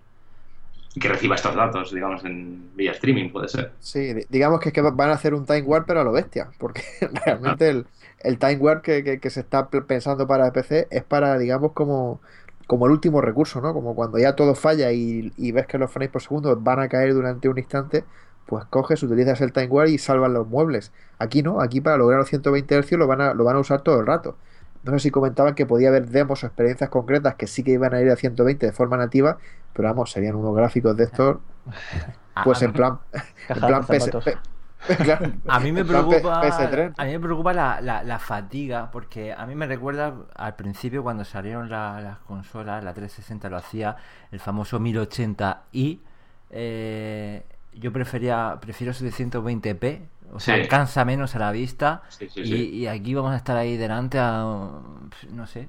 Y 0.94 1.00
que 1.00 1.08
reciba 1.08 1.34
estos 1.36 1.54
datos, 1.54 1.92
digamos, 1.92 2.24
en 2.24 2.74
vía 2.74 2.92
streaming, 2.92 3.30
puede 3.30 3.48
ser. 3.48 3.72
Sí, 3.78 4.14
di- 4.14 4.26
digamos 4.28 4.60
que 4.60 4.70
es 4.70 4.72
que 4.72 4.80
van 4.80 5.10
a 5.10 5.12
hacer 5.14 5.34
un 5.34 5.46
Time 5.46 5.62
Warp 5.62 5.86
pero 5.86 6.00
a 6.00 6.04
lo 6.04 6.12
bestia, 6.12 6.50
porque 6.58 6.82
realmente 7.26 7.68
el, 7.68 7.86
el 8.20 8.38
Time 8.38 8.56
Warp 8.56 8.82
que, 8.82 9.04
que- 9.04 9.20
que 9.20 9.30
se 9.30 9.40
está 9.40 9.68
pensando 9.68 10.26
para 10.26 10.52
PC 10.52 10.88
es 10.90 11.04
para, 11.04 11.38
digamos, 11.38 11.72
como, 11.72 12.20
como 12.66 12.86
el 12.86 12.92
último 12.92 13.20
recurso, 13.20 13.60
¿no? 13.60 13.72
Como 13.72 13.94
cuando 13.94 14.18
ya 14.18 14.34
todo 14.36 14.54
falla 14.54 14.92
y, 14.92 15.32
y 15.36 15.52
ves 15.52 15.66
que 15.66 15.78
los 15.78 15.90
frames 15.90 16.10
por 16.10 16.22
segundo 16.22 16.56
van 16.60 16.80
a 16.80 16.88
caer 16.88 17.14
durante 17.14 17.48
un 17.48 17.58
instante, 17.58 18.04
pues 18.46 18.64
coges, 18.66 19.02
utilizas 19.02 19.40
el 19.40 19.52
Time 19.52 19.68
Warp 19.68 19.88
y 19.90 19.98
salvas 19.98 20.30
los 20.30 20.46
muebles. 20.48 20.92
Aquí 21.18 21.42
no, 21.42 21.60
aquí 21.60 21.80
para 21.80 21.96
lograr 21.96 22.18
los 22.20 22.28
120 22.28 22.76
Hz 22.82 22.92
lo 22.92 23.06
van 23.06 23.20
a, 23.20 23.34
lo 23.34 23.44
van 23.44 23.56
a 23.56 23.60
usar 23.60 23.82
todo 23.82 24.00
el 24.00 24.06
rato. 24.06 24.36
No 24.84 24.92
sé 24.92 25.00
si 25.00 25.10
comentaban 25.10 25.54
que 25.54 25.66
podía 25.66 25.88
haber 25.88 26.06
demos 26.08 26.44
o 26.44 26.46
experiencias 26.46 26.90
concretas 26.90 27.34
que 27.34 27.46
sí 27.48 27.62
que 27.64 27.72
iban 27.72 27.92
a 27.94 28.00
ir 28.00 28.10
a 28.10 28.16
120 28.16 28.66
de 28.66 28.72
forma 28.72 28.96
nativa, 28.96 29.38
pero 29.72 29.88
vamos, 29.88 30.12
serían 30.12 30.36
unos 30.36 30.54
gráficos 30.56 30.96
de 30.96 31.04
estos, 31.04 31.38
A- 32.34 32.44
pues 32.44 32.62
en 32.62 32.72
plan, 32.72 33.00
en 33.48 33.64
plan 33.66 33.86
PS, 33.88 34.10
claro, 35.02 35.32
A 35.48 35.58
mí 35.60 35.72
me 35.72 35.84
preocupa, 35.84 36.42
PS3. 36.42 36.92
a 36.96 37.04
mí 37.04 37.12
me 37.12 37.20
preocupa 37.20 37.52
la, 37.52 37.80
la- 37.80 38.02
la 38.02 38.18
fatiga, 38.18 38.90
porque 38.90 39.32
a 39.32 39.46
mí 39.46 39.54
me 39.54 39.66
recuerda 39.66 40.14
al 40.34 40.54
principio 40.56 41.02
cuando 41.02 41.24
salieron 41.24 41.68
la- 41.70 42.00
las 42.00 42.18
consolas, 42.18 42.84
la 42.84 42.92
360 42.94 43.48
lo 43.48 43.56
hacía, 43.56 43.96
el 44.30 44.38
famoso 44.40 44.78
1080i, 44.78 46.00
eh, 46.50 47.42
yo 47.74 47.92
prefería, 47.92 48.58
prefiero 48.60 48.92
720p, 48.92 50.00
o 50.32 50.40
sea, 50.40 50.56
Sí. 50.62 50.68
cansa 50.68 51.04
menos 51.04 51.34
a 51.36 51.38
la 51.38 51.52
vista, 51.52 52.02
Sí, 52.08 52.28
sí, 52.28 52.40
y, 52.40 52.44
sí. 52.46 52.68
y 52.70 52.86
aquí 52.86 53.14
vamos 53.14 53.32
a 53.32 53.36
estar 53.36 53.56
ahí 53.56 53.76
delante 53.76 54.18
a, 54.18 54.44
no 55.32 55.46
sé, 55.46 55.68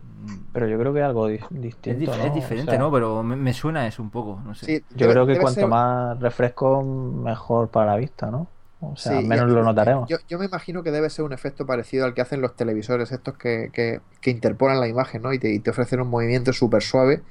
Pero 0.52 0.68
yo 0.68 0.78
creo 0.80 0.94
que 0.94 1.00
es 1.00 1.06
algo 1.06 1.28
di- 1.28 1.36
es, 1.36 1.46
distinto, 1.50 2.00
dif- 2.12 2.18
¿no? 2.18 2.24
es 2.26 2.32
O 2.32 2.34
diferente, 2.36 2.72
sea, 2.72 2.80
¿no? 2.80 2.92
Pero 2.92 3.24
me, 3.24 3.36
me 3.36 3.54
suena 3.54 3.86
eso 3.88 4.02
un 4.02 4.10
poco, 4.10 4.40
no 4.46 4.54
sé. 4.56 4.66
Sí, 4.66 4.84
Yo 4.96 5.10
creo 5.10 5.26
que 5.26 5.38
cuanto 5.38 5.62
ser- 5.62 5.70
más 5.70 6.20
refresco, 6.20 6.84
mejor 6.84 7.70
para 7.70 7.92
la 7.92 7.98
vista, 7.98 8.32
¿no? 8.32 8.48
O 8.80 8.96
sea, 8.96 9.20
sí, 9.20 9.28
menos 9.28 9.50
lo 9.52 9.64
notaremos. 9.64 10.08
Yo, 10.10 10.18
yo 10.28 10.38
me 10.38 10.46
imagino 10.46 10.84
que 10.84 10.92
debe 10.92 11.10
ser 11.10 11.26
un 11.26 11.34
efecto 11.34 11.66
parecido 11.66 12.06
al 12.06 12.14
que 12.14 12.22
hacen 12.22 12.42
los 12.42 12.56
televisores, 12.56 13.12
estos 13.12 13.36
que, 13.38 13.70
que, 13.74 14.02
que 14.22 14.30
interpolan 14.30 14.80
la 14.80 14.88
imagen, 14.88 15.24
¿no? 15.24 15.34
Y 15.34 15.40
te, 15.40 15.52
y 15.52 15.60
te 15.60 15.72
ofrecen 15.72 16.00
un 16.02 16.10
movimiento 16.10 16.54
súper 16.54 16.84
suave 16.84 17.22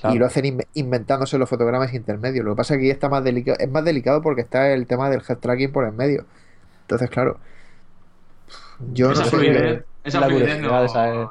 Claro. 0.00 0.16
y 0.16 0.18
lo 0.18 0.26
hacen 0.26 0.44
inve- 0.44 0.66
inventándose 0.74 1.38
los 1.38 1.48
fotogramas 1.48 1.94
intermedios. 1.94 2.44
Lo 2.44 2.52
que 2.54 2.56
pasa 2.56 2.74
es 2.74 2.78
que 2.80 2.86
aquí 2.86 2.90
está 2.90 3.08
más 3.08 3.22
delicado, 3.22 3.58
es 3.60 3.70
más 3.70 3.84
delicado 3.84 4.22
porque 4.22 4.40
está 4.42 4.72
el 4.72 4.86
tema 4.86 5.08
del 5.10 5.22
head 5.28 5.38
tracking 5.38 5.72
por 5.72 5.84
en 5.86 5.96
medio. 5.96 6.26
Entonces, 6.82 7.10
claro, 7.10 7.38
yo 8.92 9.06
no 9.06 9.12
esa 9.12 9.24
sé. 9.24 9.30
fluidez, 9.30 9.84
esa 10.04 10.20
la 10.20 10.26
fluidez 10.26 10.58
curiosidad 10.58 10.70
no, 10.72 10.82
de 10.82 10.88
saber. 10.88 11.28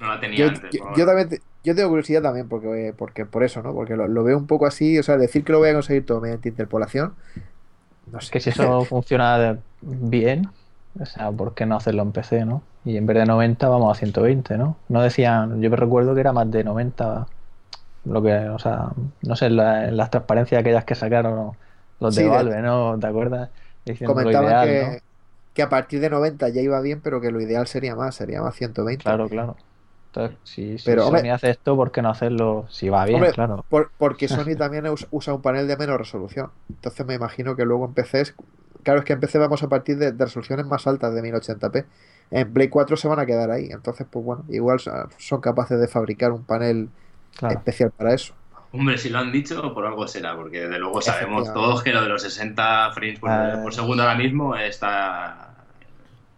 no 0.00 0.06
la 0.08 0.20
tenía 0.20 0.38
Yo, 0.38 0.48
antes. 0.48 0.70
yo- 0.72 0.96
yo 0.96 1.06
también 1.06 1.28
te- 1.28 1.40
yo 1.62 1.74
tengo 1.74 1.88
curiosidad 1.90 2.22
también 2.22 2.48
porque, 2.48 2.94
porque 2.96 3.26
por 3.26 3.44
eso, 3.44 3.62
¿no? 3.62 3.74
Porque 3.74 3.94
lo, 3.96 4.08
lo 4.08 4.24
veo 4.24 4.36
un 4.38 4.46
poco 4.46 4.66
así, 4.66 4.98
o 4.98 5.02
sea, 5.02 5.16
decir 5.18 5.44
que 5.44 5.52
lo 5.52 5.58
voy 5.58 5.68
a 5.70 5.74
conseguir 5.74 6.06
todo 6.06 6.20
mediante 6.20 6.48
interpolación, 6.48 7.14
no 8.12 8.20
sé. 8.20 8.30
Que 8.30 8.40
si 8.40 8.50
eso 8.50 8.84
funciona 8.86 9.62
bien, 9.80 10.52
o 10.98 11.04
sea, 11.06 11.32
¿por 11.32 11.54
qué 11.54 11.66
no 11.66 11.76
hacerlo 11.76 12.02
en 12.02 12.12
PC, 12.12 12.44
no? 12.44 12.62
Y 12.84 12.96
en 12.96 13.06
vez 13.06 13.16
de 13.18 13.26
90 13.26 13.68
vamos 13.68 13.96
a 13.96 13.98
120, 13.98 14.56
¿no? 14.58 14.78
No 14.88 15.02
decían, 15.02 15.60
yo 15.62 15.70
me 15.70 15.76
recuerdo 15.76 16.14
que 16.14 16.20
era 16.20 16.32
más 16.32 16.50
de 16.50 16.64
90, 16.64 17.26
lo 18.04 18.22
que, 18.22 18.34
o 18.50 18.58
sea, 18.58 18.92
no 19.22 19.36
sé, 19.36 19.50
la- 19.50 19.88
en 19.88 19.96
las 19.96 20.10
transparencias 20.10 20.60
aquellas 20.60 20.84
que 20.84 20.94
sacaron 20.94 21.58
los 22.00 22.14
de 22.14 22.22
Sí, 22.22 22.28
de- 22.28 22.44
Valve, 22.44 22.62
¿no? 22.62 22.98
¿Te 22.98 23.06
acuerdas? 23.08 23.50
Diciendo 23.84 24.20
lo 24.22 24.32
Comentaban 24.32 24.32
ideal, 24.32 24.76
que, 24.76 24.76
¿no? 24.78 25.02
que 25.54 25.62
a 25.62 25.68
partir 25.70 26.00
de 26.00 26.10
90 26.10 26.48
ya 26.50 26.60
iba 26.62 26.80
bien, 26.82 27.00
pero 27.02 27.20
que 27.20 27.30
lo 27.30 27.40
ideal 27.40 27.66
sería 27.66 27.96
más, 27.96 28.14
sería 28.16 28.42
más 28.42 28.56
120. 28.56 29.02
Claro, 29.02 29.28
claro. 29.28 29.56
Si, 30.44 30.78
si 30.78 30.84
Pero, 30.84 31.02
Sony 31.02 31.08
hombre- 31.16 31.30
hace 31.30 31.50
esto, 31.50 31.76
¿por 31.76 31.92
qué 31.92 32.02
no 32.02 32.10
hacerlo 32.10 32.66
si 32.68 32.88
va 32.88 33.04
bien, 33.04 33.16
Hombre, 33.16 33.32
claro? 33.32 33.64
Por- 33.68 33.90
porque 33.96 34.26
Sony 34.28 34.56
también 34.56 34.86
us- 34.88 35.06
usa 35.10 35.34
un 35.34 35.42
panel 35.42 35.68
de 35.68 35.76
menos 35.76 35.98
resolución. 35.98 36.50
Entonces 36.68 37.06
me 37.06 37.14
imagino 37.14 37.54
que 37.56 37.64
luego 37.64 37.84
en 37.86 37.94
PC 37.94 38.20
es- 38.22 38.34
Claro, 38.82 39.00
es 39.00 39.04
que 39.04 39.12
en 39.12 39.20
PC 39.20 39.38
vamos 39.38 39.62
a 39.62 39.68
partir 39.68 39.98
de, 39.98 40.10
de 40.12 40.24
resoluciones 40.24 40.64
más 40.66 40.86
altas 40.86 41.14
de 41.14 41.20
1080p. 41.22 41.84
En 42.30 42.50
Play 42.52 42.68
4 42.68 42.96
se 42.96 43.08
van 43.08 43.18
a 43.20 43.26
quedar 43.26 43.50
ahí. 43.50 43.68
Entonces, 43.70 44.06
pues 44.10 44.24
bueno, 44.24 44.44
igual 44.48 44.80
son 45.18 45.40
capaces 45.42 45.78
de 45.78 45.86
fabricar 45.86 46.32
un 46.32 46.44
panel 46.44 46.88
Claro. 47.36 47.54
especial 47.58 47.90
para 47.90 48.14
eso. 48.14 48.32
Hombre, 48.72 48.96
si 48.98 49.10
lo 49.10 49.18
han 49.18 49.32
dicho, 49.32 49.74
por 49.74 49.84
algo 49.84 50.06
será, 50.08 50.34
porque 50.34 50.60
desde 50.62 50.78
luego 50.78 51.00
sabemos 51.02 51.52
todos 51.52 51.82
que 51.82 51.92
lo 51.92 52.02
de 52.02 52.08
los 52.08 52.22
60 52.22 52.90
frames 52.92 53.18
por, 53.20 53.30
Ah. 53.30 53.60
por 53.62 53.74
segundo 53.74 54.02
ahora 54.02 54.14
mismo 54.14 54.56
está. 54.56 55.54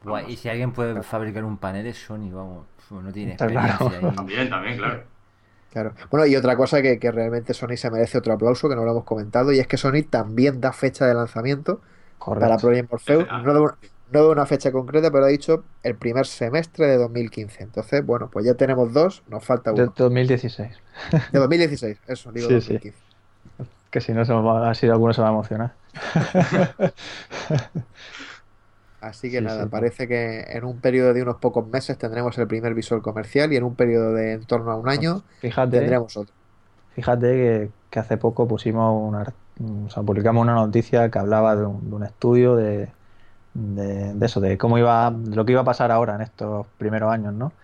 Guay, 0.05 0.25
y 0.33 0.37
si 0.37 0.49
alguien 0.49 0.73
puede 0.73 1.03
fabricar 1.03 1.45
un 1.45 1.59
panel 1.59 1.87
es 1.87 1.99
Sony, 1.99 2.31
vamos, 2.33 2.67
pues 2.93 3.05
no 3.05 3.13
tiene 3.13 3.33
Está 3.33 3.47
claro. 3.47 3.69
experiencia 3.69 4.09
ahí. 4.11 4.17
También, 4.17 4.51
también, 4.51 4.77
claro. 4.79 5.03
Claro. 5.73 5.95
Bueno, 6.11 6.27
y 6.27 6.37
otra 6.37 6.55
cosa 6.57 6.83
que, 6.83 6.99
que 6.99 7.11
realmente 7.11 7.55
Sony 7.55 7.77
se 7.77 7.91
merece 7.91 8.19
otro 8.19 8.35
aplauso, 8.35 8.69
que 8.69 8.77
no 8.77 8.85
lo 8.85 8.91
hemos 8.91 9.05
comentado, 9.05 9.53
y 9.53 9.59
es 9.59 9.67
que 9.67 9.79
Sony 9.79 10.03
también 10.09 10.61
da 10.61 10.73
fecha 10.73 11.07
de 11.07 11.15
lanzamiento 11.15 11.81
para. 12.25 12.59
Project 12.59 12.91
Morpheus. 12.91 13.27
No 13.43 13.55
de, 13.55 13.73
no 14.13 14.23
de 14.25 14.29
una 14.29 14.45
fecha 14.45 14.71
concreta, 14.71 15.11
pero 15.11 15.25
ha 15.25 15.29
dicho 15.29 15.65
el 15.83 15.97
primer 15.97 16.27
semestre 16.27 16.87
de 16.87 16.99
2015. 16.99 17.63
Entonces, 17.63 18.05
bueno, 18.05 18.29
pues 18.31 18.45
ya 18.45 18.55
tenemos 18.55 18.93
dos, 18.93 19.23
nos 19.29 19.43
falta 19.45 19.73
De 19.73 19.85
uno. 19.85 19.95
2016. 19.97 20.71
De 21.33 21.39
2016, 21.39 21.99
eso, 22.07 22.33
digo 22.33 22.49
Sí, 22.49 22.61
sí. 22.61 22.75
2015. 22.75 22.99
Que 23.91 24.01
si 24.01 24.13
no, 24.13 24.25
se 24.25 24.33
va, 24.33 24.71
así 24.71 24.87
alguno 24.89 25.13
se 25.15 25.23
va 25.23 25.29
a 25.29 25.33
emocionar. 25.33 25.75
Así 29.03 29.31
que 29.31 29.41
Sí, 29.41 29.49
nada, 29.49 29.69
sí. 29.71 29.71
parece 29.71 30.09
que 30.09 30.43
en 30.49 30.65
un 30.65 30.81
periodo 30.81 31.13
de 31.15 31.23
unos 31.23 31.39
pocos 31.39 31.67
meses 31.69 31.99
tendremos 31.99 32.39
el 32.39 32.47
primer 32.49 32.75
visual 32.75 33.03
comercial 33.03 33.53
y 33.53 33.57
en 33.57 33.65
un 33.65 33.77
periodo 33.77 34.13
de 34.15 34.33
en 34.35 34.47
torno 34.47 34.71
a 34.73 34.77
un 34.77 34.89
año 34.89 35.27
Fíjate, 35.41 35.77
tendremos 35.77 36.17
otro. 36.17 36.35
fíjate 36.91 37.27
que, 37.29 37.75
que 37.91 37.99
hace 38.01 38.19
poco 38.19 38.49
pusimos 38.49 38.95
una, 39.09 39.35
o 39.87 39.91
sea, 39.91 40.03
publicamos 40.03 40.43
una 40.43 40.55
noticia 40.55 41.11
que 41.11 41.19
hablaba 41.19 41.57
de 41.57 41.67
un, 41.67 41.91
de 41.91 41.97
un 41.97 42.05
estudio 42.05 42.57
de, 42.57 42.97
de, 43.55 44.15
de 44.15 44.27
eso, 44.27 44.41
de 44.41 44.59
cómo 44.59 44.79
iba, 44.79 45.11
de 45.13 45.37
lo 45.37 45.45
que 45.47 45.53
iba 45.53 45.63
a 45.63 45.65
pasar 45.65 45.93
ahora 45.93 46.17
en 46.17 46.23
estos 46.23 46.69
primeros 46.79 47.13
años, 47.13 47.35
¿no? 47.35 47.57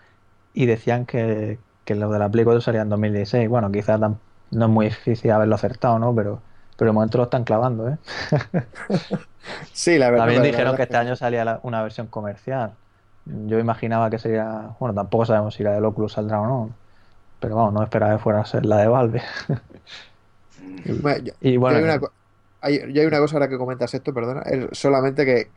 Y 0.55 0.67
decían 0.67 1.07
que, 1.07 1.65
que 1.85 1.95
lo 1.97 2.11
de 2.11 2.19
la 2.21 2.31
Play 2.31 2.45
4 2.45 2.63
sería 2.63 2.83
en 2.83 2.91
2016. 2.91 3.49
Bueno, 3.49 3.73
quizás 3.73 4.01
no 4.01 4.21
es 4.67 4.71
muy 4.71 4.87
difícil 4.87 5.33
haberlo 5.33 5.57
acertado, 5.57 5.99
¿no? 6.01 6.15
Pero, 6.15 6.45
pero 6.79 6.91
de 6.91 6.95
momento 6.95 7.19
lo 7.19 7.25
están 7.25 7.45
clavando, 7.45 7.89
¿eh? 7.91 7.99
Sí, 9.73 9.99
la 9.99 10.11
verdad. 10.11 10.25
También 10.25 10.43
la 10.43 10.49
dijeron 10.49 10.73
verdad 10.73 10.77
que 10.77 10.83
es 10.83 10.87
este 10.89 10.97
año 10.97 11.17
salía 11.17 11.45
la- 11.45 11.61
una 11.63 11.83
versión 11.83 12.07
comercial. 12.09 12.73
Yo 13.25 13.59
imaginaba 13.59 14.11
que 14.11 14.19
sería, 14.19 14.77
bueno, 14.81 14.95
tampoco 14.95 15.27
sabemos 15.27 15.55
si 15.55 15.63
la 15.63 15.73
del 15.73 15.85
Oculus 15.85 16.13
saldrá 16.15 16.41
o 16.41 16.47
no, 16.47 16.71
pero 17.41 17.57
vamos, 17.57 17.75
no 17.75 17.83
esperaba 17.85 18.17
que 18.17 18.23
fuera 18.23 18.41
a 18.41 18.47
ser 18.47 18.67
la 18.67 18.79
de 18.79 18.89
Valve. 18.89 19.23
Bueno, 20.85 21.25
yo- 21.25 21.33
Y 21.41 21.59
yo 21.67 21.77
hay 21.77 21.83
una, 21.83 22.01
hay- 22.61 22.93
yo 22.93 23.01
hay 23.03 23.07
una 23.07 23.19
cosa 23.21 23.37
ahora 23.37 23.49
que 23.49 23.59
comentas 23.59 23.93
esto, 23.95 24.15
perdona, 24.15 24.43
es 24.43 24.79
solamente 24.79 25.25
que 25.25 25.51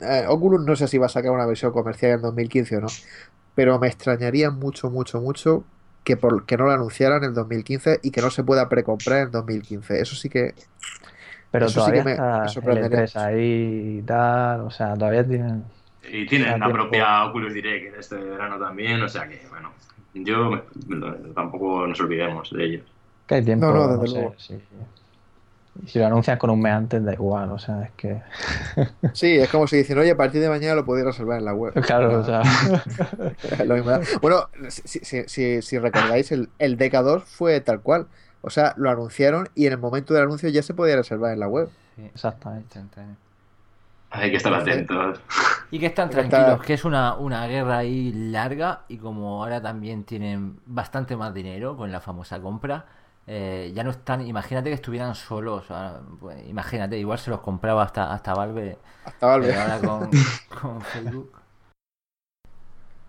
eh, 0.00 0.24
Oculus 0.28 0.64
no 0.64 0.76
sé 0.76 0.88
si 0.88 0.98
va 0.98 1.06
a 1.06 1.08
sacar 1.08 1.30
una 1.32 1.46
versión 1.46 1.72
comercial 1.72 2.12
en 2.12 2.22
2015 2.22 2.76
o 2.76 2.80
no, 2.80 2.88
pero 3.54 3.78
me 3.78 3.88
extrañaría 3.88 4.50
mucho, 4.50 4.90
mucho, 4.90 5.20
mucho 5.20 5.64
que, 6.06 6.16
por, 6.18 6.46
que 6.46 6.56
no 6.58 6.66
lo 6.66 6.72
anunciaran 6.72 7.24
en 7.24 7.34
2015 7.34 8.00
y 8.04 8.12
que 8.12 8.22
no 8.22 8.30
se 8.30 8.44
pueda 8.44 8.70
precomprar 8.70 9.24
en 9.28 9.32
2015. 9.32 10.00
Eso 10.00 10.16
sí 10.16 10.30
que 10.30 10.56
pero 11.50 11.72
eso 11.72 11.80
sí 11.80 11.92
que 11.92 11.98
todavía 11.98 12.04
me- 12.04 12.22
está 12.40 12.40
me 12.40 12.48
sorprendería 12.48 13.04
E3 13.04 13.16
ahí 13.16 13.98
y 14.00 14.02
tal, 14.02 14.60
o 14.62 14.70
sea, 14.70 14.94
todavía 14.96 15.26
tienen... 15.26 15.64
Y 16.02 16.28
tienen 16.28 16.60
la 16.60 16.70
tiempo. 16.72 16.72
propia 16.72 17.24
Oculus 17.24 17.52
Direct 17.52 17.96
este 17.98 18.16
verano 18.16 18.58
también, 18.58 19.02
o 19.02 19.08
sea 19.08 19.28
que, 19.28 19.46
bueno, 19.48 19.74
yo 20.12 20.64
tampoco 21.34 21.86
nos 21.86 22.00
olvidemos 22.00 22.50
de 22.50 22.64
ellos. 22.64 22.96
Que 23.26 23.36
hay 23.36 23.44
tiempo, 23.44 23.72
No, 23.72 23.72
no, 23.72 23.88
no 23.96 24.06
desde 24.06 24.08
sé, 24.08 24.34
luego. 24.34 24.36
sí. 24.38 24.54
Y 25.84 25.88
si 25.88 25.98
lo 25.98 26.06
anuncias 26.06 26.38
con 26.38 26.50
un 26.50 26.60
mes 26.60 26.72
antes, 26.72 27.04
da 27.04 27.12
igual, 27.12 27.50
o 27.52 27.58
sea, 27.58 27.82
es 27.82 27.90
que. 27.96 28.22
Sí, 29.12 29.36
es 29.36 29.48
como 29.50 29.66
si 29.66 29.76
dicen, 29.76 29.98
oye, 29.98 30.10
a 30.12 30.16
partir 30.16 30.40
de 30.40 30.48
mañana 30.48 30.74
lo 30.74 30.84
podéis 30.84 31.06
reservar 31.06 31.38
en 31.38 31.44
la 31.44 31.54
web. 31.54 31.72
Claro, 31.84 32.20
o 32.20 32.24
sea. 32.24 32.42
Lo 33.64 33.74
mismo. 33.74 33.92
Bueno, 34.22 34.48
si, 34.68 35.00
si, 35.04 35.24
si, 35.28 35.62
si 35.62 35.78
recordáis, 35.78 36.32
el, 36.32 36.48
el 36.58 36.78
DK2 36.78 37.22
fue 37.22 37.60
tal 37.60 37.80
cual. 37.80 38.06
O 38.42 38.50
sea, 38.50 38.74
lo 38.76 38.90
anunciaron 38.90 39.48
y 39.54 39.66
en 39.66 39.72
el 39.72 39.78
momento 39.78 40.14
del 40.14 40.22
anuncio 40.24 40.48
ya 40.48 40.62
se 40.62 40.72
podía 40.74 40.94
reservar 40.96 41.32
en 41.32 41.40
la 41.40 41.48
web. 41.48 41.68
Sí, 41.96 42.02
Exactamente. 42.04 42.78
Hay 44.10 44.30
que 44.30 44.36
estar 44.36 44.54
atentos. 44.54 45.20
Y 45.72 45.80
que 45.80 45.86
están 45.86 46.08
Está- 46.10 46.28
tranquilos, 46.28 46.64
que 46.64 46.74
es 46.74 46.84
una, 46.84 47.16
una 47.16 47.44
guerra 47.48 47.78
ahí 47.78 48.12
larga 48.12 48.82
y 48.86 48.98
como 48.98 49.42
ahora 49.42 49.60
también 49.60 50.04
tienen 50.04 50.60
bastante 50.64 51.16
más 51.16 51.34
dinero 51.34 51.76
con 51.76 51.90
la 51.90 52.00
famosa 52.00 52.38
compra, 52.40 52.84
eh, 53.26 53.72
ya 53.74 53.82
no 53.82 53.90
están, 53.90 54.26
imagínate 54.26 54.68
que 54.70 54.74
estuvieran 54.74 55.14
solos, 55.14 55.64
ah, 55.70 56.00
pues, 56.20 56.46
imagínate, 56.48 56.98
igual 56.98 57.18
se 57.18 57.30
los 57.30 57.40
compraba 57.40 57.82
hasta, 57.82 58.12
hasta 58.12 58.34
Valve, 58.34 58.78
Hasta 59.04 59.26
Valve. 59.26 59.48
pero 59.48 59.60
ahora 59.60 59.78
con, 59.80 60.10
con 60.60 60.80
Facebook. 60.82 61.32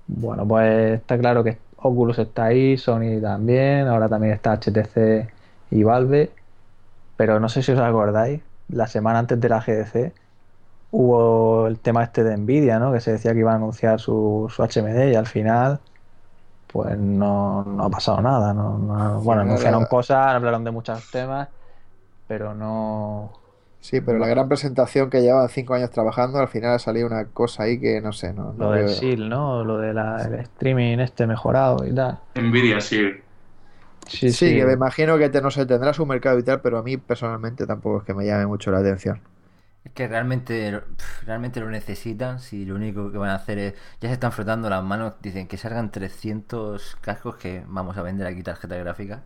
Bueno, 0.07 0.48
pues 0.48 0.99
está 1.02 1.18
claro 1.18 1.44
que 1.44 1.57
Oculus 1.77 2.18
está 2.19 2.45
ahí, 2.45 2.77
Sony 2.77 3.22
también, 3.22 3.88
ahora 3.88 4.10
también 4.10 4.34
está 4.34 4.53
HTC 4.57 5.30
y 5.72 5.84
Valve, 5.84 6.31
pero 7.18 7.39
no 7.39 7.49
sé 7.49 7.61
si 7.61 7.72
os 7.73 7.80
acordáis, 7.80 8.41
la 8.69 8.88
semana 8.88 9.19
antes 9.19 9.39
de 9.39 9.49
la 9.49 9.60
GDC 9.60 10.14
hubo 10.91 11.68
el 11.68 11.80
tema 11.80 12.03
este 12.03 12.23
de 12.23 12.38
Nvidia, 12.38 12.80
¿no? 12.80 12.91
Que 12.94 13.02
se 13.02 13.11
decía 13.11 13.34
que 13.34 13.39
iban 13.39 13.53
a 13.53 13.57
anunciar 13.57 13.99
su, 13.99 14.48
su 14.49 14.64
HMD 14.64 15.11
y 15.11 15.15
al 15.15 15.27
final 15.27 15.80
pues 16.68 16.98
no, 16.98 17.64
no 17.64 17.84
ha 17.84 17.89
pasado 17.89 18.22
nada, 18.22 18.53
no, 18.53 18.77
no- 18.77 19.22
bueno, 19.22 19.41
anunciaron 19.41 19.85
cosas, 19.85 20.27
hablaron 20.35 20.64
de 20.64 20.72
muchos 20.72 21.10
temas, 21.11 21.49
pero 22.27 22.53
no... 22.56 23.34
Sí, 23.80 24.02
pero 24.02 24.18
la 24.19 24.27
gran 24.27 24.48
presentación 24.49 25.10
que 25.10 25.22
llevaban 25.22 25.49
cinco 25.49 25.73
años 25.73 25.91
trabajando, 25.91 26.39
al 26.39 26.48
final 26.48 26.73
ha 26.76 26.80
salido 26.80 27.07
una 27.07 27.26
cosa 27.27 27.64
ahí 27.64 27.80
que 27.80 28.02
no 28.02 28.11
sé, 28.11 28.34
no, 28.34 28.52
no 28.53 28.65
Lo 28.65 28.72
del. 28.72 28.88
SEAL, 28.89 29.30
¿no? 29.30 29.64
Lo 29.64 29.77
del 29.77 29.98
streaming 30.41 30.99
este 30.99 31.26
mejorado 31.26 31.85
y 31.85 31.94
tal. 31.94 32.19
Nvidia. 32.35 32.80
Sí, 32.81 32.98
Sí, 34.07 34.31
sí. 34.31 34.45
que 34.57 34.65
me 34.65 34.73
imagino 34.73 35.18
que 35.18 35.30
te, 35.30 35.41
no 35.41 35.52
sé, 35.52 35.65
tendrá 35.65 35.94
su 35.94 36.06
mercado 36.06 36.39
y 36.39 36.44
tal, 36.44 36.61
pero 36.61 36.77
a 36.77 36.84
mí 36.84 36.98
personalmente 36.98 37.65
tampoco 37.68 37.99
es 37.99 38.03
que 38.06 38.14
me 38.14 38.26
llame 38.26 38.45
mucho 38.48 38.72
la 38.72 38.80
atención. 38.80 39.22
Es 39.88 39.91
que 39.93 40.07
realmente, 40.07 40.84
realmente 41.26 41.59
lo 41.59 41.69
necesitan, 41.72 42.39
si 42.39 42.64
lo 42.65 42.76
único 42.76 43.11
que 43.11 43.18
van 43.18 43.30
a 43.31 43.35
hacer 43.35 43.57
es, 43.57 43.73
ya 44.01 44.09
se 44.09 44.14
están 44.14 44.31
frotando 44.31 44.69
las 44.69 44.84
manos, 44.84 45.15
dicen 45.22 45.47
que 45.47 45.57
salgan 45.57 45.91
300 45.91 46.95
cascos 47.01 47.38
que 47.38 47.64
vamos 47.68 47.97
a 47.97 48.03
vender 48.03 48.27
aquí 48.27 48.43
tarjeta 48.43 48.76
gráfica. 48.77 49.23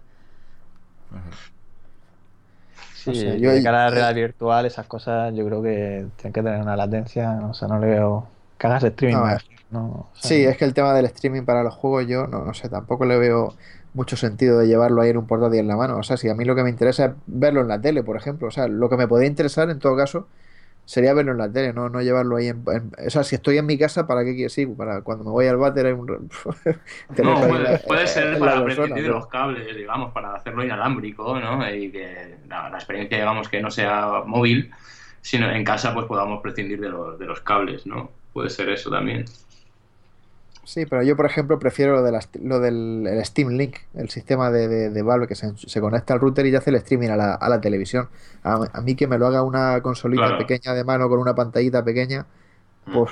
Sí, 2.94 3.12
yo- 3.40 3.52
de 3.52 3.62
cara 3.62 3.82
a 3.82 3.84
la 3.86 3.90
realidad 3.92 4.16
virtual, 4.16 4.66
esas 4.66 4.86
cosas 4.88 5.34
yo 5.34 5.46
creo 5.46 5.62
que 5.64 6.08
tienen 6.18 6.34
que 6.34 6.44
tener 6.44 6.62
una 6.62 6.76
latencia, 6.76 7.40
o 7.50 7.54
sea, 7.54 7.68
no 7.68 7.80
le 7.80 7.88
veo 7.88 8.28
que 8.58 8.68
hagas 8.68 8.84
streaming 8.84 9.18
No, 9.18 9.24
más, 9.24 9.44
¿no? 9.70 10.10
O 10.12 10.16
sea, 10.16 10.32
Sí, 10.32 10.44
es 10.46 10.58
que 10.58 10.66
el 10.66 10.74
tema 10.74 10.94
del 10.94 11.06
streaming 11.08 11.44
para 11.46 11.64
los 11.64 11.76
juegos 11.76 12.08
yo 12.08 12.28
no, 12.28 12.46
no 12.46 12.54
sé, 12.54 12.70
tampoco 12.70 13.06
le 13.06 13.18
veo 13.20 13.56
mucho 13.94 14.18
sentido 14.18 14.60
de 14.60 14.68
llevarlo 14.68 15.02
ahí 15.02 15.12
en 15.12 15.18
un 15.18 15.28
portátil 15.28 15.60
en 15.62 15.68
la 15.70 15.76
mano. 15.78 15.98
O 15.98 16.04
sea, 16.04 16.18
si 16.18 16.30
a 16.30 16.36
mí 16.36 16.46
lo 16.46 16.56
que 16.56 16.64
me 16.64 16.70
interesa 16.72 17.06
es 17.08 17.12
verlo 17.28 17.62
en 17.62 17.68
la 17.70 17.82
tele, 17.82 18.04
por 18.04 18.18
ejemplo. 18.18 18.48
O 18.50 18.52
sea, 18.52 18.68
lo 18.68 18.90
que 18.90 18.98
me 18.98 19.08
podría 19.08 19.30
interesar 19.30 19.70
en 19.70 19.80
todo 19.80 19.98
caso 19.98 20.28
sería 20.86 21.14
verlo 21.14 21.32
en 21.32 21.38
la 21.38 21.52
tele, 21.52 21.74
no, 21.74 21.90
no 21.90 22.02
llevarlo 22.02 22.38
ahí 22.38 22.48
en, 22.48 22.64
en- 22.68 22.92
O 23.08 23.10
sea, 23.10 23.24
si 23.24 23.36
estoy 23.36 23.58
en 23.58 23.66
mi 23.66 23.78
casa, 23.78 24.08
¿para 24.08 24.24
qué 24.26 24.36
quiero? 24.36 24.50
Sí, 24.50 24.66
para 24.66 25.02
cuando 25.02 25.24
me 25.24 25.32
voy 25.32 25.48
al 25.48 25.58
váter 25.58 25.86
hay 25.88 25.94
un... 25.94 26.08
No, 27.10 27.42
en 27.44 27.50
puede, 27.50 27.64
la- 27.64 27.80
puede 27.82 28.08
ser 28.08 28.40
para 28.40 28.64
prescindir 28.64 29.04
de 29.04 29.10
los 29.10 29.28
cables, 29.28 29.76
digamos, 29.76 30.12
para 30.14 30.36
hacerlo 30.36 30.64
inalámbrico, 30.64 31.40
¿no? 31.40 31.70
Y 31.74 31.92
que 31.92 32.38
la, 32.48 32.70
la 32.70 32.78
experiencia, 32.78 33.18
digamos, 33.18 33.48
que 33.50 33.62
no 33.62 33.72
sea 33.72 34.24
móvil, 34.26 34.72
sino 35.22 35.50
en 35.52 35.64
casa, 35.64 35.94
pues 35.94 36.06
podamos 36.08 36.42
prescindir 36.42 36.80
de 36.80 36.90
los, 36.90 37.18
de 37.20 37.26
los 37.26 37.42
cables, 37.42 37.86
¿no? 37.86 38.12
Puede 38.34 38.50
ser 38.50 38.70
eso 38.70 38.90
también. 38.90 39.26
Sí, 40.74 40.86
pero 40.86 41.04
yo, 41.04 41.18
por 41.18 41.26
ejemplo, 41.26 41.60
prefiero 41.60 41.96
lo, 41.98 42.02
de 42.04 42.14
las- 42.14 42.30
lo 42.42 42.62
del 42.62 43.06
el 43.06 43.26
Steam 43.26 43.50
Link, 43.50 43.76
el 43.94 44.10
sistema 44.10 44.50
de, 44.52 44.70
de- 44.70 44.90
de 44.90 45.02
Valve 45.02 45.28
que 45.28 45.36
se, 45.36 45.52
se 45.58 45.82
conecta 45.82 46.14
al 46.14 46.22
router 46.22 46.46
y 46.46 46.52
ya 46.52 46.60
hace 46.60 46.70
el 46.70 46.78
streaming 46.78 47.10
a 47.10 47.18
la, 47.18 47.34
a 47.34 47.50
la 47.50 47.60
televisión. 47.60 48.08
A, 48.44 48.58
a 48.72 48.82
mí 48.82 48.96
que 48.96 49.06
me 49.06 49.18
lo 49.18 49.28
haga 49.28 49.44
una 49.44 49.82
consolita 49.82 50.28
Claro. 50.28 50.38
pequeña 50.38 50.74
de 50.74 50.86
mano 50.86 51.10
con 51.10 51.20
una 51.20 51.36
pantallita 51.36 51.84
pequeña, 51.84 52.26
Mm. 52.86 52.94
pues 52.94 53.12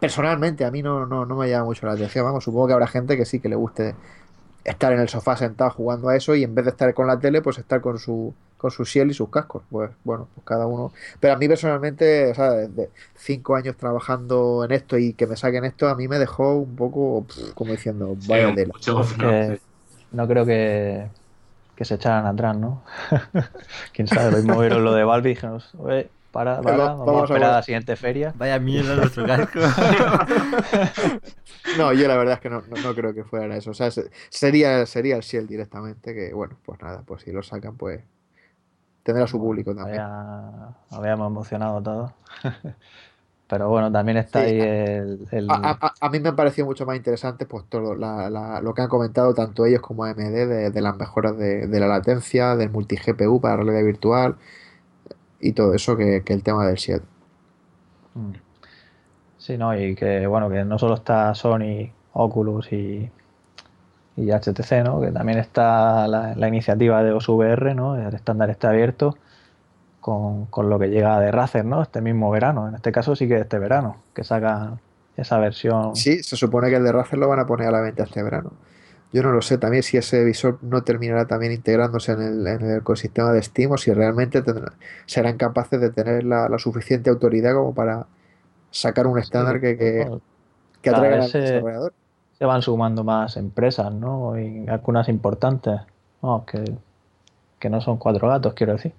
personalmente 0.00 0.64
a 0.66 0.70
mí 0.70 0.82
no, 0.82 1.06
no, 1.06 1.24
no 1.26 1.34
me 1.36 1.48
llama 1.48 1.64
mucho 1.66 1.86
la 1.86 1.92
atención. 1.94 2.24
Vamos, 2.26 2.44
supongo 2.44 2.66
que 2.68 2.72
habrá 2.74 2.86
gente 2.88 3.16
que 3.16 3.24
sí 3.24 3.40
que 3.40 3.48
le 3.48 3.56
guste 3.56 3.94
estar 4.64 4.92
en 4.92 5.00
el 5.00 5.08
sofá 5.08 5.36
sentado 5.36 5.70
jugando 5.70 6.08
a 6.10 6.16
eso 6.16 6.34
y 6.34 6.44
en 6.44 6.54
vez 6.54 6.66
de 6.66 6.72
estar 6.72 6.92
con 6.94 7.06
la 7.06 7.18
tele, 7.18 7.40
pues 7.42 7.58
estar 7.58 7.80
con 7.80 7.98
su 7.98 8.34
con 8.58 8.70
su 8.70 8.84
Shell 8.84 9.10
y 9.10 9.14
sus 9.14 9.30
cascos. 9.30 9.62
Pues 9.70 9.90
bueno, 10.04 10.28
pues 10.34 10.44
cada 10.46 10.66
uno. 10.66 10.92
Pero 11.20 11.32
a 11.32 11.36
mí 11.38 11.48
personalmente, 11.48 12.30
o 12.30 12.34
sea, 12.34 12.50
desde 12.52 12.90
cinco 13.16 13.56
años 13.56 13.76
trabajando 13.76 14.64
en 14.64 14.72
esto 14.72 14.98
y 14.98 15.14
que 15.14 15.26
me 15.26 15.36
saquen 15.36 15.64
esto, 15.64 15.88
a 15.88 15.94
mí 15.94 16.06
me 16.08 16.18
dejó 16.18 16.56
un 16.56 16.76
poco 16.76 17.24
pff, 17.26 17.54
como 17.54 17.72
diciendo, 17.72 18.14
Sí, 18.20 18.28
vaya 18.28 18.54
tela. 18.54 18.74
poco, 18.84 19.06
¿no? 19.16 19.30
que 19.30 19.56
Sí. 19.56 19.62
no 20.12 20.28
creo 20.28 20.44
que, 20.44 21.06
que 21.76 21.84
se 21.86 21.94
echaran 21.94 22.26
atrás, 22.26 22.56
¿no? 22.56 22.82
Quién 23.94 24.06
sabe, 24.08 24.32
lo 24.32 24.36
mismo 24.38 24.60
vieron 24.60 24.84
lo 24.84 24.92
de 24.92 25.04
Valve 25.04 25.30
y 25.30 25.34
dijeron, 25.34 25.62
"Oye, 25.78 26.10
para, 26.32 26.60
para, 26.60 26.76
Va- 26.76 26.84
vamos, 26.88 27.06
vamos 27.06 27.20
a 27.22 27.24
esperar 27.24 27.44
a 27.44 27.46
ver". 27.52 27.56
la 27.56 27.62
siguiente 27.62 27.96
feria. 27.96 28.32
Vaya 28.36 28.58
mierda 28.58 28.96
nuestro 28.96 29.24
casco. 29.26 29.60
No, 31.76 31.92
yo 31.92 32.08
la 32.08 32.16
verdad 32.16 32.34
es 32.34 32.40
que 32.40 32.50
no, 32.50 32.62
no, 32.68 32.76
no 32.82 32.94
creo 32.94 33.14
que 33.14 33.24
fuera 33.24 33.54
eso. 33.56 33.70
O 33.70 33.74
sea, 33.74 33.90
se- 33.90 34.10
sería, 34.30 34.86
sería 34.86 35.16
el 35.16 35.22
Shell 35.22 35.46
directamente, 35.46 36.14
que 36.14 36.32
bueno, 36.32 36.56
pues 36.64 36.80
nada, 36.80 37.02
pues 37.06 37.22
si 37.22 37.30
lo 37.32 37.42
sacan, 37.42 37.76
pues 37.76 38.00
tendrá 39.08 39.26
su 39.26 39.38
público 39.38 39.74
también. 39.74 40.00
Había- 40.00 40.68
habíamos 40.90 41.26
emocionado 41.28 41.82
todos. 41.82 42.12
Pero 43.48 43.70
bueno, 43.70 43.90
también 43.90 44.18
está 44.18 44.40
Sí, 44.40 44.46
ahí 44.46 44.60
el, 44.60 45.26
el- 45.30 45.50
A, 45.50 45.54
a- 45.70 45.78
a- 45.80 45.94
a 46.00 46.10
mí 46.10 46.20
me 46.20 46.28
ha 46.28 46.36
parecido 46.36 46.66
mucho 46.66 46.84
más 46.84 46.96
interesante 46.96 47.46
pues 47.46 47.64
todo 47.70 47.94
la- 47.94 48.28
la- 48.28 48.60
lo 48.60 48.74
que 48.74 48.82
han 48.82 48.88
comentado 48.88 49.32
tanto 49.32 49.64
ellos 49.64 49.80
como 49.80 50.04
AMD 50.04 50.46
de, 50.46 50.70
de 50.70 50.80
las 50.82 50.96
mejoras 50.96 51.36
de, 51.38 51.66
de 51.66 51.80
la 51.80 51.86
latencia, 51.86 52.56
del 52.56 52.68
multi 52.70 52.96
GPU 52.96 53.40
para 53.40 53.56
realidad 53.56 53.84
virtual 53.84 54.36
y 55.40 55.52
todo 55.52 55.72
eso 55.74 55.96
que, 55.96 56.22
que 56.24 56.32
el 56.34 56.42
tema 56.42 56.66
del 56.66 56.76
Shell. 56.76 57.02
Mm. 58.14 58.32
Sí, 59.38 59.56
no, 59.56 59.76
y 59.78 59.94
que 59.94 60.26
bueno, 60.26 60.50
que 60.50 60.64
no 60.64 60.78
solo 60.78 60.94
está 60.94 61.34
Sony, 61.34 61.92
Oculus 62.12 62.72
y, 62.72 63.10
y 64.18 64.30
HTC, 64.32 64.82
¿no? 64.84 65.00
Que 65.00 65.12
también 65.12 65.38
está 65.38 66.06
la, 66.08 66.34
la 66.34 66.48
iniciativa 66.48 67.02
de 67.02 67.12
OSVR, 67.12 67.74
¿no? 67.74 67.96
El 67.96 68.14
estándar 68.14 68.50
está 68.50 68.70
abierto 68.70 69.16
con, 70.00 70.46
con 70.46 70.68
lo 70.70 70.78
que 70.78 70.88
llega 70.88 71.18
de 71.20 71.30
Razer, 71.30 71.64
¿no? 71.64 71.82
Este 71.82 72.00
mismo 72.00 72.30
verano. 72.30 72.68
En 72.68 72.74
este 72.74 72.92
caso 72.92 73.14
sí 73.16 73.28
que 73.28 73.38
este 73.38 73.58
verano, 73.58 73.96
que 74.14 74.24
sacan 74.24 74.80
esa 75.16 75.38
versión. 75.38 75.94
Sí, 75.96 76.22
se 76.22 76.36
supone 76.36 76.68
que 76.70 76.76
el 76.76 76.84
de 76.84 76.92
Razer 76.92 77.18
lo 77.18 77.28
van 77.28 77.40
a 77.40 77.46
poner 77.46 77.68
a 77.68 77.70
la 77.72 77.80
venta 77.80 78.04
este 78.04 78.22
verano. 78.22 78.52
Yo 79.12 79.22
no 79.22 79.32
lo 79.32 79.40
sé 79.40 79.56
también 79.56 79.82
si 79.82 79.96
ese 79.96 80.22
visor 80.24 80.58
no 80.62 80.82
terminará 80.82 81.26
también 81.26 81.52
integrándose 81.52 82.12
en 82.12 82.20
el, 82.22 82.46
en 82.46 82.60
el 82.62 82.76
ecosistema 82.78 83.32
de 83.32 83.42
Steam 83.42 83.72
o 83.72 83.78
si 83.78 83.92
realmente 83.92 84.42
tendrán- 84.42 84.74
serán 85.06 85.38
capaces 85.38 85.80
de 85.80 85.90
tener 85.90 86.24
la, 86.24 86.48
la 86.48 86.58
suficiente 86.58 87.08
autoridad 87.08 87.54
como 87.54 87.74
para 87.74 88.06
sacar 88.70 89.06
un 89.06 89.18
estándar 89.18 89.60
que, 89.62 89.78
que, 89.78 90.06
que 90.82 90.90
atraiga 90.90 91.16
al 91.24 91.30
se- 91.30 91.38
desarrollador. 91.38 91.94
Se 92.38 92.44
van 92.44 92.62
sumando 92.62 93.02
más 93.04 93.36
empresas, 93.36 93.92
¿no? 93.92 94.38
Y 94.38 94.68
algunas 94.68 95.08
importantes. 95.08 95.80
No, 96.22 96.44
que, 96.46 96.64
que 97.58 97.70
no 97.70 97.80
son 97.80 97.96
cuatro 97.98 98.28
gatos, 98.28 98.54
quiero 98.54 98.72
decir. 98.72 98.92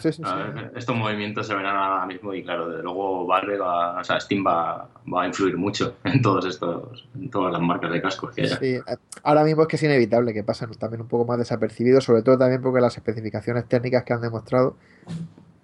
Sí, 0.00 0.12
sí, 0.12 0.12
sí. 0.12 0.22
Ver, 0.22 0.72
estos 0.74 0.96
movimientos 0.96 1.46
se 1.46 1.54
verán 1.54 1.76
ahora 1.76 2.04
mismo 2.04 2.34
y 2.34 2.42
claro, 2.42 2.68
desde 2.68 2.82
luego 2.82 3.24
Valve 3.24 3.56
va, 3.56 4.00
o 4.00 4.04
sea, 4.04 4.18
Steam 4.18 4.44
va, 4.44 4.88
va 5.12 5.22
a 5.22 5.26
influir 5.28 5.56
mucho 5.56 5.94
en 6.02 6.20
todos 6.20 6.44
estos, 6.46 7.08
en 7.14 7.30
todas 7.30 7.52
las 7.52 7.62
marcas 7.62 7.92
de 7.92 8.02
cascos 8.02 8.32
que 8.34 8.42
haya. 8.42 8.56
Sí, 8.56 8.74
eh, 8.74 8.82
ahora 9.22 9.44
mismo 9.44 9.62
es 9.62 9.68
que 9.68 9.76
es 9.76 9.82
inevitable 9.84 10.34
que 10.34 10.42
pasen 10.42 10.70
también 10.72 11.02
un 11.02 11.06
poco 11.06 11.24
más 11.24 11.38
desapercibidos, 11.38 12.02
sobre 12.02 12.22
todo 12.22 12.36
también 12.36 12.60
porque 12.60 12.80
las 12.80 12.96
especificaciones 12.96 13.66
técnicas 13.66 14.02
que 14.02 14.12
han 14.12 14.20
demostrado, 14.20 14.74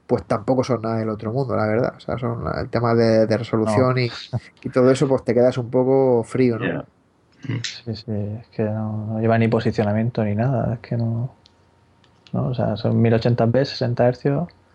pues 0.06 0.22
tampoco 0.24 0.62
son 0.62 0.82
nada 0.82 0.98
del 0.98 1.08
otro 1.08 1.32
mundo, 1.32 1.56
la 1.56 1.66
verdad. 1.66 1.94
O 1.96 2.00
sea, 2.00 2.16
son 2.16 2.44
el 2.56 2.68
tema 2.68 2.94
de, 2.94 3.26
de 3.26 3.36
resolución 3.36 3.98
y, 3.98 4.08
y 4.62 4.68
todo 4.68 4.88
eso, 4.92 5.08
pues 5.08 5.24
te 5.24 5.34
quedas 5.34 5.58
un 5.58 5.68
poco 5.68 6.22
frío, 6.22 6.60
¿no? 6.60 6.84
Sí, 7.42 7.94
sí, 7.94 8.04
es 8.40 8.48
que 8.48 8.62
no, 8.64 9.06
no 9.06 9.20
lleva 9.20 9.38
ni 9.38 9.48
posicionamiento 9.48 10.24
ni 10.24 10.34
nada, 10.34 10.74
es 10.74 10.80
que 10.80 10.96
no. 10.96 11.34
no 12.32 12.48
o 12.48 12.54
sea, 12.54 12.76
son 12.76 13.00
1080p, 13.02 13.64
60 13.64 14.08
Hz. 14.12 14.18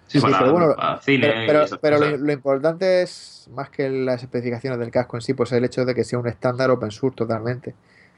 Sí, 0.08 0.20
Sí, 0.20 0.20
para, 0.20 0.40
pero 0.40 0.52
bueno, 0.52 0.76
cine 1.02 1.34
Pero, 1.48 1.66
pero, 1.82 1.98
lo, 2.18 2.32
importante 2.34 3.02
es, 3.02 3.50
más 3.54 3.70
que 3.70 3.90
las 3.90 4.22
especificaciones 4.22 4.78
del 4.80 4.92
casco 4.92 5.16
en 5.18 5.22
sí, 5.22 5.34
pues 5.34 5.52
el 5.54 5.64
hecho 5.64 5.86
de 5.86 5.96
que 5.96 6.04
sea 6.04 6.20
un 6.20 6.28
estándar 6.28 6.70
open 6.70 6.92
source 6.92 7.16
totalmente. 7.16 7.76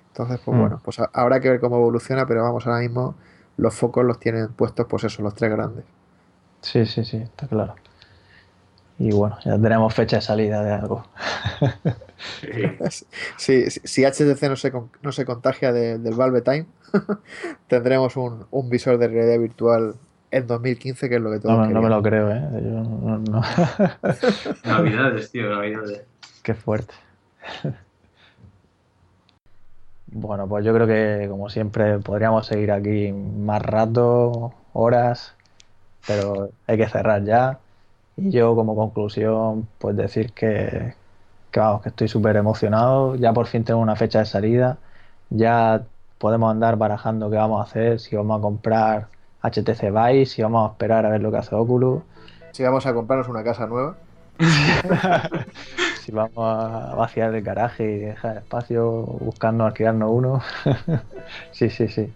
Entonces, 0.07 0.39
pues 0.43 0.57
Mm. 0.57 0.61
bueno, 0.61 0.81
pues 0.83 0.99
ha- 0.99 1.09
habrá 1.13 1.39
que 1.39 1.49
ver 1.49 1.59
cómo 1.59 1.75
evoluciona, 1.77 2.25
pero 2.25 2.43
vamos, 2.43 2.65
ahora 2.65 2.79
mismo 2.79 3.15
los 3.57 3.75
focos 3.75 4.03
los 4.05 4.19
tienen 4.19 4.47
puestos, 4.53 4.87
pues 4.89 5.03
eso, 5.03 5.21
los 5.21 5.35
tres 5.35 5.51
grandes. 5.51 5.85
Sí, 6.61 6.85
sí, 6.85 7.03
sí, 7.03 7.17
está 7.17 7.47
claro. 7.47 7.75
Y 9.05 9.11
bueno, 9.11 9.37
ya 9.43 9.57
tenemos 9.59 9.93
fecha 9.93 10.15
de 10.17 10.21
salida 10.21 10.63
de 10.63 10.71
algo. 10.71 11.05
Sí. 12.39 12.49
Si, 13.35 13.69
si, 13.69 14.05
HTC 14.05 14.43
no 14.47 14.55
se, 14.55 14.71
no 15.01 15.11
se 15.11 15.25
contagia 15.25 15.73
de- 15.73 15.97
del 15.97 16.13
Valve 16.13 16.39
Time, 16.41 16.65
tendremos 17.67 18.15
un, 18.15 18.45
un 18.49 18.69
visor 18.69 18.97
de 18.97 19.09
realidad 19.09 19.39
virtual 19.39 19.95
en 20.31 20.47
2015, 20.47 21.09
que 21.09 21.15
es 21.17 21.21
lo 21.21 21.31
que 21.31 21.39
todos 21.39 21.57
No, 21.57 21.67
no 21.67 21.81
me 21.81 21.89
lo 21.89 22.01
creo, 22.01 22.31
¿eh? 22.31 22.41
Yo 22.53 22.81
no- 22.81 23.17
no. 23.19 23.41
Navidades, 24.63 25.31
tío, 25.31 25.49
Navidades. 25.53 26.03
Qué 26.43 26.53
fuerte. 26.53 26.93
Bueno, 30.07 30.47
pues 30.47 30.63
yo 30.63 30.73
creo 30.73 30.87
que 30.87 31.27
como 31.29 31.49
siempre 31.49 31.99
podríamos 31.99 32.45
seguir 32.47 32.71
aquí 32.71 33.11
más 33.11 33.61
rato, 33.61 34.53
horas, 34.71 35.35
pero 36.07 36.51
hay 36.67 36.77
que 36.77 36.87
cerrar 36.87 37.23
ya. 37.25 37.59
Y 38.17 38.31
yo 38.31 38.55
como 38.55 38.75
conclusión, 38.75 39.67
pues 39.79 39.95
decir 39.95 40.33
que, 40.33 40.93
que 41.51 41.59
vamos, 41.59 41.81
que 41.81 41.89
estoy 41.89 42.07
súper 42.07 42.35
emocionado. 42.37 43.15
Ya 43.15 43.33
por 43.33 43.47
fin 43.47 43.63
tengo 43.63 43.79
una 43.79 43.95
fecha 43.95 44.19
de 44.19 44.25
salida. 44.25 44.77
Ya 45.29 45.83
podemos 46.19 46.51
andar 46.51 46.77
barajando 46.77 47.29
qué 47.29 47.37
vamos 47.37 47.59
a 47.59 47.63
hacer, 47.63 47.99
si 47.99 48.15
vamos 48.15 48.39
a 48.39 48.41
comprar 48.41 49.07
HTC 49.41 49.91
Vive, 49.91 50.25
si 50.25 50.41
vamos 50.41 50.69
a 50.69 50.71
esperar 50.73 51.05
a 51.05 51.09
ver 51.09 51.21
lo 51.21 51.31
que 51.31 51.37
hace 51.37 51.55
Oculus. 51.55 52.03
Si 52.51 52.63
vamos 52.63 52.85
a 52.85 52.93
comprarnos 52.93 53.27
una 53.27 53.43
casa 53.43 53.65
nueva, 53.67 53.95
Si 56.01 56.11
vamos 56.11 56.37
a 56.37 56.95
vaciar 56.95 57.33
el 57.33 57.41
garaje 57.41 57.83
y 57.83 57.97
dejar 57.99 58.37
espacio 58.37 59.03
buscando 59.03 59.65
alquilarnos 59.65 60.11
uno. 60.11 60.41
sí, 61.51 61.69
sí, 61.69 61.87
sí. 61.87 62.11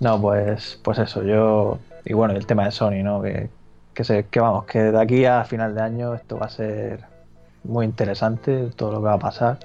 No, 0.00 0.20
pues, 0.20 0.80
pues 0.82 0.98
eso, 0.98 1.22
yo. 1.22 1.78
Y 2.04 2.14
bueno, 2.14 2.34
el 2.34 2.46
tema 2.46 2.64
de 2.64 2.70
Sony, 2.70 3.02
¿no? 3.02 3.20
Que, 3.20 3.50
que, 3.98 4.04
se- 4.04 4.26
que 4.28 4.38
vamos, 4.38 4.64
que 4.66 4.78
de 4.78 5.00
aquí 5.02 5.24
a 5.24 5.42
final 5.42 5.74
de 5.74 5.82
año 5.82 6.14
esto 6.14 6.38
va 6.38 6.46
a 6.46 6.50
ser 6.50 7.00
muy 7.64 7.84
interesante, 7.84 8.70
todo 8.76 8.92
lo 8.92 8.98
que 8.98 9.04
va 9.06 9.14
a 9.14 9.18
pasar. 9.18 9.58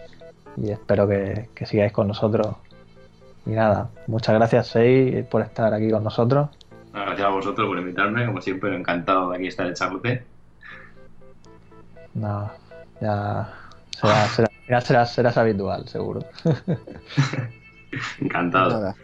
Y 0.57 0.71
espero 0.71 1.07
que, 1.07 1.49
que 1.53 1.67
sigáis 1.67 1.91
con 1.91 2.07
nosotros. 2.07 2.55
Y 3.45 3.51
nada, 3.51 3.89
muchas 4.07 4.33
gracias, 4.33 4.69
Sei, 4.69 5.21
por 5.21 5.43
estar 5.43 5.71
aquí 5.71 5.91
con 5.91 6.03
nosotros. 6.03 6.49
Gracias 6.91 7.27
a 7.27 7.29
vosotros 7.29 7.67
por 7.67 7.77
invitarme, 7.77 8.25
como 8.25 8.41
siempre, 8.41 8.75
encantado 8.75 9.29
de 9.29 9.37
aquí 9.37 9.47
estar 9.49 9.67
echándote. 9.67 10.23
Nada, 12.15 12.55
ya 13.01 13.49
será, 14.01 14.25
será, 14.29 14.49
ya 14.67 14.81
serás, 14.81 15.13
serás 15.13 15.37
habitual, 15.37 15.87
seguro. 15.87 16.21
Encantado. 18.19 18.79
nada. 18.79 18.95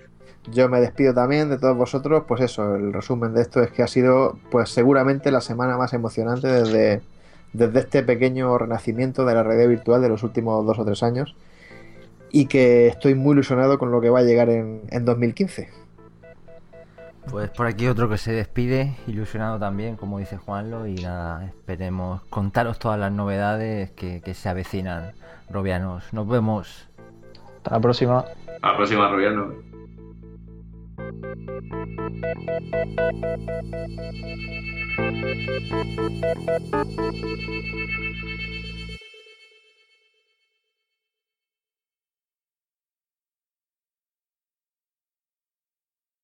Yo 0.51 0.69
me 0.69 0.79
despido 0.79 1.13
también 1.13 1.49
de 1.49 1.57
todos 1.57 1.77
vosotros. 1.77 2.23
Pues 2.27 2.41
eso, 2.41 2.75
el 2.75 2.93
resumen 2.93 3.33
de 3.33 3.41
esto 3.41 3.61
es 3.61 3.71
que 3.71 3.83
ha 3.83 3.87
sido, 3.87 4.37
pues 4.51 4.69
seguramente 4.69 5.31
la 5.31 5.41
semana 5.41 5.77
más 5.77 5.93
emocionante 5.93 6.47
desde, 6.47 7.01
desde 7.53 7.79
este 7.79 8.03
pequeño 8.03 8.57
renacimiento 8.57 9.25
de 9.25 9.35
la 9.35 9.43
realidad 9.43 9.69
virtual 9.69 10.01
de 10.01 10.09
los 10.09 10.23
últimos 10.23 10.65
dos 10.65 10.79
o 10.79 10.85
tres 10.85 11.03
años. 11.03 11.35
Y 12.31 12.45
que 12.45 12.87
estoy 12.87 13.15
muy 13.15 13.33
ilusionado 13.33 13.79
con 13.79 13.91
lo 13.91 14.01
que 14.01 14.09
va 14.09 14.19
a 14.19 14.23
llegar 14.23 14.49
en, 14.49 14.81
en 14.89 15.05
2015. 15.05 15.69
Pues 17.29 17.49
por 17.51 17.67
aquí 17.67 17.87
otro 17.87 18.09
que 18.09 18.17
se 18.17 18.31
despide, 18.31 18.95
ilusionado 19.05 19.59
también, 19.59 19.97
como 19.97 20.17
dice 20.17 20.37
Juanlo, 20.37 20.87
y 20.87 20.95
nada, 20.95 21.45
esperemos 21.45 22.21
contaros 22.29 22.79
todas 22.79 22.99
las 22.99 23.11
novedades 23.11 23.91
que, 23.91 24.21
que 24.21 24.33
se 24.33 24.49
avecinan, 24.49 25.11
Robianos. 25.49 26.11
Nos 26.11 26.27
vemos. 26.27 26.87
Hasta 27.57 27.71
la 27.71 27.79
próxima. 27.79 28.25
A 28.61 28.71
la 28.71 28.77
próxima, 28.77 29.09
Thank 31.21 31.37
you. 37.99 38.08